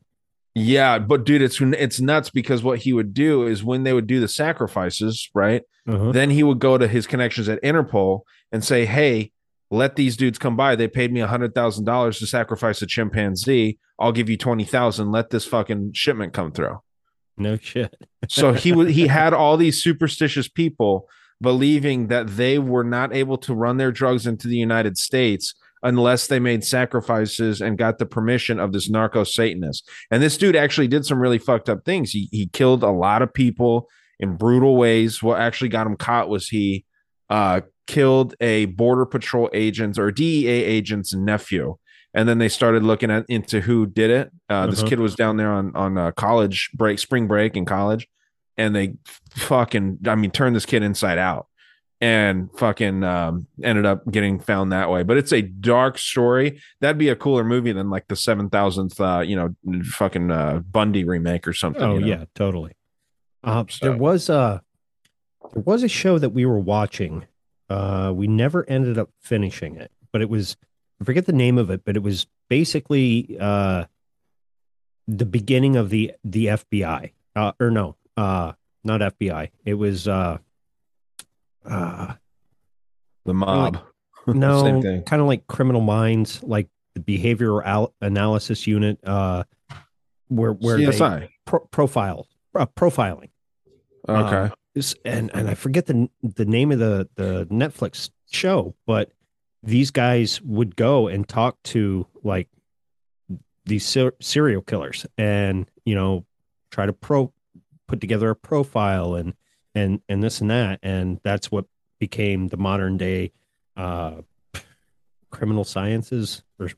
Yeah, 0.54 0.98
but 0.98 1.24
dude, 1.24 1.42
it's 1.42 1.60
it's 1.60 2.00
nuts 2.00 2.30
because 2.30 2.62
what 2.62 2.78
he 2.80 2.92
would 2.92 3.12
do 3.14 3.46
is 3.46 3.64
when 3.64 3.82
they 3.82 3.92
would 3.92 4.06
do 4.06 4.20
the 4.20 4.28
sacrifices, 4.28 5.28
right? 5.34 5.62
Uh-huh. 5.88 6.12
Then 6.12 6.30
he 6.30 6.42
would 6.42 6.58
go 6.60 6.78
to 6.78 6.86
his 6.86 7.06
connections 7.06 7.48
at 7.48 7.60
Interpol 7.62 8.20
and 8.52 8.62
say, 8.62 8.84
"Hey, 8.84 9.32
let 9.70 9.96
these 9.96 10.16
dudes 10.16 10.38
come 10.38 10.54
by. 10.54 10.76
They 10.76 10.88
paid 10.88 11.10
me 11.12 11.20
a 11.20 11.26
hundred 11.26 11.54
thousand 11.54 11.86
dollars 11.86 12.18
to 12.20 12.26
sacrifice 12.26 12.82
a 12.82 12.86
chimpanzee. 12.86 13.78
I'll 13.98 14.12
give 14.12 14.28
you 14.28 14.36
twenty 14.36 14.64
thousand. 14.64 15.10
Let 15.10 15.30
this 15.30 15.44
fucking 15.46 15.92
shipment 15.94 16.34
come 16.34 16.52
through." 16.52 16.80
No 17.38 17.56
shit. 17.56 17.96
So 18.28 18.52
he 18.52 18.72
would 18.72 18.90
he 18.90 19.06
had 19.08 19.32
all 19.32 19.56
these 19.56 19.82
superstitious 19.82 20.48
people 20.48 21.08
believing 21.42 22.06
that 22.06 22.26
they 22.36 22.58
were 22.58 22.84
not 22.84 23.14
able 23.14 23.36
to 23.38 23.52
run 23.54 23.76
their 23.76 23.92
drugs 23.92 24.26
into 24.26 24.48
the 24.48 24.56
United 24.56 24.96
States 24.96 25.54
unless 25.82 26.28
they 26.28 26.38
made 26.38 26.62
sacrifices 26.64 27.60
and 27.60 27.76
got 27.76 27.98
the 27.98 28.06
permission 28.06 28.60
of 28.60 28.72
this 28.72 28.88
narco 28.88 29.24
satanist. 29.24 29.88
And 30.10 30.22
this 30.22 30.38
dude 30.38 30.54
actually 30.56 30.86
did 30.88 31.04
some 31.04 31.18
really 31.18 31.38
fucked 31.38 31.68
up 31.68 31.84
things. 31.84 32.12
He 32.12 32.28
he 32.30 32.46
killed 32.46 32.82
a 32.84 32.90
lot 32.90 33.20
of 33.22 33.34
people 33.34 33.88
in 34.20 34.36
brutal 34.36 34.76
ways. 34.76 35.22
What 35.22 35.40
actually 35.40 35.70
got 35.70 35.86
him 35.86 35.96
caught 35.96 36.28
was 36.28 36.48
he 36.48 36.84
uh 37.28 37.62
killed 37.88 38.34
a 38.40 38.66
border 38.66 39.04
patrol 39.04 39.50
agent 39.52 39.98
or 39.98 40.12
DEA 40.12 40.46
agent's 40.48 41.12
nephew. 41.14 41.76
And 42.14 42.28
then 42.28 42.38
they 42.38 42.48
started 42.48 42.82
looking 42.84 43.10
at 43.10 43.24
into 43.28 43.60
who 43.62 43.86
did 43.86 44.10
it. 44.10 44.30
Uh, 44.48 44.66
This 44.66 44.80
Uh-huh. 44.80 44.88
kid 44.90 45.00
was 45.00 45.14
down 45.16 45.36
there 45.38 45.50
on 45.50 45.74
on 45.74 45.98
uh, 45.98 46.12
college 46.12 46.70
break, 46.74 46.98
spring 47.00 47.26
break 47.26 47.56
in 47.56 47.64
college, 47.64 48.06
and 48.56 48.74
they 48.74 48.94
fucking, 49.30 50.00
I 50.06 50.14
mean, 50.14 50.30
turned 50.30 50.54
this 50.54 50.66
kid 50.66 50.82
inside 50.82 51.18
out, 51.18 51.46
and 52.00 52.50
fucking 52.58 53.04
um, 53.04 53.46
ended 53.62 53.86
up 53.86 54.10
getting 54.10 54.40
found 54.40 54.72
that 54.72 54.90
way. 54.90 55.02
But 55.02 55.16
it's 55.16 55.32
a 55.32 55.42
dark 55.42 55.98
story. 55.98 56.60
That'd 56.80 56.98
be 56.98 57.08
a 57.08 57.16
cooler 57.16 57.44
movie 57.44 57.72
than 57.72 57.90
like 57.90 58.08
the 58.08 58.16
seven 58.16 58.50
thousandth, 58.50 59.00
uh, 59.00 59.20
you 59.20 59.36
know, 59.36 59.82
fucking 59.84 60.30
uh, 60.30 60.58
Bundy 60.60 61.04
remake 61.04 61.46
or 61.46 61.52
something. 61.52 61.82
Oh 61.82 61.94
you 61.94 62.00
know? 62.00 62.06
yeah, 62.06 62.24
totally. 62.34 62.72
Uh, 63.44 63.64
There 63.80 63.96
was 63.96 64.28
a 64.28 64.62
there 65.52 65.62
was 65.62 65.82
a 65.82 65.88
show 65.88 66.18
that 66.18 66.30
we 66.30 66.46
were 66.46 66.58
watching. 66.58 67.26
Uh, 67.70 68.12
we 68.14 68.26
never 68.26 68.68
ended 68.68 68.98
up 68.98 69.10
finishing 69.20 69.76
it, 69.76 69.90
but 70.12 70.20
it 70.22 70.28
was 70.28 70.56
I 71.00 71.04
forget 71.04 71.26
the 71.26 71.32
name 71.32 71.58
of 71.58 71.70
it, 71.70 71.84
but 71.84 71.96
it 71.96 72.02
was 72.02 72.26
basically 72.48 73.36
uh, 73.40 73.86
the 75.08 75.26
beginning 75.26 75.76
of 75.76 75.90
the 75.90 76.12
the 76.24 76.46
FBI. 76.46 77.12
Uh, 77.34 77.52
or 77.58 77.70
no, 77.70 77.96
uh, 78.16 78.52
not 78.84 79.00
FBI. 79.00 79.50
It 79.64 79.74
was 79.74 80.08
uh, 80.08 80.38
uh, 81.64 82.14
the 83.24 83.34
mob. 83.34 83.78
no, 84.26 84.62
Same 84.62 84.82
thing. 84.82 85.02
kind 85.02 85.20
of 85.22 85.28
like 85.28 85.46
Criminal 85.46 85.80
Minds, 85.80 86.42
like 86.42 86.68
the 86.94 87.00
behavioral 87.00 87.62
al- 87.64 87.94
analysis 88.00 88.66
unit, 88.66 88.98
uh, 89.04 89.44
where 90.28 90.52
where 90.52 90.76
they 90.78 90.84
CSI. 90.86 91.28
pro- 91.44 91.66
profile 91.70 92.26
uh, 92.54 92.66
profiling. 92.66 93.30
Okay. 94.08 94.50
Uh, 94.76 94.82
and 95.04 95.30
and 95.34 95.48
I 95.48 95.54
forget 95.54 95.86
the 95.86 96.08
the 96.22 96.44
name 96.44 96.72
of 96.72 96.78
the 96.78 97.08
the 97.16 97.46
Netflix 97.50 98.10
show, 98.30 98.74
but 98.86 99.12
these 99.62 99.90
guys 99.90 100.40
would 100.42 100.76
go 100.76 101.08
and 101.08 101.28
talk 101.28 101.62
to 101.64 102.06
like 102.24 102.48
these 103.64 103.86
ser- 103.86 104.14
serial 104.20 104.62
killers, 104.62 105.06
and 105.18 105.70
you 105.84 105.94
know 105.94 106.24
try 106.70 106.86
to 106.86 106.92
pro 106.92 107.32
put 107.92 108.00
together 108.00 108.30
a 108.30 108.34
profile 108.36 109.14
and 109.14 109.34
and 109.74 110.00
and 110.08 110.22
this 110.22 110.40
and 110.40 110.50
that, 110.50 110.78
and 110.82 111.20
that's 111.22 111.50
what 111.50 111.66
became 112.00 112.48
the 112.48 112.56
modern 112.56 112.96
day 112.96 113.32
uh, 113.76 114.14
criminal 115.30 115.62
sciences 115.62 116.42
or 116.58 116.70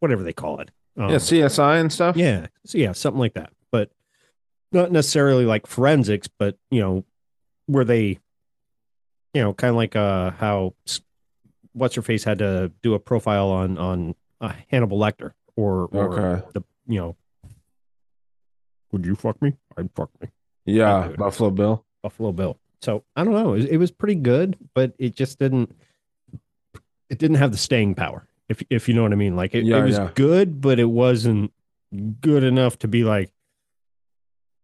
whatever 0.00 0.24
they 0.24 0.32
call 0.32 0.58
it. 0.58 0.72
Um, 0.96 1.10
yeah, 1.10 1.16
CSI 1.18 1.80
and 1.80 1.92
stuff. 1.92 2.16
yeah, 2.16 2.48
so 2.64 2.78
yeah, 2.78 2.90
something 2.92 3.20
like 3.20 3.34
that. 3.34 3.50
But 3.70 3.90
not 4.72 4.90
necessarily 4.90 5.44
like 5.44 5.68
forensics, 5.68 6.26
but 6.36 6.56
you 6.70 6.80
know, 6.80 7.04
where 7.66 7.84
they, 7.84 8.18
you 9.34 9.42
know, 9.42 9.54
kind 9.54 9.70
of 9.70 9.76
like 9.76 9.94
uh 9.94 10.32
how 10.32 10.74
what's 11.74 11.94
her 11.94 12.02
face 12.02 12.24
had 12.24 12.38
to 12.38 12.72
do 12.82 12.94
a 12.94 12.98
profile 12.98 13.50
on 13.50 13.78
on 13.78 14.14
uh, 14.40 14.52
Hannibal 14.68 14.98
Lecter 14.98 15.32
or, 15.54 15.86
or 15.92 16.18
Okay. 16.20 16.46
the 16.54 16.62
you 16.88 16.98
know, 17.00 17.16
would 18.90 19.04
you 19.06 19.14
fuck 19.14 19.40
me? 19.40 19.54
I'd 19.76 19.90
fuck 19.94 20.10
me. 20.20 20.28
Yeah, 20.66 21.08
Buffalo 21.16 21.50
Bill. 21.50 21.84
Buffalo 22.02 22.32
Bill. 22.32 22.58
So 22.82 23.04
I 23.16 23.24
don't 23.24 23.32
know. 23.32 23.54
It, 23.54 23.56
was- 23.56 23.64
it 23.66 23.76
was 23.78 23.90
pretty 23.90 24.16
good, 24.16 24.56
but 24.74 24.92
it 24.98 25.14
just 25.16 25.38
didn't. 25.38 25.74
It 27.08 27.18
didn't 27.18 27.36
have 27.36 27.52
the 27.52 27.58
staying 27.58 27.94
power. 27.94 28.26
If 28.48 28.62
if 28.68 28.88
you 28.88 28.94
know 28.94 29.02
what 29.02 29.12
I 29.12 29.16
mean. 29.16 29.36
Like 29.36 29.54
it, 29.54 29.64
Yeah, 29.64 29.78
it 29.78 29.84
was 29.84 29.96
yeah. 29.98 30.10
good, 30.14 30.60
but 30.60 30.78
it 30.78 30.84
wasn't 30.90 31.52
good 32.20 32.42
enough 32.44 32.78
to 32.80 32.88
be 32.88 33.04
like, 33.04 33.30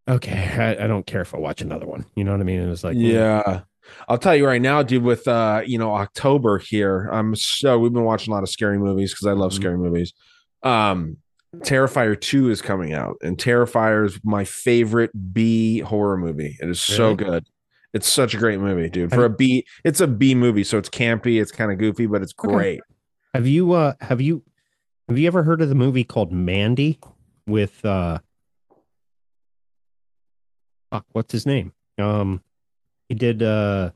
okay, 0.08 0.76
I, 0.78 0.84
I 0.84 0.86
don't 0.86 1.06
care 1.06 1.20
if 1.20 1.34
I 1.34 1.38
watch 1.38 1.60
another 1.62 1.86
one. 1.86 2.04
You 2.14 2.24
know 2.24 2.32
what 2.32 2.40
I 2.40 2.44
mean? 2.44 2.60
It 2.60 2.68
was 2.68 2.84
like, 2.84 2.96
mm, 2.96 3.12
yeah. 3.12 3.60
I'll 4.08 4.18
tell 4.18 4.36
you 4.36 4.46
right 4.46 4.62
now, 4.62 4.82
dude, 4.82 5.02
with 5.02 5.26
uh, 5.26 5.62
you 5.66 5.78
know, 5.78 5.94
October 5.94 6.58
here, 6.58 7.08
I'm 7.12 7.34
so 7.34 7.78
we've 7.78 7.92
been 7.92 8.04
watching 8.04 8.32
a 8.32 8.34
lot 8.34 8.42
of 8.42 8.48
scary 8.48 8.78
movies 8.78 9.12
because 9.12 9.26
I 9.26 9.32
love 9.32 9.52
scary 9.52 9.76
movies. 9.78 10.12
Um 10.62 11.16
Terrifier 11.58 12.18
2 12.18 12.50
is 12.50 12.62
coming 12.62 12.92
out, 12.94 13.16
and 13.22 13.36
Terrifier 13.36 14.06
is 14.06 14.18
my 14.24 14.44
favorite 14.44 15.10
B 15.34 15.80
horror 15.80 16.16
movie. 16.16 16.56
It 16.60 16.68
is 16.68 16.80
so 16.80 17.04
Really? 17.04 17.16
good. 17.16 17.46
It's 17.92 18.08
such 18.08 18.34
a 18.34 18.38
great 18.38 18.58
movie, 18.58 18.88
dude. 18.88 19.10
For 19.12 19.26
a 19.26 19.30
B, 19.30 19.66
it's 19.84 20.00
a 20.00 20.06
B 20.06 20.34
movie, 20.34 20.64
so 20.64 20.78
it's 20.78 20.88
campy, 20.88 21.40
it's 21.42 21.52
kind 21.52 21.70
of 21.70 21.76
goofy, 21.78 22.06
but 22.06 22.22
it's 22.22 22.32
Okay. 22.42 22.54
great. 22.54 22.80
Have 23.34 23.46
you 23.46 23.72
uh 23.72 23.94
have 24.00 24.20
you 24.22 24.42
have 25.08 25.18
you 25.18 25.26
ever 25.26 25.42
heard 25.42 25.60
of 25.60 25.68
the 25.68 25.74
movie 25.74 26.04
called 26.04 26.32
Mandy 26.32 26.98
with 27.46 27.84
uh 27.84 28.18
fuck, 30.90 31.04
what's 31.12 31.32
his 31.32 31.44
name? 31.46 31.72
Um 31.98 32.42
he 33.10 33.14
did 33.14 33.42
uh 33.42 33.90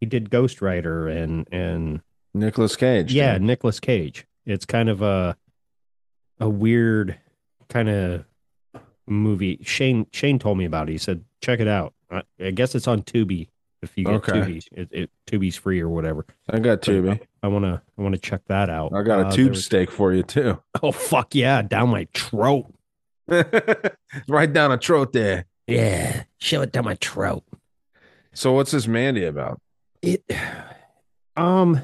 he 0.00 0.06
did 0.06 0.30
Ghost 0.30 0.62
Rider 0.62 1.06
and 1.08 1.46
and 1.52 2.00
Nicolas 2.32 2.76
Cage. 2.76 3.12
yeah, 3.12 3.36
Nicolas 3.38 3.78
Cage. 3.80 4.26
It's 4.46 4.64
kind 4.66 4.88
of 4.88 5.02
a 5.02 5.36
a 6.40 6.48
weird 6.48 7.18
kind 7.68 7.88
of 7.88 8.24
movie. 9.06 9.58
Shane 9.62 10.06
Shane 10.12 10.38
told 10.38 10.58
me 10.58 10.64
about 10.64 10.88
it. 10.88 10.92
He 10.92 10.98
said 10.98 11.24
check 11.40 11.60
it 11.60 11.68
out. 11.68 11.94
I, 12.10 12.22
I 12.40 12.50
guess 12.50 12.74
it's 12.74 12.88
on 12.88 13.02
Tubi. 13.02 13.48
If 13.82 13.92
you 13.98 14.04
get 14.04 14.14
Okay. 14.14 14.32
Tubi, 14.32 14.66
it, 14.72 14.88
it 14.90 15.10
Tubi's 15.26 15.56
free 15.56 15.80
or 15.80 15.88
whatever. 15.90 16.24
I 16.48 16.58
got 16.58 16.80
Tubi. 16.80 17.20
I 17.42 17.48
wanna 17.48 17.82
I 17.98 18.02
wanna 18.02 18.16
check 18.18 18.40
that 18.46 18.70
out. 18.70 18.92
I 18.94 19.02
got 19.02 19.20
a 19.20 19.26
Uh, 19.26 19.30
tube 19.32 19.50
was- 19.50 19.64
steak 19.64 19.90
for 19.90 20.12
you 20.12 20.22
too. 20.22 20.62
Oh 20.82 20.90
fuck 20.92 21.34
yeah, 21.34 21.60
down 21.62 21.90
my 21.90 22.06
throat. 22.14 22.72
right 24.28 24.52
down 24.52 24.72
a 24.72 24.78
throat 24.78 25.12
there. 25.12 25.46
Yeah, 25.66 26.24
shove 26.38 26.62
it 26.62 26.72
down 26.72 26.84
my 26.84 26.96
throat. 27.00 27.42
So 28.32 28.52
what's 28.52 28.70
this 28.72 28.86
Mandy 28.86 29.24
about? 29.24 29.60
It 30.02 30.24
um 31.36 31.80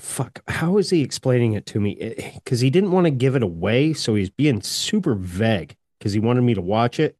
fuck, 0.00 0.42
how 0.48 0.78
is 0.78 0.90
he 0.90 1.02
explaining 1.02 1.52
it 1.52 1.66
to 1.66 1.80
me? 1.80 1.96
Eh, 2.00 2.14
eh, 2.18 2.38
cuz 2.44 2.60
he 2.60 2.70
didn't 2.70 2.92
want 2.92 3.04
to 3.06 3.10
give 3.10 3.36
it 3.36 3.42
away, 3.42 3.92
so 3.92 4.14
he's 4.14 4.30
being 4.30 4.60
super 4.62 5.14
vague 5.14 5.76
cuz 6.00 6.12
he 6.12 6.18
wanted 6.20 6.42
me 6.42 6.54
to 6.54 6.60
watch 6.62 6.98
it. 6.98 7.16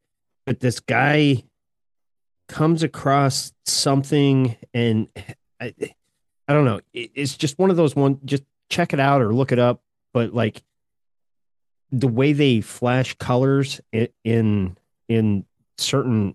But 0.46 0.60
this 0.60 0.80
guy 0.80 1.44
comes 2.48 2.82
across 2.82 3.52
something 3.64 4.56
and 4.74 5.08
I, 5.60 5.74
I 6.48 6.52
don't 6.52 6.64
know. 6.64 6.80
It- 6.92 7.10
It's 7.14 7.36
just 7.36 7.58
one 7.58 7.70
of 7.70 7.76
those 7.76 7.94
one 7.94 8.18
just 8.24 8.42
check 8.68 8.92
it 8.92 9.00
out 9.00 9.20
or 9.22 9.32
look 9.34 9.52
it 9.52 9.58
up, 9.58 9.82
but 10.12 10.34
like 10.34 10.62
the 11.92 12.08
way 12.08 12.32
they 12.32 12.60
flash 12.60 13.14
colors 13.14 13.80
in 14.24 14.76
in 15.08 15.44
certain 15.76 16.34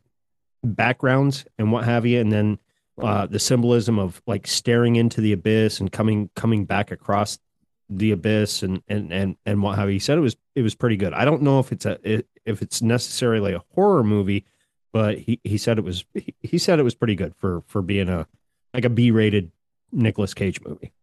backgrounds 0.64 1.46
and 1.58 1.72
what 1.72 1.86
have 1.86 2.06
you 2.06 2.20
and 2.20 2.32
then 2.32 2.60
uh 3.02 3.26
the 3.26 3.40
symbolism 3.40 4.00
of 4.00 4.22
like 4.26 4.48
staring 4.48 4.96
into 4.96 5.22
the 5.22 5.34
abyss 5.34 5.80
and 5.80 5.92
coming 5.92 6.30
coming 6.36 6.66
back 6.66 6.92
across 6.92 7.38
the 7.90 8.12
abyss 8.12 8.64
and 8.64 8.82
and 8.88 9.12
and 9.12 9.36
and 9.46 9.62
what 9.62 9.78
have 9.78 9.90
you. 9.90 9.94
He 9.94 10.00
said 10.00 10.18
it 10.18 10.22
was 10.22 10.36
it 10.56 10.62
was 10.62 10.76
pretty 10.76 10.98
good. 10.98 11.14
I 11.14 11.26
don't 11.26 11.42
know 11.42 11.60
if 11.60 11.72
it's 11.72 11.86
a 11.86 12.24
if 12.46 12.62
it's 12.62 12.82
necessarily 12.82 13.54
a 13.54 13.64
horror 13.74 14.04
movie 14.04 14.46
but 14.96 15.18
he 15.18 15.42
he 15.44 15.58
said 15.58 15.78
it 15.78 15.84
was 15.84 16.06
he, 16.14 16.34
he 16.42 16.58
said 16.58 16.80
it 16.80 16.84
was 16.84 16.96
pretty 16.96 17.16
good 17.16 17.36
for 17.36 17.64
for 17.68 17.82
being 17.82 18.08
a 18.08 18.26
like 18.74 18.86
a 18.86 18.90
b-rated 18.90 19.52
Nicolas 19.92 20.34
Cage 20.34 20.62
movie. 20.62 20.94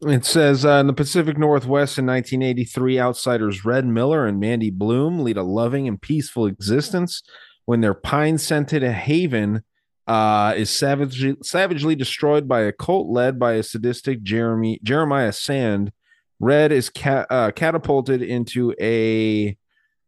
It 0.00 0.24
says 0.24 0.64
uh, 0.64 0.78
in 0.80 0.86
the 0.86 0.94
Pacific 0.94 1.36
Northwest 1.36 1.98
in 1.98 2.06
1983, 2.06 2.98
outsiders 2.98 3.62
Red 3.62 3.84
Miller 3.84 4.24
and 4.24 4.40
Mandy 4.40 4.70
Bloom 4.70 5.18
lead 5.18 5.36
a 5.36 5.42
loving 5.42 5.86
and 5.86 6.00
peaceful 6.00 6.46
existence 6.46 7.22
when 7.66 7.82
their 7.82 7.92
pine 7.92 8.38
scented 8.38 8.82
a 8.82 8.92
haven 8.92 9.64
uh, 10.10 10.54
is 10.56 10.70
savagely, 10.70 11.36
savagely 11.40 11.94
destroyed 11.94 12.48
by 12.48 12.62
a 12.62 12.72
cult 12.72 13.06
led 13.08 13.38
by 13.38 13.52
a 13.52 13.62
sadistic 13.62 14.24
Jeremy 14.24 14.80
Jeremiah 14.82 15.32
Sand. 15.32 15.92
Red 16.40 16.72
is 16.72 16.90
ca- 16.90 17.26
uh, 17.30 17.52
catapulted 17.52 18.20
into 18.20 18.74
a 18.80 19.56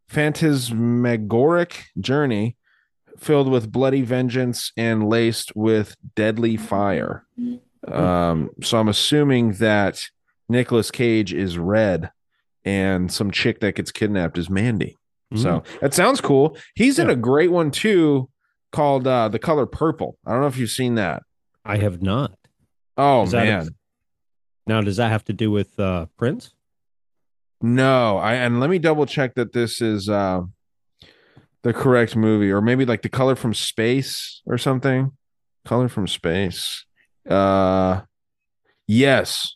phantasmagoric 0.08 1.84
journey 2.00 2.56
filled 3.16 3.48
with 3.48 3.70
bloody 3.70 4.02
vengeance 4.02 4.72
and 4.76 5.08
laced 5.08 5.54
with 5.54 5.94
deadly 6.16 6.56
fire. 6.56 7.24
Um, 7.86 8.50
so 8.60 8.78
I'm 8.78 8.88
assuming 8.88 9.52
that 9.54 10.04
Nicolas 10.48 10.90
Cage 10.90 11.32
is 11.32 11.58
Red, 11.58 12.10
and 12.64 13.12
some 13.12 13.30
chick 13.30 13.60
that 13.60 13.76
gets 13.76 13.92
kidnapped 13.92 14.36
is 14.36 14.50
Mandy. 14.50 14.96
So 15.34 15.62
that 15.80 15.94
sounds 15.94 16.20
cool. 16.20 16.56
He's 16.74 16.98
in 16.98 17.08
a 17.08 17.16
great 17.16 17.52
one 17.52 17.70
too, 17.70 18.28
called 18.72 19.06
uh, 19.06 19.28
"The 19.28 19.38
Color 19.38 19.66
Purple." 19.66 20.18
I 20.26 20.32
don't 20.32 20.40
know 20.40 20.46
if 20.48 20.56
you've 20.56 20.70
seen 20.70 20.96
that. 20.96 21.22
I 21.64 21.76
have 21.76 22.02
not. 22.02 22.32
Oh 22.96 23.22
Is 23.22 23.32
man, 23.32 23.68
Now, 24.66 24.80
does 24.80 24.96
that 24.96 25.10
have 25.10 25.24
to 25.26 25.32
do 25.32 25.50
with 25.50 25.78
uh, 25.78 26.06
Prince? 26.18 26.52
no. 27.60 28.18
I 28.18 28.34
and 28.34 28.58
let 28.60 28.68
me 28.70 28.78
double 28.78 29.06
check 29.06 29.34
that 29.36 29.52
this 29.52 29.80
is 29.80 30.08
uh, 30.08 30.40
the 31.62 31.72
correct 31.72 32.16
movie, 32.16 32.50
or 32.50 32.60
maybe 32.60 32.84
like 32.84 33.02
"The 33.02 33.08
Color 33.08 33.36
from 33.36 33.54
Space" 33.54 34.42
or 34.46 34.58
something. 34.58 35.12
Color 35.64 35.88
from 35.88 36.08
Space. 36.08 36.84
Uh, 37.28 38.00
yes. 38.88 39.54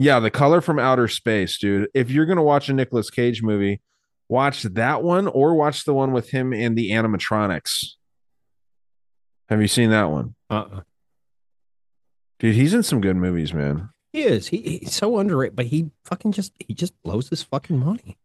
Yeah, 0.00 0.20
the 0.20 0.30
color 0.30 0.60
from 0.60 0.78
outer 0.78 1.08
space, 1.08 1.58
dude. 1.58 1.88
If 1.94 2.10
you're 2.10 2.26
gonna 2.26 2.42
watch 2.42 2.68
a 2.68 2.72
Nicolas 2.74 3.10
Cage 3.10 3.42
movie, 3.42 3.80
watch 4.28 4.62
that 4.62 5.02
one 5.02 5.26
or 5.26 5.54
watch 5.54 5.84
the 5.84 5.94
one 5.94 6.12
with 6.12 6.30
him 6.30 6.52
in 6.52 6.74
the 6.74 6.90
animatronics. 6.90 7.94
Have 9.48 9.60
you 9.60 9.68
seen 9.68 9.90
that 9.90 10.10
one? 10.10 10.34
Uh-uh. 10.50 10.80
Dude, 12.38 12.54
he's 12.54 12.74
in 12.74 12.82
some 12.82 13.00
good 13.00 13.16
movies, 13.16 13.52
man. 13.52 13.90
He 14.12 14.22
is. 14.22 14.48
He, 14.48 14.80
he's 14.80 14.94
so 14.94 15.18
underrated, 15.18 15.56
but 15.56 15.66
he 15.66 15.90
fucking 16.04 16.32
just 16.32 16.52
he 16.58 16.74
just 16.74 16.94
blows 17.02 17.28
his 17.28 17.42
fucking 17.42 17.78
money. 17.78 18.18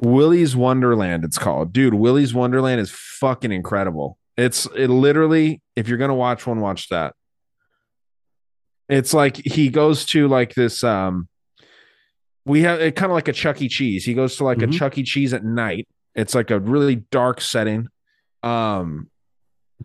Willy's 0.00 0.56
Wonderland, 0.56 1.24
it's 1.24 1.38
called. 1.38 1.72
Dude, 1.72 1.94
Willy's 1.94 2.32
Wonderland 2.32 2.80
is 2.80 2.90
fucking 2.90 3.52
incredible. 3.52 4.18
It's 4.36 4.66
it 4.76 4.88
literally, 4.88 5.60
if 5.76 5.88
you're 5.88 5.98
gonna 5.98 6.14
watch 6.14 6.46
one, 6.46 6.60
watch 6.60 6.88
that. 6.88 7.14
It's 8.88 9.12
like 9.12 9.36
he 9.36 9.68
goes 9.68 10.06
to 10.06 10.28
like 10.28 10.54
this 10.54 10.82
um 10.82 11.28
we 12.48 12.62
have 12.62 12.80
it 12.80 12.96
kind 12.96 13.10
of 13.10 13.14
like 13.14 13.28
a 13.28 13.32
Chuck 13.32 13.60
E. 13.62 13.68
Cheese. 13.68 14.04
He 14.04 14.14
goes 14.14 14.36
to 14.36 14.44
like 14.44 14.62
a 14.62 14.66
Chuck 14.66 14.98
E. 14.98 15.02
Cheese 15.02 15.32
at 15.34 15.44
night. 15.44 15.86
It's 16.14 16.34
like 16.34 16.50
a 16.50 16.58
really 16.58 16.96
dark 16.96 17.40
setting. 17.40 17.88
Um 18.42 19.10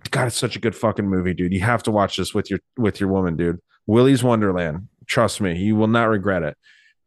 God, 0.10 0.28
it's 0.28 0.38
such 0.38 0.56
a 0.56 0.60
good 0.60 0.76
fucking 0.76 1.08
movie, 1.08 1.34
dude. 1.34 1.54
You 1.54 1.60
have 1.62 1.84
to 1.84 1.92
watch 1.92 2.18
this 2.18 2.34
with 2.34 2.50
your 2.50 2.60
with 2.78 3.00
your 3.00 3.10
woman, 3.10 3.36
dude. 3.36 3.60
Willy's 3.86 4.24
Wonderland. 4.24 4.88
Trust 5.06 5.42
me, 5.42 5.58
you 5.58 5.76
will 5.76 5.88
not 5.88 6.06
regret 6.06 6.44
it. 6.44 6.58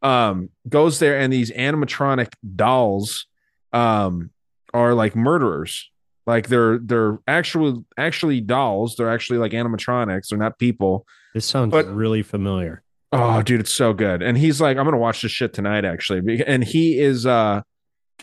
Um, 0.01 0.49
goes 0.69 0.99
there 0.99 1.17
and 1.17 1.33
these 1.33 1.51
animatronic 1.51 2.31
dolls 2.55 3.25
um 3.73 4.29
are 4.73 4.93
like 4.93 5.15
murderers. 5.15 5.89
Like 6.25 6.47
they're 6.47 6.77
they're 6.77 7.19
actually 7.27 7.83
actually 7.97 8.41
dolls. 8.41 8.95
They're 8.95 9.09
actually 9.09 9.39
like 9.39 9.53
animatronics. 9.53 10.27
They're 10.29 10.39
not 10.39 10.59
people. 10.59 11.05
This 11.33 11.45
sounds 11.45 11.73
really 11.73 12.21
familiar. 12.21 12.83
Oh, 13.11 13.41
dude, 13.41 13.61
it's 13.61 13.73
so 13.73 13.93
good. 13.93 14.21
And 14.21 14.37
he's 14.37 14.59
like, 14.59 14.77
I'm 14.77 14.85
gonna 14.85 14.97
watch 14.97 15.21
this 15.21 15.31
shit 15.31 15.53
tonight, 15.53 15.85
actually. 15.85 16.43
And 16.45 16.63
he 16.63 16.99
is 16.99 17.25
uh 17.25 17.61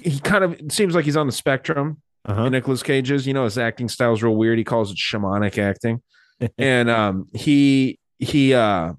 he 0.00 0.18
kind 0.20 0.44
of 0.44 0.60
seems 0.70 0.94
like 0.94 1.04
he's 1.04 1.16
on 1.16 1.26
the 1.26 1.32
spectrum. 1.32 2.00
Uh-huh. 2.26 2.48
Nicolas 2.48 2.82
Cage's, 2.82 3.26
you 3.26 3.34
know, 3.34 3.44
his 3.44 3.58
acting 3.58 3.88
style's 3.88 4.22
real 4.22 4.34
weird. 4.34 4.58
He 4.58 4.64
calls 4.64 4.90
it 4.90 4.96
shamanic 4.96 5.58
acting. 5.58 6.02
and 6.58 6.90
um 6.90 7.28
he 7.32 7.98
he 8.18 8.54
uh 8.54 8.92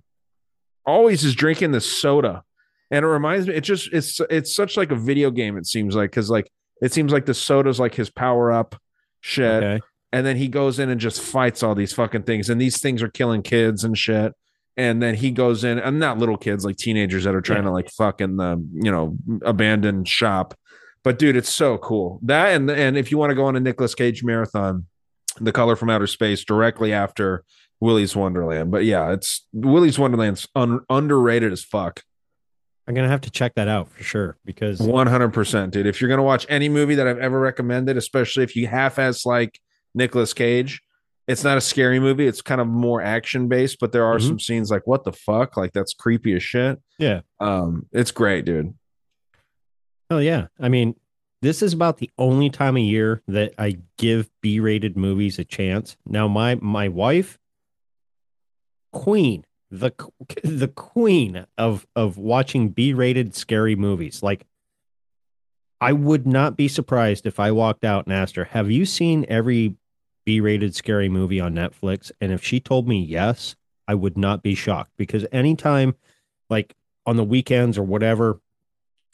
always 0.86 1.24
is 1.24 1.36
drinking 1.36 1.72
this 1.72 1.92
soda. 1.92 2.44
And 2.92 3.04
it 3.04 3.08
reminds 3.08 3.48
me, 3.48 3.56
it 3.56 3.62
just 3.62 3.92
it's 3.92 4.20
it's 4.30 4.56
such 4.56 4.78
like 4.78 4.92
a 4.92 4.96
video 4.96 5.32
game, 5.32 5.58
it 5.58 5.66
seems 5.66 5.96
like, 5.96 6.12
because 6.12 6.30
like 6.30 6.50
it 6.82 6.94
seems 6.94 7.12
like 7.12 7.26
the 7.26 7.34
soda's 7.34 7.80
like 7.80 7.96
his 7.96 8.10
power 8.10 8.52
up 8.52 8.76
shit. 9.22 9.64
Okay. 9.64 9.82
And 10.12 10.26
then 10.26 10.38
he 10.38 10.48
goes 10.48 10.80
in 10.80 10.90
and 10.90 11.02
just 11.02 11.20
fights 11.20 11.62
all 11.62 11.76
these 11.76 11.92
fucking 11.94 12.24
things. 12.24 12.50
And 12.50 12.62
these 12.62 12.80
things 12.80 13.04
are 13.04 13.10
killing 13.10 13.42
kids 13.42 13.84
and 13.84 13.98
shit. 13.98 14.34
And 14.78 15.02
then 15.02 15.16
he 15.16 15.32
goes 15.32 15.64
in, 15.64 15.80
and 15.80 16.00
not 16.00 16.18
little 16.18 16.38
kids, 16.38 16.66
like 16.66 16.76
teenagers 16.76 17.24
that 17.24 17.34
are 17.34 17.42
trying 17.42 17.64
to 17.64 17.72
like 17.72 17.90
fucking 17.90 18.36
the, 18.38 18.62
you 18.74 18.92
know, 18.92 19.18
abandoned 19.44 20.08
shop. 20.08 20.54
But 21.04 21.18
dude, 21.18 21.38
it's 21.38 21.54
so 21.54 21.78
cool. 21.78 22.20
That 22.24 22.54
and 22.56 22.70
and 22.70 22.98
if 22.98 23.12
you 23.12 23.18
want 23.18 23.30
to 23.30 23.36
go 23.36 23.46
on 23.46 23.56
a 23.56 23.60
Nicolas 23.60 23.96
Cage 23.96 24.24
marathon, 24.24 24.88
The 25.40 25.52
Color 25.52 25.76
from 25.76 25.90
Outer 25.90 26.08
Space 26.08 26.44
directly 26.44 26.92
after 26.92 27.44
Willy's 27.80 28.16
Wonderland. 28.16 28.72
But 28.72 28.86
yeah, 28.86 29.12
it's 29.12 29.48
Willy's 29.54 29.98
Wonderland's 30.00 30.48
un, 30.56 30.82
underrated 30.90 31.52
as 31.54 31.64
fuck. 31.64 32.04
I'm 32.88 32.94
gonna 32.96 33.08
have 33.08 33.22
to 33.22 33.32
check 33.32 33.56
that 33.56 33.68
out 33.68 33.90
for 33.90 34.04
sure 34.04 34.38
because 34.46 34.80
One 34.80 35.08
hundred 35.08 35.30
percent, 35.30 35.74
dude. 35.74 35.88
If 35.88 36.02
you're 36.02 36.10
gonna 36.10 36.24
watch 36.24 36.46
any 36.50 36.70
movie 36.70 36.96
that 36.96 37.08
I've 37.08 37.20
ever 37.20 37.40
recommended, 37.40 37.98
especially 37.98 38.44
if 38.44 38.56
you 38.56 38.68
half-ass 38.68 39.26
like 39.26 39.60
Nicolas 39.94 40.34
Cage, 40.34 40.82
it's 41.28 41.44
not 41.44 41.58
a 41.58 41.62
scary 41.62 42.00
movie. 42.00 42.28
It's 42.28 42.42
kind 42.42 42.62
of 42.62 42.68
more 42.68 43.02
action 43.02 43.48
based, 43.48 43.80
but 43.80 43.92
there 43.92 44.06
are 44.06 44.18
Mhm. 44.18 44.28
some 44.28 44.40
scenes 44.40 44.70
like 44.72 44.86
what 44.86 45.04
the 45.04 45.12
fuck, 45.12 45.58
like 45.58 45.74
that's 45.74 45.94
creepy 45.94 46.34
as 46.34 46.44
shit. 46.44 46.80
yeah, 47.00 47.22
Um, 47.40 47.88
it's 47.92 48.12
great, 48.12 48.46
dude. 48.46 48.74
oh 50.12 50.20
yeah. 50.20 50.48
I 50.60 50.70
mean, 50.70 50.96
this 51.42 51.62
is 51.62 51.74
about 51.74 51.98
the 51.98 52.10
only 52.18 52.50
time 52.50 52.76
of 52.78 52.84
year 52.84 53.22
that 53.28 53.54
I 53.58 53.78
give 53.98 54.30
B-rated 54.42 54.96
movies 54.98 55.38
a 55.40 55.44
chance. 55.46 55.98
Now, 56.06 56.28
my 56.28 56.56
my 56.56 56.88
wife, 56.90 57.38
queen, 58.92 59.46
the 59.72 59.92
the 60.44 60.68
queen 60.70 61.46
of 61.58 61.86
of 61.96 62.18
watching 62.18 62.70
B-rated 62.70 63.36
scary 63.36 63.76
movies. 63.76 64.24
Like, 64.24 64.46
I 65.82 65.92
would 65.94 66.26
not 66.26 66.56
be 66.56 66.68
surprised 66.68 67.26
if 67.26 67.40
I 67.40 67.52
walked 67.52 67.84
out 67.84 68.06
and 68.06 68.14
asked 68.14 68.36
her, 68.38 68.46
"Have 68.46 68.72
you 68.72 68.86
seen 68.86 69.26
every 69.28 69.76
B-rated 70.26 70.76
scary 70.76 71.10
movie 71.10 71.40
on 71.40 71.54
Netflix?" 71.54 72.12
And 72.20 72.32
if 72.32 72.44
she 72.44 72.60
told 72.60 72.88
me 72.88 73.00
yes, 73.04 73.56
I 73.88 73.94
would 73.96 74.18
not 74.18 74.44
be 74.44 74.56
shocked 74.56 74.92
because 74.98 75.26
anytime, 75.32 75.96
like 76.50 76.76
on 77.06 77.18
the 77.18 77.24
weekends 77.24 77.78
or 77.78 77.84
whatever, 77.84 78.40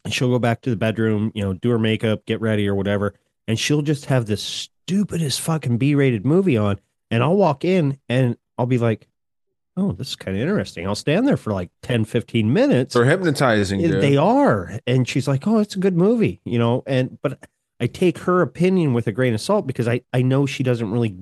she'll 0.10 0.30
go 0.30 0.40
back 0.40 0.62
to 0.62 0.70
the 0.70 0.76
bedroom, 0.76 1.32
you 1.36 1.44
know, 1.44 1.54
do 1.54 1.70
her 1.70 1.80
makeup, 1.80 2.26
get 2.26 2.42
ready 2.42 2.68
or 2.68 2.74
whatever, 2.76 3.14
and 3.48 3.60
she'll 3.60 3.82
just 3.82 4.06
have 4.06 4.26
this 4.26 4.42
stupidest 4.42 5.42
fucking 5.42 5.78
B-rated 5.78 6.26
movie 6.26 6.58
on, 6.58 6.80
and 7.10 7.22
I'll 7.22 7.36
walk 7.36 7.64
in 7.66 8.00
and 8.10 8.38
I'll 8.58 8.66
be 8.66 8.78
like, 8.78 9.08
"Oh, 9.78 9.92
this 9.92 10.10
is 10.10 10.16
kind 10.16 10.36
of 10.38 10.42
interesting." 10.42 10.88
I'll 10.88 10.96
stand 10.96 11.28
there 11.28 11.38
for 11.38 11.54
like 11.54 11.70
10, 11.84 12.06
15 12.06 12.52
minutes. 12.52 12.94
They're 12.94 13.06
hypnotizing, 13.06 13.82
dude. 13.82 14.02
They 14.02 14.18
are, 14.18 14.80
and 14.88 15.08
she's 15.08 15.28
like, 15.28 15.48
"Oh, 15.48 15.60
it's 15.60 15.76
a 15.76 15.80
good 15.80 15.98
movie," 15.98 16.42
you 16.46 16.60
know, 16.60 16.84
and 16.88 17.18
but 17.22 17.40
I 17.82 17.88
take 17.88 18.20
her 18.20 18.42
opinion 18.42 18.94
with 18.94 19.08
a 19.08 19.12
grain 19.12 19.34
of 19.34 19.42
salt 19.42 19.68
because 19.68 19.88
I 19.88 20.02
I 20.14 20.22
know 20.22 20.46
she 20.46 20.64
doesn't 20.64 20.92
really 20.92 21.18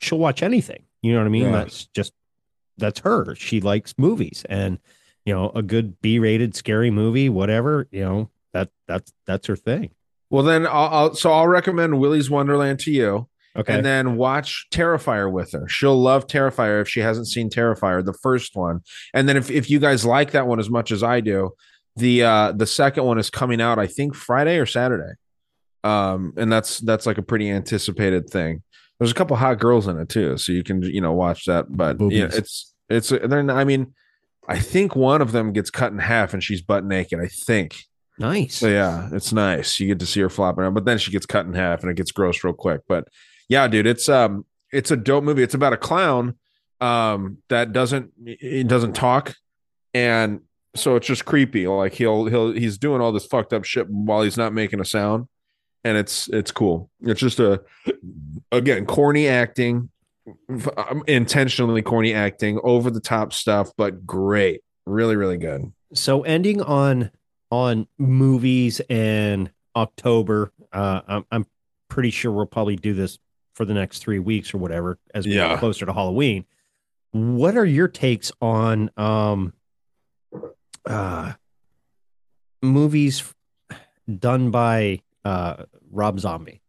she'll 0.00 0.18
watch 0.18 0.42
anything. 0.42 0.84
You 1.02 1.12
know 1.12 1.18
what 1.18 1.26
I 1.26 1.30
mean? 1.30 1.44
Yeah. 1.44 1.52
That's 1.52 1.86
just 1.86 2.12
that's 2.78 3.00
her. 3.00 3.34
She 3.36 3.60
likes 3.60 3.94
movies 3.98 4.44
and 4.48 4.78
you 5.24 5.32
know, 5.32 5.50
a 5.54 5.62
good 5.62 6.00
B-rated 6.00 6.56
scary 6.56 6.90
movie, 6.90 7.28
whatever, 7.28 7.86
you 7.92 8.00
know, 8.00 8.30
that 8.52 8.70
that's 8.88 9.12
that's 9.26 9.46
her 9.46 9.56
thing. 9.56 9.90
Well, 10.30 10.42
then 10.42 10.66
I'll, 10.66 10.88
I'll 10.88 11.14
so 11.14 11.32
I'll 11.32 11.48
recommend 11.48 12.00
Willy's 12.00 12.30
Wonderland 12.30 12.80
to 12.80 12.90
you. 12.90 13.28
Okay. 13.54 13.74
And 13.74 13.84
then 13.84 14.16
watch 14.16 14.66
Terrifier 14.70 15.30
with 15.30 15.52
her. 15.52 15.68
She'll 15.68 16.00
love 16.00 16.26
Terrifier 16.26 16.80
if 16.80 16.88
she 16.88 17.00
hasn't 17.00 17.28
seen 17.28 17.50
Terrifier, 17.50 18.02
the 18.02 18.14
first 18.14 18.56
one. 18.56 18.80
And 19.12 19.28
then 19.28 19.36
if, 19.36 19.50
if 19.50 19.68
you 19.68 19.78
guys 19.78 20.06
like 20.06 20.30
that 20.30 20.46
one 20.46 20.58
as 20.58 20.70
much 20.70 20.90
as 20.90 21.02
I 21.02 21.20
do, 21.20 21.50
the 21.96 22.22
uh 22.22 22.52
the 22.52 22.66
second 22.66 23.04
one 23.04 23.18
is 23.18 23.28
coming 23.28 23.60
out, 23.60 23.78
I 23.78 23.86
think 23.86 24.14
Friday 24.14 24.58
or 24.58 24.64
Saturday. 24.66 25.14
Um, 25.84 26.32
and 26.36 26.50
that's 26.50 26.78
that's 26.78 27.06
like 27.06 27.18
a 27.18 27.22
pretty 27.22 27.50
anticipated 27.50 28.28
thing. 28.30 28.62
There's 28.98 29.10
a 29.10 29.14
couple 29.14 29.36
hot 29.36 29.58
girls 29.58 29.88
in 29.88 29.98
it 29.98 30.08
too, 30.08 30.38
so 30.38 30.52
you 30.52 30.62
can 30.62 30.82
you 30.82 31.00
know 31.00 31.12
watch 31.12 31.44
that. 31.46 31.66
But 31.68 32.00
yeah, 32.00 32.28
it's 32.32 32.72
it's 32.88 33.08
they're 33.08 33.50
I 33.50 33.64
mean, 33.64 33.94
I 34.48 34.58
think 34.58 34.94
one 34.94 35.22
of 35.22 35.32
them 35.32 35.52
gets 35.52 35.70
cut 35.70 35.92
in 35.92 35.98
half 35.98 36.34
and 36.34 36.42
she's 36.42 36.62
butt 36.62 36.84
naked. 36.84 37.20
I 37.20 37.26
think. 37.26 37.76
Nice. 38.18 38.56
So 38.56 38.68
yeah, 38.68 39.08
it's 39.12 39.32
nice. 39.32 39.80
You 39.80 39.88
get 39.88 39.98
to 40.00 40.06
see 40.06 40.20
her 40.20 40.28
flopping 40.28 40.62
around, 40.62 40.74
but 40.74 40.84
then 40.84 40.98
she 40.98 41.10
gets 41.10 41.26
cut 41.26 41.46
in 41.46 41.54
half 41.54 41.82
and 41.82 41.90
it 41.90 41.96
gets 41.96 42.12
gross 42.12 42.44
real 42.44 42.52
quick. 42.52 42.82
But 42.86 43.08
yeah, 43.48 43.66
dude, 43.66 43.86
it's 43.86 44.08
um 44.08 44.44
it's 44.72 44.90
a 44.90 44.96
dope 44.96 45.24
movie. 45.24 45.42
It's 45.42 45.54
about 45.54 45.72
a 45.72 45.78
clown 45.78 46.36
um 46.80 47.38
that 47.48 47.72
doesn't 47.72 48.10
it 48.24 48.66
doesn't 48.66 48.94
talk 48.94 49.36
and 49.94 50.40
so 50.74 50.96
it's 50.96 51.06
just 51.06 51.24
creepy. 51.24 51.66
Like 51.66 51.94
he'll 51.94 52.26
he'll 52.26 52.52
he's 52.52 52.78
doing 52.78 53.00
all 53.00 53.12
this 53.12 53.26
fucked 53.26 53.52
up 53.52 53.64
shit 53.64 53.88
while 53.88 54.22
he's 54.22 54.36
not 54.36 54.52
making 54.52 54.80
a 54.80 54.84
sound. 54.84 55.28
And 55.84 55.96
it's 55.96 56.28
it's 56.28 56.50
cool. 56.52 56.90
It's 57.00 57.20
just 57.20 57.40
a 57.40 57.60
again 58.52 58.86
corny 58.86 59.26
acting, 59.28 59.90
um, 60.76 61.02
intentionally 61.08 61.82
corny 61.82 62.14
acting, 62.14 62.60
over 62.62 62.90
the 62.90 63.00
top 63.00 63.32
stuff, 63.32 63.72
but 63.76 64.06
great. 64.06 64.60
Really, 64.86 65.16
really 65.16 65.38
good. 65.38 65.72
So 65.94 66.22
ending 66.22 66.62
on 66.62 67.10
on 67.50 67.86
movies 67.98 68.80
and 68.88 69.50
October, 69.74 70.52
uh, 70.72 71.00
I'm 71.08 71.24
I'm 71.32 71.46
pretty 71.88 72.10
sure 72.10 72.30
we'll 72.30 72.46
probably 72.46 72.76
do 72.76 72.94
this 72.94 73.18
for 73.54 73.64
the 73.64 73.74
next 73.74 73.98
three 73.98 74.18
weeks 74.20 74.54
or 74.54 74.58
whatever 74.58 74.98
as 75.14 75.26
we 75.26 75.34
Yeah. 75.34 75.48
get 75.48 75.58
closer 75.58 75.84
to 75.84 75.92
Halloween. 75.92 76.44
What 77.10 77.56
are 77.56 77.66
your 77.66 77.88
takes 77.88 78.30
on 78.40 78.90
um 78.96 79.52
uh 80.86 81.32
movies 82.62 83.22
done 84.18 84.50
by 84.50 85.00
uh 85.24 85.64
Rob 85.90 86.20
Zombie? 86.20 86.60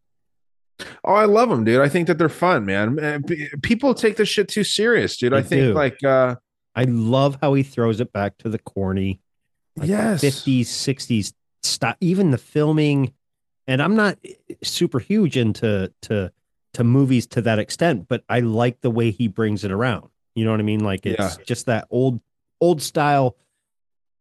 Oh, 1.03 1.13
I 1.13 1.25
love 1.25 1.49
them, 1.49 1.63
dude. 1.63 1.81
I 1.81 1.89
think 1.89 2.07
that 2.07 2.17
they're 2.17 2.29
fun, 2.29 2.65
man. 2.65 2.95
Man, 2.95 3.23
People 3.61 3.93
take 3.93 4.17
this 4.17 4.27
shit 4.29 4.47
too 4.47 4.63
serious, 4.63 5.17
dude. 5.17 5.33
I 5.33 5.41
think 5.41 5.61
do. 5.61 5.73
like 5.73 6.03
uh 6.03 6.35
I 6.75 6.85
love 6.85 7.37
how 7.41 7.53
he 7.53 7.63
throws 7.63 7.99
it 7.99 8.11
back 8.11 8.37
to 8.39 8.49
the 8.49 8.57
corny, 8.59 9.21
like 9.77 9.89
Yes. 9.89 10.23
50s, 10.23 10.61
60s 10.61 11.33
style, 11.61 11.95
even 12.01 12.31
the 12.31 12.37
filming. 12.39 13.13
And 13.67 13.81
I'm 13.81 13.95
not 13.95 14.17
super 14.63 14.99
huge 14.99 15.37
into 15.37 15.91
to 16.03 16.31
to 16.73 16.83
movies 16.83 17.27
to 17.27 17.41
that 17.43 17.59
extent, 17.59 18.07
but 18.07 18.23
I 18.27 18.39
like 18.39 18.81
the 18.81 18.89
way 18.89 19.11
he 19.11 19.27
brings 19.27 19.63
it 19.63 19.71
around. 19.71 20.09
You 20.35 20.43
know 20.45 20.51
what 20.51 20.59
I 20.59 20.63
mean? 20.63 20.83
Like 20.83 21.05
it's 21.05 21.37
Yeah. 21.37 21.43
just 21.45 21.67
that 21.67 21.87
old 21.91 22.19
old 22.59 22.81
style. 22.81 23.37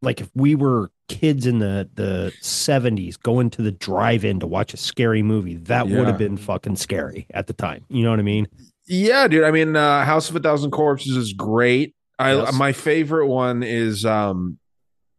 Like 0.03 0.21
if 0.21 0.31
we 0.35 0.55
were 0.55 0.91
kids 1.13 1.47
in 1.47 1.59
the 1.59 1.89
the 1.95 2.33
70s 2.41 3.21
going 3.23 3.51
to 3.51 3.63
the 3.63 3.73
drive-in 3.73 4.41
to 4.41 4.47
watch 4.47 4.75
a 4.75 4.77
scary 4.77 5.23
movie, 5.23 5.57
that 5.57 5.89
would 5.89 6.07
have 6.07 6.19
been 6.19 6.37
fucking 6.37 6.77
scary 6.77 7.27
at 7.33 7.47
the 7.47 7.53
time. 7.53 7.85
You 7.89 8.03
know 8.05 8.11
what 8.11 8.19
I 8.19 8.23
mean? 8.23 8.49
Yeah, 8.87 9.29
dude. 9.29 9.45
I 9.45 9.51
mean, 9.51 9.77
uh, 9.77 10.05
House 10.05 10.29
of 10.31 10.37
a 10.37 10.41
Thousand 10.41 10.71
Corpses 10.73 11.17
is 11.17 11.33
great. 11.33 11.95
I 12.19 12.35
Yes. 12.35 12.55
my 12.55 12.73
favorite 12.73 13.27
one 13.29 13.63
is 13.63 14.05
um 14.05 14.59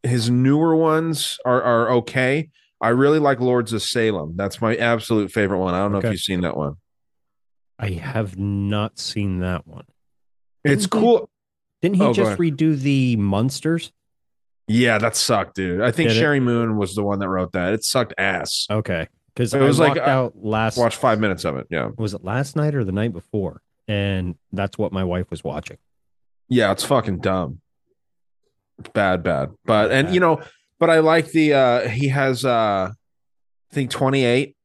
his 0.03 0.29
newer 0.29 0.75
ones 0.75 1.37
are 1.45 1.61
are 1.61 1.91
okay. 1.91 2.49
I 2.81 2.89
really 2.89 3.19
like 3.19 3.39
Lords 3.39 3.71
of 3.71 3.81
Salem. 3.81 4.33
That's 4.35 4.59
my 4.61 4.75
absolute 4.75 5.31
favorite 5.31 5.59
one. 5.59 5.73
I 5.73 5.79
don't 5.79 5.93
know 5.93 5.99
if 5.99 6.05
you've 6.11 6.19
seen 6.19 6.41
that 6.41 6.57
one. 6.57 6.75
I 7.79 7.91
have 7.91 8.37
not 8.37 8.99
seen 8.99 9.39
that 9.39 9.65
one. 9.65 9.85
It's 10.65 10.83
Didn't 10.83 10.93
he- 10.93 10.99
cool. 10.99 11.29
Didn't 11.81 11.95
he 11.97 12.03
Oh, 12.03 12.13
just 12.13 12.37
redo 12.39 12.77
the 12.77 13.15
Monsters? 13.17 13.91
Yeah, 14.67 14.97
that 14.97 15.15
sucked, 15.15 15.55
dude. 15.55 15.81
I 15.81 15.91
think 15.91 16.09
Did 16.09 16.17
it? 16.17 16.23
Sheri 16.23 16.41
Moon 16.41 16.77
was 16.77 16.95
the 16.95 17.03
one 17.03 17.19
that 17.19 17.27
wrote 17.29 17.51
that. 17.51 17.73
It 17.73 17.83
sucked 17.83 18.13
ass. 18.17 18.65
Okay, 18.71 19.07
because 19.35 19.53
It 19.53 19.61
I 19.61 19.65
was 19.65 19.77
like, 19.79 19.97
I 19.97 20.09
out 20.11 20.33
last. 20.35 20.77
Watched 20.77 20.97
five 20.99 21.19
minutes 21.19 21.43
of 21.45 21.57
it. 21.57 21.67
Yeah, 21.69 21.89
Was 21.97 22.13
it 22.13 22.23
last 22.23 22.55
night 22.55 22.73
or 22.75 22.83
the 22.83 22.91
night 22.93 23.11
before? 23.13 23.61
And 23.87 24.35
that's 24.53 24.77
what 24.77 24.93
my 24.93 25.03
wife 25.03 25.29
was 25.29 25.43
watching. 25.43 25.77
yeah, 26.47 26.71
it's 26.71 26.83
fucking 26.85 27.19
dumb. 27.19 27.59
It's 28.79 28.89
bad, 28.89 29.21
bad. 29.23 29.49
But 29.65 29.91
and 29.91 30.13
you 30.13 30.19
know, 30.19 30.41
but 30.79 30.89
I 30.89 30.99
like 30.99 31.31
the 31.31 31.53
uh 31.53 31.87
he 31.89 32.07
has 32.07 32.45
uh 32.45 32.91
I 32.91 33.73
think 33.75 33.91
28 33.91 34.55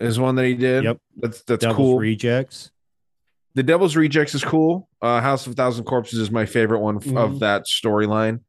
is 0.00 0.18
one 0.18 0.34
that 0.36 0.46
he 0.46 0.54
did. 0.54 0.84
Yep. 0.84 0.98
That's 1.18 1.42
that's 1.42 1.60
Devil's 1.60 1.76
cool. 1.76 1.98
Rejects. 1.98 2.70
the 3.54 3.62
Devil's 3.62 3.94
Rejects 3.96 4.34
is 4.34 4.42
cool. 4.42 4.88
Uh 5.02 5.20
House 5.20 5.46
of 5.46 5.52
a 5.52 5.54
Thousand 5.54 5.84
Corpses 5.84 6.18
is 6.18 6.30
my 6.30 6.46
favorite 6.46 6.80
one 6.80 6.96
f- 6.96 7.14
of 7.14 7.40
that 7.40 7.66
storyline. 7.66 8.40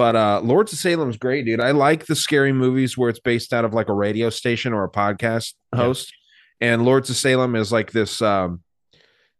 But 0.00 0.16
uh 0.16 0.40
Lords 0.42 0.72
of 0.72 0.78
Salem 0.78 1.10
is 1.10 1.18
great, 1.18 1.44
dude. 1.44 1.60
I 1.60 1.72
like 1.72 2.06
the 2.06 2.16
scary 2.16 2.54
movies 2.54 2.96
where 2.96 3.10
it's 3.10 3.20
based 3.20 3.52
out 3.52 3.66
of 3.66 3.74
like 3.74 3.90
a 3.90 3.92
radio 3.92 4.30
station 4.30 4.72
or 4.72 4.82
a 4.82 4.90
podcast 4.90 5.52
host. 5.74 6.10
And 6.58 6.86
Lords 6.86 7.10
of 7.10 7.16
Salem 7.16 7.54
is 7.54 7.70
like 7.70 7.92
this 7.92 8.22
um 8.22 8.62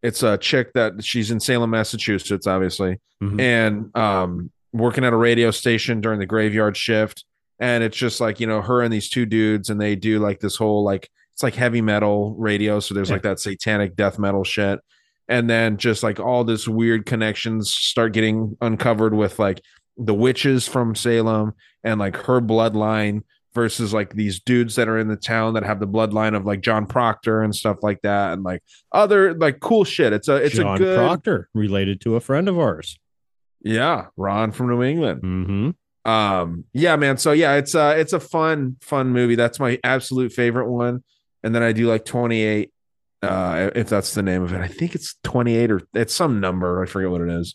it's 0.02 0.22
a 0.22 0.36
chick 0.36 0.74
that 0.74 1.02
she's 1.02 1.30
in 1.30 1.40
Salem, 1.40 1.70
Massachusetts, 1.70 2.46
obviously. 2.46 3.00
Mhm. 3.22 3.40
And 3.40 3.96
um 3.96 4.50
working 4.74 5.02
at 5.02 5.14
a 5.14 5.16
radio 5.16 5.50
station 5.50 6.02
during 6.02 6.18
the 6.20 6.26
graveyard 6.26 6.76
shift. 6.76 7.24
And 7.58 7.82
it's 7.82 7.96
just 7.96 8.20
like, 8.20 8.38
you 8.38 8.46
know, 8.46 8.60
her 8.60 8.82
and 8.82 8.92
these 8.92 9.08
two 9.08 9.24
dudes, 9.24 9.70
and 9.70 9.80
they 9.80 9.96
do 9.96 10.18
like 10.18 10.40
this 10.40 10.56
whole 10.56 10.84
like 10.84 11.08
it's 11.32 11.42
like 11.42 11.54
heavy 11.54 11.80
metal 11.80 12.34
radio. 12.38 12.80
So 12.80 12.92
there's 12.94 13.08
Yeah. 13.08 13.14
like 13.14 13.22
that 13.22 13.40
satanic 13.40 13.96
death 13.96 14.18
metal 14.18 14.44
shit. 14.44 14.78
And 15.26 15.48
then 15.48 15.78
just 15.78 16.02
like 16.02 16.20
all 16.20 16.44
this 16.44 16.68
weird 16.68 17.06
connections 17.06 17.70
start 17.72 18.12
getting 18.12 18.58
uncovered 18.60 19.14
with 19.14 19.38
like 19.38 19.62
the 19.96 20.14
witches 20.14 20.66
from 20.66 20.94
Salem 20.94 21.54
and 21.84 22.00
like 22.00 22.16
her 22.16 22.40
bloodline 22.40 23.22
versus 23.54 23.92
like 23.92 24.14
these 24.14 24.40
dudes 24.40 24.76
that 24.76 24.88
are 24.88 24.98
in 24.98 25.08
the 25.08 25.16
town 25.16 25.54
that 25.54 25.64
have 25.64 25.80
the 25.80 25.86
bloodline 25.88 26.36
of 26.36 26.46
like 26.46 26.60
John 26.60 26.86
Proctor 26.86 27.42
and 27.42 27.54
stuff 27.54 27.78
like 27.82 28.00
that 28.02 28.32
and 28.32 28.42
like 28.44 28.62
other 28.92 29.34
like 29.34 29.60
cool 29.60 29.84
shit. 29.84 30.12
It's 30.12 30.28
a 30.28 30.36
it's 30.36 30.54
John 30.54 30.76
a 30.76 30.78
good 30.78 30.98
Proctor, 30.98 31.48
related 31.54 32.00
to 32.02 32.16
a 32.16 32.20
friend 32.20 32.48
of 32.48 32.58
ours. 32.58 32.98
yeah, 33.62 34.06
Ron 34.16 34.52
from 34.52 34.68
New 34.68 34.82
England. 34.82 35.22
Mm-hmm. 35.22 36.10
Um, 36.10 36.64
yeah, 36.72 36.96
man. 36.96 37.18
So 37.18 37.32
yeah, 37.32 37.54
it's 37.54 37.74
uh 37.74 37.94
it's 37.98 38.12
a 38.12 38.20
fun, 38.20 38.76
fun 38.80 39.08
movie. 39.08 39.34
That's 39.34 39.60
my 39.60 39.78
absolute 39.84 40.32
favorite 40.32 40.70
one. 40.70 41.02
And 41.42 41.54
then 41.54 41.62
I 41.62 41.72
do 41.72 41.88
like 41.88 42.04
28, 42.04 42.70
uh, 43.22 43.70
if 43.74 43.88
that's 43.88 44.14
the 44.14 44.22
name 44.22 44.42
of 44.42 44.52
it. 44.52 44.60
I 44.60 44.68
think 44.68 44.94
it's 44.94 45.16
28 45.24 45.70
or 45.70 45.80
it's 45.94 46.14
some 46.14 46.40
number. 46.40 46.82
I 46.82 46.86
forget 46.86 47.10
what 47.10 47.22
it 47.22 47.30
is. 47.30 47.54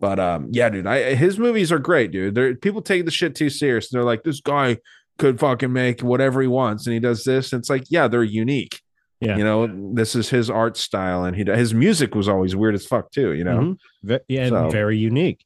But 0.00 0.18
um, 0.18 0.48
yeah, 0.50 0.70
dude, 0.70 0.86
I 0.86 1.14
his 1.14 1.38
movies 1.38 1.70
are 1.70 1.78
great, 1.78 2.10
dude. 2.10 2.34
They're 2.34 2.54
people 2.56 2.80
take 2.82 3.04
the 3.04 3.10
shit 3.10 3.34
too 3.34 3.50
serious. 3.50 3.90
They're 3.90 4.02
like, 4.02 4.22
this 4.24 4.40
guy 4.40 4.78
could 5.18 5.38
fucking 5.38 5.72
make 5.72 6.00
whatever 6.00 6.40
he 6.40 6.48
wants, 6.48 6.86
and 6.86 6.94
he 6.94 7.00
does 7.00 7.22
this. 7.24 7.52
And 7.52 7.60
it's 7.60 7.68
like, 7.68 7.84
yeah, 7.90 8.08
they're 8.08 8.22
unique. 8.24 8.80
Yeah. 9.20 9.36
You 9.36 9.44
know, 9.44 9.92
this 9.94 10.16
is 10.16 10.30
his 10.30 10.48
art 10.48 10.78
style, 10.78 11.24
and 11.24 11.36
he 11.36 11.44
his 11.44 11.74
music 11.74 12.14
was 12.14 12.26
always 12.28 12.56
weird 12.56 12.74
as 12.74 12.86
fuck 12.86 13.10
too. 13.12 13.34
You 13.34 13.44
know, 13.44 13.76
Mhm. 14.04 14.18
Yeah, 14.28 14.40
and 14.40 14.48
So- 14.50 14.70
very 14.70 14.96
unique. 14.96 15.44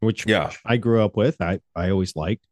Which 0.00 0.26
Yeah. 0.26 0.50
I 0.66 0.76
grew 0.76 1.02
up 1.02 1.16
with. 1.16 1.40
I 1.40 1.60
I 1.74 1.88
always 1.90 2.14
liked 2.16 2.44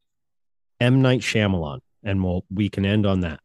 M 0.80 1.02
Night 1.02 1.20
Shyamalan, 1.20 1.80
and 2.02 2.24
we'll 2.24 2.44
we 2.50 2.68
can 2.70 2.86
end 2.86 3.04
on 3.04 3.20
that. 3.20 3.40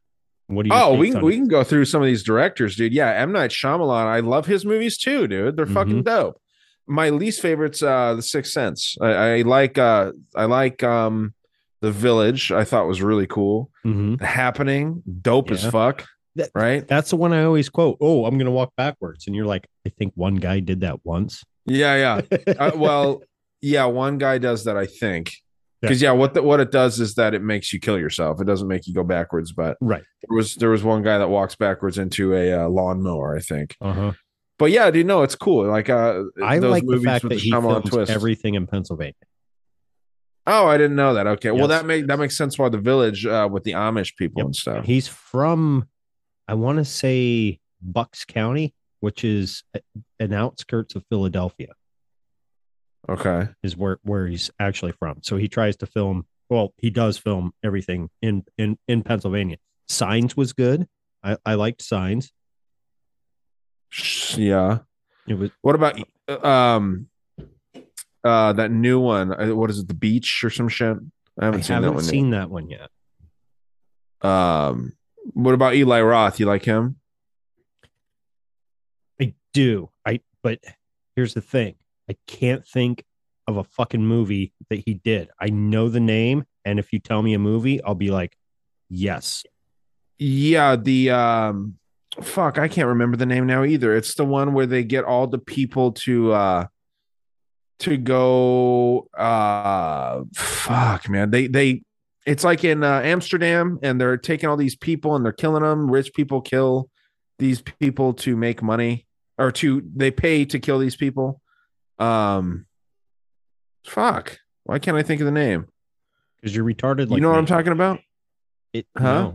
What 0.48 0.64
do 0.64 0.70
you? 0.70 0.76
Oh, 0.80 0.94
we 0.94 1.12
can 1.12 1.22
we 1.26 1.36
can 1.36 1.48
go 1.48 1.64
through 1.64 1.86
some 1.86 2.02
of 2.02 2.06
these 2.06 2.24
directors, 2.24 2.76
dude. 2.78 2.94
Yeah, 2.94 3.10
M 3.12 3.32
Night 3.34 3.52
Shyamalan. 3.52 4.06
I 4.06 4.20
love 4.22 4.46
his 4.46 4.64
movies 4.64 4.98
too, 4.98 5.28
dude. 5.28 5.58
They're 5.58 5.66
fucking 5.66 6.04
dope. 6.04 6.40
My 6.88 7.10
least 7.10 7.42
favorite's 7.42 7.82
uh 7.84 8.16
The 8.16 8.22
Sixth 8.22 8.52
Sense. 8.52 8.96
I, 9.02 9.08
I 9.38 9.42
like 9.42 9.78
uh 9.78 10.12
I 10.36 10.46
like 10.46 10.84
um 10.84 11.34
The 11.82 11.92
Village. 11.92 12.52
I 12.52 12.64
thought 12.64 12.88
was 12.88 13.02
really 13.02 13.28
cool. 13.28 13.70
Mhm. 13.86 14.20
The 14.20 14.26
Happening, 14.26 15.04
dope 15.22 15.52
as 15.52 15.66
fuck. 15.66 16.06
That- 16.36 16.50
right? 16.54 16.86
That's 16.88 17.10
the 17.12 17.16
one 17.16 17.32
I 17.34 17.44
always 17.46 17.70
quote. 17.70 17.98
Oh, 18.02 18.26
I'm 18.26 18.38
gonna 18.38 18.52
walk 18.52 18.74
backwards, 18.76 19.26
and 19.28 19.36
you're 19.36 19.46
like, 19.46 19.66
I 19.88 19.90
think 19.90 20.14
one 20.16 20.36
guy 20.36 20.60
did 20.60 20.82
that 20.82 21.00
once. 21.06 21.44
Yeah, 21.66 22.22
yeah. 22.30 22.38
uh, 22.60 22.72
well, 22.76 23.24
yeah, 23.62 23.86
one 23.86 24.18
guy 24.18 24.38
does 24.38 24.66
that, 24.66 24.78
I 24.78 24.86
think. 24.86 25.32
Because 25.82 26.02
yeah, 26.02 26.12
what 26.12 26.34
the, 26.34 26.42
what 26.42 26.60
it 26.60 26.72
does 26.72 27.00
is 27.00 27.16
that 27.16 27.34
it 27.34 27.42
makes 27.44 27.72
you 27.72 27.80
kill 27.80 27.98
yourself. 28.00 28.42
It 28.42 28.46
doesn't 28.46 28.68
make 28.68 28.86
you 28.88 28.94
go 28.94 29.04
backwards, 29.04 29.52
but 29.54 29.78
Right. 29.82 30.02
there 30.28 30.36
was 30.36 30.56
there 30.56 30.70
was 30.72 30.84
one 30.84 31.04
guy 31.04 31.18
that 31.20 31.30
walks 31.30 31.56
backwards 31.56 31.98
into 31.98 32.34
a 32.36 32.66
uh, 32.66 32.70
lawnmower, 32.70 33.36
I 33.36 33.40
think. 33.42 33.76
Uh 33.82 33.94
huh. 33.94 34.12
But 34.58 34.72
yeah, 34.72 34.90
dude, 34.90 35.06
no, 35.06 35.24
it's 35.24 35.36
cool. 35.36 35.68
Like 35.68 35.90
uh, 35.90 36.24
I 36.42 36.60
those 36.60 36.72
like 36.72 36.86
the 36.86 37.02
fact 37.02 37.28
that 37.28 37.40
he 37.40 37.52
films 37.52 37.90
twist. 37.90 38.12
everything 38.12 38.56
in 38.56 38.68
Pennsylvania. 38.68 39.14
Oh, 40.48 40.68
I 40.68 40.78
didn't 40.78 40.96
know 40.96 41.16
that. 41.16 41.28
Okay, 41.28 41.52
well 41.52 41.68
that 41.68 41.86
make 41.86 42.08
that 42.08 42.20
makes 42.20 42.38
sense 42.38 42.58
why 42.58 42.70
the 42.70 42.78
village 42.78 43.26
uh, 43.26 43.50
with 43.52 43.64
the 43.64 43.72
Amish 43.72 44.16
people 44.16 44.44
and 44.44 44.56
stuff. 44.56 44.86
He's 44.86 45.08
from, 45.08 45.88
I 46.48 46.54
want 46.54 46.78
to 46.78 46.86
say 46.86 47.60
Bucks 47.82 48.26
County, 48.26 48.74
which 49.00 49.24
is 49.24 49.64
an 50.20 50.34
outskirts 50.34 50.96
of 50.96 51.04
Philadelphia. 51.10 51.74
Okay. 53.10 53.50
is 53.62 53.76
where 53.76 54.00
where 54.04 54.28
he's 54.28 54.52
actually 54.60 54.94
from. 54.94 55.20
So 55.22 55.38
he 55.38 55.48
tries 55.48 55.78
to 55.78 55.86
film. 55.86 56.26
Well, 56.50 56.74
he 56.78 56.90
does 56.90 57.18
film 57.18 57.54
everything 57.64 58.10
in 58.22 58.44
in 58.58 58.78
in 58.88 59.04
Pennsylvania. 59.04 59.58
Signs 59.88 60.38
was 60.38 60.54
good. 60.54 60.88
I 61.24 61.38
I 61.46 61.56
liked 61.56 61.82
Signs. 61.82 62.32
Yeah. 64.38 64.80
It 65.28 65.36
was. 65.36 65.52
What 65.62 65.76
about 65.76 66.00
uh, 66.28 66.48
um 66.48 67.08
uh 68.24 68.54
that 68.54 68.72
new 68.72 69.00
one? 69.00 69.32
Uh, 69.34 69.56
What 69.56 69.70
is 69.70 69.80
it? 69.80 69.88
The 69.88 69.94
Beach 69.94 70.44
or 70.44 70.50
some 70.50 70.70
shit? 70.70 70.98
I 71.40 71.42
I 71.42 71.46
haven't 71.46 71.64
seen 71.64 71.76
that 71.76 71.82
haven't 71.82 71.94
one. 71.96 72.04
seen 72.04 72.30
that 72.32 72.50
one 72.50 72.70
yet. 72.70 72.90
Um, 74.22 74.94
what 75.34 75.54
about 75.54 75.76
Eli 75.76 76.02
Roth? 76.02 76.40
You 76.40 76.46
like 76.46 76.64
him? 76.66 76.98
I 79.22 79.34
do. 79.54 79.90
I 80.06 80.22
but 80.44 80.60
here's 81.16 81.34
the 81.34 81.42
thing. 81.42 81.76
I 82.10 82.16
can't 82.28 82.66
think 82.66 83.04
of 83.48 83.58
a 83.58 83.64
fucking 83.64 84.06
movie 84.06 84.54
that 84.70 84.80
he 84.86 84.96
did. 84.96 85.30
I 85.40 85.48
know 85.50 85.90
the 85.90 86.00
name, 86.00 86.46
and 86.64 86.80
if 86.80 86.92
you 86.94 87.00
tell 87.00 87.22
me 87.22 87.34
a 87.34 87.40
movie, 87.40 87.82
I'll 87.84 87.96
be 87.96 88.12
like, 88.12 88.38
yes. 88.90 89.44
Yeah, 90.18 90.76
the 90.76 91.12
um 91.12 91.78
fuck, 92.22 92.58
I 92.58 92.68
can't 92.68 92.88
remember 92.88 93.18
the 93.18 93.26
name 93.26 93.46
now 93.46 93.64
either. 93.64 93.96
It's 93.96 94.16
the 94.16 94.26
one 94.26 94.54
where 94.54 94.66
they 94.66 94.84
get 94.84 95.04
all 95.04 95.28
the 95.28 95.38
people 95.40 95.94
to 95.94 96.32
uh 96.34 96.68
to 97.80 97.98
go 97.98 99.08
uh 99.18 100.24
fuck 100.34 101.10
man. 101.10 101.32
They 101.32 101.48
they 101.48 101.84
it's 102.26 102.44
like 102.44 102.64
in 102.64 102.84
uh, 102.84 103.02
Amsterdam 103.04 103.78
and 103.84 104.02
they're 104.02 104.18
taking 104.18 104.50
all 104.50 104.58
these 104.58 104.76
people 104.76 105.16
and 105.16 105.24
they're 105.24 105.32
killing 105.34 105.62
them. 105.64 105.90
Rich 105.92 106.14
people 106.14 106.42
kill 106.42 106.90
these 107.38 107.62
people 107.62 108.14
to 108.14 108.36
make 108.36 108.64
money 108.64 109.06
or 109.38 109.52
to 109.52 109.84
they 109.96 110.10
pay 110.12 110.46
to 110.46 110.60
kill 110.60 110.80
these 110.80 110.96
people. 110.96 111.42
Um 112.00 112.66
fuck. 113.86 114.40
Why 114.64 114.80
can't 114.80 114.98
I 114.98 115.04
think 115.04 115.22
of 115.22 115.26
the 115.26 115.32
name? 115.32 115.68
Because 116.38 116.56
you're 116.56 116.66
retarded. 116.66 117.10
Like 117.10 117.18
you 117.18 117.22
know 117.22 117.30
what. 117.30 117.38
I'm 117.38 117.46
talking 117.46 117.72
about? 117.72 118.00
It, 118.74 118.88
Huh? 118.98 119.34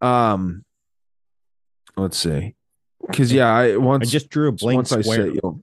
no. 0.00 0.08
Um, 0.08 0.64
let's 1.98 2.16
see. 2.18 2.54
Because 3.06 3.32
yeah, 3.32 3.52
I 3.52 3.76
once 3.76 4.08
I 4.08 4.10
just 4.10 4.28
drew 4.30 4.48
a 4.48 4.52
blank 4.52 4.76
once 4.76 4.92
I 4.92 5.02
square. 5.02 5.26
say 5.28 5.38
you'll 5.42 5.62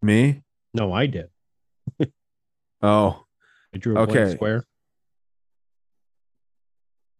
me. 0.00 0.42
No, 0.74 0.92
I 0.92 1.06
did. 1.06 1.26
Oh, 2.84 3.24
I 3.72 3.78
drew 3.78 3.96
a 3.96 4.00
Okay. 4.00 4.12
blank 4.12 4.36
square. 4.36 4.64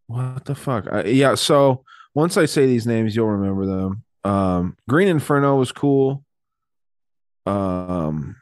what 0.07 0.43
the 0.45 0.55
fuck? 0.55 0.87
I, 0.91 1.03
yeah. 1.05 1.35
So 1.35 1.85
once 2.13 2.35
I 2.37 2.45
say 2.45 2.65
these 2.65 2.85
names, 2.85 3.15
you'll 3.15 3.27
remember 3.29 3.65
them. 3.65 4.03
Um, 4.25 4.77
Green 4.89 5.07
Inferno 5.07 5.55
was 5.55 5.71
cool. 5.71 6.23
Um, 7.45 8.35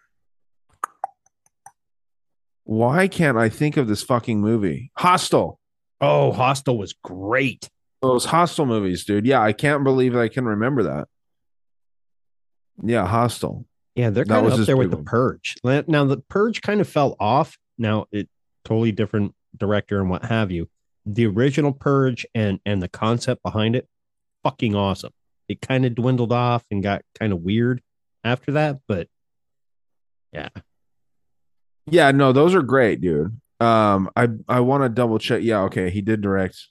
why 2.64 3.08
can't 3.08 3.38
I 3.38 3.50
think 3.50 3.78
of 3.78 3.88
this 3.88 4.04
fucking 4.04 4.40
movie? 4.42 4.92
Hostel. 4.98 5.60
Oh, 6.00 6.32
Hostel 6.32 6.78
was 6.78 6.94
great. 7.04 7.70
Those 8.02 8.26
Hostel 8.26 8.66
movies, 8.66 9.06
dude. 9.06 9.26
Yeah, 9.26 9.42
I 9.42 9.54
can't 9.54 9.84
believe 9.84 10.16
I 10.16 10.28
can 10.28 10.46
remember 10.46 10.84
that. 10.84 11.08
Yeah, 12.84 13.06
Hostel. 13.06 13.66
Yeah, 13.96 14.10
they're 14.10 14.26
kind 14.26 14.46
of 14.46 14.54
up 14.54 14.66
there 14.66 14.78
with 14.78 14.90
big 14.90 15.00
the. 15.00 15.04
Purge. 15.04 15.56
Now 15.64 16.06
the 16.06 16.18
Purge 16.30 16.62
kind 16.62 16.82
of 16.82 16.88
fell 16.88 17.16
off. 17.20 17.58
Now 17.78 18.06
it 18.12 18.28
totally 18.66 18.92
different 18.92 19.36
director 19.56 20.00
and 20.00 20.10
what 20.10 20.26
have 20.26 20.52
you. 20.52 20.70
The 21.06 21.28
original 21.28 21.74
Purge 21.74 22.26
and 22.34 22.60
and 22.66 22.82
the 22.82 22.88
concept 22.88 23.44
behind 23.44 23.76
it, 23.76 23.88
fucking 24.44 24.76
awesome. 24.76 25.12
It 25.48 25.62
kind 25.62 25.86
of 25.86 25.96
dwindled 25.96 26.32
off 26.32 26.66
and 26.72 26.82
got 26.82 27.04
kind 27.20 27.34
of 27.34 27.42
weird 27.42 27.82
after 28.24 28.54
that, 28.54 28.80
but 28.88 29.08
yeah, 30.32 30.50
Yeah, 31.88 32.12
no, 32.12 32.32
those 32.32 32.56
are 32.56 32.62
great, 32.62 33.02
dude. 33.02 33.40
Um, 33.60 34.10
I 34.16 34.30
I 34.48 34.62
want 34.62 34.84
to 34.84 34.90
double 34.90 35.20
check. 35.20 35.42
Yeah, 35.44 35.62
okay, 35.64 35.90
he 35.90 36.02
did 36.02 36.22
direct. 36.22 36.68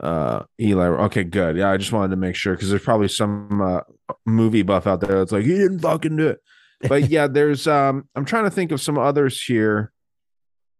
Uh, 0.00 0.42
Eli. 0.60 0.86
Okay, 0.86 1.24
good. 1.24 1.56
Yeah, 1.56 1.70
I 1.70 1.76
just 1.76 1.92
wanted 1.92 2.10
to 2.10 2.16
make 2.16 2.34
sure 2.34 2.54
because 2.54 2.70
there's 2.70 2.82
probably 2.82 3.08
some 3.08 3.60
uh, 3.60 3.80
movie 4.26 4.62
buff 4.62 4.86
out 4.86 5.00
there 5.00 5.18
that's 5.18 5.32
like 5.32 5.44
he 5.44 5.56
didn't 5.56 5.80
fucking 5.80 6.16
do 6.16 6.28
it. 6.28 6.40
But 6.88 7.08
yeah, 7.08 7.26
there's 7.30 7.66
um, 7.66 8.08
I'm 8.14 8.24
trying 8.24 8.44
to 8.44 8.50
think 8.50 8.72
of 8.72 8.80
some 8.80 8.98
others 8.98 9.42
here 9.42 9.92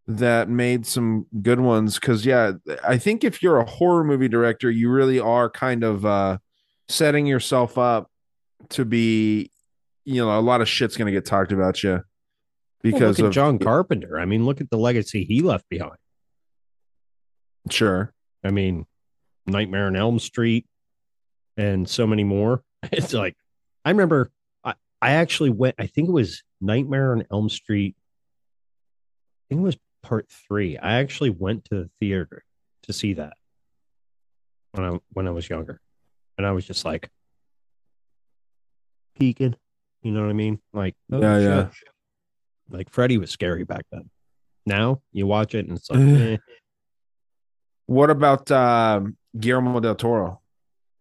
that 0.08 0.48
made 0.48 0.86
some 0.86 1.26
good 1.42 1.60
ones 1.60 1.98
because 1.98 2.24
yeah, 2.24 2.52
I 2.84 2.98
think 2.98 3.24
if 3.24 3.42
you're 3.42 3.58
a 3.58 3.64
horror 3.64 4.04
movie 4.04 4.28
director, 4.28 4.70
you 4.70 4.90
really 4.90 5.18
are 5.18 5.50
kind 5.50 5.82
of 5.82 6.04
uh 6.06 6.38
setting 6.88 7.26
yourself 7.26 7.76
up 7.76 8.10
to 8.70 8.84
be, 8.84 9.50
you 10.04 10.24
know, 10.24 10.38
a 10.38 10.40
lot 10.40 10.60
of 10.60 10.68
shit's 10.68 10.96
gonna 10.96 11.10
get 11.10 11.24
talked 11.24 11.52
about 11.52 11.82
you 11.82 11.90
Well, 11.90 12.02
because 12.82 13.18
at 13.18 13.26
of 13.26 13.32
John 13.32 13.58
Carpenter. 13.58 14.18
I 14.20 14.26
mean, 14.26 14.44
look 14.44 14.60
at 14.60 14.70
the 14.70 14.78
legacy 14.78 15.24
he 15.24 15.40
left 15.40 15.68
behind. 15.68 15.96
Sure. 17.70 18.12
I 18.44 18.50
mean, 18.52 18.86
Nightmare 19.46 19.86
on 19.86 19.96
Elm 19.96 20.18
Street 20.18 20.66
and 21.56 21.88
so 21.88 22.06
many 22.06 22.24
more. 22.24 22.62
It's 22.92 23.12
like 23.12 23.34
I 23.84 23.90
remember 23.90 24.30
I, 24.62 24.74
I 25.02 25.12
actually 25.12 25.50
went, 25.50 25.74
I 25.78 25.86
think 25.86 26.08
it 26.08 26.12
was 26.12 26.42
Nightmare 26.60 27.12
on 27.12 27.24
Elm 27.32 27.48
Street. 27.48 27.96
I 27.98 29.42
think 29.48 29.60
it 29.60 29.64
was 29.64 29.76
part 30.02 30.28
three. 30.28 30.76
I 30.78 31.00
actually 31.00 31.30
went 31.30 31.64
to 31.66 31.74
the 31.82 31.90
theater 32.00 32.44
to 32.84 32.92
see 32.92 33.14
that 33.14 33.34
when 34.72 34.84
I 34.86 34.98
when 35.12 35.26
I 35.26 35.30
was 35.30 35.48
younger. 35.48 35.80
And 36.38 36.46
I 36.46 36.52
was 36.52 36.66
just 36.66 36.84
like 36.84 37.10
peeking. 39.18 39.56
You 40.02 40.12
know 40.12 40.20
what 40.20 40.30
I 40.30 40.34
mean? 40.34 40.60
Like, 40.72 40.94
oh, 41.10 41.20
Yeah, 41.20 41.38
shit. 41.38 41.48
yeah. 41.48 42.76
Like 42.76 42.90
Freddy 42.90 43.18
was 43.18 43.30
scary 43.30 43.64
back 43.64 43.84
then. 43.90 44.10
Now 44.66 45.00
you 45.12 45.26
watch 45.26 45.54
it 45.54 45.66
and 45.66 45.76
it's 45.78 45.90
like, 45.90 46.00
eh, 46.00 46.36
What 47.86 48.10
about 48.10 48.50
um, 48.50 49.16
Guillermo 49.38 49.80
del 49.80 49.94
Toro? 49.94 50.40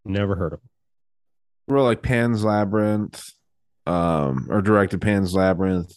never 0.03 0.35
heard 0.35 0.53
of 0.53 0.59
him. 0.59 0.69
Wrote 1.67 1.85
like 1.85 2.01
Pan's 2.03 2.43
Labyrinth, 2.43 3.23
um, 3.87 4.47
or 4.49 4.61
directed 4.61 5.01
Pan's 5.01 5.33
Labyrinth. 5.33 5.93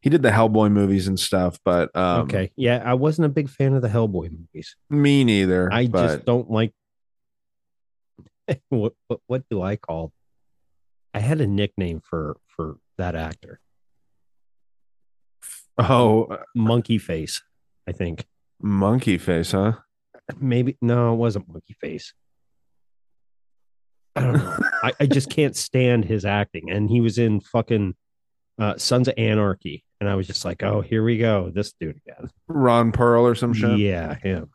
He 0.00 0.08
did 0.08 0.22
the 0.22 0.30
Hellboy 0.30 0.72
movies 0.72 1.08
and 1.08 1.20
stuff, 1.20 1.58
but 1.62 1.94
um, 1.94 2.22
okay. 2.22 2.52
Yeah, 2.56 2.82
I 2.82 2.94
wasn't 2.94 3.26
a 3.26 3.28
big 3.28 3.50
fan 3.50 3.74
of 3.74 3.82
the 3.82 3.88
Hellboy 3.88 4.30
movies. 4.30 4.76
me 4.88 5.24
neither. 5.24 5.70
I 5.70 5.86
but 5.88 6.06
just 6.06 6.24
don't 6.24 6.50
like 6.50 6.72
what, 8.70 8.94
what 9.08 9.20
what 9.26 9.42
do 9.50 9.60
I 9.60 9.76
call 9.76 10.12
I 11.12 11.18
had 11.18 11.40
a 11.40 11.46
nickname 11.46 12.00
for 12.00 12.38
for 12.46 12.76
that 12.96 13.14
actor. 13.14 13.60
oh, 15.78 16.38
Monkey 16.54 16.98
face, 16.98 17.42
I 17.86 17.92
think. 17.92 18.26
monkey 18.60 19.18
face, 19.18 19.52
huh? 19.52 19.72
Maybe 20.38 20.76
no, 20.80 21.14
it 21.14 21.16
wasn't 21.16 21.48
monkey 21.48 21.76
face. 21.80 22.12
I 24.16 24.20
don't 24.22 24.32
know. 24.34 24.58
I, 24.82 24.92
I 25.00 25.06
just 25.06 25.30
can't 25.30 25.56
stand 25.56 26.04
his 26.04 26.24
acting. 26.24 26.70
And 26.70 26.90
he 26.90 27.00
was 27.00 27.18
in 27.18 27.40
fucking 27.40 27.94
uh, 28.58 28.76
Sons 28.76 29.08
of 29.08 29.14
Anarchy. 29.16 29.84
And 30.00 30.08
I 30.08 30.14
was 30.14 30.26
just 30.26 30.44
like, 30.44 30.62
oh, 30.62 30.80
here 30.80 31.04
we 31.04 31.18
go. 31.18 31.50
This 31.54 31.72
dude 31.78 32.00
again. 32.06 32.30
Ron 32.48 32.92
Pearl 32.92 33.26
or 33.26 33.34
some 33.34 33.52
shit. 33.52 33.78
Yeah, 33.78 34.14
him. 34.14 34.50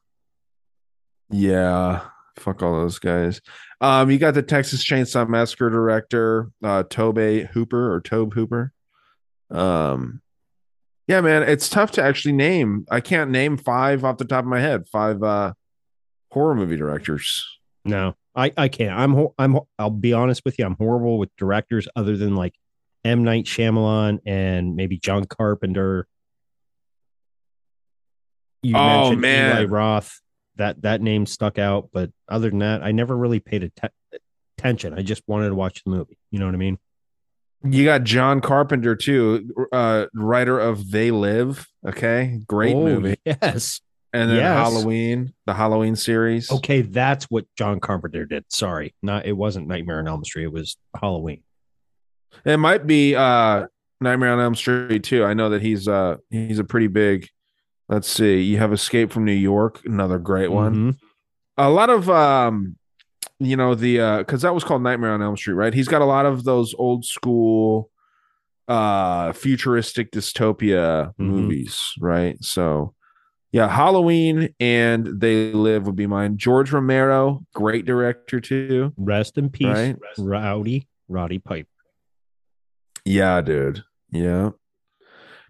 Yeah, 1.29 2.01
fuck 2.37 2.61
all 2.61 2.73
those 2.73 2.99
guys. 2.99 3.41
Um, 3.81 4.09
you 4.09 4.17
got 4.17 4.33
the 4.33 4.43
Texas 4.43 4.83
Chainsaw 4.83 5.27
Massacre 5.27 5.69
director, 5.69 6.49
uh, 6.63 6.83
Tobe 6.83 7.47
Hooper 7.47 7.93
or 7.93 8.01
Tobe 8.01 8.33
Hooper. 8.33 8.71
Um, 9.51 10.21
yeah, 11.07 11.21
man, 11.21 11.43
it's 11.43 11.69
tough 11.69 11.91
to 11.91 12.03
actually 12.03 12.33
name. 12.33 12.85
I 12.89 12.99
can't 12.99 13.29
name 13.29 13.57
five 13.57 14.03
off 14.03 14.17
the 14.17 14.25
top 14.25 14.43
of 14.43 14.49
my 14.49 14.59
head. 14.59 14.87
Five 14.87 15.21
uh 15.21 15.53
horror 16.35 16.53
movie 16.53 16.77
directors. 16.77 17.43
No, 17.85 18.15
I, 18.35 18.51
I 18.55 18.67
can't. 18.67 18.91
I'm 18.99 19.27
I'm 19.39 19.59
I'll 19.79 19.89
be 19.89 20.13
honest 20.13 20.43
with 20.45 20.59
you. 20.59 20.65
I'm 20.65 20.75
horrible 20.75 21.17
with 21.17 21.29
directors 21.37 21.87
other 21.95 22.15
than 22.17 22.35
like 22.35 22.53
M 23.03 23.23
Night 23.23 23.45
Shyamalan 23.45 24.19
and 24.25 24.75
maybe 24.75 24.97
John 24.99 25.25
Carpenter. 25.25 26.07
You 28.63 28.75
Oh, 28.75 28.79
mentioned 29.09 29.21
man. 29.21 29.55
Eli 29.57 29.65
Roth. 29.65 30.19
That 30.57 30.81
that 30.83 31.01
name 31.01 31.25
stuck 31.25 31.59
out, 31.59 31.89
but 31.91 32.11
other 32.29 32.49
than 32.49 32.59
that, 32.59 32.81
I 32.81 32.91
never 32.93 33.15
really 33.15 33.41
paid 33.41 33.63
atte- 33.63 33.91
attention. 34.57 34.93
I 34.93 35.01
just 35.01 35.21
wanted 35.27 35.49
to 35.49 35.55
watch 35.55 35.83
the 35.83 35.89
movie. 35.91 36.17
You 36.31 36.39
know 36.39 36.45
what 36.45 36.55
I 36.55 36.57
mean? 36.57 36.77
You 37.63 37.83
got 37.83 38.03
John 38.05 38.39
Carpenter 38.41 38.95
too, 38.95 39.51
uh, 39.73 40.05
writer 40.13 40.57
of 40.59 40.91
They 40.91 41.11
Live. 41.11 41.67
Okay, 41.85 42.39
great 42.47 42.73
Oh, 42.75 42.83
movie. 42.85 43.17
Yes. 43.25 43.81
And 44.15 44.29
then 44.29 44.37
Yes. 44.37 44.57
Halloween, 44.57 45.33
the 45.45 45.53
Halloween 45.53 45.95
series. 45.95 46.49
Okay, 46.51 46.81
that's 46.81 47.25
what 47.25 47.45
John 47.57 47.79
Carpenter 47.79 48.25
did. 48.25 48.45
Sorry, 48.49 48.93
not 49.01 49.25
it 49.25 49.33
wasn't 49.33 49.67
Nightmare 49.67 49.99
on 49.99 50.07
Elm 50.07 50.23
Street. 50.23 50.45
It 50.45 50.53
was 50.53 50.77
Halloween. 50.99 51.43
It 52.45 52.57
might 52.57 52.87
be 52.87 53.15
uh 53.15 53.67
Nightmare 54.01 54.31
on 54.33 54.39
Elm 54.39 54.55
Street 54.55 55.03
too. 55.03 55.23
I 55.23 55.33
know 55.33 55.49
that 55.49 55.61
he's 55.61 55.87
uh 55.87 56.17
he's 56.29 56.59
a 56.59 56.63
pretty 56.63 56.87
big. 56.87 57.27
Let's 57.89 58.07
see. 58.07 58.41
You 58.41 58.57
have 58.57 58.73
Escape 58.73 59.11
from 59.11 59.25
New 59.25 59.31
York, 59.33 59.81
another 59.85 60.17
great 60.17 60.51
one. 60.51 60.75
Mhm. 60.93 60.97
A 61.57 61.69
lot 61.69 61.89
of 61.89 62.09
um 62.09 62.77
you 63.39 63.57
know 63.57 63.75
the 63.75 63.99
uh 63.99 64.23
cuz 64.23 64.41
that 64.43 64.53
was 64.53 64.63
called 64.63 64.81
Nightmare 64.81 65.11
on 65.11 65.21
Elm 65.21 65.35
Street, 65.37 65.55
right? 65.55 65.73
He's 65.73 65.87
got 65.89 66.01
a 66.01 66.05
lot 66.05 66.25
of 66.25 66.43
those 66.45 66.73
old 66.77 67.03
school 67.05 67.89
uh 68.67 69.31
futuristic 69.33 70.11
dystopia 70.11 71.13
Mhm. 71.19 71.25
movies, 71.25 71.93
right? 71.99 72.37
So 72.43 72.93
yeah, 73.55 73.69
Halloween 73.69 74.53
and 74.59 75.21
They 75.21 75.53
Live 75.53 75.85
would 75.85 75.95
be 75.95 76.07
mine. 76.07 76.35
George 76.35 76.73
Romero, 76.73 77.45
great 77.53 77.85
director 77.85 78.41
too. 78.41 78.91
Rest 78.97 79.37
in 79.37 79.49
peace, 79.49 79.67
Right. 79.67 79.95
Rowdy 80.17 80.89
Roddy 81.07 81.39
Piper. 81.39 81.69
Yeah, 83.05 83.39
dude. 83.39 83.83
Yeah. 84.11 84.49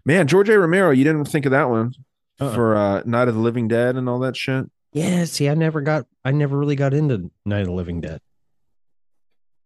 Man, 0.04 0.28
George 0.28 0.48
A. 0.50 0.56
Romero, 0.58 0.90
you 0.90 1.02
didn't 1.02 1.24
think 1.24 1.46
of 1.46 1.50
that 1.50 1.68
one 1.68 1.94
Uh-uh. 2.38 2.54
for 2.54 2.76
uh 2.76 3.02
Night 3.04 3.26
of 3.26 3.34
the 3.34 3.40
Living 3.40 3.66
Dead 3.66 3.96
and 3.96 4.08
all 4.08 4.20
that 4.20 4.36
shit. 4.36 4.66
Yeah, 4.92 5.24
see, 5.24 5.48
I 5.48 5.54
never 5.54 5.80
got, 5.80 6.06
I 6.24 6.30
never 6.30 6.56
really 6.56 6.76
got 6.76 6.94
into 6.94 7.30
Night 7.44 7.62
of 7.62 7.66
the 7.66 7.72
Living 7.72 8.00
Dead. 8.00 8.20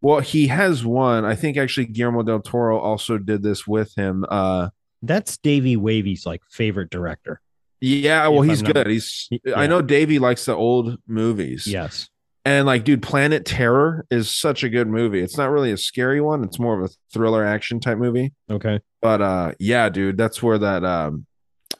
Well, 0.01 0.21
he 0.21 0.47
has 0.47 0.83
one. 0.85 1.27
I 1.27 1.35
think 1.35 1.59
actually 1.59 1.87
Guillermo 1.87 2.23
del 2.23 2.41
Toro 2.41 2.79
also 2.79 3.19
did 3.19 3.43
this 3.43 3.67
with 3.67 3.95
him. 3.97 4.25
Uh 4.31 4.71
That's 5.03 5.37
Davey 5.37 5.77
Wavy's 5.77 6.25
like 6.25 6.41
favorite 6.49 6.89
director. 6.91 7.43
Yeah, 7.81 8.29
well, 8.29 8.43
he's 8.43 8.61
I'm 8.61 8.67
not- 8.67 8.75
good. 8.75 8.87
He's 8.89 9.29
Yeah. 9.31 9.59
I 9.59 9.67
know 9.67 9.83
Davey 9.83 10.19
likes 10.19 10.45
the 10.45 10.55
old 10.55 10.99
movies. 11.07 11.67
Yes. 11.67 12.09
And 12.45 12.67
like, 12.67 12.85
dude, 12.85 13.03
Planet 13.03 13.45
Terror 13.45 14.07
is 14.11 14.35
such 14.35 14.65
a 14.65 14.69
good 14.71 14.89
movie. 14.89 15.21
It's 15.21 15.37
not 15.37 15.51
really 15.51 15.73
a 15.73 15.77
scary 15.77 16.21
one, 16.21 16.43
it's 16.43 16.59
more 16.59 16.79
of 16.81 16.91
a 16.91 16.95
thriller 17.13 17.45
action 17.45 17.81
type 17.81 17.99
movie. 17.99 18.33
Okay. 18.51 18.81
But 19.03 19.21
uh 19.21 19.53
yeah, 19.59 19.89
dude, 19.91 20.17
that's 20.17 20.43
where 20.43 20.59
that 20.59 20.85
um 20.85 21.27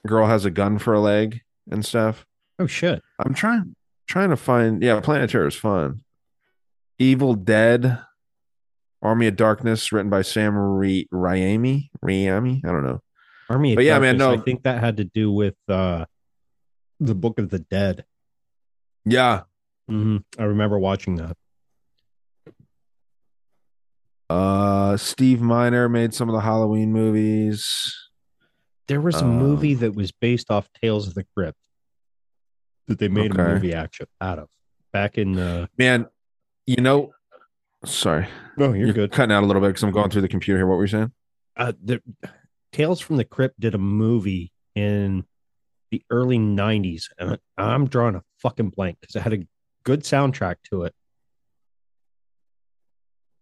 girl 0.07 0.27
has 0.27 0.45
a 0.45 0.51
gun 0.51 0.79
for 0.79 0.93
a 0.95 1.01
leg 1.01 1.41
and 1.71 1.85
stuff. 1.85 2.27
Oh 2.59 2.67
shit. 2.67 3.03
I'm 3.19 3.33
trying 3.35 3.75
trying 4.07 4.31
to 4.31 4.37
find 4.37 4.83
yeah, 4.83 5.01
Planet 5.01 5.31
Terror 5.31 5.47
is 5.47 5.55
fun. 5.55 6.03
Evil 6.99 7.35
Dead, 7.35 7.99
Army 9.01 9.27
of 9.29 9.37
Darkness, 9.37 9.91
written 9.93 10.11
by 10.11 10.21
Sam 10.23 10.53
Raimi. 10.53 11.89
Raimi, 12.05 12.65
I 12.65 12.69
don't 12.69 12.85
know. 12.85 13.01
Army 13.51 13.73
of 13.73 13.77
But 13.77 13.85
yeah, 13.85 13.99
man, 13.99 14.17
no. 14.17 14.33
I 14.33 14.39
think 14.39 14.63
that 14.63 14.81
had 14.81 14.97
to 14.99 15.05
do 15.05 15.31
with 15.33 15.57
uh 15.69 16.07
the 17.01 17.15
Book 17.15 17.39
of 17.39 17.51
the 17.51 17.59
Dead. 17.59 18.05
Yeah. 19.05 19.43
hmm 19.89 20.19
I 20.39 20.45
remember 20.45 20.79
watching 20.79 21.17
that. 21.17 21.37
Uh, 24.29 24.97
Steve 24.97 25.41
Miner 25.41 25.89
made 25.89 26.15
some 26.15 26.29
of 26.29 26.35
the 26.35 26.41
Halloween 26.41 26.93
movies. 26.93 27.97
There 28.87 29.01
was 29.01 29.17
a 29.17 29.25
Um, 29.25 29.39
movie 29.39 29.75
that 29.75 29.95
was 29.95 30.13
based 30.13 30.51
off 30.51 30.69
Tales 30.81 31.09
of 31.09 31.15
the 31.15 31.25
Crypt 31.37 31.59
that 32.87 32.99
they 32.99 33.09
made 33.09 33.35
a 33.35 33.43
movie 33.43 33.75
action 33.75 34.07
out 34.21 34.39
of 34.39 34.49
back 34.93 35.19
in 35.19 35.39
uh 35.39 35.67
Man, 35.79 36.07
you 36.67 36.77
know, 36.77 37.13
sorry. 37.85 38.29
No, 38.57 38.73
you're 38.73 38.93
good. 38.93 39.11
Cutting 39.13 39.33
out 39.35 39.43
a 39.43 39.47
little 39.47 39.63
bit 39.63 39.69
because 39.69 39.83
I'm 39.83 39.91
going 39.93 40.11
through 40.11 40.23
the 40.23 40.29
computer 40.29 40.59
here. 40.59 40.67
What 40.67 40.77
were 40.77 40.85
you 40.85 40.89
saying? 40.89 41.13
uh, 41.57 41.73
the 41.83 42.01
Tales 42.73 43.01
from 43.01 43.17
the 43.17 43.25
Crypt 43.25 43.59
did 43.61 43.75
a 43.75 43.79
movie 43.79 44.53
in 44.75 45.25
the 45.91 46.03
early 46.11 46.39
90s 46.39 47.05
and 47.19 47.39
I'm 47.59 47.89
drawing 47.89 48.15
a 48.15 48.23
fucking 48.39 48.71
blank 48.71 48.99
because 49.01 49.17
it 49.17 49.23
had 49.23 49.33
a 49.33 49.47
good 49.85 50.03
soundtrack 50.05 50.57
to 50.71 50.85
it. 50.85 50.95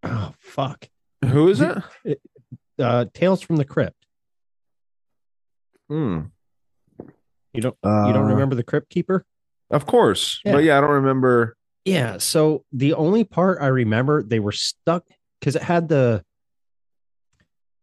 Oh 0.03 0.33
fuck. 0.39 0.89
Who 1.25 1.49
is 1.49 1.61
it? 1.61 1.77
Uh 2.79 3.05
Tales 3.13 3.43
from 3.43 3.57
the 3.57 3.65
Crypt. 3.65 3.97
Hmm. 5.89 6.21
You 7.53 7.61
don't 7.63 7.77
you 7.85 8.13
don't 8.13 8.17
Uh, 8.17 8.33
remember 8.35 8.55
the 8.55 8.63
Crypt 8.63 8.89
Keeper? 8.91 9.27
Of 9.71 9.85
course. 9.87 10.41
Yeah. 10.45 10.53
But 10.53 10.65
yeah, 10.65 10.79
I 10.79 10.81
don't 10.81 10.91
remember. 10.91 11.57
Yeah. 11.85 12.19
So 12.19 12.65
the 12.73 12.95
only 12.95 13.25
part 13.25 13.59
I 13.61 13.67
remember, 13.67 14.23
they 14.23 14.39
were 14.41 14.53
stuck 14.53 15.05
because 15.41 15.57
it 15.57 15.63
had 15.63 15.89
the 15.89 16.25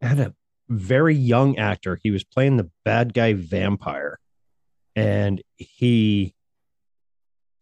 it 0.02 0.08
had 0.08 0.20
a 0.20 0.34
very 0.70 1.16
young 1.16 1.58
actor. 1.58 2.00
He 2.02 2.12
was 2.12 2.24
playing 2.24 2.58
the 2.58 2.70
bad 2.84 3.14
guy 3.14 3.34
vampire, 3.34 4.20
and 4.96 5.42
he 5.56 6.34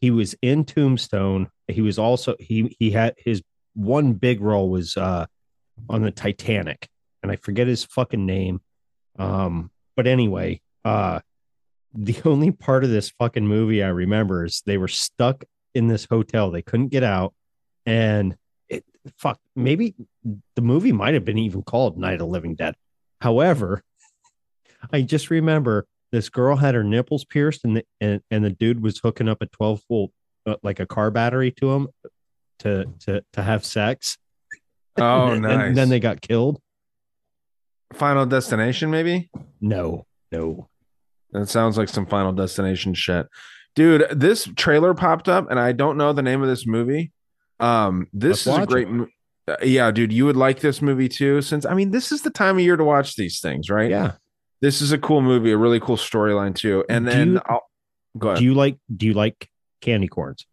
he 0.01 0.11
was 0.11 0.35
in 0.41 0.65
Tombstone. 0.65 1.49
He 1.67 1.81
was 1.81 1.97
also 1.97 2.35
he 2.39 2.75
he 2.79 2.91
had 2.91 3.15
his 3.17 3.41
one 3.73 4.13
big 4.13 4.41
role 4.41 4.69
was 4.69 4.97
uh 4.97 5.25
on 5.89 6.01
the 6.01 6.11
Titanic, 6.11 6.87
and 7.21 7.31
I 7.31 7.35
forget 7.35 7.67
his 7.67 7.83
fucking 7.83 8.25
name. 8.25 8.61
Um, 9.17 9.71
but 9.95 10.07
anyway, 10.07 10.61
uh 10.85 11.19
the 11.93 12.17
only 12.25 12.51
part 12.51 12.83
of 12.83 12.89
this 12.89 13.11
fucking 13.11 13.47
movie 13.47 13.83
I 13.83 13.89
remember 13.89 14.45
is 14.45 14.61
they 14.65 14.77
were 14.77 14.87
stuck 14.87 15.43
in 15.73 15.87
this 15.87 16.05
hotel. 16.05 16.51
They 16.51 16.61
couldn't 16.61 16.89
get 16.89 17.03
out. 17.03 17.33
And 17.85 18.35
it 18.69 18.85
fuck, 19.17 19.39
maybe 19.55 19.95
the 20.55 20.61
movie 20.61 20.91
might 20.91 21.13
have 21.13 21.25
been 21.25 21.37
even 21.37 21.63
called 21.63 21.97
Night 21.97 22.21
of 22.21 22.27
Living 22.27 22.55
Dead. 22.55 22.75
However, 23.23 23.81
I 24.91 25.01
just 25.01 25.29
remember 25.29 25.87
this 26.11 26.27
girl 26.27 26.57
had 26.57 26.75
her 26.75 26.83
nipples 26.83 27.23
pierced 27.23 27.63
and 27.63 27.77
the, 27.77 27.85
and, 28.01 28.21
and 28.29 28.43
the 28.43 28.49
dude 28.49 28.83
was 28.83 28.99
hooking 28.99 29.29
up 29.29 29.41
a 29.41 29.45
12 29.45 29.81
volt 29.87 30.11
uh, 30.45 30.57
like 30.61 30.81
a 30.81 30.85
car 30.85 31.09
battery 31.09 31.49
to 31.51 31.71
him 31.71 31.87
to 32.59 32.83
to 33.05 33.23
to 33.31 33.41
have 33.41 33.63
sex. 33.63 34.17
Oh, 34.97 35.27
and, 35.27 35.43
nice. 35.43 35.67
and 35.69 35.77
then 35.77 35.87
they 35.87 36.01
got 36.01 36.19
killed. 36.19 36.59
Final 37.93 38.25
Destination, 38.25 38.91
maybe? 38.91 39.29
No, 39.61 40.05
no. 40.29 40.67
That 41.31 41.47
sounds 41.47 41.77
like 41.77 41.87
some 41.87 42.05
Final 42.05 42.33
Destination 42.33 42.93
shit. 42.93 43.27
Dude, 43.73 44.05
this 44.11 44.49
trailer 44.57 44.93
popped 44.93 45.29
up 45.29 45.49
and 45.49 45.57
I 45.57 45.71
don't 45.71 45.95
know 45.95 46.11
the 46.11 46.21
name 46.21 46.41
of 46.41 46.49
this 46.49 46.67
movie. 46.67 47.13
Um, 47.61 48.09
this 48.11 48.45
Let's 48.45 48.57
is 48.57 48.63
a 48.65 48.67
great 48.67 48.89
it. 48.89 49.07
Uh, 49.47 49.55
yeah, 49.63 49.91
dude, 49.91 50.13
you 50.13 50.25
would 50.25 50.37
like 50.37 50.59
this 50.61 50.81
movie 50.81 51.09
too 51.09 51.41
since 51.41 51.65
I 51.65 51.73
mean, 51.73 51.91
this 51.91 52.11
is 52.11 52.21
the 52.21 52.29
time 52.29 52.57
of 52.57 52.63
year 52.63 52.77
to 52.77 52.83
watch 52.83 53.15
these 53.15 53.39
things, 53.39 53.69
right? 53.69 53.89
Yeah. 53.89 54.13
This 54.61 54.81
is 54.81 54.91
a 54.93 54.97
cool 54.97 55.21
movie, 55.21 55.51
a 55.51 55.57
really 55.57 55.79
cool 55.79 55.97
storyline 55.97 56.55
too. 56.55 56.85
And 56.89 57.05
Do 57.05 57.11
then 57.11 57.33
you- 57.33 57.41
I'll 57.45 57.69
go 58.17 58.29
ahead. 58.29 58.39
Do 58.39 58.45
you 58.45 58.53
like 58.53 58.77
do 58.95 59.05
you 59.05 59.13
like 59.13 59.49
candy 59.81 60.07
corns? 60.07 60.45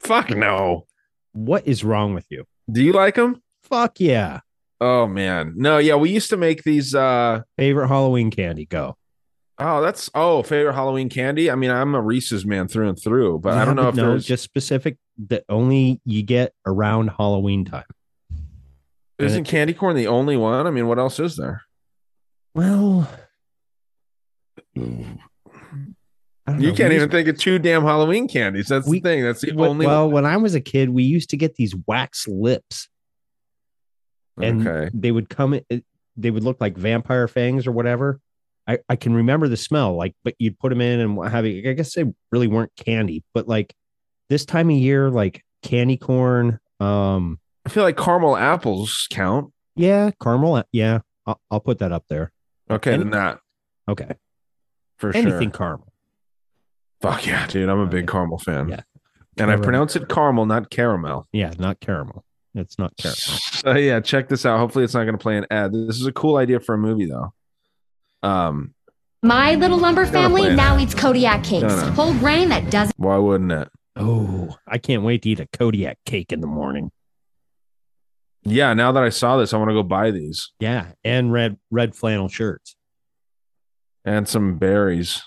Fuck 0.00 0.30
no. 0.30 0.86
What 1.32 1.66
is 1.66 1.84
wrong 1.84 2.14
with 2.14 2.26
you? 2.30 2.44
Do 2.70 2.82
you 2.82 2.92
like 2.92 3.16
them? 3.16 3.42
Fuck 3.64 4.00
yeah. 4.00 4.40
Oh 4.80 5.06
man. 5.06 5.54
No, 5.56 5.78
yeah, 5.78 5.96
we 5.96 6.10
used 6.10 6.30
to 6.30 6.36
make 6.36 6.62
these 6.62 6.94
uh 6.94 7.42
Favorite 7.58 7.88
Halloween 7.88 8.30
candy? 8.30 8.64
Go. 8.64 8.96
oh, 9.58 9.82
that's 9.82 10.08
oh, 10.14 10.42
favorite 10.42 10.74
Halloween 10.74 11.08
candy. 11.08 11.50
I 11.50 11.56
mean, 11.56 11.70
I'm 11.70 11.94
a 11.94 12.00
Reese's 12.00 12.46
man 12.46 12.68
through 12.68 12.88
and 12.88 12.98
through, 12.98 13.40
but 13.40 13.54
I 13.58 13.64
don't 13.64 13.76
know 13.76 13.88
if 13.88 13.96
no, 13.96 14.10
there's 14.10 14.24
just 14.24 14.44
specific 14.44 14.96
that 15.28 15.44
only 15.48 16.00
you 16.04 16.22
get 16.22 16.54
around 16.64 17.08
Halloween 17.08 17.64
time. 17.64 17.84
Isn't 19.18 19.44
candy 19.44 19.74
corn 19.74 19.96
the 19.96 20.06
only 20.06 20.36
one? 20.36 20.66
I 20.66 20.70
mean, 20.70 20.86
what 20.88 20.98
else 20.98 21.18
is 21.18 21.36
there? 21.36 21.62
Well, 22.54 23.08
You 24.74 24.84
know. 24.84 25.18
can't 26.46 26.60
We 26.60 26.66
even 26.70 26.90
used- 26.92 27.10
think 27.10 27.28
of 27.28 27.38
two 27.38 27.58
damn 27.58 27.82
Halloween 27.82 28.26
candies. 28.28 28.68
That's 28.68 28.88
the 28.88 29.00
thing. 29.00 29.22
That's 29.22 29.42
the 29.42 29.52
Well- 29.52 29.70
only 29.70 29.86
well, 29.86 30.10
when 30.10 30.24
I 30.24 30.36
was 30.38 30.54
a 30.54 30.60
kid, 30.60 30.88
we 30.90 31.02
used 31.02 31.30
to 31.30 31.36
get 31.36 31.56
these 31.56 31.74
wax 31.86 32.26
lips, 32.26 32.88
and 34.40 34.66
Okay. 34.66 34.90
they 34.94 35.12
would 35.12 35.28
come. 35.28 35.58
They 36.16 36.30
would 36.30 36.44
look 36.44 36.60
like 36.60 36.76
vampire 36.76 37.28
fangs 37.28 37.66
or 37.66 37.72
whatever. 37.72 38.20
I, 38.66 38.78
I 38.88 38.96
can 38.96 39.14
remember 39.14 39.48
the 39.48 39.56
smell, 39.56 39.94
like, 39.96 40.14
but 40.24 40.34
you'd 40.38 40.58
put 40.58 40.70
them 40.70 40.80
in 40.80 41.00
and 41.00 41.16
what 41.16 41.30
have 41.32 41.46
you. 41.46 41.68
I 41.70 41.74
guess 41.74 41.94
they 41.94 42.04
really 42.32 42.48
weren't 42.48 42.72
candy, 42.76 43.24
but 43.34 43.46
like 43.48 43.74
this 44.28 44.44
time 44.44 44.68
of 44.70 44.76
year, 44.76 45.10
like 45.10 45.42
candy 45.62 45.96
corn. 45.96 46.58
Um, 46.80 47.38
I 47.68 47.70
feel 47.70 47.82
like 47.82 47.98
caramel 47.98 48.34
apples 48.36 49.06
count. 49.10 49.52
yeah, 49.76 50.10
caramel. 50.22 50.62
Yeah, 50.72 51.00
I'll, 51.26 51.38
I'll 51.50 51.60
put 51.60 51.80
that 51.80 51.92
up 51.92 52.04
there. 52.08 52.32
Okay, 52.70 52.94
And- 52.94 53.02
then 53.02 53.10
that 53.10 53.40
Okay, 53.88 54.14
for 54.96 55.14
anything 55.14 55.50
sure. 55.52 55.78
caral. 55.78 55.82
Fuck 57.02 57.26
yeah, 57.26 57.46
dude. 57.46 57.68
I'm 57.68 57.78
a 57.80 57.86
big 57.86 58.06
caramel 58.08 58.38
fan. 58.38 58.68
Yeah. 58.70 58.80
And 59.36 59.50
I 59.50 59.56
pronounce 59.56 59.96
it 59.96 60.08
caramel, 60.08 60.46
not 60.46 60.68
caramel. 60.70 61.26
Yeah, 61.32 61.52
not 61.58 61.78
caramel. 61.80 62.24
It's 62.54 62.78
not 62.78 62.96
caramel. 62.96 63.16
So 63.52 63.74
yeah, 63.74 64.00
check 64.00 64.28
this 64.30 64.44
out. 64.46 64.58
Hopefully 64.58 64.84
it's 64.84 64.94
not 64.94 65.04
gonna 65.04 65.18
play 65.18 65.36
an 65.36 65.46
ad. 65.50 65.72
This 65.72 66.00
is 66.00 66.06
a 66.06 66.12
cool 66.12 66.36
idea 66.38 66.58
for 66.60 66.74
a 66.74 66.78
movie 66.78 67.06
though. 67.06 67.32
Um, 68.22 68.74
My 69.22 69.54
little 69.54 69.78
lumber 69.78 70.06
family 70.06 70.48
now 70.54 70.74
that. 70.76 70.82
eats 70.82 70.94
Kodiak 70.94 71.44
cakes. 71.44 71.62
No, 71.62 71.76
no. 71.76 71.90
Whole 71.92 72.14
grain 72.14 72.48
that 72.48 72.70
doesn't. 72.70 72.98
why 72.98 73.16
wouldn't 73.18 73.52
it? 73.52 73.68
Oh, 73.96 74.56
I 74.66 74.78
can't 74.78 75.02
wait 75.02 75.22
to 75.22 75.30
eat 75.30 75.40
a 75.40 75.46
Kodiak 75.52 75.98
cake 76.04 76.32
in 76.32 76.40
the 76.40 76.46
morning. 76.46 76.90
Yeah, 78.44 78.72
now 78.74 78.92
that 78.92 79.02
I 79.02 79.08
saw 79.10 79.36
this, 79.36 79.52
I 79.52 79.58
want 79.58 79.70
to 79.70 79.74
go 79.74 79.82
buy 79.82 80.10
these 80.10 80.52
Yeah, 80.60 80.86
and 81.04 81.32
red 81.32 81.58
red 81.70 81.94
flannel 81.94 82.28
shirts 82.28 82.76
and 84.04 84.26
some 84.28 84.56
berries. 84.58 85.22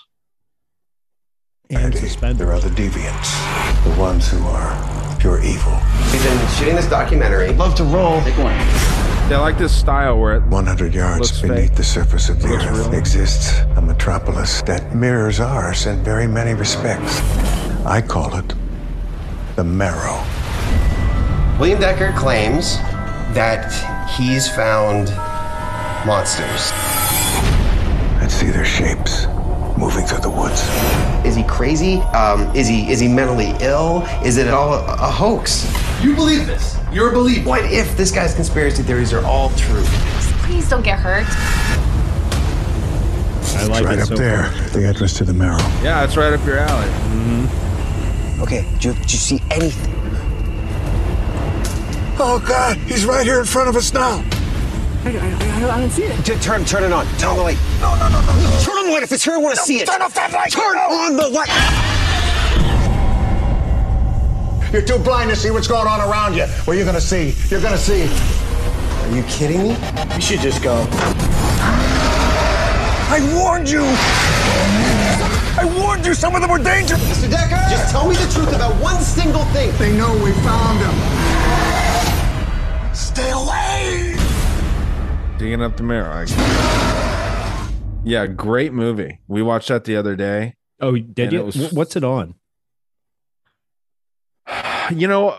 and 1.70 1.94
suspenders. 1.96 2.38
There 2.38 2.52
are 2.52 2.60
the 2.60 2.68
deviants, 2.70 3.84
the 3.84 3.98
ones 4.00 4.28
who 4.28 4.42
are 4.46 5.16
pure 5.20 5.40
evil. 5.42 5.72
We've 6.12 6.22
been 6.24 6.48
shooting 6.58 6.74
this 6.76 6.88
documentary. 6.88 7.48
I'd 7.48 7.56
love 7.58 7.74
to 7.76 7.84
roll. 7.84 8.20
Take 8.22 8.36
one. 8.38 8.56
They 9.28 9.36
like 9.36 9.56
this 9.56 9.74
style 9.78 10.18
where 10.18 10.34
it 10.36 10.42
100 10.42 10.92
yards 10.92 11.20
Looks 11.20 11.40
beneath 11.40 11.68
fake. 11.68 11.76
the 11.76 11.84
surface 11.84 12.28
of 12.28 12.42
the 12.42 12.48
Looks 12.48 12.64
earth 12.64 12.88
real. 12.88 12.98
exists 12.98 13.60
a 13.76 13.80
metropolis 13.80 14.60
that 14.62 14.94
mirrors 14.96 15.38
ours 15.40 15.86
in 15.86 16.02
very 16.02 16.26
many 16.26 16.52
respects. 16.54 17.20
I 17.86 18.02
call 18.02 18.34
it 18.36 18.52
the 19.56 19.64
Marrow. 19.64 20.22
William 21.58 21.78
Decker 21.80 22.12
claims 22.18 22.78
that 23.34 23.72
he's 24.10 24.48
found 24.54 25.08
monsters. 26.06 26.70
I'd 28.22 28.30
see 28.30 28.50
their 28.50 28.64
shapes 28.64 29.26
moving 29.78 30.04
through 30.06 30.20
the 30.20 30.30
woods. 30.30 30.62
Is 31.26 31.34
he 31.34 31.42
crazy? 31.44 31.96
Um, 32.14 32.54
is 32.54 32.68
he 32.68 32.90
is 32.90 33.00
he 33.00 33.08
mentally 33.08 33.54
ill? 33.60 34.02
Is 34.24 34.36
it 34.36 34.48
all 34.48 34.74
a, 34.74 34.84
a 34.94 35.10
hoax? 35.10 35.66
You 36.02 36.14
believe 36.14 36.46
this? 36.46 36.76
You're 36.92 37.10
a 37.10 37.12
believer. 37.12 37.48
What 37.48 37.64
if 37.72 37.96
this 37.96 38.10
guy's 38.10 38.34
conspiracy 38.34 38.82
theories 38.82 39.12
are 39.12 39.24
all 39.24 39.50
true? 39.50 39.82
Please 40.44 40.68
don't 40.68 40.82
get 40.84 40.98
hurt. 40.98 41.24
I 43.54 43.64
It's 43.64 43.68
right 43.68 43.98
it 43.98 44.00
up 44.02 44.08
so 44.08 44.16
there, 44.16 44.44
far. 44.44 44.68
the 44.70 44.86
entrance 44.86 45.14
to 45.18 45.24
the 45.24 45.32
Marrow. 45.32 45.58
yeah, 45.82 46.04
it's 46.04 46.16
right 46.16 46.32
up 46.32 46.44
your 46.44 46.58
alley. 46.58 46.88
Okay, 48.42 48.62
did 48.74 48.84
you, 48.84 48.92
did 48.94 49.12
you 49.12 49.18
see 49.18 49.40
anything? 49.50 49.94
Oh 52.24 52.38
God, 52.38 52.76
he's 52.76 53.04
right 53.04 53.26
here 53.26 53.40
in 53.40 53.44
front 53.44 53.68
of 53.68 53.74
us 53.74 53.92
now. 53.92 54.24
I, 55.04 55.10
I, 55.10 55.66
I, 55.66 55.76
I 55.76 55.80
don't 55.80 55.90
see 55.90 56.04
it. 56.04 56.40
turn, 56.40 56.64
turn 56.64 56.84
it 56.84 56.92
on. 56.92 57.04
Turn 57.18 57.30
on 57.30 57.36
the 57.36 57.42
light. 57.42 57.58
No, 57.80 57.96
no, 57.96 58.08
no, 58.08 58.20
no. 58.20 58.60
Turn 58.62 58.78
on 58.78 58.86
the 58.86 58.92
light 58.92 59.02
if 59.02 59.10
it's 59.10 59.24
here. 59.24 59.34
I 59.34 59.38
want 59.38 59.56
to 59.56 59.60
see 59.60 59.80
it. 59.80 59.88
Turn 59.88 60.00
off 60.00 60.14
that 60.14 60.30
light. 60.32 60.52
Turn 60.52 60.76
on 60.78 61.16
the 61.16 61.28
light. 61.28 61.50
You're 64.72 64.82
too 64.82 65.02
blind 65.02 65.30
to 65.30 65.36
see 65.36 65.50
what's 65.50 65.66
going 65.66 65.88
on 65.88 66.00
around 66.00 66.36
you. 66.36 66.46
Well, 66.64 66.76
you're 66.76 66.86
gonna 66.86 67.00
see. 67.00 67.34
You're 67.48 67.60
gonna 67.60 67.76
see. 67.76 68.02
Are 68.04 69.16
you 69.16 69.24
kidding 69.24 69.64
me? 69.64 69.76
You 70.14 70.20
should 70.20 70.40
just 70.40 70.62
go. 70.62 70.86
I 73.10 73.18
warned 73.34 73.68
you. 73.68 73.82
I 75.58 75.64
warned 75.76 76.06
you. 76.06 76.14
Some 76.14 76.36
of 76.36 76.40
them 76.40 76.52
were 76.52 76.62
dangerous. 76.62 77.02
Mr. 77.02 77.28
Decker, 77.28 77.58
just 77.68 77.90
tell 77.90 78.08
me 78.08 78.14
the 78.14 78.32
truth 78.32 78.54
about 78.54 78.80
one 78.80 79.02
single 79.02 79.44
thing. 79.46 79.76
They 79.78 79.90
know 79.98 80.14
we 80.22 80.30
found 80.46 80.78
him. 80.78 81.21
Stay 82.94 83.30
away. 83.30 84.16
Digging 85.38 85.62
up 85.62 85.76
the 85.76 85.82
Marrow. 85.82 86.24
I- 86.26 87.70
Yeah, 88.04 88.26
great 88.26 88.72
movie. 88.72 89.20
We 89.28 89.42
watched 89.42 89.68
that 89.68 89.84
the 89.84 89.96
other 89.96 90.14
day. 90.16 90.54
Oh, 90.80 90.96
did 90.98 91.32
you? 91.32 91.40
it 91.40 91.44
was- 91.46 91.72
What's 91.72 91.96
it 91.96 92.04
on? 92.04 92.34
You 94.90 95.06
know, 95.06 95.30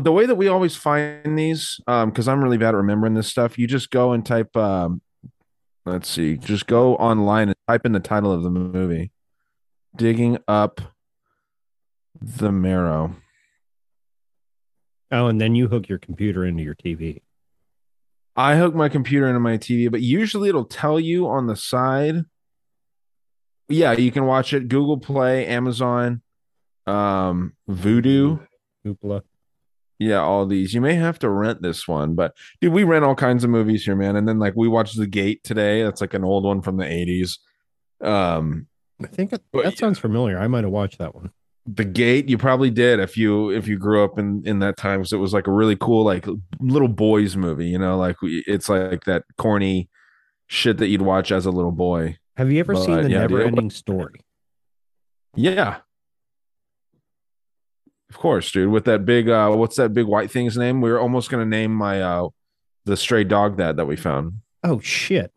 the 0.00 0.12
way 0.12 0.26
that 0.26 0.34
we 0.34 0.48
always 0.48 0.74
find 0.76 1.38
these, 1.38 1.80
um, 1.86 2.10
because 2.10 2.26
I'm 2.28 2.42
really 2.42 2.58
bad 2.58 2.70
at 2.74 2.78
remembering 2.78 3.14
this 3.14 3.28
stuff. 3.28 3.56
You 3.56 3.66
just 3.66 3.90
go 3.90 4.12
and 4.12 4.26
type, 4.26 4.54
um, 4.56 5.00
let's 5.86 6.08
see, 6.10 6.36
just 6.36 6.66
go 6.66 6.96
online 6.96 7.48
and 7.48 7.56
type 7.68 7.86
in 7.86 7.92
the 7.92 8.00
title 8.00 8.32
of 8.32 8.42
the 8.42 8.50
movie, 8.50 9.12
"Digging 9.96 10.38
Up 10.48 10.80
the 12.20 12.50
Marrow." 12.52 13.14
Oh, 15.10 15.26
and 15.26 15.40
then 15.40 15.54
you 15.54 15.68
hook 15.68 15.88
your 15.88 15.98
computer 15.98 16.44
into 16.44 16.62
your 16.62 16.74
TV. 16.74 17.22
I 18.36 18.56
hook 18.56 18.74
my 18.74 18.88
computer 18.88 19.26
into 19.26 19.40
my 19.40 19.56
TV, 19.56 19.90
but 19.90 20.00
usually 20.00 20.48
it'll 20.48 20.64
tell 20.64 21.00
you 21.00 21.26
on 21.28 21.46
the 21.46 21.56
side. 21.56 22.22
Yeah, 23.68 23.92
you 23.92 24.12
can 24.12 24.26
watch 24.26 24.52
it 24.52 24.68
Google 24.68 24.98
Play, 24.98 25.46
Amazon, 25.46 26.22
um, 26.86 27.54
Vudu. 27.68 28.46
Hoopla. 28.86 29.22
Yeah, 29.98 30.20
all 30.20 30.46
these. 30.46 30.72
You 30.72 30.80
may 30.80 30.94
have 30.94 31.18
to 31.20 31.28
rent 31.28 31.60
this 31.60 31.88
one, 31.88 32.14
but 32.14 32.34
dude, 32.60 32.72
we 32.72 32.84
rent 32.84 33.04
all 33.04 33.16
kinds 33.16 33.42
of 33.42 33.50
movies 33.50 33.84
here, 33.84 33.96
man. 33.96 34.14
And 34.14 34.28
then 34.28 34.38
like 34.38 34.54
we 34.54 34.68
watched 34.68 34.96
The 34.96 35.08
Gate 35.08 35.42
today. 35.42 35.82
That's 35.82 36.00
like 36.00 36.14
an 36.14 36.24
old 36.24 36.44
one 36.44 36.62
from 36.62 36.76
the 36.76 36.84
80s. 36.84 37.38
Um 38.00 38.68
I 39.02 39.06
think 39.08 39.32
it, 39.32 39.42
that 39.52 39.78
sounds 39.78 39.98
familiar. 39.98 40.38
I 40.38 40.46
might 40.48 40.64
have 40.64 40.72
watched 40.72 40.98
that 40.98 41.14
one. 41.14 41.30
The 41.70 41.84
Gate, 41.84 42.30
you 42.30 42.38
probably 42.38 42.70
did 42.70 42.98
if 42.98 43.18
you 43.18 43.50
if 43.50 43.68
you 43.68 43.76
grew 43.78 44.02
up 44.02 44.18
in 44.18 44.42
in 44.46 44.60
that 44.60 44.78
time 44.78 45.00
because 45.00 45.12
it 45.12 45.18
was 45.18 45.34
like 45.34 45.46
a 45.46 45.52
really 45.52 45.76
cool 45.76 46.02
like 46.02 46.26
little 46.60 46.88
boys 46.88 47.36
movie, 47.36 47.66
you 47.68 47.78
know, 47.78 47.98
like 47.98 48.16
it's 48.22 48.70
like 48.70 49.04
that 49.04 49.24
corny 49.36 49.90
shit 50.46 50.78
that 50.78 50.86
you'd 50.88 51.02
watch 51.02 51.30
as 51.30 51.44
a 51.44 51.50
little 51.50 51.70
boy. 51.72 52.16
Have 52.38 52.50
you 52.50 52.60
ever 52.60 52.74
seen 52.74 53.02
the 53.02 53.10
yeah, 53.10 53.18
Never 53.18 53.42
Ending 53.42 53.68
Story? 53.68 54.20
Yeah. 55.36 55.78
Of 58.08 58.16
course, 58.16 58.50
dude. 58.50 58.70
With 58.70 58.86
that 58.86 59.04
big 59.04 59.28
uh 59.28 59.50
what's 59.52 59.76
that 59.76 59.92
big 59.92 60.06
white 60.06 60.30
thing's 60.30 60.56
name? 60.56 60.80
We 60.80 60.90
were 60.90 61.00
almost 61.00 61.28
gonna 61.30 61.44
name 61.44 61.74
my 61.74 62.00
uh 62.00 62.28
the 62.86 62.96
stray 62.96 63.24
dog 63.24 63.58
that 63.58 63.76
that 63.76 63.86
we 63.86 63.96
found. 63.96 64.40
Oh 64.64 64.80
shit! 64.80 65.32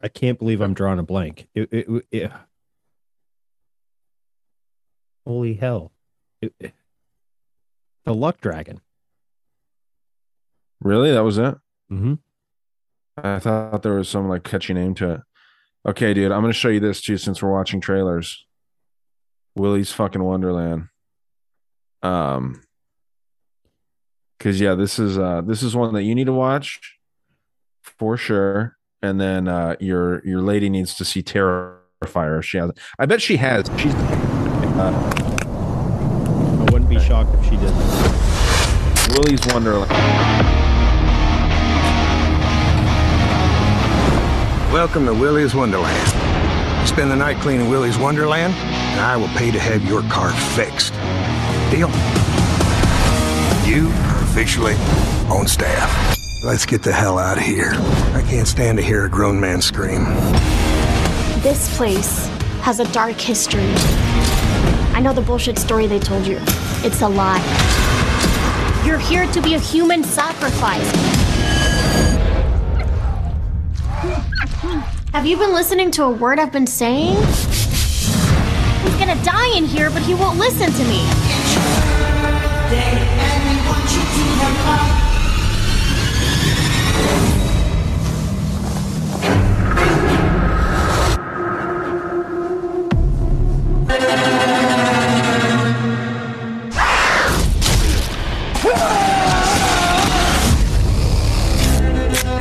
I 0.00 0.06
can't 0.08 0.38
believe 0.38 0.60
I'm 0.60 0.74
drawing 0.74 1.00
a 1.00 1.02
blank. 1.02 1.48
It, 1.54 1.68
it, 1.72 2.04
it- 2.12 2.32
holy 5.28 5.54
hell! 5.54 5.92
It- 6.40 6.54
it- 6.58 6.74
the 8.04 8.14
Luck 8.14 8.40
Dragon. 8.40 8.80
Really? 10.80 11.10
That 11.12 11.24
was 11.24 11.36
it? 11.36 11.54
Mm-hmm. 11.92 12.14
I 13.18 13.38
thought 13.38 13.82
there 13.82 13.94
was 13.94 14.08
some 14.08 14.28
like 14.28 14.44
catchy 14.44 14.72
name 14.72 14.94
to 14.94 15.10
it. 15.10 15.20
Okay, 15.86 16.14
dude, 16.14 16.32
I'm 16.32 16.40
gonna 16.40 16.52
show 16.52 16.68
you 16.68 16.80
this 16.80 17.02
too 17.02 17.18
since 17.18 17.42
we're 17.42 17.52
watching 17.52 17.80
trailers. 17.80 18.46
Willy's 19.56 19.92
fucking 19.92 20.22
Wonderland. 20.22 20.88
Um 22.02 22.62
because 24.38 24.60
yeah, 24.60 24.74
this 24.74 24.98
is 24.98 25.18
uh 25.18 25.42
this 25.42 25.62
is 25.62 25.74
one 25.76 25.92
that 25.94 26.04
you 26.04 26.14
need 26.14 26.26
to 26.26 26.32
watch 26.32 26.80
for 27.82 28.16
sure. 28.16 28.76
And 29.02 29.20
then 29.20 29.48
uh 29.48 29.76
your 29.80 30.24
your 30.24 30.40
lady 30.40 30.70
needs 30.70 30.94
to 30.94 31.04
see 31.04 31.22
Terrifier 31.22 32.38
if 32.38 32.44
she 32.44 32.58
has 32.58 32.70
I 32.98 33.06
bet 33.06 33.20
she 33.20 33.36
has. 33.36 33.68
She's 33.78 33.94
uh, 34.78 34.92
I 36.60 36.70
wouldn't 36.70 36.88
be 36.88 36.98
shocked 37.00 37.34
if 37.34 37.44
she 37.44 37.56
didn't. 37.56 37.76
Willy's 39.12 39.44
Wonderland. 39.46 39.90
Welcome 44.72 45.06
to 45.06 45.14
Willy's 45.14 45.54
Wonderland. 45.54 46.08
Spend 46.86 47.10
the 47.10 47.16
night 47.16 47.40
cleaning 47.40 47.68
Willy's 47.68 47.98
Wonderland, 47.98 48.54
and 48.54 49.00
I 49.00 49.16
will 49.16 49.28
pay 49.28 49.50
to 49.50 49.58
have 49.58 49.84
your 49.84 50.02
car 50.02 50.30
fixed. 50.54 50.92
Deal? 51.70 51.88
You 53.68 53.88
are 53.88 54.22
officially 54.24 54.74
on 55.28 55.48
staff. 55.48 56.16
Let's 56.44 56.64
get 56.64 56.82
the 56.82 56.92
hell 56.92 57.18
out 57.18 57.36
of 57.36 57.42
here. 57.42 57.72
I 58.14 58.24
can't 58.28 58.46
stand 58.46 58.78
to 58.78 58.84
hear 58.84 59.06
a 59.06 59.08
grown 59.08 59.40
man 59.40 59.60
scream. 59.60 60.04
This 61.42 61.76
place 61.76 62.28
has 62.68 62.80
a 62.80 62.92
dark 62.92 63.18
history. 63.18 63.64
I 64.92 65.00
know 65.00 65.14
the 65.14 65.22
bullshit 65.22 65.58
story 65.58 65.86
they 65.86 65.98
told 65.98 66.26
you. 66.26 66.36
It's 66.84 67.00
a 67.00 67.08
lie. 67.08 67.40
You're 68.84 68.98
here 68.98 69.26
to 69.32 69.40
be 69.40 69.54
a 69.54 69.58
human 69.58 70.04
sacrifice. 70.04 70.86
Have 75.14 75.24
you 75.24 75.38
been 75.38 75.54
listening 75.54 75.90
to 75.92 76.04
a 76.04 76.10
word 76.10 76.38
I've 76.38 76.52
been 76.52 76.66
saying? 76.66 77.16
He's 78.84 78.96
gonna 79.00 79.18
die 79.24 79.56
in 79.56 79.64
here, 79.64 79.88
but 79.88 80.02
he 80.02 80.12
won't 80.12 80.38
listen 80.38 80.70
to 80.70 80.84
me. 80.84 81.00
The 94.08 94.14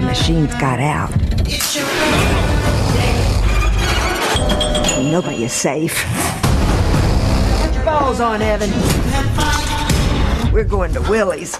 machines 0.02 0.53
got 0.56 0.80
out. 0.80 1.11
Nobody 5.11 5.44
is 5.44 5.52
safe. 5.52 6.06
Put 7.61 7.73
your 7.76 7.84
balls 7.84 8.22
on, 8.22 8.41
Evan. 8.41 8.72
We're 10.53 10.64
going 10.64 10.94
to 10.94 11.02
Willy's. 11.02 11.60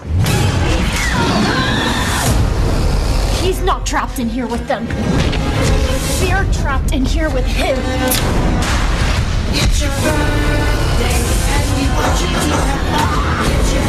He's 3.42 3.60
not 3.60 3.84
trapped 3.84 4.18
in 4.18 4.30
here 4.30 4.46
with 4.46 4.66
them. 4.66 4.86
We're 6.22 6.50
trapped 6.54 6.92
in 6.92 7.04
here 7.04 7.28
with 7.28 7.44
him. 7.44 7.76
It's 9.50 9.80
your 9.80 9.90
day 9.90 11.38
and 11.48 11.68
the 11.76 11.86
potch 11.94 12.22
is 12.22 12.28
here. 12.44 12.68
It's 13.48 13.70
your 13.72 13.86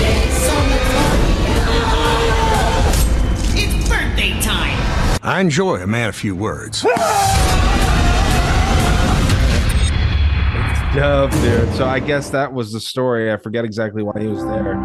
day. 0.00 0.22
They're 1.44 1.64
the 1.66 1.80
clown. 1.90 2.26
It's 3.54 3.88
birthday 3.88 4.32
time. 4.40 4.78
I 5.22 5.40
enjoy 5.40 5.76
a 5.82 5.86
man 5.86 6.08
a 6.08 6.12
few 6.12 6.34
words. 6.34 6.82
Dope, 10.94 11.30
dude. 11.32 11.74
So 11.74 11.84
I 11.86 12.00
guess 12.00 12.30
that 12.30 12.54
was 12.54 12.72
the 12.72 12.80
story. 12.80 13.30
I 13.30 13.36
forget 13.36 13.66
exactly 13.66 14.02
why 14.02 14.18
he 14.18 14.26
was 14.28 14.42
there. 14.46 14.76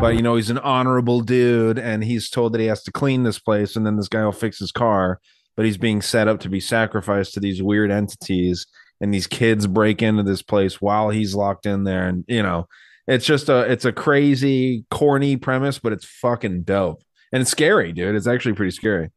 But 0.00 0.14
you 0.14 0.22
know, 0.22 0.36
he's 0.36 0.48
an 0.48 0.56
honorable 0.58 1.20
dude 1.20 1.78
and 1.78 2.02
he's 2.02 2.30
told 2.30 2.54
that 2.54 2.60
he 2.60 2.68
has 2.68 2.82
to 2.84 2.92
clean 2.92 3.24
this 3.24 3.38
place 3.38 3.76
and 3.76 3.84
then 3.84 3.96
this 3.96 4.08
guy 4.08 4.24
will 4.24 4.32
fix 4.32 4.58
his 4.58 4.72
car, 4.72 5.20
but 5.56 5.66
he's 5.66 5.76
being 5.76 6.00
set 6.00 6.26
up 6.26 6.40
to 6.40 6.48
be 6.48 6.60
sacrificed 6.60 7.34
to 7.34 7.40
these 7.40 7.62
weird 7.62 7.90
entities 7.90 8.66
and 9.00 9.12
these 9.14 9.26
kids 9.26 9.66
break 9.66 10.02
into 10.02 10.22
this 10.22 10.42
place 10.42 10.80
while 10.80 11.10
he's 11.10 11.34
locked 11.34 11.66
in 11.66 11.84
there 11.84 12.06
and 12.08 12.24
you 12.28 12.42
know, 12.42 12.66
it's 13.06 13.24
just 13.24 13.48
a 13.48 13.60
it's 13.70 13.84
a 13.84 13.92
crazy 13.92 14.84
corny 14.90 15.36
premise, 15.36 15.78
but 15.78 15.92
it's 15.92 16.04
fucking 16.04 16.62
dope. 16.62 17.02
And 17.32 17.42
it's 17.42 17.50
scary, 17.50 17.92
dude. 17.92 18.14
It's 18.14 18.26
actually 18.26 18.54
pretty 18.54 18.70
scary. 18.72 19.10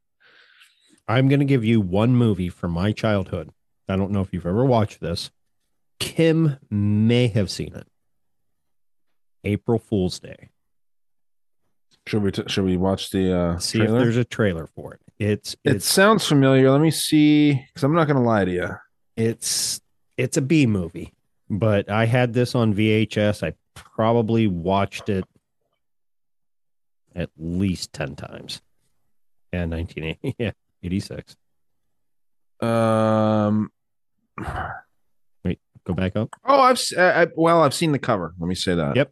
I'm 1.07 1.27
going 1.27 1.39
to 1.39 1.45
give 1.45 1.65
you 1.65 1.81
one 1.81 2.15
movie 2.15 2.49
from 2.49 2.71
my 2.71 2.91
childhood. 2.91 3.49
I 3.89 3.95
don't 3.97 4.11
know 4.11 4.21
if 4.21 4.31
you've 4.33 4.45
ever 4.45 4.63
watched 4.65 5.01
this. 5.01 5.29
Kim 5.99 6.57
may 6.69 7.27
have 7.27 7.49
seen 7.51 7.73
it. 7.75 7.87
April 9.43 9.79
Fool's 9.79 10.19
Day. 10.19 10.49
Should 12.07 12.23
we 12.23 12.31
t- 12.31 12.43
should 12.47 12.65
we 12.65 12.77
watch 12.77 13.09
the 13.11 13.33
uh 13.37 13.57
See 13.59 13.79
trailer? 13.79 13.97
if 13.97 14.03
there's 14.03 14.17
a 14.17 14.23
trailer 14.25 14.67
for 14.67 14.93
it. 14.93 15.01
It's 15.19 15.55
it 15.63 15.83
sounds 15.83 16.25
familiar. 16.25 16.71
Let 16.71 16.81
me 16.81 16.91
see 16.91 17.63
cuz 17.75 17.83
I'm 17.83 17.93
not 17.93 18.07
going 18.07 18.17
to 18.17 18.23
lie 18.23 18.45
to 18.45 18.51
you. 18.51 18.69
It's 19.21 19.79
it's 20.17 20.37
a 20.37 20.41
B 20.41 20.65
movie, 20.65 21.13
but 21.49 21.89
I 21.89 22.05
had 22.05 22.33
this 22.33 22.55
on 22.55 22.73
VHS. 22.73 23.43
I 23.47 23.53
probably 23.73 24.47
watched 24.47 25.09
it 25.09 25.25
at 27.15 27.29
least 27.37 27.93
10 27.93 28.15
times. 28.15 28.61
Yeah, 29.53 29.65
1980. 29.65 30.35
Yeah, 30.39 30.51
86. 30.83 31.35
Um 32.61 33.71
Wait, 35.43 35.59
go 35.85 35.93
back 35.93 36.15
up. 36.15 36.29
Oh, 36.45 36.59
I've 36.61 36.79
I, 36.97 37.23
I- 37.23 37.27
well, 37.35 37.61
I've 37.63 37.73
seen 37.73 37.91
the 37.91 37.99
cover. 37.99 38.33
Let 38.39 38.47
me 38.47 38.55
say 38.55 38.75
that. 38.75 38.95
Yep. 38.95 39.11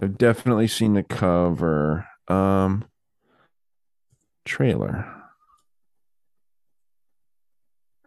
I've 0.00 0.16
definitely 0.18 0.68
seen 0.68 0.94
the 0.94 1.02
cover. 1.02 2.06
Um, 2.28 2.84
trailer. 4.44 5.12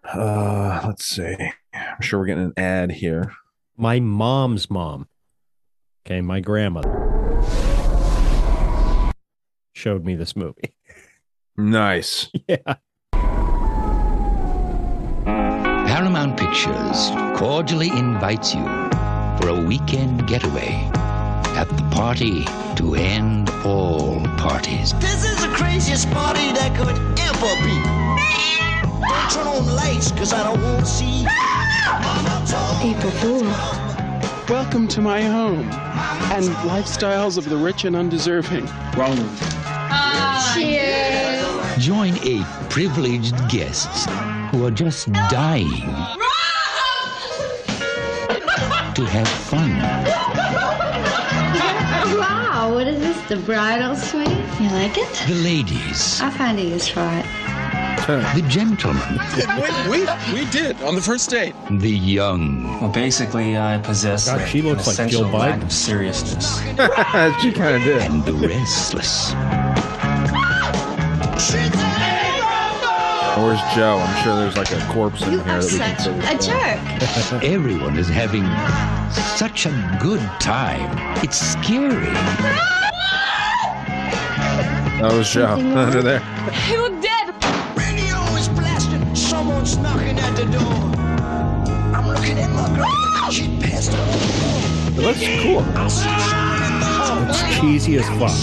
Uh, 0.04 0.82
let's 0.86 1.06
see. 1.06 1.36
I'm 1.74 2.02
sure 2.02 2.20
we're 2.20 2.26
getting 2.26 2.46
an 2.46 2.54
ad 2.58 2.92
here. 2.92 3.32
My 3.78 4.00
mom's 4.00 4.70
mom. 4.70 5.08
Okay, 6.06 6.22
my 6.22 6.40
grandmother 6.40 6.90
showed 9.74 10.06
me 10.06 10.16
this 10.16 10.36
movie. 10.36 10.74
Nice. 11.58 12.30
Yeah. 12.48 12.76
Paramount 15.86 16.38
Pictures 16.40 17.12
cordially 17.38 17.90
invites 17.90 18.56
you 18.56 18.64
for 19.38 19.50
a 19.50 19.62
weekend 19.68 20.26
getaway 20.28 20.90
at 21.58 21.68
the 21.70 21.84
party 21.92 22.46
to 22.78 22.96
end 22.96 23.50
all 23.66 24.22
parties. 24.38 24.94
This 25.00 25.26
is 25.26 25.42
the 25.42 25.50
craziest 25.50 26.10
party 26.12 26.54
that 26.54 26.74
could 26.78 26.98
ever 27.20 27.56
be. 27.66 28.11
Don't 29.02 29.32
turn 29.32 29.48
on 29.48 29.66
the 29.66 29.74
lights, 29.74 30.12
cause 30.12 30.34
I 30.34 30.44
don't 30.44 30.62
want 30.62 30.80
to 30.82 30.86
see. 30.86 31.26
April 32.84 33.12
Fool. 33.12 33.44
Welcome 34.50 34.88
to 34.90 35.02
my 35.02 35.22
home 35.22 35.70
and 36.34 36.46
lifestyles 36.68 37.38
of 37.38 37.48
the 37.50 37.56
rich 37.58 37.86
and 37.86 37.96
undeserving. 37.96 38.66
Wrong. 38.98 39.18
Cheers. 40.54 41.84
Join 41.84 42.18
eight 42.24 42.46
privileged 42.70 43.36
guests 43.50 44.06
who 44.52 44.66
are 44.66 44.72
just 44.72 45.12
dying 45.30 45.70
to 48.94 49.06
have 49.06 49.28
fun. 49.28 49.72
Wow, 52.20 52.74
what 52.74 52.88
is 52.88 53.00
this? 53.00 53.30
The 53.30 53.38
bridal 53.38 53.96
suite? 53.96 54.28
You 54.60 54.70
like 54.72 54.98
it? 54.98 55.24
The 55.28 55.36
ladies, 55.36 56.22
I 56.22 56.30
find 56.30 56.60
a 56.60 56.64
use 56.64 56.88
for 56.88 57.00
it. 57.02 57.26
The 58.08 58.46
gentleman. 58.48 59.20
we, 59.90 60.00
we, 60.02 60.44
we 60.44 60.50
did 60.52 60.82
on 60.82 60.96
the 60.96 61.02
first 61.02 61.30
date. 61.30 61.56
the 61.70 61.90
young. 61.90 62.64
Well, 62.82 62.92
basically, 62.92 63.58
I 63.58 63.78
possess 63.78 64.28
God, 64.28 64.48
she 64.48 64.60
an 64.60 64.66
looks 64.66 64.88
like 64.88 64.94
essential 64.94 65.22
Jill 65.22 65.32
lack 65.40 65.62
of 65.62 65.72
seriousness. 65.72 66.60
she 67.42 67.52
kind 67.52 67.76
of 67.76 67.84
did. 67.84 68.02
And 68.02 68.24
the 68.26 68.34
restless. 68.34 69.34
Where's 73.38 73.62
Joe? 73.74 73.98
I'm 73.98 74.24
sure 74.24 74.36
there's 74.36 74.58
like 74.58 74.72
a 74.72 74.94
corpse 74.94 75.24
in 75.24 75.32
You 75.32 75.40
here 75.40 75.54
are 75.54 75.62
that 75.64 75.72
we 75.72 75.78
such 75.78 76.06
can 76.06 76.22
a 76.22 77.40
jerk. 77.40 77.44
Everyone 77.44 77.98
is 77.98 78.08
having 78.08 78.44
such 79.12 79.66
a 79.66 80.00
good 80.02 80.22
time. 80.40 81.18
It's 81.24 81.38
scary. 81.38 82.14
That 85.02 85.14
was 85.14 85.32
Joe 85.32 85.46
under 85.76 86.04
there. 86.04 86.20
She 93.32 93.48
passed 93.60 93.94
away. 93.94 94.92
It 94.94 95.04
looks 95.04 95.24
cool. 95.42 95.64
It's 97.30 97.42
cheesy 97.60 97.98
as 97.98 98.08
fuck. 98.20 98.36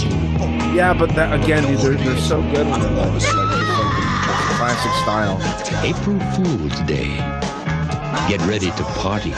Yeah, 0.73 0.93
but 0.97 1.13
that 1.15 1.33
again, 1.43 1.63
dude, 1.63 1.79
they're, 1.79 1.93
they're 1.93 2.17
so 2.17 2.41
good 2.51 2.65
with 2.67 2.83
it. 2.83 2.91
Like, 2.91 3.13
it's 3.15 3.25
like, 3.33 3.49
the 3.49 4.55
classic 4.57 4.93
style. 5.03 5.37
April 5.83 6.19
Fool's 6.33 6.79
Day. 6.87 7.09
Get 8.27 8.41
ready 8.47 8.71
to 8.71 8.83
party 8.97 9.33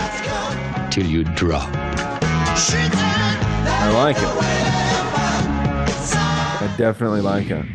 till 0.92 1.06
you 1.06 1.24
drop. 1.24 1.70
I 3.84 3.92
like 3.94 4.18
it. 4.18 4.24
I 6.64 6.74
definitely 6.78 7.22
like 7.22 7.50
it. 7.50 7.66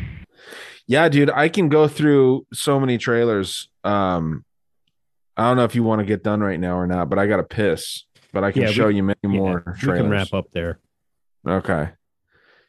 Yeah, 0.87 1.09
dude, 1.09 1.31
I 1.31 1.49
can 1.49 1.69
go 1.69 1.89
through 1.89 2.47
so 2.53 2.79
many 2.81 2.97
trailers. 2.97 3.69
Um, 3.85 4.46
I 5.37 5.45
don't 5.49 5.57
know 5.57 5.65
if 5.65 5.75
you 5.75 5.83
want 5.83 5.99
to 6.01 6.05
get 6.07 6.23
done 6.23 6.41
right 6.41 6.59
now 6.59 6.77
or 6.79 6.87
not, 6.87 7.09
but 7.11 7.19
I 7.19 7.27
got 7.27 7.37
to 7.37 7.43
piss. 7.45 8.05
But 8.33 8.45
I 8.45 8.53
can 8.53 8.63
Yeah, 8.63 8.69
we- 8.69 8.75
show 8.75 8.89
you 8.89 9.03
many 9.03 9.19
yeah, 9.23 9.29
more 9.29 9.63
we 9.67 9.79
trailers. 9.81 10.01
can 10.03 10.11
wrap 10.11 10.33
up 10.35 10.47
there. 10.53 10.79
Okay. 11.47 11.91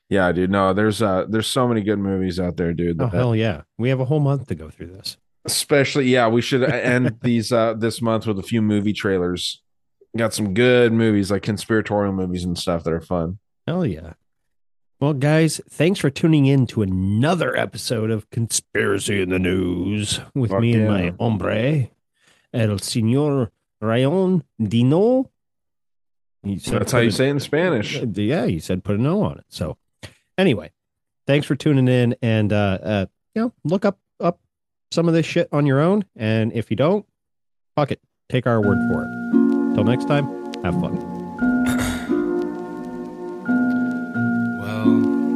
Yeah, 0.10 0.32
dude. 0.32 0.50
No, 0.52 0.74
there's 0.74 1.02
uh 1.02 1.26
there's 1.28 1.48
so 1.48 1.68
many 1.68 1.82
good 1.82 2.00
movies 2.00 2.40
out 2.40 2.56
there, 2.58 2.74
dude. 2.74 3.02
Oh 3.02 3.06
that- 3.06 3.14
hell 3.14 3.36
yeah, 3.36 3.62
we 3.78 3.90
have 3.90 4.00
a 4.00 4.06
whole 4.06 4.20
month 4.22 4.48
to 4.48 4.56
go 4.56 4.70
through 4.70 4.88
this. 4.88 5.18
especially 5.46 6.06
yeah 6.10 6.28
we 6.28 6.42
should 6.42 6.64
end 6.94 7.16
these 7.22 7.52
uh 7.54 7.74
this 7.74 8.02
month 8.02 8.28
with 8.28 8.38
a 8.40 8.44
few 8.44 8.62
movie 8.62 8.92
trailers 8.94 9.62
got 10.18 10.34
some 10.34 10.54
good 10.54 10.92
movies 10.92 11.32
like 11.32 11.42
conspiratorial 11.42 12.12
movies 12.14 12.44
and 12.44 12.58
stuff 12.58 12.84
that 12.84 12.92
are 12.92 13.00
fun 13.02 13.40
Hell 13.66 13.86
yeah. 13.86 14.14
Well, 15.00 15.14
guys, 15.14 15.62
thanks 15.70 16.00
for 16.00 16.10
tuning 16.10 16.46
in 16.48 16.66
to 16.68 16.82
another 16.82 17.56
episode 17.56 18.10
of 18.12 18.30
Conspiracy 18.32 19.22
in 19.22 19.30
the 19.30 19.38
News 19.40 20.20
with 20.34 20.50
Fuck 20.52 20.62
me 20.62 20.74
and 20.74 20.88
my 20.88 21.14
hombre, 21.20 21.90
El 22.54 22.70
Señor 22.80 23.50
Rayon 23.82 24.44
Dino. 24.62 25.30
He 26.44 26.60
said 26.60 26.80
that's 26.82 26.92
how 26.92 27.00
you 27.00 27.10
a- 27.10 27.12
say 27.12 27.28
it 27.28 27.32
in 27.32 27.40
spanish 27.40 28.02
Yeah, 28.02 28.46
he 28.46 28.60
said 28.60 28.84
put 28.84 28.96
a 28.98 29.02
no 29.02 29.22
on 29.24 29.38
it. 29.40 29.46
So, 29.50 29.78
anyway, 30.38 30.72
thanks 31.26 31.46
for 31.46 31.56
tuning 31.56 31.88
in, 31.88 32.16
and 32.22 32.54
uh, 32.54 32.78
uh, 32.82 33.06
you 33.36 33.42
know, 33.42 33.54
look 33.64 33.84
up 33.86 34.00
up 34.20 34.40
some 34.92 35.08
of 35.08 35.14
this 35.14 35.26
shit 35.26 35.50
on 35.52 35.66
your 35.66 35.80
own, 35.82 36.06
and 36.16 36.54
if 36.54 36.70
you 36.72 36.78
don't, 36.78 37.06
fuck 37.76 37.92
it, 37.92 38.00
take 38.30 38.48
our 38.48 38.62
word 38.62 38.78
for 38.92 39.04
it. 39.04 39.76
Till 39.76 39.84
next 39.84 40.06
time, 40.06 40.26
have 40.64 40.80
fun. 40.80 40.96
Well, 44.60 45.27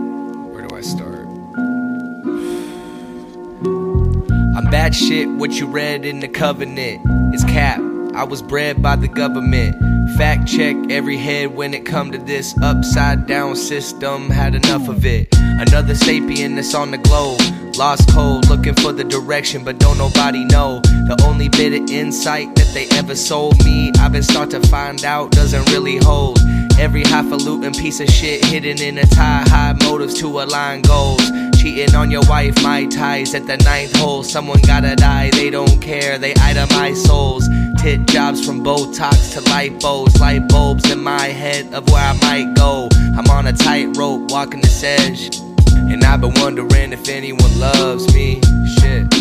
I'm 4.62 4.70
bad 4.70 4.94
shit, 4.94 5.28
what 5.28 5.54
you 5.54 5.66
read 5.66 6.06
in 6.06 6.20
the 6.20 6.28
covenant 6.28 7.02
is 7.34 7.44
cap. 7.46 7.80
I 8.14 8.24
was 8.24 8.44
bred 8.44 8.80
by 8.80 8.96
the 8.96 9.08
government. 9.08 9.76
Fact 10.18 10.48
check 10.48 10.76
every 10.92 11.18
head 11.18 11.56
when 11.56 11.74
it 11.74 11.84
come 11.84 12.12
to 12.12 12.20
this 12.20 12.56
upside 12.62 13.26
down 13.26 13.56
system. 13.56 14.30
Had 14.30 14.54
enough 14.54 14.88
of 14.88 15.04
it. 15.04 15.30
Another 15.34 15.96
sapien 15.96 16.54
that's 16.54 16.76
on 16.76 16.92
the 16.92 17.00
globe. 17.00 17.42
Lost 17.76 18.08
cold, 18.12 18.50
looking 18.50 18.76
for 18.76 18.94
the 18.94 19.04
direction, 19.04 19.64
but 19.64 19.80
don't 19.80 19.98
nobody 19.98 20.46
know. 20.46 20.80
The 20.82 21.20
only 21.26 21.50
bit 21.50 21.74
of 21.74 21.90
insight 21.90 22.54
that 22.54 22.72
they 22.76 22.88
ever 22.96 23.16
sold 23.16 23.66
me, 23.66 23.92
I've 23.98 24.12
been 24.12 24.22
start 24.22 24.52
to 24.52 24.60
find 24.68 25.04
out 25.04 25.32
doesn't 25.32 25.72
really 25.72 25.98
hold. 25.98 26.38
Every 26.78 27.02
highfalutin 27.02 27.74
piece 27.74 28.00
of 28.00 28.10
shit 28.10 28.46
hidden 28.46 28.80
in 28.80 29.00
a 29.00 29.08
tie, 29.08 29.44
high 29.48 29.74
motives 29.84 30.14
to 30.20 30.28
align 30.28 30.84
goals. 30.84 31.32
Cheating 31.62 31.94
on 31.94 32.10
your 32.10 32.24
wife, 32.28 32.56
my 32.64 32.88
ties 32.88 33.36
at 33.36 33.46
the 33.46 33.56
ninth 33.58 33.96
hole. 33.96 34.24
Someone 34.24 34.60
gotta 34.62 34.96
die, 34.96 35.30
they 35.30 35.52
don't 35.52 35.80
care, 35.80 36.18
they 36.18 36.34
itemize 36.34 36.98
souls. 37.06 37.48
Tit 37.78 38.08
jobs 38.08 38.44
from 38.44 38.64
Botox 38.64 39.34
to 39.34 39.42
lipos, 39.42 40.20
light 40.20 40.50
bulbs 40.50 40.90
in 40.90 41.04
my 41.04 41.28
head 41.28 41.72
of 41.72 41.88
where 41.92 42.04
I 42.04 42.14
might 42.14 42.56
go. 42.56 42.90
I'm 43.16 43.30
on 43.30 43.46
a 43.46 43.54
tightrope 43.54 44.32
walking 44.32 44.62
this 44.62 44.84
edge, 44.84 45.38
and 45.76 46.04
I've 46.04 46.22
been 46.22 46.34
wondering 46.42 46.94
if 46.94 47.08
anyone 47.08 47.60
loves 47.60 48.12
me. 48.12 48.42
Shit. 48.80 49.14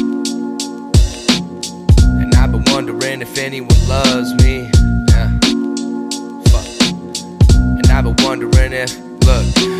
And 2.22 2.34
I've 2.36 2.52
been 2.52 2.64
wondering 2.72 3.20
if 3.20 3.36
anyone 3.36 3.86
loves 3.86 4.32
me. 4.42 4.70
Yeah. 5.10 5.28
Fuck. 6.48 6.66
And 7.60 7.86
I've 7.88 8.04
been 8.04 8.16
wondering 8.24 8.72
if, 8.72 8.98
look, 9.26 9.79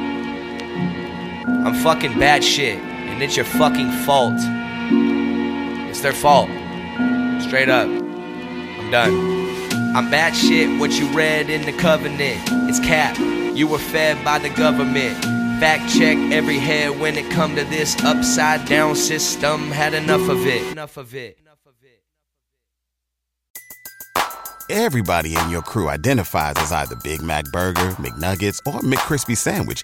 I'm 1.65 1.75
fucking 1.75 2.17
bad 2.19 2.43
shit. 2.43 2.79
And 2.79 3.21
it's 3.21 3.35
your 3.35 3.45
fucking 3.45 3.91
fault. 4.05 4.35
It's 5.89 6.01
their 6.01 6.13
fault. 6.13 6.49
Straight 7.41 7.69
up. 7.69 7.87
I'm 7.87 8.91
done. 8.91 9.41
I'm 9.95 10.09
bad 10.09 10.33
shit, 10.35 10.79
what 10.79 10.91
you 10.91 11.07
read 11.09 11.49
in 11.49 11.65
the 11.65 11.73
covenant. 11.73 12.39
It's 12.69 12.79
cap. 12.79 13.17
You 13.55 13.67
were 13.67 13.77
fed 13.77 14.23
by 14.23 14.39
the 14.39 14.49
government. 14.49 15.17
Fact 15.59 15.93
check 15.93 16.17
every 16.31 16.57
head 16.57 16.99
when 16.99 17.15
it 17.15 17.29
come 17.29 17.55
to 17.55 17.63
this 17.65 18.01
upside 18.03 18.65
down 18.67 18.95
system. 18.95 19.69
Had 19.69 19.93
enough 19.93 20.27
of 20.29 20.47
it. 20.47 20.71
enough 20.71 20.97
of 20.97 21.13
it. 21.13 21.37
Enough 21.41 21.59
of 21.67 21.73
it. 21.83 22.01
Everybody 24.69 25.35
in 25.35 25.49
your 25.49 25.61
crew 25.61 25.89
identifies 25.89 26.55
as 26.57 26.71
either 26.71 26.95
Big 27.03 27.21
Mac 27.21 27.45
Burger, 27.51 27.91
McNuggets, 27.99 28.59
or 28.65 28.79
McCrispy 28.79 29.37
Sandwich. 29.37 29.83